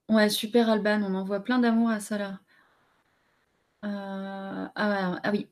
ouais, 0.10 0.30
super 0.30 0.70
Alban, 0.70 1.02
on 1.04 1.14
envoie 1.16 1.40
plein 1.42 1.60
d'amour 1.60 1.90
à 1.90 2.00
ça 2.00 2.18
là. 2.18 2.40
Euh, 3.86 4.68
ah, 4.76 5.20
ah, 5.24 5.32
oui, 5.32 5.48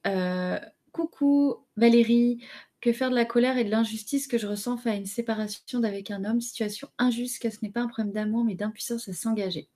coucou 0.91 1.57
Valérie, 1.77 2.43
que 2.85 2.93
faire 2.93 3.09
de 3.09 3.15
la 3.15 3.25
colère 3.25 3.57
et 3.57 3.63
de 3.63 3.71
l'injustice 3.71 4.27
que 4.27 4.37
je 4.37 4.45
ressens 4.45 4.77
face 4.77 4.93
à 4.93 4.95
une 4.95 5.07
séparation 5.07 5.79
d'avec 5.79 6.11
un 6.11 6.23
homme, 6.23 6.39
situation 6.39 6.87
injuste, 6.99 7.41
car 7.41 7.51
ce 7.51 7.57
n'est 7.63 7.71
pas 7.71 7.81
un 7.81 7.87
problème 7.87 8.13
d'amour, 8.13 8.45
mais 8.45 8.53
d'impuissance 8.53 9.09
à 9.09 9.13
s'engager 9.13 9.67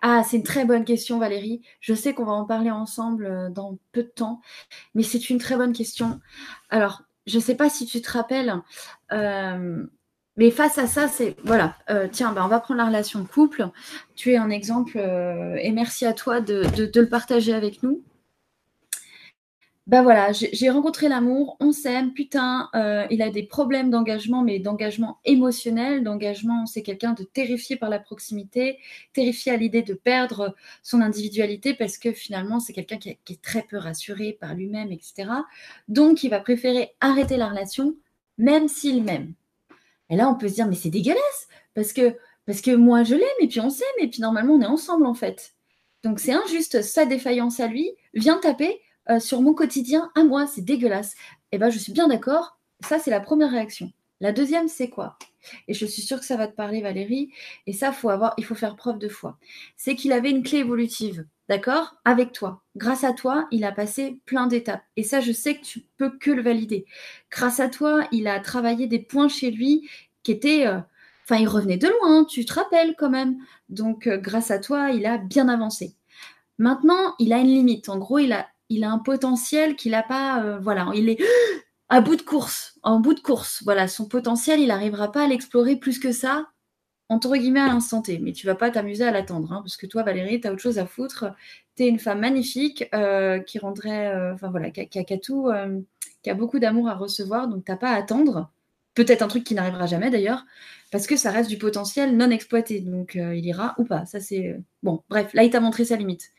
Ah, 0.00 0.22
c'est 0.24 0.36
une 0.36 0.44
très 0.44 0.64
bonne 0.64 0.84
question, 0.84 1.18
Valérie. 1.18 1.60
Je 1.80 1.92
sais 1.92 2.14
qu'on 2.14 2.24
va 2.24 2.32
en 2.32 2.44
parler 2.44 2.70
ensemble 2.70 3.26
euh, 3.26 3.50
dans 3.50 3.78
peu 3.90 4.04
de 4.04 4.08
temps, 4.08 4.40
mais 4.94 5.02
c'est 5.02 5.28
une 5.28 5.38
très 5.38 5.56
bonne 5.56 5.72
question. 5.72 6.20
Alors, 6.70 7.02
je 7.26 7.38
ne 7.38 7.42
sais 7.42 7.56
pas 7.56 7.68
si 7.68 7.84
tu 7.84 8.00
te 8.00 8.12
rappelles, 8.12 8.54
euh, 9.10 9.84
mais 10.36 10.52
face 10.52 10.78
à 10.78 10.86
ça, 10.86 11.08
c'est 11.08 11.34
voilà, 11.42 11.74
euh, 11.90 12.06
tiens, 12.12 12.30
bah, 12.30 12.42
on 12.44 12.48
va 12.48 12.60
prendre 12.60 12.78
la 12.78 12.86
relation 12.86 13.18
de 13.18 13.26
couple. 13.26 13.70
Tu 14.14 14.34
es 14.34 14.36
un 14.36 14.50
exemple 14.50 14.98
et 14.98 15.72
merci 15.72 16.06
à 16.06 16.12
toi 16.12 16.40
de 16.40 16.64
le 16.94 17.08
partager 17.08 17.54
avec 17.54 17.82
nous 17.82 18.04
bah 19.88 20.02
voilà, 20.02 20.30
j'ai 20.32 20.70
rencontré 20.70 21.08
l'amour, 21.08 21.56
on 21.58 21.72
s'aime, 21.72 22.12
putain, 22.12 22.70
euh, 22.76 23.04
il 23.10 23.20
a 23.20 23.30
des 23.30 23.42
problèmes 23.42 23.90
d'engagement, 23.90 24.42
mais 24.42 24.60
d'engagement 24.60 25.18
émotionnel, 25.24 26.04
d'engagement, 26.04 26.66
c'est 26.66 26.82
quelqu'un 26.82 27.14
de 27.14 27.24
terrifié 27.24 27.74
par 27.76 27.90
la 27.90 27.98
proximité, 27.98 28.78
terrifié 29.12 29.50
à 29.50 29.56
l'idée 29.56 29.82
de 29.82 29.94
perdre 29.94 30.54
son 30.84 31.00
individualité 31.00 31.74
parce 31.74 31.98
que 31.98 32.12
finalement 32.12 32.60
c'est 32.60 32.72
quelqu'un 32.72 32.98
qui, 32.98 33.10
est 33.10 33.42
très 33.42 33.62
peu 33.62 33.76
rassuré 33.76 34.38
par 34.40 34.54
lui-même, 34.54 34.92
etc. 34.92 35.28
Donc 35.88 36.22
il 36.22 36.30
va 36.30 36.38
préférer 36.38 36.94
arrêter 37.00 37.36
la 37.36 37.48
relation 37.48 37.96
même 38.38 38.68
s'il 38.68 39.02
m'aime. 39.02 39.34
Et 40.10 40.16
là, 40.16 40.28
on 40.28 40.34
peut 40.34 40.48
se 40.48 40.54
dire, 40.54 40.66
mais 40.66 40.74
c'est 40.74 40.90
dégueulasse, 40.90 41.48
parce 41.74 41.92
que, 41.92 42.16
parce 42.46 42.60
que 42.60 42.72
moi, 42.72 43.02
je 43.02 43.14
l'aime, 43.14 43.28
et 43.40 43.48
puis 43.48 43.60
on 43.60 43.70
s'aime, 43.70 43.86
et 44.00 44.08
puis 44.08 44.20
normalement, 44.20 44.54
on 44.54 44.60
est 44.60 44.66
ensemble, 44.66 45.06
en 45.06 45.14
fait. 45.14 45.54
Donc, 46.04 46.20
c'est 46.20 46.32
injuste, 46.32 46.82
sa 46.82 47.06
défaillance 47.06 47.60
à 47.60 47.68
lui 47.68 47.90
vient 48.14 48.38
taper 48.38 48.80
euh, 49.10 49.20
sur 49.20 49.42
mon 49.42 49.54
quotidien 49.54 50.10
à 50.14 50.24
moi, 50.24 50.46
c'est 50.46 50.62
dégueulasse. 50.62 51.14
Eh 51.52 51.58
ben, 51.58 51.70
je 51.70 51.78
suis 51.78 51.92
bien 51.92 52.08
d'accord, 52.08 52.58
ça, 52.80 52.98
c'est 52.98 53.10
la 53.10 53.20
première 53.20 53.50
réaction. 53.50 53.92
La 54.20 54.32
deuxième, 54.32 54.68
c'est 54.68 54.88
quoi? 54.88 55.18
Et 55.66 55.74
je 55.74 55.84
suis 55.84 56.02
sûre 56.02 56.20
que 56.20 56.24
ça 56.24 56.36
va 56.36 56.46
te 56.46 56.54
parler, 56.54 56.80
Valérie. 56.80 57.32
Et 57.66 57.72
ça, 57.72 57.90
faut 57.92 58.08
avoir, 58.08 58.34
il 58.38 58.44
faut 58.44 58.54
faire 58.54 58.76
preuve 58.76 58.98
de 58.98 59.08
foi. 59.08 59.38
C'est 59.76 59.96
qu'il 59.96 60.12
avait 60.12 60.30
une 60.30 60.44
clé 60.44 60.58
évolutive, 60.58 61.26
d'accord? 61.48 61.96
Avec 62.04 62.32
toi. 62.32 62.62
Grâce 62.76 63.02
à 63.02 63.12
toi, 63.12 63.48
il 63.50 63.64
a 63.64 63.72
passé 63.72 64.20
plein 64.24 64.46
d'étapes. 64.46 64.84
Et 64.96 65.02
ça, 65.02 65.20
je 65.20 65.32
sais 65.32 65.56
que 65.56 65.64
tu 65.64 65.84
peux 65.96 66.16
que 66.18 66.30
le 66.30 66.42
valider. 66.42 66.86
Grâce 67.30 67.58
à 67.58 67.68
toi, 67.68 68.06
il 68.12 68.28
a 68.28 68.38
travaillé 68.38 68.86
des 68.86 69.00
points 69.00 69.28
chez 69.28 69.50
lui 69.50 69.88
qui 70.22 70.32
étaient. 70.32 70.66
Euh, 70.66 70.78
enfin, 71.24 71.40
il 71.40 71.48
revenait 71.48 71.76
de 71.76 71.88
loin, 71.88 72.24
tu 72.24 72.44
te 72.44 72.54
rappelles 72.54 72.94
quand 72.96 73.10
même. 73.10 73.38
Donc, 73.68 74.06
euh, 74.06 74.18
grâce 74.18 74.52
à 74.52 74.60
toi, 74.60 74.90
il 74.90 75.06
a 75.06 75.18
bien 75.18 75.48
avancé. 75.48 75.96
Maintenant, 76.58 77.16
il 77.18 77.32
a 77.32 77.38
une 77.38 77.48
limite. 77.48 77.88
En 77.88 77.98
gros, 77.98 78.20
il 78.20 78.32
a, 78.32 78.46
il 78.72 78.84
a 78.84 78.90
un 78.90 78.98
potentiel 78.98 79.76
qu'il 79.76 79.92
n'a 79.92 80.02
pas. 80.02 80.42
Euh, 80.42 80.58
voilà, 80.58 80.90
il 80.94 81.08
est 81.08 81.18
à 81.92 82.00
bout 82.00 82.16
de 82.16 82.22
course, 82.22 82.78
en 82.82 83.00
bout 83.00 83.12
de 83.12 83.20
course. 83.20 83.62
Voilà, 83.64 83.86
son 83.86 84.08
potentiel, 84.08 84.60
il 84.60 84.68
n'arrivera 84.68 85.12
pas 85.12 85.24
à 85.24 85.26
l'explorer 85.28 85.76
plus 85.76 85.98
que 85.98 86.10
ça, 86.10 86.46
entre 87.10 87.36
guillemets, 87.36 87.60
à 87.60 87.66
l'instant 87.66 88.00
T. 88.00 88.18
Mais 88.18 88.32
tu 88.32 88.46
vas 88.46 88.54
pas 88.54 88.70
t'amuser 88.70 89.04
à 89.04 89.10
l'attendre, 89.10 89.52
hein, 89.52 89.60
parce 89.62 89.76
que 89.76 89.84
toi, 89.84 90.02
Valérie, 90.02 90.40
tu 90.40 90.48
as 90.48 90.52
autre 90.52 90.62
chose 90.62 90.78
à 90.78 90.86
foutre. 90.86 91.26
Tu 91.76 91.82
es 91.82 91.88
une 91.88 91.98
femme 91.98 92.20
magnifique 92.20 92.88
euh, 92.94 93.40
qui 93.40 93.58
rendrait, 93.58 94.06
euh, 94.06 94.32
enfin 94.32 94.50
voilà, 94.50 94.70
qui 94.70 94.98
a, 94.98 95.18
tout, 95.18 95.48
euh, 95.48 95.80
qui 96.22 96.30
a 96.30 96.34
beaucoup 96.34 96.58
d'amour 96.58 96.88
à 96.88 96.94
recevoir, 96.94 97.46
donc 97.46 97.66
tu 97.66 97.70
n'as 97.70 97.76
pas 97.76 97.90
à 97.90 97.96
attendre. 97.96 98.50
Peut-être 98.94 99.20
un 99.20 99.28
truc 99.28 99.44
qui 99.44 99.54
n'arrivera 99.54 99.86
jamais 99.86 100.08
d'ailleurs, 100.08 100.46
parce 100.90 101.06
que 101.06 101.16
ça 101.16 101.30
reste 101.30 101.50
du 101.50 101.58
potentiel 101.58 102.16
non 102.16 102.30
exploité. 102.30 102.80
Donc 102.80 103.16
il 103.16 103.44
ira 103.44 103.74
ou 103.78 103.84
pas. 103.84 104.06
Ça 104.06 104.20
c'est 104.20 104.58
bon. 104.82 105.02
Bref, 105.10 105.32
là 105.34 105.44
il 105.44 105.50
t'a 105.50 105.60
montré 105.60 105.84
sa 105.84 105.96
limite. 105.96 106.30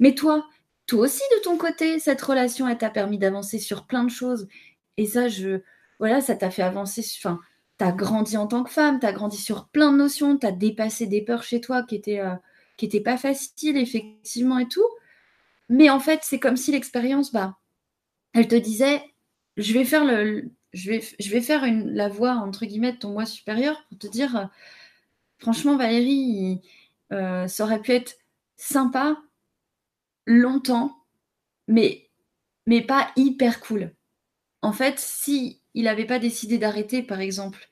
Mais 0.00 0.14
toi, 0.14 0.46
toi 0.86 1.00
aussi 1.00 1.22
de 1.36 1.42
ton 1.42 1.56
côté, 1.56 1.98
cette 1.98 2.20
relation 2.22 2.68
elle 2.68 2.78
t'a 2.78 2.90
permis 2.90 3.18
d'avancer 3.18 3.58
sur 3.58 3.86
plein 3.86 4.04
de 4.04 4.10
choses 4.10 4.48
et 4.96 5.06
ça, 5.06 5.28
je, 5.28 5.60
voilà, 5.98 6.20
ça 6.20 6.36
t'a 6.36 6.50
fait 6.50 6.62
avancer. 6.62 7.04
Enfin, 7.18 7.40
tu 7.78 7.84
as 7.84 7.92
grandi 7.92 8.36
en 8.36 8.46
tant 8.46 8.64
que 8.64 8.70
femme, 8.70 9.00
tu 9.00 9.06
as 9.06 9.12
grandi 9.12 9.36
sur 9.36 9.68
plein 9.68 9.92
de 9.92 9.98
notions, 9.98 10.38
tu 10.38 10.46
as 10.46 10.52
dépassé 10.52 11.06
des 11.06 11.22
peurs 11.22 11.42
chez 11.42 11.60
toi 11.60 11.82
qui 11.82 11.96
étaient, 11.96 12.20
euh, 12.20 12.34
qui 12.76 12.86
étaient 12.86 13.00
pas 13.00 13.16
faciles, 13.16 13.76
effectivement, 13.76 14.58
et 14.58 14.68
tout. 14.68 14.86
Mais 15.68 15.90
en 15.90 16.00
fait, 16.00 16.20
c'est 16.22 16.38
comme 16.40 16.56
si 16.56 16.72
l'expérience, 16.72 17.32
bah, 17.32 17.56
elle 18.34 18.48
te 18.48 18.54
disait, 18.54 19.02
je 19.56 19.72
vais 19.72 19.84
faire 19.84 20.04
le, 20.04 20.50
je 20.72 20.90
vais, 20.90 21.02
je 21.20 21.30
vais 21.30 21.40
faire 21.40 21.64
une, 21.64 21.92
la 21.94 22.08
voix 22.08 22.32
entre 22.34 22.66
guillemets 22.66 22.92
de 22.92 22.98
ton 22.98 23.12
moi 23.12 23.26
supérieur 23.26 23.84
pour 23.88 23.98
te 23.98 24.06
dire, 24.08 24.36
euh, 24.36 24.44
franchement, 25.38 25.76
Valérie, 25.76 26.60
euh, 27.12 27.48
ça 27.48 27.64
aurait 27.64 27.80
pu 27.80 27.92
être 27.92 28.16
sympa 28.56 29.16
longtemps, 30.26 30.96
mais, 31.68 32.10
mais 32.66 32.82
pas 32.82 33.10
hyper 33.16 33.60
cool 33.60 33.94
en 34.64 34.72
fait, 34.72 34.98
si 34.98 35.60
il 35.74 35.84
n'avait 35.84 36.06
pas 36.06 36.18
décidé 36.18 36.56
d'arrêter, 36.58 37.02
par 37.02 37.20
exemple, 37.20 37.68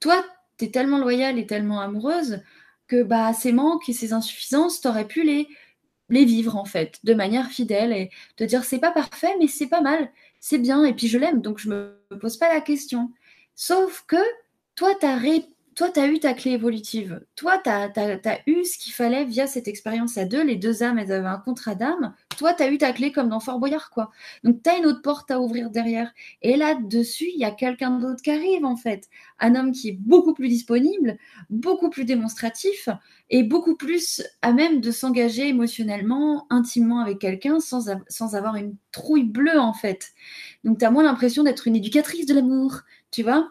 toi, 0.00 0.22
tu 0.58 0.66
es 0.66 0.70
tellement 0.70 0.98
loyale 0.98 1.38
et 1.38 1.46
tellement 1.46 1.80
amoureuse 1.80 2.42
que 2.88 3.02
bah, 3.02 3.32
ces 3.32 3.52
manques 3.52 3.88
et 3.88 3.94
ces 3.94 4.12
insuffisances, 4.12 4.80
tu 4.80 4.88
aurais 4.88 5.06
pu 5.06 5.22
les, 5.24 5.48
les 6.10 6.26
vivre, 6.26 6.56
en 6.56 6.66
fait, 6.66 6.98
de 7.04 7.14
manière 7.14 7.48
fidèle 7.48 7.92
et 7.92 8.10
te 8.36 8.44
dire 8.44 8.64
c'est 8.64 8.78
pas 8.78 8.92
parfait, 8.92 9.34
mais 9.38 9.48
c'est 9.48 9.68
pas 9.68 9.80
mal, 9.80 10.12
c'est 10.38 10.58
bien, 10.58 10.84
et 10.84 10.92
puis 10.92 11.08
je 11.08 11.18
l'aime, 11.18 11.40
donc 11.40 11.58
je 11.58 11.70
me 11.70 11.98
pose 12.20 12.36
pas 12.36 12.52
la 12.52 12.60
question. 12.60 13.10
Sauf 13.54 14.04
que 14.06 14.16
toi, 14.74 14.94
tu 15.00 15.06
as 15.06 15.16
toi, 15.76 15.90
tu 15.90 16.00
as 16.00 16.08
eu 16.08 16.18
ta 16.18 16.32
clé 16.32 16.52
évolutive. 16.52 17.20
Toi, 17.36 17.58
tu 17.62 17.68
as, 17.68 18.40
eu 18.46 18.64
ce 18.64 18.78
qu'il 18.78 18.94
fallait 18.94 19.26
via 19.26 19.46
cette 19.46 19.68
expérience 19.68 20.16
à 20.16 20.24
deux. 20.24 20.42
Les 20.42 20.56
deux 20.56 20.82
âmes, 20.82 20.98
elles 20.98 21.12
avaient 21.12 21.28
un 21.28 21.36
contrat 21.36 21.74
d'âme. 21.74 22.14
Toi, 22.38 22.54
tu 22.54 22.62
as 22.62 22.70
eu 22.70 22.78
ta 22.78 22.92
clé 22.92 23.12
comme 23.12 23.28
dans 23.28 23.40
Fort 23.40 23.58
Boyard, 23.58 23.90
quoi. 23.90 24.10
Donc, 24.42 24.62
tu 24.62 24.70
as 24.70 24.78
une 24.78 24.86
autre 24.86 25.02
porte 25.02 25.30
à 25.30 25.38
ouvrir 25.38 25.68
derrière. 25.68 26.14
Et 26.40 26.56
là-dessus, 26.56 27.26
il 27.34 27.38
y 27.38 27.44
a 27.44 27.50
quelqu'un 27.50 27.98
d'autre 27.98 28.22
qui 28.22 28.30
arrive, 28.30 28.64
en 28.64 28.76
fait. 28.76 29.10
Un 29.38 29.54
homme 29.54 29.70
qui 29.70 29.90
est 29.90 29.98
beaucoup 30.00 30.32
plus 30.32 30.48
disponible, 30.48 31.18
beaucoup 31.50 31.90
plus 31.90 32.06
démonstratif 32.06 32.88
et 33.28 33.42
beaucoup 33.42 33.76
plus 33.76 34.22
à 34.40 34.54
même 34.54 34.80
de 34.80 34.90
s'engager 34.90 35.46
émotionnellement, 35.46 36.46
intimement 36.48 37.00
avec 37.00 37.18
quelqu'un 37.18 37.60
sans, 37.60 37.90
sans 38.08 38.34
avoir 38.34 38.56
une 38.56 38.76
trouille 38.92 39.24
bleue, 39.24 39.60
en 39.60 39.74
fait. 39.74 40.12
Donc, 40.64 40.78
tu 40.78 40.86
as 40.86 40.90
moins 40.90 41.04
l'impression 41.04 41.42
d'être 41.42 41.68
une 41.68 41.76
éducatrice 41.76 42.24
de 42.24 42.32
l'amour, 42.32 42.80
tu 43.10 43.22
vois 43.22 43.50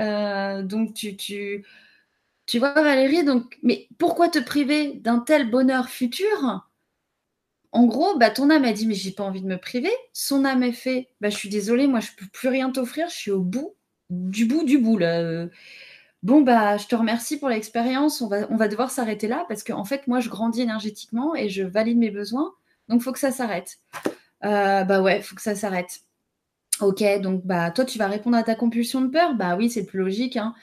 euh, 0.00 0.62
donc 0.62 0.94
tu, 0.94 1.16
tu, 1.16 1.64
tu 2.46 2.58
vois 2.58 2.72
Valérie, 2.74 3.24
donc, 3.24 3.58
mais 3.62 3.88
pourquoi 3.98 4.28
te 4.28 4.38
priver 4.38 4.94
d'un 4.94 5.20
tel 5.20 5.50
bonheur 5.50 5.88
futur? 5.88 6.68
En 7.72 7.86
gros, 7.86 8.16
bah, 8.18 8.30
ton 8.30 8.50
âme 8.50 8.64
a 8.64 8.72
dit 8.72 8.86
mais 8.86 8.94
j'ai 8.94 9.10
pas 9.10 9.24
envie 9.24 9.42
de 9.42 9.46
me 9.46 9.58
priver. 9.58 9.90
Son 10.12 10.44
âme 10.44 10.62
est 10.62 10.72
fait, 10.72 11.08
bah, 11.20 11.30
je 11.30 11.36
suis 11.36 11.48
désolée, 11.48 11.86
moi 11.88 12.00
je 12.00 12.10
peux 12.16 12.26
plus 12.32 12.48
rien 12.48 12.70
t'offrir, 12.70 13.08
je 13.08 13.16
suis 13.16 13.30
au 13.30 13.40
bout 13.40 13.74
du 14.10 14.46
bout 14.46 14.64
du 14.64 14.78
bout 14.78 14.98
là. 14.98 15.46
Bon 16.22 16.40
bah 16.40 16.78
je 16.78 16.86
te 16.86 16.94
remercie 16.96 17.38
pour 17.38 17.48
l'expérience, 17.50 18.20
on 18.22 18.28
va, 18.28 18.46
on 18.50 18.56
va 18.56 18.68
devoir 18.68 18.90
s'arrêter 18.90 19.28
là 19.28 19.44
parce 19.48 19.62
qu'en 19.62 19.78
en 19.78 19.84
fait 19.84 20.06
moi 20.06 20.20
je 20.20 20.30
grandis 20.30 20.62
énergétiquement 20.62 21.34
et 21.34 21.48
je 21.50 21.62
valide 21.62 21.98
mes 21.98 22.10
besoins, 22.10 22.54
donc 22.88 23.02
faut 23.02 23.12
que 23.12 23.18
ça 23.18 23.30
s'arrête. 23.32 23.78
Euh, 24.44 24.84
bah 24.84 25.02
ouais, 25.02 25.22
faut 25.22 25.36
que 25.36 25.42
ça 25.42 25.54
s'arrête. 25.54 26.00
Ok, 26.80 27.04
donc 27.20 27.44
bah 27.44 27.70
toi 27.70 27.84
tu 27.84 27.98
vas 27.98 28.08
répondre 28.08 28.36
à 28.36 28.42
ta 28.42 28.54
compulsion 28.54 29.00
de 29.00 29.08
peur, 29.08 29.34
bah 29.34 29.56
oui 29.56 29.70
c'est 29.70 29.80
le 29.80 29.86
plus 29.86 30.00
logique. 30.00 30.36
Hein. 30.36 30.54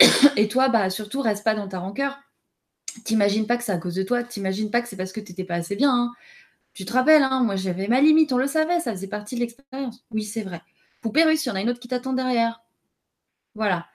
Et 0.36 0.48
toi 0.48 0.68
bah 0.68 0.90
surtout 0.90 1.20
reste 1.20 1.44
pas 1.44 1.54
dans 1.54 1.68
ta 1.68 1.78
rancœur. 1.78 2.18
T'imagines 3.04 3.46
pas 3.46 3.56
que 3.56 3.64
c'est 3.64 3.72
à 3.72 3.78
cause 3.78 3.94
de 3.94 4.02
toi, 4.02 4.22
t'imagines 4.22 4.70
pas 4.70 4.82
que 4.82 4.88
c'est 4.88 4.96
parce 4.96 5.12
que 5.12 5.20
t'étais 5.20 5.44
pas 5.44 5.54
assez 5.54 5.76
bien. 5.76 5.92
Hein. 5.94 6.12
Tu 6.74 6.84
te 6.84 6.92
rappelles, 6.92 7.22
hein, 7.22 7.42
moi 7.42 7.56
j'avais 7.56 7.88
ma 7.88 8.00
limite, 8.00 8.32
on 8.32 8.38
le 8.38 8.46
savait, 8.46 8.80
ça 8.80 8.92
faisait 8.92 9.08
partie 9.08 9.36
de 9.36 9.40
l'expérience. 9.40 10.04
Oui 10.10 10.24
c'est 10.24 10.42
vrai. 10.42 10.62
Poupée 11.00 11.24
russe, 11.24 11.46
il 11.46 11.48
y 11.48 11.52
en 11.52 11.56
a 11.56 11.60
une 11.62 11.70
autre 11.70 11.80
qui 11.80 11.88
t'attend 11.88 12.12
derrière. 12.12 12.62
Voilà. 13.54 13.86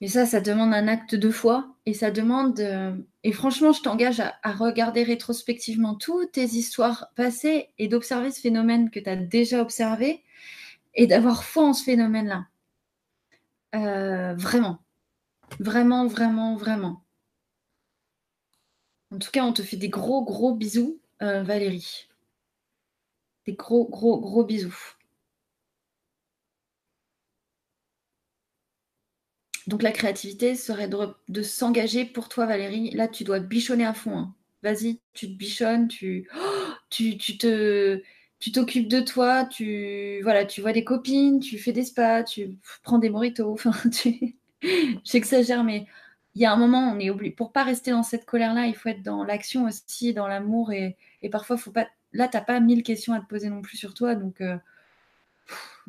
Mais 0.00 0.08
ça, 0.08 0.24
ça 0.24 0.40
demande 0.40 0.72
un 0.72 0.88
acte 0.88 1.14
de 1.14 1.30
foi 1.30 1.74
et 1.84 1.92
ça 1.92 2.10
demande. 2.10 2.58
Euh, 2.60 2.96
et 3.22 3.32
franchement, 3.32 3.72
je 3.72 3.82
t'engage 3.82 4.20
à, 4.20 4.52
regarder 4.52 5.02
rétrospectivement 5.02 5.94
toutes 5.94 6.32
tes 6.32 6.44
histoires 6.44 7.08
passées 7.16 7.68
et 7.78 7.86
d'observer 7.86 8.30
ce 8.30 8.40
phénomène 8.40 8.90
que 8.90 8.98
tu 8.98 9.10
as 9.10 9.16
déjà 9.16 9.60
observé 9.60 10.22
et 10.94 11.06
d'avoir 11.06 11.44
foi 11.44 11.64
en 11.64 11.72
ce 11.72 11.84
phénomène-là. 11.84 12.46
Euh, 13.74 14.34
vraiment. 14.34 14.80
Vraiment, 15.58 16.06
vraiment, 16.06 16.56
vraiment. 16.56 17.04
En 19.12 19.18
tout 19.18 19.30
cas, 19.30 19.44
on 19.44 19.52
te 19.52 19.62
fait 19.62 19.76
des 19.76 19.88
gros, 19.88 20.24
gros 20.24 20.54
bisous, 20.54 21.00
euh, 21.22 21.42
Valérie. 21.42 22.08
Des 23.46 23.54
gros, 23.54 23.88
gros, 23.88 24.20
gros 24.20 24.44
bisous. 24.44 24.96
Donc 29.66 29.82
la 29.82 29.92
créativité 29.92 30.56
serait 30.56 30.88
de, 31.28 31.42
s'engager 31.42 32.04
pour 32.04 32.28
toi, 32.28 32.46
Valérie. 32.46 32.90
Là, 32.90 33.08
tu 33.08 33.24
dois 33.24 33.40
bichonner 33.40 33.84
à 33.84 33.94
fond. 33.94 34.16
Hein. 34.16 34.34
Vas-y, 34.62 35.00
tu 35.12 35.28
te 35.28 35.32
bichonnes, 35.36 35.88
tu, 35.88 36.28
tu, 36.90 37.16
tu 37.18 37.38
te 37.38 38.02
tu 38.40 38.52
t'occupes 38.52 38.88
de 38.88 39.00
toi, 39.00 39.44
tu 39.44 40.20
voilà, 40.22 40.46
tu 40.46 40.60
vois 40.62 40.72
des 40.72 40.84
copines, 40.84 41.40
tu 41.40 41.58
fais 41.58 41.72
des 41.72 41.84
spas, 41.84 42.24
tu 42.24 42.58
prends 42.82 42.98
des 42.98 43.10
moritos, 43.10 43.52
enfin 43.52 43.72
tu 43.90 44.36
j'exagère 45.04 45.64
mais 45.64 45.86
il 46.34 46.42
y 46.42 46.46
a 46.46 46.52
un 46.52 46.56
moment 46.56 46.92
on 46.92 46.98
est 47.00 47.10
obligé 47.10 47.32
pour 47.32 47.52
pas 47.52 47.64
rester 47.64 47.90
dans 47.92 48.02
cette 48.02 48.26
colère 48.26 48.54
là, 48.54 48.66
il 48.66 48.74
faut 48.74 48.88
être 48.88 49.02
dans 49.02 49.24
l'action 49.24 49.66
aussi, 49.66 50.14
dans 50.14 50.26
l'amour 50.28 50.72
et, 50.72 50.96
et, 51.22 51.30
parfois 51.30 51.56
faut 51.56 51.70
pas 51.72 51.86
là 52.12 52.28
t'as 52.28 52.40
pas 52.40 52.60
mille 52.60 52.82
questions 52.82 53.12
à 53.14 53.20
te 53.20 53.26
poser 53.26 53.50
non 53.50 53.62
plus 53.62 53.76
sur 53.76 53.94
toi 53.94 54.14
donc 54.14 54.40
euh, 54.40 54.56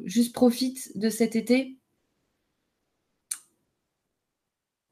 juste 0.03 0.33
profite 0.33 0.97
de 0.97 1.09
cet 1.09 1.35
été. 1.35 1.77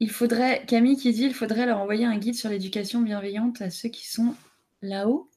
Il 0.01 0.09
faudrait 0.11 0.65
Camille 0.65 0.97
qui 0.97 1.11
dit 1.11 1.23
il 1.23 1.33
faudrait 1.33 1.65
leur 1.65 1.79
envoyer 1.79 2.05
un 2.05 2.17
guide 2.17 2.35
sur 2.35 2.49
l'éducation 2.49 3.01
bienveillante 3.01 3.61
à 3.61 3.69
ceux 3.69 3.89
qui 3.89 4.07
sont 4.07 4.33
là-haut. 4.81 5.29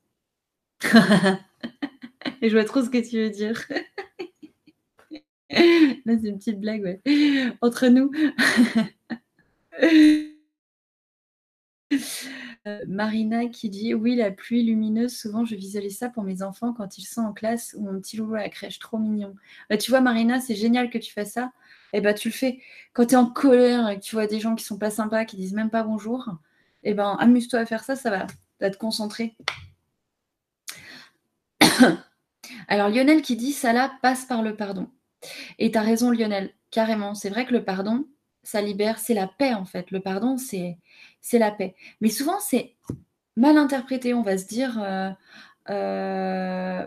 Et 2.40 2.48
je 2.48 2.54
vois 2.56 2.64
trop 2.64 2.82
ce 2.82 2.90
que 2.90 2.98
tu 2.98 3.16
veux 3.18 3.30
dire. 3.30 3.62
Là, 5.50 6.14
c'est 6.20 6.28
une 6.28 6.38
petite 6.38 6.60
blague, 6.60 6.82
ouais. 6.82 7.00
Entre 7.60 7.88
nous. 7.88 8.10
Euh, 12.66 12.78
Marina 12.86 13.46
qui 13.46 13.68
dit 13.70 13.92
Oui, 13.92 14.14
la 14.14 14.30
pluie 14.30 14.62
lumineuse, 14.62 15.16
souvent 15.16 15.44
je 15.44 15.56
visualise 15.56 15.98
ça 15.98 16.08
pour 16.08 16.22
mes 16.22 16.42
enfants 16.42 16.72
quand 16.72 16.96
ils 16.96 17.04
sont 17.04 17.22
en 17.22 17.32
classe 17.32 17.74
ou 17.76 17.82
mon 17.82 18.00
petit 18.00 18.16
loulou 18.16 18.34
à 18.36 18.40
la 18.40 18.48
crèche, 18.48 18.78
trop 18.78 18.98
mignon. 18.98 19.34
Bah, 19.68 19.76
tu 19.76 19.90
vois, 19.90 20.00
Marina, 20.00 20.40
c'est 20.40 20.54
génial 20.54 20.88
que 20.88 20.98
tu 20.98 21.12
fasses 21.12 21.32
ça. 21.32 21.52
Et 21.92 21.98
eh 21.98 22.00
bah, 22.00 22.14
tu 22.14 22.28
le 22.28 22.34
fais 22.34 22.60
quand 22.94 23.06
tu 23.06 23.14
es 23.14 23.16
en 23.16 23.26
colère 23.26 23.88
et 23.88 23.98
que 23.98 24.04
tu 24.04 24.14
vois 24.14 24.26
des 24.26 24.40
gens 24.40 24.54
qui 24.54 24.64
sont 24.64 24.78
pas 24.78 24.90
sympas, 24.90 25.24
qui 25.24 25.36
disent 25.36 25.54
même 25.54 25.70
pas 25.70 25.82
bonjour. 25.82 26.28
Et 26.84 26.90
eh 26.90 26.94
ben, 26.94 27.16
amuse-toi 27.18 27.60
à 27.60 27.66
faire 27.66 27.84
ça, 27.84 27.96
ça 27.96 28.10
va, 28.10 28.26
va 28.60 28.70
te 28.70 28.78
concentrer. 28.78 29.36
Alors 32.68 32.88
Lionel 32.88 33.22
qui 33.22 33.36
dit 33.36 33.52
ça 33.52 33.72
là 33.72 33.92
passe 34.02 34.24
par 34.24 34.42
le 34.42 34.56
pardon. 34.56 34.88
Et 35.58 35.70
tu 35.70 35.78
as 35.78 35.82
raison 35.82 36.10
Lionel, 36.10 36.52
carrément. 36.70 37.14
C'est 37.14 37.30
vrai 37.30 37.46
que 37.46 37.52
le 37.52 37.64
pardon, 37.64 38.06
ça 38.42 38.60
libère, 38.60 38.98
c'est 38.98 39.14
la 39.14 39.26
paix 39.26 39.54
en 39.54 39.64
fait. 39.64 39.90
Le 39.90 40.00
pardon, 40.00 40.36
c'est 40.36 40.78
la 41.32 41.50
paix. 41.50 41.74
Mais 42.00 42.08
souvent, 42.08 42.40
c'est 42.40 42.74
mal 43.36 43.56
interprété. 43.56 44.14
On 44.14 44.22
va 44.22 44.38
se 44.38 44.46
dire, 44.46 44.80
euh, 44.82 45.10
euh, 45.70 46.86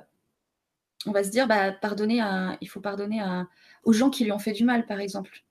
on 1.06 1.12
va 1.12 1.24
dire, 1.30 1.48
bah, 1.48 1.72
pardonner 1.72 2.22
à, 2.22 2.58
il 2.62 2.70
faut 2.70 2.82
pardonner 2.82 3.22
à, 3.22 3.48
aux 3.84 3.94
gens 3.94 4.10
qui 4.10 4.24
lui 4.24 4.32
ont 4.32 4.40
fait 4.40 4.54
du 4.54 4.66
mal, 4.66 4.86
par 4.86 5.00
exemple. 5.00 5.44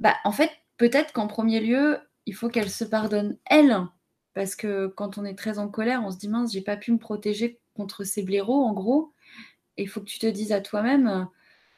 Bah, 0.00 0.14
en 0.24 0.32
fait, 0.32 0.50
peut-être 0.76 1.12
qu'en 1.12 1.26
premier 1.26 1.60
lieu, 1.60 1.98
il 2.26 2.34
faut 2.34 2.48
qu'elle 2.48 2.70
se 2.70 2.84
pardonne 2.84 3.38
elle, 3.46 3.76
parce 4.34 4.54
que 4.54 4.86
quand 4.88 5.18
on 5.18 5.24
est 5.24 5.34
très 5.36 5.58
en 5.58 5.68
colère, 5.68 6.02
on 6.04 6.10
se 6.10 6.18
dit 6.18 6.28
mince, 6.28 6.52
j'ai 6.52 6.60
pas 6.60 6.76
pu 6.76 6.92
me 6.92 6.98
protéger 6.98 7.60
contre 7.74 8.04
ces 8.04 8.22
blaireaux, 8.22 8.64
en 8.64 8.72
gros. 8.72 9.12
Il 9.82 9.88
faut 9.88 10.00
que 10.00 10.06
tu 10.06 10.18
te 10.18 10.26
dises 10.26 10.52
à 10.52 10.60
toi-même, 10.60 11.28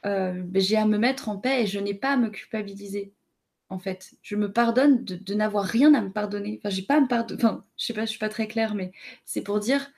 euh, 0.05 0.43
j'ai 0.55 0.77
à 0.77 0.85
me 0.85 0.97
mettre 0.97 1.29
en 1.29 1.37
paix 1.37 1.63
et 1.63 1.67
je 1.67 1.79
n'ai 1.79 1.93
pas 1.93 2.13
à 2.13 2.17
me 2.17 2.29
culpabiliser. 2.29 3.13
En 3.69 3.79
fait, 3.79 4.13
je 4.21 4.35
me 4.35 4.51
pardonne 4.51 5.05
de, 5.05 5.33
n'avoir 5.33 5.63
rien 5.63 5.93
à 5.93 6.01
me 6.01 6.11
pardonner. 6.11 6.59
Enfin, 6.59 6.69
j'ai 6.69 6.81
pas 6.81 6.97
à 6.97 7.01
me 7.01 7.07
pardonner. 7.07 7.41
Je 7.77 7.85
sais 7.85 7.93
pas, 7.93 8.05
je 8.05 8.09
suis 8.09 8.19
pas 8.19 8.29
très 8.29 8.47
claire, 8.47 8.75
mais 8.75 8.91
c'est 9.23 9.41
pour 9.41 9.59
dire, 9.59 9.91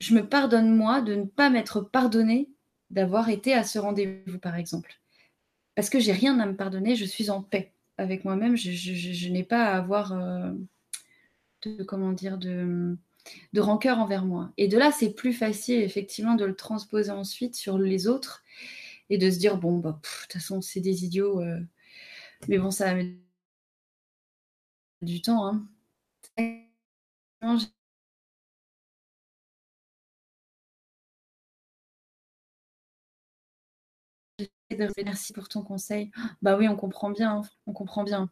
je 0.00 0.14
me 0.14 0.28
pardonne 0.28 0.74
moi 0.74 1.00
de 1.00 1.14
ne 1.14 1.24
pas 1.24 1.48
m'être 1.48 1.80
pardonné 1.80 2.50
d'avoir 2.90 3.30
été 3.30 3.54
à 3.54 3.64
ce 3.64 3.78
rendez-vous, 3.78 4.38
par 4.38 4.56
exemple. 4.56 5.00
Parce 5.74 5.88
que 5.88 5.98
j'ai 5.98 6.12
rien 6.12 6.38
à 6.40 6.46
me 6.46 6.56
pardonner, 6.56 6.96
je 6.96 7.04
suis 7.04 7.30
en 7.30 7.42
paix 7.42 7.72
avec 7.96 8.24
moi-même. 8.24 8.56
Je, 8.56 9.28
n'ai 9.30 9.44
pas 9.44 9.64
à 9.64 9.76
avoir 9.76 10.12
euh, 10.12 10.52
de 11.62 11.82
comment 11.84 12.12
dire 12.12 12.36
de 12.36 12.98
de 13.52 13.60
rancœur 13.60 13.98
envers 13.98 14.24
moi. 14.24 14.52
Et 14.56 14.68
de 14.68 14.78
là, 14.78 14.92
c'est 14.92 15.10
plus 15.14 15.32
facile 15.32 15.80
effectivement 15.82 16.34
de 16.34 16.44
le 16.44 16.56
transposer 16.56 17.10
ensuite 17.10 17.54
sur 17.56 17.78
les 17.78 18.06
autres 18.08 18.42
et 19.10 19.18
de 19.18 19.30
se 19.30 19.38
dire 19.38 19.58
bon 19.58 19.78
bah 19.78 19.92
de 19.92 20.08
toute 20.08 20.32
façon 20.32 20.60
c'est 20.60 20.80
des 20.80 21.04
idiots 21.04 21.40
euh, 21.42 21.60
mais 22.48 22.58
bon 22.58 22.70
ça 22.70 22.94
mettre 22.94 23.10
du 25.02 25.20
temps 25.20 25.46
hein. 25.46 25.66
Merci 35.04 35.32
pour 35.32 35.48
ton 35.48 35.62
conseil. 35.62 36.10
Bah 36.42 36.56
oui, 36.56 36.68
on 36.68 36.76
comprend 36.76 37.10
bien, 37.10 37.38
hein. 37.38 37.42
on 37.66 37.72
comprend 37.72 38.04
bien. 38.04 38.30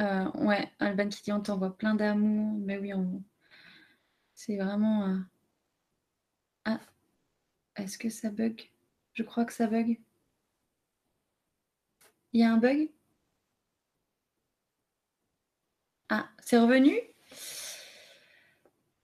Euh, 0.00 0.30
ouais, 0.32 0.70
Alban 0.78 1.08
qui 1.08 1.22
dit 1.22 1.32
on 1.32 1.40
t'envoie 1.40 1.76
plein 1.76 1.94
d'amour, 1.94 2.58
mais 2.60 2.78
oui, 2.78 2.94
on... 2.94 3.22
c'est 4.36 4.56
vraiment. 4.56 5.18
Ah, 6.66 6.80
est-ce 7.76 7.98
que 7.98 8.10
ça 8.10 8.30
bug? 8.30 8.70
Je 9.14 9.22
crois 9.22 9.44
que 9.46 9.52
ça 9.52 9.66
bug. 9.68 9.98
Il 12.32 12.40
y 12.40 12.44
a 12.44 12.52
un 12.52 12.56
bug? 12.58 12.88
Ah, 16.08 16.28
c'est 16.40 16.58
revenu? 16.58 16.92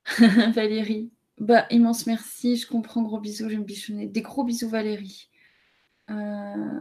Valérie. 0.54 1.12
Bah, 1.38 1.66
immense 1.70 2.06
merci, 2.06 2.56
je 2.56 2.66
comprends. 2.66 3.02
Gros 3.02 3.20
bisous, 3.20 3.48
je 3.50 3.56
me 3.56 3.64
bichonner. 3.64 4.06
Des 4.06 4.22
gros 4.22 4.44
bisous, 4.44 4.68
Valérie. 4.68 5.28
Euh, 6.10 6.80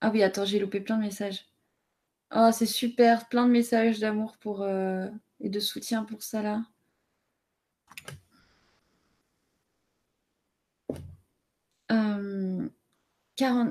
ah 0.00 0.10
oui, 0.12 0.22
attends, 0.22 0.44
j'ai 0.44 0.58
loupé 0.58 0.80
plein 0.80 0.96
de 0.96 1.02
messages. 1.02 1.46
Oh, 2.34 2.50
c'est 2.52 2.66
super, 2.66 3.28
plein 3.28 3.46
de 3.46 3.52
messages 3.52 4.00
d'amour 4.00 4.36
euh, 4.62 5.10
et 5.40 5.50
de 5.50 5.60
soutien 5.60 6.04
pour 6.04 6.22
ça 6.22 6.42
là. 8.06 8.12
Euh, 11.90 12.68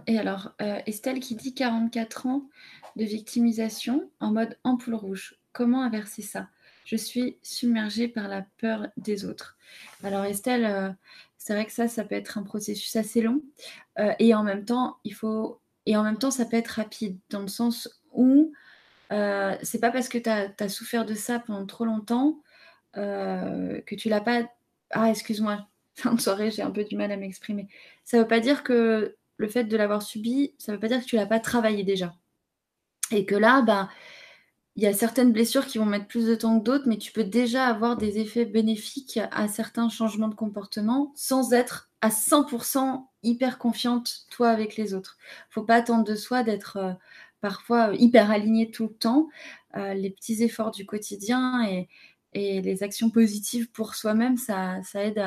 et 0.08 0.18
alors, 0.18 0.54
euh, 0.62 0.80
Estelle 0.86 1.20
qui 1.20 1.36
dit 1.36 1.54
44 1.54 2.28
ans 2.28 2.50
de 2.96 3.04
victimisation 3.04 4.10
en 4.20 4.32
mode 4.32 4.58
ampoule 4.64 4.96
rouge. 4.96 5.36
Comment 5.52 5.84
inverser 5.84 6.22
ça? 6.22 6.48
Je 6.86 6.96
suis 6.96 7.38
submergée 7.44 8.08
par 8.08 8.28
la 8.30 8.46
peur 8.60 8.88
des 8.96 9.26
autres. 9.26 9.58
Alors 10.04 10.24
Estelle, 10.24 10.66
euh, 10.66 10.90
c'est 11.38 11.54
vrai 11.54 11.66
que 11.66 11.74
ça, 11.74 11.90
ça 11.90 12.06
peut 12.06 12.16
être 12.16 12.38
un 12.38 12.44
processus 12.44 12.96
assez 12.96 13.22
long. 13.22 13.42
Et 14.20 14.34
en 14.34 14.44
même 14.44 14.64
temps, 14.64 14.98
il 15.04 15.14
faut. 15.14 15.60
Et 15.86 15.98
en 15.98 16.04
même 16.04 16.18
temps, 16.18 16.32
ça 16.32 16.46
peut 16.46 16.58
être 16.58 16.68
rapide, 16.68 17.18
dans 17.30 17.42
le 17.42 17.48
sens 17.48 17.90
où 18.14 18.54
c'est 19.10 19.80
pas 19.80 19.92
parce 19.92 20.10
que 20.10 20.18
tu 20.18 20.30
as, 20.30 20.70
souffert 20.70 21.06
de 21.06 21.14
ça 21.14 21.40
pendant 21.40 21.66
trop 21.66 21.86
longtemps 21.86 22.42
que 22.98 23.96
tu 23.96 24.10
l'as 24.10 24.22
pas. 24.22 24.44
Ah, 24.92 25.10
excuse-moi, 25.10 25.68
fin 25.96 26.14
de 26.14 26.22
soirée, 26.22 26.52
j'ai 26.52 26.62
un 26.62 26.72
peu 26.72 26.84
du 26.84 26.96
mal 26.96 27.12
à 27.12 27.18
m'exprimer. 27.18 27.68
Ça 28.04 28.20
veut 28.20 28.28
pas 28.28 28.40
dire 28.40 28.64
que 28.64 29.16
le 29.38 29.48
fait 29.48 29.66
de 29.66 29.78
l'avoir 29.78 30.02
subi, 30.02 30.54
ça 30.58 30.72
ne 30.72 30.78
veut 30.78 30.82
pas 30.82 30.88
dire 30.88 31.02
que 31.02 31.06
tu 31.06 31.16
l'as 31.16 31.26
pas 31.26 31.40
travaillé 31.40 31.84
déjà. 31.84 32.16
Et 33.12 33.26
que 33.26 33.36
là, 33.36 33.62
bah, 33.62 33.90
il 34.76 34.84
y 34.84 34.88
a 34.88 34.94
certaines 34.94 35.34
blessures 35.34 35.66
qui 35.66 35.80
vont 35.80 35.86
mettre 35.86 36.08
plus 36.08 36.28
de 36.28 36.36
temps 36.36 36.60
que 36.60 36.64
d'autres, 36.64 36.88
mais 36.88 36.98
tu 36.98 37.12
peux 37.12 37.24
déjà 37.24 37.66
avoir 37.66 37.98
des 37.98 38.20
effets 38.20 38.46
bénéfiques 38.46 39.20
à 39.32 39.48
certains 39.48 39.90
changements 39.90 40.28
de 40.28 40.36
comportement 40.36 41.12
sans 41.16 41.54
être 41.54 41.90
à 42.02 42.10
100% 42.10 43.06
hyper 43.24 43.58
confiante, 43.58 44.26
toi, 44.30 44.50
avec 44.50 44.78
les 44.78 44.94
autres. 44.94 45.18
faut 45.50 45.64
pas 45.64 45.76
attendre 45.76 46.04
de 46.04 46.16
soi 46.16 46.44
d'être 46.44 46.78
euh, 46.78 46.94
parfois 47.42 47.92
hyper 47.96 48.30
aligné 48.30 48.70
tout 48.70 48.84
le 48.88 48.94
temps. 48.94 49.30
Euh, 49.76 49.94
les 49.96 50.12
petits 50.12 50.44
efforts 50.44 50.72
du 50.72 50.86
quotidien 50.86 51.64
et, 51.68 51.90
les 52.34 52.84
actions 52.84 53.10
positives 53.10 53.70
pour 53.72 53.96
soi-même, 53.96 54.38
ça, 54.38 54.82
aide 54.96 55.20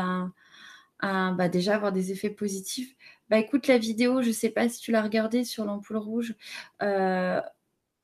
à, 1.00 1.32
bah, 1.32 1.48
déjà 1.48 1.74
avoir 1.74 1.92
des 1.92 2.12
effets 2.12 2.30
positifs 2.30 2.94
bah 3.30 3.38
écoute, 3.38 3.68
la 3.68 3.78
vidéo, 3.78 4.22
je 4.22 4.28
ne 4.28 4.32
sais 4.32 4.50
pas 4.50 4.68
si 4.68 4.80
tu 4.80 4.90
l'as 4.90 5.02
regardée 5.02 5.44
sur 5.44 5.64
l'ampoule 5.64 5.98
rouge. 5.98 6.34
Euh, 6.82 7.40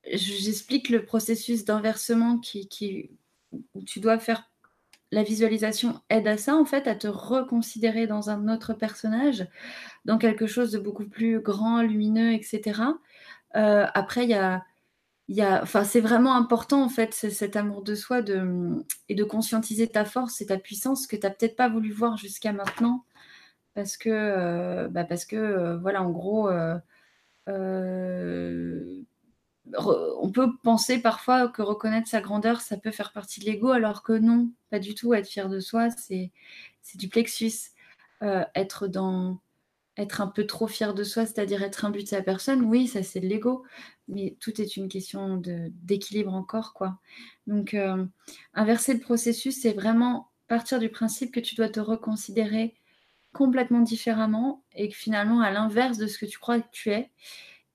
j'explique 0.04 0.88
le 0.88 1.04
processus 1.04 1.64
d'inversement 1.64 2.38
qui, 2.38 3.10
où 3.74 3.82
tu 3.82 3.98
dois 3.98 4.20
faire 4.20 4.48
la 5.10 5.24
visualisation 5.24 6.00
aide 6.10 6.28
à 6.28 6.36
ça, 6.36 6.54
en 6.54 6.64
fait, 6.64 6.86
à 6.86 6.94
te 6.94 7.08
reconsidérer 7.08 8.06
dans 8.06 8.30
un 8.30 8.48
autre 8.48 8.72
personnage, 8.72 9.48
dans 10.04 10.18
quelque 10.18 10.46
chose 10.46 10.70
de 10.70 10.78
beaucoup 10.78 11.06
plus 11.06 11.40
grand, 11.40 11.82
lumineux, 11.82 12.32
etc. 12.32 12.82
Euh, 13.56 13.86
après, 13.94 14.24
il 14.24 14.30
y 14.30 14.34
a, 14.34 14.64
y 15.28 15.42
a, 15.42 15.62
enfin, 15.62 15.84
c'est 15.84 16.00
vraiment 16.00 16.36
important, 16.36 16.82
en 16.84 16.88
fait, 16.88 17.14
cet 17.14 17.56
amour 17.56 17.82
de 17.82 17.94
soi 17.94 18.22
de, 18.22 18.84
et 19.08 19.14
de 19.14 19.24
conscientiser 19.24 19.88
ta 19.88 20.04
force 20.04 20.40
et 20.40 20.46
ta 20.46 20.58
puissance 20.58 21.06
que 21.06 21.16
tu 21.16 21.22
n'as 21.22 21.30
peut-être 21.30 21.56
pas 21.56 21.68
voulu 21.68 21.92
voir 21.92 22.16
jusqu'à 22.16 22.52
maintenant 22.52 23.04
parce 23.76 23.96
que, 23.98 24.08
euh, 24.10 24.88
bah 24.88 25.04
parce 25.04 25.26
que 25.26 25.36
euh, 25.36 25.76
voilà, 25.78 26.02
en 26.02 26.10
gros, 26.10 26.48
euh, 26.48 26.78
on 29.76 30.30
peut 30.32 30.56
penser 30.62 31.00
parfois 31.00 31.48
que 31.48 31.62
reconnaître 31.62 32.08
sa 32.08 32.20
grandeur, 32.20 32.60
ça 32.60 32.76
peut 32.78 32.90
faire 32.90 33.12
partie 33.12 33.40
de 33.40 33.46
l'ego, 33.46 33.70
alors 33.70 34.02
que 34.02 34.12
non, 34.14 34.50
pas 34.70 34.78
du 34.78 34.94
tout. 34.94 35.14
Être 35.14 35.28
fier 35.28 35.48
de 35.48 35.60
soi, 35.60 35.90
c'est 35.90 36.32
du 36.94 37.08
plexus. 37.08 37.72
être 38.54 38.88
dans 38.88 39.40
être 39.96 40.20
un 40.20 40.26
peu 40.26 40.46
trop 40.46 40.66
fier 40.66 40.94
de 40.94 41.04
soi, 41.04 41.26
c'est-à-dire 41.26 41.62
être 41.62 41.84
un 41.84 41.90
but 41.90 42.02
de 42.02 42.08
sa 42.08 42.22
personne, 42.22 42.62
oui, 42.62 42.86
ça 42.86 43.02
c'est 43.02 43.20
de 43.20 43.26
l'ego, 43.26 43.64
mais 44.08 44.36
tout 44.40 44.60
est 44.60 44.76
une 44.76 44.88
question 44.88 45.40
d'équilibre 45.70 46.34
encore, 46.34 46.74
quoi. 46.74 46.98
Donc, 47.46 47.76
inverser 48.54 48.94
le 48.94 49.00
processus, 49.00 49.60
c'est 49.62 49.72
vraiment 49.72 50.30
partir 50.48 50.78
du 50.78 50.88
principe 50.88 51.32
que 51.32 51.40
tu 51.40 51.54
dois 51.54 51.68
te 51.68 51.80
reconsidérer 51.80 52.74
complètement 53.32 53.80
différemment 53.80 54.64
et 54.74 54.88
que 54.88 54.96
finalement 54.96 55.40
à 55.40 55.50
l'inverse 55.50 55.98
de 55.98 56.06
ce 56.06 56.18
que 56.18 56.26
tu 56.26 56.38
crois 56.38 56.60
que 56.60 56.70
tu 56.72 56.90
es. 56.90 57.10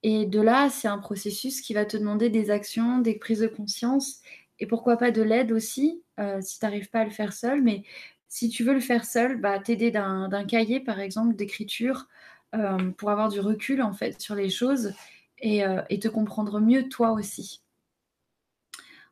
Et 0.03 0.25
de 0.25 0.41
là, 0.41 0.69
c'est 0.69 0.87
un 0.87 0.97
processus 0.97 1.61
qui 1.61 1.73
va 1.73 1.85
te 1.85 1.97
demander 1.97 2.29
des 2.29 2.49
actions, 2.49 2.99
des 2.99 3.15
prises 3.15 3.41
de 3.41 3.47
conscience 3.47 4.21
et 4.59 4.65
pourquoi 4.65 4.97
pas 4.97 5.11
de 5.11 5.21
l'aide 5.21 5.51
aussi, 5.51 6.03
euh, 6.19 6.41
si 6.41 6.59
tu 6.59 6.65
n'arrives 6.65 6.89
pas 6.89 7.01
à 7.01 7.03
le 7.03 7.11
faire 7.11 7.33
seul. 7.33 7.61
Mais 7.61 7.83
si 8.31 8.47
tu 8.47 8.63
veux 8.63 8.73
le 8.73 8.79
faire 8.79 9.03
seul, 9.03 9.41
bah, 9.41 9.59
t'aider 9.59 9.91
d'un 9.91 10.45
cahier, 10.45 10.79
par 10.79 11.01
exemple, 11.01 11.35
d'écriture 11.35 12.07
euh, 12.55 12.91
pour 12.91 13.09
avoir 13.09 13.27
du 13.27 13.41
recul 13.41 13.81
en 13.81 13.91
fait 13.91 14.21
sur 14.21 14.35
les 14.35 14.49
choses 14.49 14.93
et, 15.39 15.65
euh, 15.65 15.81
et 15.89 15.99
te 15.99 16.07
comprendre 16.07 16.61
mieux 16.61 16.87
toi 16.87 17.11
aussi. 17.11 17.61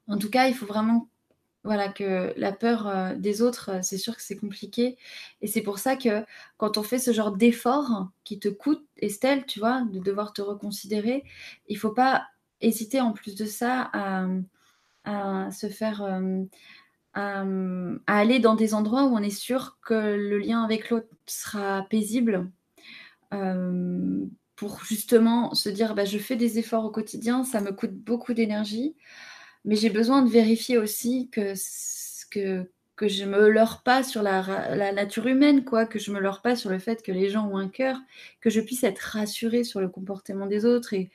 En 0.08 0.18
tout 0.18 0.30
cas, 0.30 0.48
il 0.48 0.56
faut 0.56 0.66
vraiment 0.66 1.10
voilà, 1.66 1.90
que 1.90 2.34
la 2.38 2.54
peur 2.54 2.88
euh, 2.88 3.14
des 3.14 3.42
autres, 3.42 3.84
c'est 3.84 3.98
sûr 3.98 4.16
que 4.16 4.22
c'est 4.22 4.38
compliqué. 4.38 4.98
Et 5.42 5.48
c'est 5.48 5.64
pour 5.64 5.80
ça 5.80 5.98
que 5.98 6.24
quand 6.56 6.78
on 6.78 6.84
fait 6.84 6.98
ce 6.98 7.12
genre 7.12 7.34
d'effort 7.34 8.08
qui 8.24 8.40
te 8.40 8.48
coûte, 8.48 8.88
Estelle, 8.96 9.46
tu 9.46 9.60
vois, 9.60 9.82
de 9.92 10.00
devoir 10.00 10.32
te 10.32 10.42
reconsidérer, 10.42 11.26
il 11.68 11.78
faut 11.78 11.92
pas 11.92 12.26
hésiter 12.62 13.02
en 13.02 13.12
plus 13.12 13.36
de 13.36 13.46
ça 13.46 13.92
à, 13.94 15.52
se 15.52 15.68
faire, 15.68 16.22
euh, 17.18 17.98
à, 18.08 18.20
aller 18.20 18.40
dans 18.40 18.56
des 18.56 18.74
endroits 18.74 19.06
où 19.06 19.16
on 19.16 19.24
est 19.24 19.30
sûr 19.30 19.78
que 19.84 19.94
le 19.94 20.38
lien 20.38 20.64
avec 20.64 20.90
l'autre 20.90 21.08
sera 21.26 21.86
paisible. 21.90 22.50
pour 24.56 24.84
justement 24.84 25.54
se 25.54 25.70
dire, 25.70 25.96
bah, 25.96 26.06
je 26.06 26.18
fais 26.18 26.36
des 26.36 26.60
efforts 26.60 26.86
au 26.86 26.92
quotidien, 26.92 27.44
ça 27.44 27.62
me 27.62 27.72
coûte 27.72 27.94
beaucoup 27.94 28.34
d'énergie 28.34 28.96
mais 29.66 29.76
j'ai 29.76 29.90
besoin 29.90 30.22
de 30.22 30.30
vérifier 30.30 30.78
aussi 30.78 31.30
que, 31.32 31.54
que, 32.32 32.70
que 32.96 33.08
je 33.08 33.26
me 33.26 33.50
leurre 33.50 33.84
pas 33.84 34.04
sur 34.04 34.22
la, 34.22 34.76
la, 34.76 34.92
nature 34.92 35.28
humaine, 35.28 35.64
quoi, 35.64 35.86
que 35.86 36.00
je 36.00 36.12
me 36.12 36.20
leurre 36.20 36.42
pas 36.42 36.56
sur 36.56 36.70
le 36.70 36.80
fait 36.80 37.02
que 37.04 37.12
les 37.12 37.30
gens 37.30 37.48
ont 37.48 37.58
un 37.58 37.70
cœur, 37.70 37.98
que 38.42 38.50
je 38.50 38.62
puisse 38.62 38.84
être 38.84 39.00
rassurée 39.00 39.64
sur 39.64 39.82
le 39.82 39.90
comportement 39.90 40.48
des 40.48 40.66
autres 40.66 40.94
et, 40.94 41.10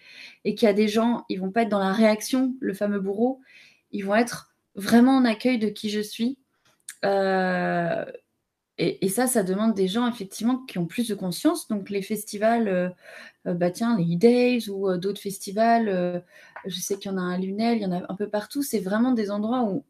et 0.45 0.55
qu'il 0.55 0.67
y 0.67 0.71
a 0.71 0.75
des 0.75 0.89
gens, 0.89 1.25
ils 1.29 1.41
vont 1.41 1.51
pas 1.51 1.63
être 1.63 1.69
dans 1.69 1.79
la 1.79 1.93
réaction, 1.93 2.55
le 2.61 2.75
fameux 2.75 3.01
bourreau, 3.01 3.41
ils 3.93 4.05
vont 4.05 4.15
être 4.15 4.54
vraiment 4.75 5.17
en 5.17 5.25
accueil 5.25 5.59
de 5.59 5.69
qui 5.69 5.91
je 5.91 6.01
suis. 6.01 6.39
Euh, 7.05 8.05
et, 8.77 9.09
ça, 9.09 9.29
ça 9.29 9.45
demande 9.45 9.75
des 9.75 9.87
gens 9.87 10.09
effectivement 10.09 10.59
qui 10.59 10.79
ont 10.79 10.87
plus 10.87 11.09
de 11.09 11.15
conscience. 11.15 11.69
Donc 11.69 11.91
les 11.91 12.03
festivals, 12.03 12.69
euh, 12.69 12.89
euh, 13.47 13.55
bah 13.55 13.71
tiens, 13.71 13.97
les 13.97 14.17
E-Days 14.17 14.69
ou 14.69 14.97
d'autres 14.97 15.21
festivals, 15.21 16.25
je 16.67 16.81
sais 16.81 16.99
qu'il 16.99 17.11
y 17.13 17.15
en 17.15 17.19
a 17.19 17.21
un 17.21 17.35
à 17.35 17.39
Lunel, 17.39 17.79
il 17.79 17.83
y 17.83 17.87
en 17.87 17.93
a 17.93 18.03
un 18.09 18.17
peu 18.17 18.29
partout. 18.29 18.63
C'est 18.63 18.81
vraiment 18.81 19.13
des 19.13 19.31
endroits 19.31 19.63
où, 19.63 19.85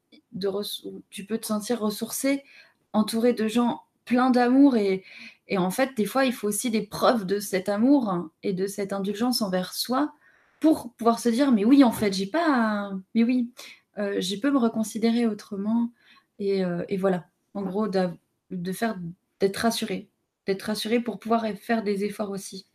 tu 1.10 1.24
peux 1.24 1.38
te 1.38 1.46
sentir 1.46 1.80
ressourcé, 1.80 2.44
entouré 2.92 3.32
de 3.32 3.48
gens 3.48 3.82
pleins 4.04 4.30
d'amour. 4.30 4.76
Et, 4.76 5.02
et, 5.48 5.56
en 5.58 5.70
fait, 5.70 5.96
des 5.96 6.04
fois, 6.06 6.26
il 6.26 6.32
faut 6.32 6.48
aussi 6.48 6.70
des 6.70 6.82
preuves 6.82 7.24
de 7.24 7.38
cet 7.40 7.68
amour 7.70 8.28
et 8.42 8.52
de 8.52 8.66
cette 8.66 8.92
indulgence 8.92 9.40
envers 9.40 9.72
soi 9.72 10.12
pour 10.60 10.92
pouvoir 10.94 11.18
se 11.18 11.28
dire, 11.28 11.52
mais 11.52 11.64
oui, 11.64 11.84
en 11.84 11.92
fait, 11.92 12.12
j'ai 12.12 12.26
pas... 12.26 12.92
Mais 13.14 13.24
oui, 13.24 13.50
je 13.96 14.40
peux 14.40 14.50
me 14.50 14.58
reconsidérer 14.58 15.26
autrement. 15.26 15.90
Et, 16.38 16.64
euh, 16.64 16.84
voilà, 16.98 17.28
en 17.54 17.62
gros, 17.62 17.88
de 17.88 18.72
faire, 18.72 18.98
d'être 19.40 19.56
rassuré, 19.56 20.08
d'être 20.46 20.62
rassuré 20.62 21.00
pour 21.00 21.18
pouvoir 21.18 21.46
faire 21.56 21.82
des 21.82 22.04
efforts 22.04 22.30
aussi. 22.30 22.66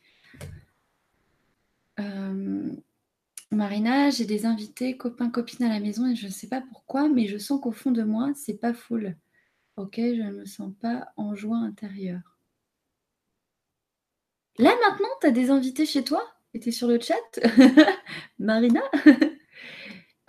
Euh, 1.99 2.71
Marina, 3.51 4.09
j'ai 4.09 4.25
des 4.25 4.45
invités, 4.45 4.95
copains, 4.95 5.29
copines 5.29 5.65
à 5.65 5.69
la 5.69 5.79
maison 5.79 6.07
et 6.07 6.15
je 6.15 6.27
ne 6.27 6.31
sais 6.31 6.47
pas 6.47 6.61
pourquoi, 6.61 7.09
mais 7.09 7.27
je 7.27 7.37
sens 7.37 7.59
qu'au 7.61 7.71
fond 7.71 7.91
de 7.91 8.03
moi, 8.03 8.31
c'est 8.35 8.57
pas 8.57 8.73
full. 8.73 9.17
Ok, 9.75 9.95
je 9.97 10.21
ne 10.21 10.31
me 10.31 10.45
sens 10.45 10.73
pas 10.81 11.11
en 11.17 11.35
joie 11.35 11.57
intérieure. 11.57 12.37
Là 14.57 14.71
maintenant, 14.87 15.07
tu 15.21 15.27
as 15.27 15.31
des 15.31 15.49
invités 15.49 15.85
chez 15.85 16.03
toi? 16.03 16.21
Et 16.53 16.59
tu 16.59 16.69
es 16.69 16.71
sur 16.71 16.87
le 16.87 16.99
chat? 16.99 17.15
Marina? 18.39 18.81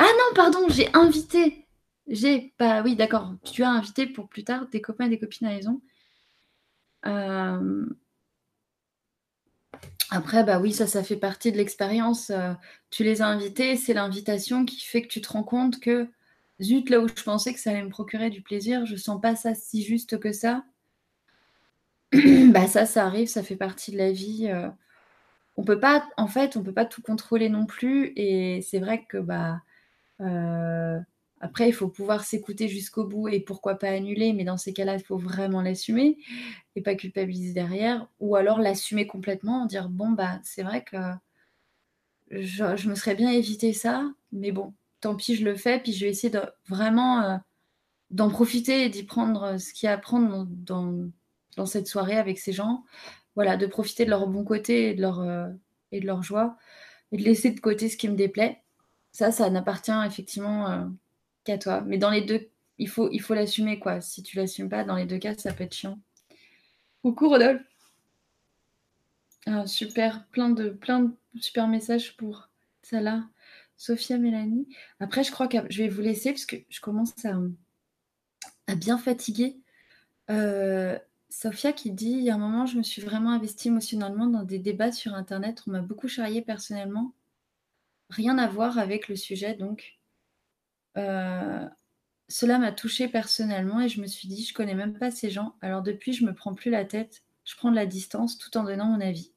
Ah 0.02 0.06
non, 0.16 0.34
pardon, 0.34 0.66
j'ai 0.70 0.88
invité. 0.94 1.66
J'ai 2.08 2.54
pas. 2.56 2.82
Oui, 2.82 2.96
d'accord. 2.96 3.34
Tu 3.44 3.62
as 3.62 3.68
invité 3.70 4.06
pour 4.06 4.28
plus 4.30 4.44
tard 4.44 4.66
des 4.68 4.80
copains 4.80 5.06
et 5.06 5.10
des 5.10 5.18
copines 5.18 5.46
à 5.46 5.50
la 5.50 5.56
maison. 5.56 5.82
Euh, 7.06 7.86
après, 10.10 10.42
bah 10.42 10.58
oui, 10.58 10.72
ça, 10.72 10.86
ça 10.86 11.02
fait 11.04 11.16
partie 11.16 11.52
de 11.52 11.58
l'expérience. 11.58 12.30
Euh, 12.30 12.54
tu 12.90 13.04
les 13.04 13.20
as 13.20 13.26
invités, 13.26 13.76
c'est 13.76 13.92
l'invitation 13.92 14.64
qui 14.64 14.80
fait 14.80 15.02
que 15.02 15.08
tu 15.08 15.20
te 15.20 15.28
rends 15.30 15.44
compte 15.44 15.80
que, 15.80 16.08
zut, 16.62 16.88
là 16.88 17.00
où 17.00 17.08
je 17.08 17.22
pensais 17.22 17.52
que 17.52 17.60
ça 17.60 17.70
allait 17.70 17.82
me 17.82 17.90
procurer 17.90 18.30
du 18.30 18.40
plaisir, 18.42 18.86
je 18.86 18.96
sens 18.96 19.20
pas 19.20 19.36
ça 19.36 19.54
si 19.54 19.82
juste 19.82 20.18
que 20.18 20.32
ça. 20.32 20.64
bah 22.12 22.66
ça, 22.68 22.86
ça 22.86 23.04
arrive, 23.06 23.28
ça 23.28 23.42
fait 23.42 23.56
partie 23.56 23.92
de 23.92 23.98
la 23.98 24.12
vie. 24.12 24.48
Euh. 24.48 24.70
on 25.56 25.64
peut 25.64 25.80
pas, 25.80 26.08
en 26.16 26.28
fait, 26.28 26.56
on 26.56 26.62
peut 26.62 26.72
pas 26.72 26.86
tout 26.86 27.02
contrôler 27.02 27.50
non 27.50 27.66
plus. 27.66 28.12
Et 28.16 28.62
c'est 28.62 28.78
vrai 28.80 29.04
que 29.04 29.18
bah 29.18 29.60
après, 31.40 31.68
il 31.68 31.72
faut 31.72 31.88
pouvoir 31.88 32.24
s'écouter 32.24 32.68
jusqu'au 32.68 33.04
bout 33.04 33.28
et 33.28 33.40
pourquoi 33.40 33.76
pas 33.76 33.88
annuler, 33.88 34.34
mais 34.34 34.44
dans 34.44 34.58
ces 34.58 34.74
cas-là, 34.74 34.96
il 34.96 35.02
faut 35.02 35.16
vraiment 35.16 35.62
l'assumer 35.62 36.18
et 36.76 36.82
pas 36.82 36.94
culpabiliser 36.94 37.54
derrière, 37.54 38.06
ou 38.20 38.36
alors 38.36 38.60
l'assumer 38.60 39.06
complètement, 39.06 39.64
dire 39.64 39.88
bon 39.88 40.10
bah 40.10 40.38
c'est 40.42 40.62
vrai 40.62 40.84
que 40.84 40.96
je, 42.30 42.88
me 42.88 42.94
serais 42.94 43.14
bien 43.14 43.30
évité 43.30 43.72
ça, 43.72 44.12
mais 44.32 44.52
bon, 44.52 44.74
tant 45.00 45.16
pis, 45.16 45.34
je 45.34 45.44
le 45.44 45.56
fais, 45.56 45.80
puis 45.80 45.92
je 45.92 46.04
vais 46.04 46.10
essayer 46.10 46.30
de 46.30 46.42
vraiment 46.68 47.22
euh, 47.22 47.36
d'en 48.10 48.28
profiter 48.28 48.84
et 48.84 48.88
d'y 48.88 49.02
prendre 49.02 49.58
ce 49.58 49.72
qu'il 49.72 49.86
y 49.86 49.90
a 49.90 49.94
à 49.94 49.98
prendre 49.98 50.46
dans, 50.48 51.10
dans, 51.56 51.66
cette 51.66 51.88
soirée 51.88 52.18
avec 52.18 52.38
ces 52.38 52.52
gens. 52.52 52.84
Voilà, 53.34 53.56
de 53.56 53.66
profiter 53.66 54.04
de 54.04 54.10
leur 54.10 54.26
bon 54.26 54.44
côté 54.44 54.90
et 54.90 54.94
de 54.94 55.00
leur, 55.00 55.20
euh, 55.20 55.48
et 55.92 56.00
de 56.00 56.06
leur 56.06 56.22
joie, 56.22 56.56
et 57.12 57.16
de 57.16 57.22
laisser 57.22 57.50
de 57.50 57.60
côté 57.60 57.88
ce 57.88 57.96
qui 57.96 58.08
me 58.08 58.16
déplaît. 58.16 58.62
Ça, 59.12 59.32
ça 59.32 59.50
n'appartient 59.50 59.92
effectivement 60.06 60.70
euh, 60.70 60.86
qu'à 61.44 61.58
toi. 61.58 61.80
Mais 61.82 61.98
dans 61.98 62.10
les 62.10 62.22
deux, 62.22 62.48
il 62.78 62.88
faut 62.88 63.10
il 63.10 63.20
faut 63.20 63.34
l'assumer, 63.34 63.78
quoi. 63.78 64.00
Si 64.00 64.22
tu 64.22 64.36
l'assumes 64.36 64.68
pas, 64.68 64.84
dans 64.84 64.96
les 64.96 65.06
deux 65.06 65.18
cas, 65.18 65.36
ça 65.36 65.52
peut 65.52 65.64
être 65.64 65.74
chiant. 65.74 65.98
Coucou 67.02 67.28
Rodolphe. 67.28 67.62
Ah, 69.46 69.66
super, 69.66 70.26
plein 70.28 70.50
de, 70.50 70.70
plein 70.70 71.00
de 71.00 71.12
super 71.40 71.66
messages 71.66 72.16
pour 72.16 72.50
là. 72.92 73.24
Sophia, 73.76 74.18
Mélanie. 74.18 74.68
Après, 74.98 75.24
je 75.24 75.30
crois 75.32 75.48
que 75.48 75.56
je 75.70 75.82
vais 75.82 75.88
vous 75.88 76.02
laisser 76.02 76.32
parce 76.32 76.44
que 76.44 76.56
je 76.68 76.80
commence 76.80 77.24
à, 77.24 77.38
à 78.66 78.74
bien 78.74 78.98
fatiguer. 78.98 79.56
Euh, 80.30 80.98
Sophia 81.30 81.72
qui 81.72 81.90
dit 81.90 82.10
il 82.10 82.22
y 82.22 82.30
a 82.30 82.34
un 82.34 82.38
moment, 82.38 82.66
je 82.66 82.76
me 82.76 82.82
suis 82.82 83.00
vraiment 83.00 83.30
investie 83.30 83.68
émotionnellement 83.68 84.26
dans 84.26 84.42
des 84.42 84.58
débats 84.58 84.92
sur 84.92 85.14
Internet. 85.14 85.62
On 85.66 85.70
m'a 85.70 85.80
beaucoup 85.80 86.08
charrié 86.08 86.42
personnellement 86.42 87.14
rien 88.10 88.38
à 88.38 88.46
voir 88.46 88.78
avec 88.78 89.08
le 89.08 89.16
sujet, 89.16 89.54
donc 89.54 89.98
euh, 90.96 91.66
cela 92.28 92.58
m'a 92.58 92.72
touchée 92.72 93.08
personnellement 93.08 93.80
et 93.80 93.88
je 93.88 94.00
me 94.00 94.06
suis 94.06 94.28
dit, 94.28 94.44
je 94.44 94.54
connais 94.54 94.74
même 94.74 94.98
pas 94.98 95.10
ces 95.10 95.30
gens. 95.30 95.54
Alors 95.60 95.82
depuis, 95.82 96.12
je 96.12 96.24
me 96.24 96.34
prends 96.34 96.54
plus 96.54 96.70
la 96.70 96.84
tête, 96.84 97.22
je 97.44 97.56
prends 97.56 97.70
de 97.70 97.76
la 97.76 97.86
distance 97.86 98.38
tout 98.38 98.56
en 98.56 98.64
donnant 98.64 98.86
mon 98.86 99.00
avis. 99.00 99.32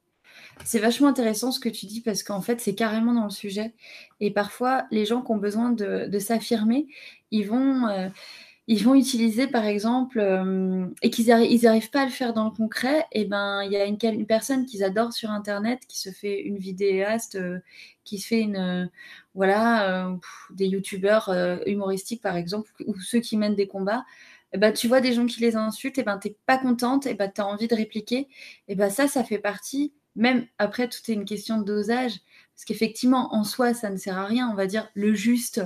C'est 0.66 0.80
vachement 0.80 1.08
intéressant 1.08 1.52
ce 1.52 1.60
que 1.60 1.70
tu 1.70 1.86
dis 1.86 2.02
parce 2.02 2.24
qu'en 2.24 2.42
fait, 2.42 2.60
c'est 2.60 2.76
carrément 2.76 3.14
dans 3.14 3.24
le 3.24 3.30
sujet. 3.30 3.74
Et 4.20 4.32
parfois, 4.32 4.86
les 4.92 5.06
gens 5.06 5.22
qui 5.22 5.32
ont 5.32 5.38
besoin 5.38 5.72
de, 5.72 6.20
s'affirmer, 6.20 6.88
ils 7.32 7.48
vont, 7.48 7.88
euh, 7.88 8.10
ils 8.68 8.84
vont 8.84 8.96
utiliser 8.96 9.48
par 9.48 9.66
exemple, 9.66 10.20
euh, 10.20 10.88
et 11.02 11.10
qu'ils 11.10 11.28
n'arrivent 11.28 11.90
pas 11.90 12.02
à 12.04 12.06
le 12.06 12.12
faire 12.12 12.34
dans 12.34 12.46
le 12.46 12.52
concret, 12.52 13.06
et 13.12 13.26
ben 13.26 13.62
il 13.64 13.72
y 13.72 13.78
a 13.78 13.86
une, 13.86 14.26
personne 14.26 14.66
qu'ils 14.66 14.84
adorent 14.84 15.12
sur 15.14 15.32
internet 15.32 15.82
qui 15.88 16.00
se 16.00 16.12
fait 16.12 16.42
une 16.42 16.58
vidéaste, 16.58 17.36
euh, 17.36 17.60
qui 18.06 18.20
se 18.20 18.28
fait 18.28 18.40
une 18.42 18.56
euh, 18.56 18.86
voilà 19.36 20.10
des 20.52 20.68
youtubeurs 20.68 21.30
humoristiques 21.66 22.22
par 22.22 22.38
exemple, 22.38 22.72
ou 22.86 22.98
ceux 23.00 23.20
qui 23.20 23.38
mènent 23.38 23.56
des 23.56 23.68
combats. 23.68 24.06
Et 24.54 24.58
ben, 24.60 24.72
tu 24.72 24.88
vois 24.88 25.02
des 25.02 25.14
gens 25.14 25.26
qui 25.26 25.42
les 25.42 25.56
insultent, 25.56 25.98
et 25.98 26.04
ben 26.04 26.18
t'es 26.18 26.38
pas 26.46 26.58
contente, 26.58 27.08
et 27.08 27.16
ben 27.16 27.32
as 27.38 27.46
envie 27.46 27.68
de 27.68 27.76
répliquer, 27.76 28.28
et 28.68 28.76
ben 28.76 28.90
ça, 28.90 29.08
ça 29.08 29.24
fait 29.24 29.40
partie, 29.40 29.94
même 30.16 30.46
après 30.60 30.88
tout 30.90 31.00
est 31.10 31.14
une 31.14 31.26
question 31.26 31.58
de 31.60 31.66
dosage, 31.66 32.14
parce 32.56 32.66
qu'effectivement 32.66 33.34
en 33.36 33.44
soi 33.44 33.74
ça 33.74 33.90
ne 33.90 33.98
sert 33.98 34.18
à 34.18 34.26
rien, 34.26 34.50
on 34.52 34.56
va 34.56 34.68
dire 34.68 34.90
le 34.96 35.14
juste 35.16 35.62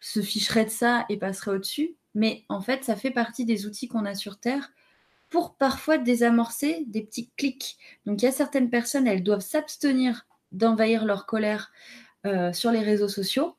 se 0.00 0.20
ficherait 0.20 0.66
de 0.66 0.70
ça 0.70 1.06
et 1.08 1.16
passerait 1.16 1.52
au-dessus 1.52 1.96
mais 2.14 2.44
en 2.48 2.60
fait, 2.60 2.84
ça 2.84 2.96
fait 2.96 3.10
partie 3.10 3.44
des 3.44 3.66
outils 3.66 3.88
qu'on 3.88 4.04
a 4.04 4.14
sur 4.14 4.38
Terre 4.38 4.70
pour 5.30 5.56
parfois 5.56 5.98
désamorcer 5.98 6.84
des 6.86 7.02
petits 7.02 7.30
clics. 7.36 7.76
Donc 8.06 8.22
il 8.22 8.24
y 8.24 8.28
a 8.28 8.32
certaines 8.32 8.70
personnes, 8.70 9.06
elles 9.06 9.24
doivent 9.24 9.40
s'abstenir 9.40 10.26
d'envahir 10.52 11.04
leur 11.04 11.26
colère 11.26 11.72
euh, 12.26 12.52
sur 12.52 12.70
les 12.70 12.80
réseaux 12.80 13.08
sociaux. 13.08 13.56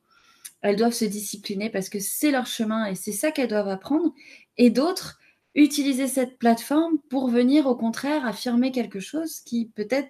Elles 0.61 0.77
doivent 0.77 0.93
se 0.93 1.05
discipliner 1.05 1.69
parce 1.69 1.89
que 1.89 1.99
c'est 1.99 2.31
leur 2.31 2.47
chemin 2.47 2.85
et 2.85 2.95
c'est 2.95 3.11
ça 3.11 3.31
qu'elles 3.31 3.49
doivent 3.49 3.67
apprendre. 3.67 4.13
Et 4.57 4.69
d'autres, 4.69 5.19
utiliser 5.53 6.07
cette 6.07 6.37
plateforme 6.37 6.97
pour 7.09 7.29
venir 7.29 7.67
au 7.67 7.75
contraire 7.75 8.25
affirmer 8.25 8.71
quelque 8.71 8.99
chose 8.99 9.41
qui 9.41 9.65
peut-être, 9.75 10.09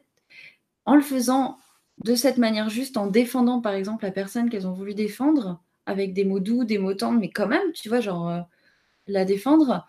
en 0.85 0.95
le 0.95 1.01
faisant 1.01 1.57
de 2.03 2.15
cette 2.15 2.37
manière 2.37 2.69
juste, 2.69 2.97
en 2.97 3.07
défendant 3.07 3.61
par 3.61 3.73
exemple 3.73 4.05
la 4.05 4.11
personne 4.11 4.49
qu'elles 4.49 4.67
ont 4.67 4.73
voulu 4.73 4.93
défendre, 4.93 5.63
avec 5.85 6.13
des 6.13 6.25
mots 6.25 6.39
doux, 6.39 6.63
des 6.63 6.77
mots 6.77 6.93
tendres, 6.93 7.19
mais 7.19 7.29
quand 7.29 7.47
même, 7.47 7.71
tu 7.73 7.89
vois, 7.89 7.99
genre 7.99 8.29
euh, 8.29 8.41
la 9.07 9.25
défendre, 9.25 9.87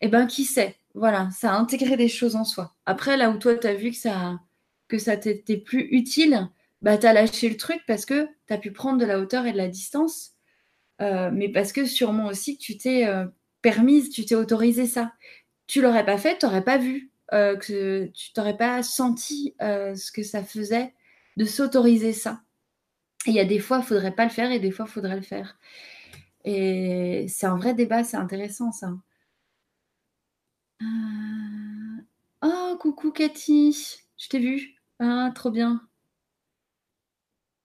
eh 0.00 0.08
ben 0.08 0.26
qui 0.26 0.44
sait? 0.44 0.76
Voilà, 0.94 1.28
ça 1.30 1.54
a 1.54 1.58
intégré 1.58 1.96
des 1.96 2.08
choses 2.08 2.36
en 2.36 2.44
soi. 2.44 2.74
Après, 2.86 3.16
là 3.16 3.30
où 3.30 3.38
toi, 3.38 3.54
tu 3.56 3.66
as 3.66 3.74
vu 3.74 3.90
que 3.90 3.96
ça 3.96 4.40
que 4.88 4.98
ça 4.98 5.16
t'était 5.16 5.56
plus 5.56 5.88
utile, 5.92 6.48
bah 6.82 6.98
tu 6.98 7.06
as 7.06 7.12
lâché 7.12 7.48
le 7.48 7.56
truc 7.56 7.80
parce 7.86 8.04
que 8.06 8.26
tu 8.48 8.52
as 8.52 8.58
pu 8.58 8.72
prendre 8.72 8.98
de 8.98 9.04
la 9.04 9.20
hauteur 9.20 9.46
et 9.46 9.52
de 9.52 9.56
la 9.56 9.68
distance, 9.68 10.32
euh, 11.00 11.30
mais 11.32 11.48
parce 11.48 11.72
que 11.72 11.86
sûrement 11.86 12.26
aussi 12.26 12.58
que 12.58 12.62
tu 12.62 12.76
t'es 12.76 13.06
euh, 13.06 13.26
permise, 13.62 14.10
tu 14.10 14.24
t'es 14.24 14.34
autorisé 14.34 14.86
ça. 14.86 15.12
Tu 15.68 15.80
l'aurais 15.80 16.04
pas 16.04 16.18
fait, 16.18 16.38
tu 16.38 16.46
n'aurais 16.46 16.64
pas 16.64 16.78
vu, 16.78 17.10
que 17.30 18.06
tu 18.06 18.32
t'aurais 18.32 18.56
pas 18.56 18.82
senti 18.82 19.54
ce 19.60 20.10
que 20.10 20.24
ça 20.24 20.42
faisait 20.42 20.92
de 21.36 21.44
s'autoriser 21.44 22.12
ça 22.12 22.40
il 23.26 23.34
y 23.34 23.40
a 23.40 23.44
des 23.44 23.58
fois, 23.58 23.78
il 23.78 23.80
ne 23.80 23.86
faudrait 23.86 24.14
pas 24.14 24.24
le 24.24 24.30
faire 24.30 24.50
et 24.52 24.60
des 24.60 24.70
fois, 24.70 24.86
il 24.88 24.92
faudrait 24.92 25.16
le 25.16 25.22
faire. 25.22 25.58
Et 26.44 27.26
c'est 27.28 27.46
un 27.46 27.56
vrai 27.56 27.74
débat, 27.74 28.04
c'est 28.04 28.16
intéressant 28.16 28.72
ça. 28.72 28.92
Euh, 30.82 30.86
oh, 32.42 32.76
coucou 32.80 33.10
Cathy, 33.12 34.02
je 34.18 34.28
t'ai 34.28 34.38
vu. 34.38 34.74
Ah, 34.98 35.30
trop 35.34 35.50
bien. 35.50 35.82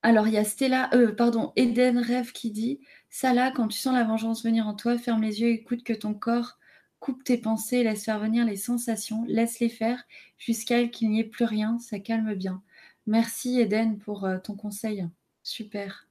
Alors, 0.04 0.28
il 0.28 0.34
y 0.34 0.38
a 0.38 0.44
Stella, 0.44 0.90
euh, 0.94 1.14
pardon, 1.14 1.52
Eden 1.56 1.98
Rêve 1.98 2.32
qui 2.32 2.52
dit 2.52 2.80
là, 3.24 3.52
quand 3.52 3.68
tu 3.68 3.78
sens 3.78 3.94
la 3.94 4.04
vengeance 4.04 4.44
venir 4.44 4.68
en 4.68 4.76
toi, 4.76 4.98
ferme 4.98 5.24
les 5.24 5.42
yeux, 5.42 5.50
écoute 5.50 5.84
que 5.84 5.94
ton 5.94 6.14
corps 6.14 6.60
coupe 7.00 7.24
tes 7.24 7.38
pensées, 7.38 7.84
laisse 7.84 8.06
faire 8.06 8.20
venir 8.20 8.46
les 8.46 8.56
sensations, 8.56 9.26
laisse-les 9.28 9.70
faire 9.70 10.04
jusqu'à 10.38 10.88
qu'il 10.88 11.10
n'y 11.10 11.20
ait 11.22 11.24
plus 11.24 11.46
rien, 11.46 11.80
ça 11.80 12.00
calme 12.00 12.34
bien. 12.36 12.64
Merci 13.08 13.60
Eden 13.60 13.98
pour 14.00 14.26
euh, 14.26 14.38
ton 14.40 14.56
conseil. 14.56 15.08
Super. 15.46 16.08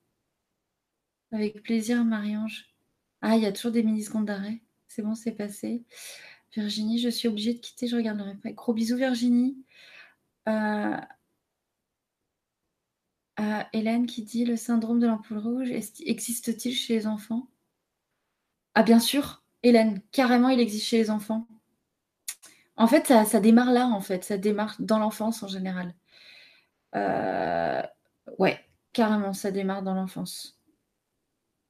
Avec 1.33 1.61
plaisir, 1.65 2.05
Marie-Ange. 2.05 2.73
Ah, 3.21 3.37
il 3.37 3.43
y 3.43 3.47
a 3.47 3.53
toujours 3.53 3.73
des 3.73 3.83
mini-secondes 3.83 4.27
d'arrêt. 4.27 4.63
C'est 4.87 5.03
bon, 5.03 5.17
c'est 5.17 5.33
passé. 5.33 5.83
Virginie, 6.53 7.01
je 7.01 7.09
suis 7.09 7.27
obligée 7.27 7.55
de 7.55 7.59
quitter, 7.59 7.89
je 7.89 7.97
regarde 7.97 8.19
le 8.19 8.31
replay. 8.31 8.53
Gros 8.53 8.73
bisous, 8.73 8.97
Virginie. 8.97 9.59
Euh, 10.49 10.97
Hélène 13.73 14.07
qui 14.07 14.23
dit 14.23 14.45
le 14.45 14.57
syndrome 14.57 15.01
de 15.01 15.09
l'ampoule 15.09 15.39
rouge 15.39 15.71
existe-t-il 15.73 16.73
chez 16.73 16.95
les 16.95 17.07
enfants? 17.09 17.49
Ah, 18.75 18.85
bien 18.85 19.01
sûr, 19.01 19.43
Hélène, 19.65 20.01
carrément, 20.13 20.49
il 20.49 20.61
existe 20.61 20.87
chez 20.87 20.99
les 20.99 21.11
enfants. 21.11 21.49
En 22.77 22.87
fait, 22.87 23.09
ça, 23.09 23.41
démarre 23.41 23.73
là, 23.73 23.89
en 23.89 24.01
fait. 24.01 24.23
Ça 24.23 24.39
démarre 24.39 24.77
dans 24.79 25.01
l'enfance 25.01 25.43
en 25.43 25.49
général. 25.49 25.93
Euh, 26.95 27.83
ouais, 28.39 28.65
carrément, 28.95 29.35
ça 29.35 29.51
démarre 29.51 29.83
dans 29.83 29.93
l'enfance. 29.95 30.59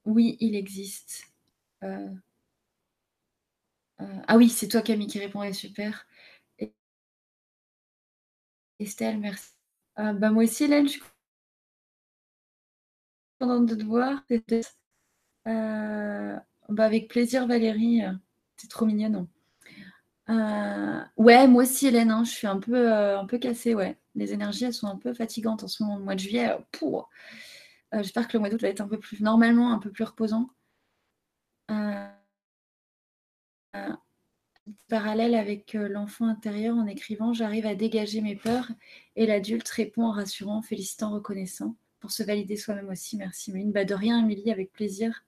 Oui, 0.07 0.37
il 0.41 0.55
existe. 0.55 1.27
Euh, 1.85 2.09
euh, 4.01 4.05
ah 4.29 4.37
oui, 4.37 4.49
c'est 4.49 4.69
toi 4.69 4.83
Camille 4.83 5.07
qui 5.09 5.19
répondait, 5.19 5.53
super. 5.53 6.07
Estelle, 8.79 9.19
merci. 9.19 9.51
bah 9.97 10.31
moi 10.31 10.45
aussi, 10.45 10.65
Hélène, 10.65 10.87
je 10.87 10.93
suis 10.93 11.03
contente 13.39 13.67
de 13.67 13.75
te 13.77 13.85
voir. 13.85 14.25
bah 16.69 16.85
avec 16.85 17.09
plaisir, 17.09 17.47
Valérie. 17.47 18.03
C'est 18.57 18.69
trop 18.71 18.87
mignonne. 18.87 19.27
ouais, 21.17 21.47
moi 21.49 21.63
aussi, 21.63 21.87
Hélène, 21.89 22.11
hein, 22.11 22.25
je 22.25 22.31
suis 22.31 22.47
un 22.47 22.59
peu, 22.59 22.93
un 22.93 23.27
peu 23.27 23.39
cassée, 23.39 23.75
ouais. 23.75 23.97
Les 24.15 24.33
énergies, 24.33 24.65
elles 24.65 24.75
sont 24.75 24.87
un 24.87 24.97
peu 24.97 25.13
fatigantes 25.15 25.65
en 25.65 25.69
ce 25.69 25.83
moment. 25.83 25.99
Le 25.99 26.05
mois 26.05 26.15
de 26.15 26.21
juillet, 26.21 26.57
pour. 26.73 27.11
J'espère 27.93 28.27
que 28.27 28.37
le 28.37 28.41
mois 28.41 28.51
d'août 28.51 28.61
va 28.61 28.69
être 28.69 28.81
un 28.81 28.89
peu 28.89 28.99
plus, 28.99 29.21
normalement, 29.21 29.73
un 29.73 29.79
peu 29.79 29.91
plus 29.91 30.05
reposant. 30.05 30.51
Euh, 31.71 32.09
parallèle 34.89 35.35
avec 35.35 35.75
euh, 35.75 35.89
l'enfant 35.89 36.27
intérieur 36.27 36.77
en 36.77 36.87
écrivant 36.87 37.33
J'arrive 37.33 37.67
à 37.67 37.75
dégager 37.75 38.21
mes 38.21 38.37
peurs 38.37 38.71
et 39.17 39.27
l'adulte 39.27 39.69
répond 39.69 40.05
en 40.07 40.13
rassurant, 40.13 40.63
félicitant, 40.63 41.11
reconnaissant 41.11 41.77
pour 42.01 42.11
se 42.11 42.23
valider 42.23 42.57
soi-même 42.57 42.89
aussi. 42.91 43.17
Merci, 43.17 43.53
Méline. 43.53 43.73
Bah, 43.73 43.85
de 43.85 43.95
rien, 43.95 44.19
Amélie, 44.21 44.51
avec 44.51 44.73
plaisir. 44.73 45.25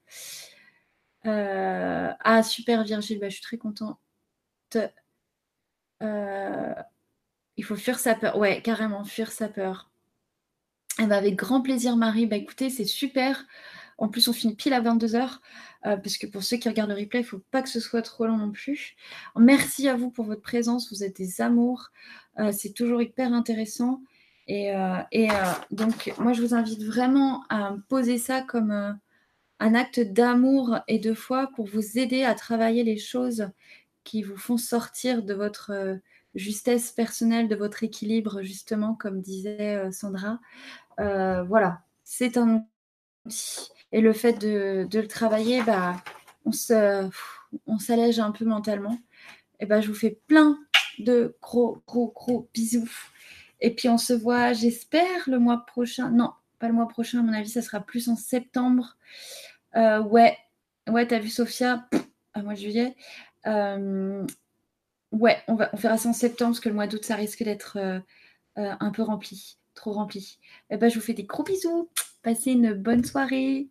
Euh, 1.27 2.13
ah, 2.21 2.43
super, 2.43 2.85
Virgile, 2.85 3.19
bah, 3.19 3.29
je 3.29 3.35
suis 3.35 3.43
très 3.43 3.59
contente. 3.59 3.99
Il 7.57 7.65
faut 7.65 7.77
fuir 7.77 7.99
sa 7.99 8.15
peur. 8.15 8.37
Ouais, 8.39 8.61
carrément, 8.63 9.05
fuir 9.05 9.33
sa 9.33 9.49
peur. 9.49 9.91
Eh 10.99 11.07
ben, 11.07 11.13
avec 11.13 11.37
grand 11.37 11.61
plaisir, 11.61 11.97
Marie. 11.97 12.27
Bah, 12.27 12.37
écoutez, 12.37 12.71
c'est 12.71 12.85
super. 12.85 13.45
En 13.99 14.09
plus, 14.09 14.29
on 14.29 14.33
finit 14.33 14.55
pile 14.55 14.75
à 14.75 14.81
22h, 14.81 15.39
euh, 15.87 15.97
parce 15.97 16.19
que 16.19 16.27
pour 16.27 16.43
ceux 16.43 16.59
qui 16.59 16.69
regardent 16.69 16.91
le 16.91 16.97
replay, 16.97 17.21
il 17.21 17.23
ne 17.23 17.29
faut 17.29 17.43
pas 17.51 17.63
que 17.63 17.69
ce 17.69 17.81
soit 17.81 18.03
trop 18.03 18.27
long 18.27 18.37
non 18.37 18.51
plus. 18.51 18.95
Merci 19.37 19.89
à 19.89 19.97
vous 19.97 20.11
pour 20.11 20.27
votre 20.27 20.43
présence, 20.43 20.91
vous 20.93 21.03
êtes 21.03 21.17
des 21.17 21.41
amours, 21.41 21.91
euh, 22.39 22.53
c'est 22.53 22.73
toujours 22.75 23.01
hyper 23.01 23.33
intéressant. 23.33 24.03
Et, 24.49 24.75
euh, 24.75 24.99
donc, 25.71 26.13
moi, 26.19 26.33
je 26.35 26.43
vous 26.43 26.55
invite 26.55 26.83
vraiment 26.83 27.43
à 27.49 27.75
poser 27.89 28.19
ça 28.19 28.43
comme 28.43 28.99
un 29.59 29.75
acte 29.75 30.01
d'amour 30.01 30.79
et 30.89 30.99
de 30.99 31.15
foi 31.15 31.51
pour 31.57 31.67
vous 31.67 31.99
aider 31.99 32.23
à 32.23 32.35
travailler 32.35 32.85
les 32.85 32.99
choses 32.99 33.49
qui 34.05 34.23
vous 34.23 34.37
font 34.37 34.59
sortir 34.59 35.23
de 35.23 35.35
votre 35.35 35.99
justesse 36.37 36.93
personnelle, 36.93 37.49
de 37.49 37.57
votre 37.57 37.83
équilibre, 37.83 38.43
justement, 38.43 38.95
comme 38.95 39.21
disait 39.21 39.91
Sandra. 39.93 40.39
voilà, 40.99 41.83
c'est 42.05 42.37
un 42.37 42.65
outil. 43.27 43.71
Et 43.93 44.01
le 44.01 44.13
fait 44.13 44.35
de, 44.35 44.87
le 44.93 45.09
travailler, 45.09 45.63
bah, 45.63 45.97
on, 46.45 46.53
se, 46.53 47.09
on 47.67 47.79
s'allège 47.79 48.19
un 48.19 48.33
peu 48.33 48.45
mentalement. 48.45 48.99
Et 49.61 49.67
bah, 49.67 49.81
je 49.81 49.89
vous 49.89 49.95
fais 49.95 50.21
plein 50.27 50.59
de 50.99 51.37
gros, 51.41 51.83
gros, 51.87 52.13
gros 52.15 52.49
bisous. 52.53 52.91
Et 53.61 53.75
puis 53.75 53.89
on 53.89 53.99
se 53.99 54.13
voit, 54.13 54.53
j'espère, 54.53 55.29
le 55.29 55.39
mois 55.39 55.65
prochain. 55.67 56.11
Non, 56.11 56.33
pas 56.59 56.69
le 56.69 56.75
mois 56.75 56.89
prochain, 56.89 57.21
à 57.21 57.23
mon 57.23 57.33
avis, 57.33 57.49
ça 57.49 57.63
sera 57.63 57.81
plus 57.81 58.09
en 58.09 58.17
septembre. 58.17 58.97
Euh, 59.77 60.03
ouais, 60.03 60.37
ouais, 60.89 61.07
t'as 61.07 61.19
vu 61.19 61.29
Sophia? 61.29 61.89
À 62.35 62.43
mois 62.43 62.55
de 62.55 62.59
juillet. 62.59 62.97
Euh, 63.47 64.27
ouais, 65.13 65.43
on, 65.49 65.55
va, 65.55 65.71
on 65.73 65.77
fera 65.77 65.99
ça 65.99 66.09
en 66.09 66.13
septembre 66.13 66.53
parce 66.53 66.61
que 66.61 66.69
le 66.69 66.75
mois 66.75 66.87
d'août, 66.87 67.05
ça 67.05 67.17
risque 67.17 67.43
d'être 67.43 67.77
euh, 67.79 68.01
un 68.57 68.91
peu 68.91 69.03
rempli, 69.03 69.59
trop 69.75 69.93
rempli. 69.93 70.39
Et 70.71 70.77
bah, 70.77 70.89
je 70.89 70.97
vous 70.97 71.05
fais 71.05 71.15
des 71.15 71.25
gros 71.25 71.45
bisous. 71.45 71.91
Passez 72.23 72.53
une 72.53 72.73
bonne 72.73 73.05
soirée. 73.05 73.69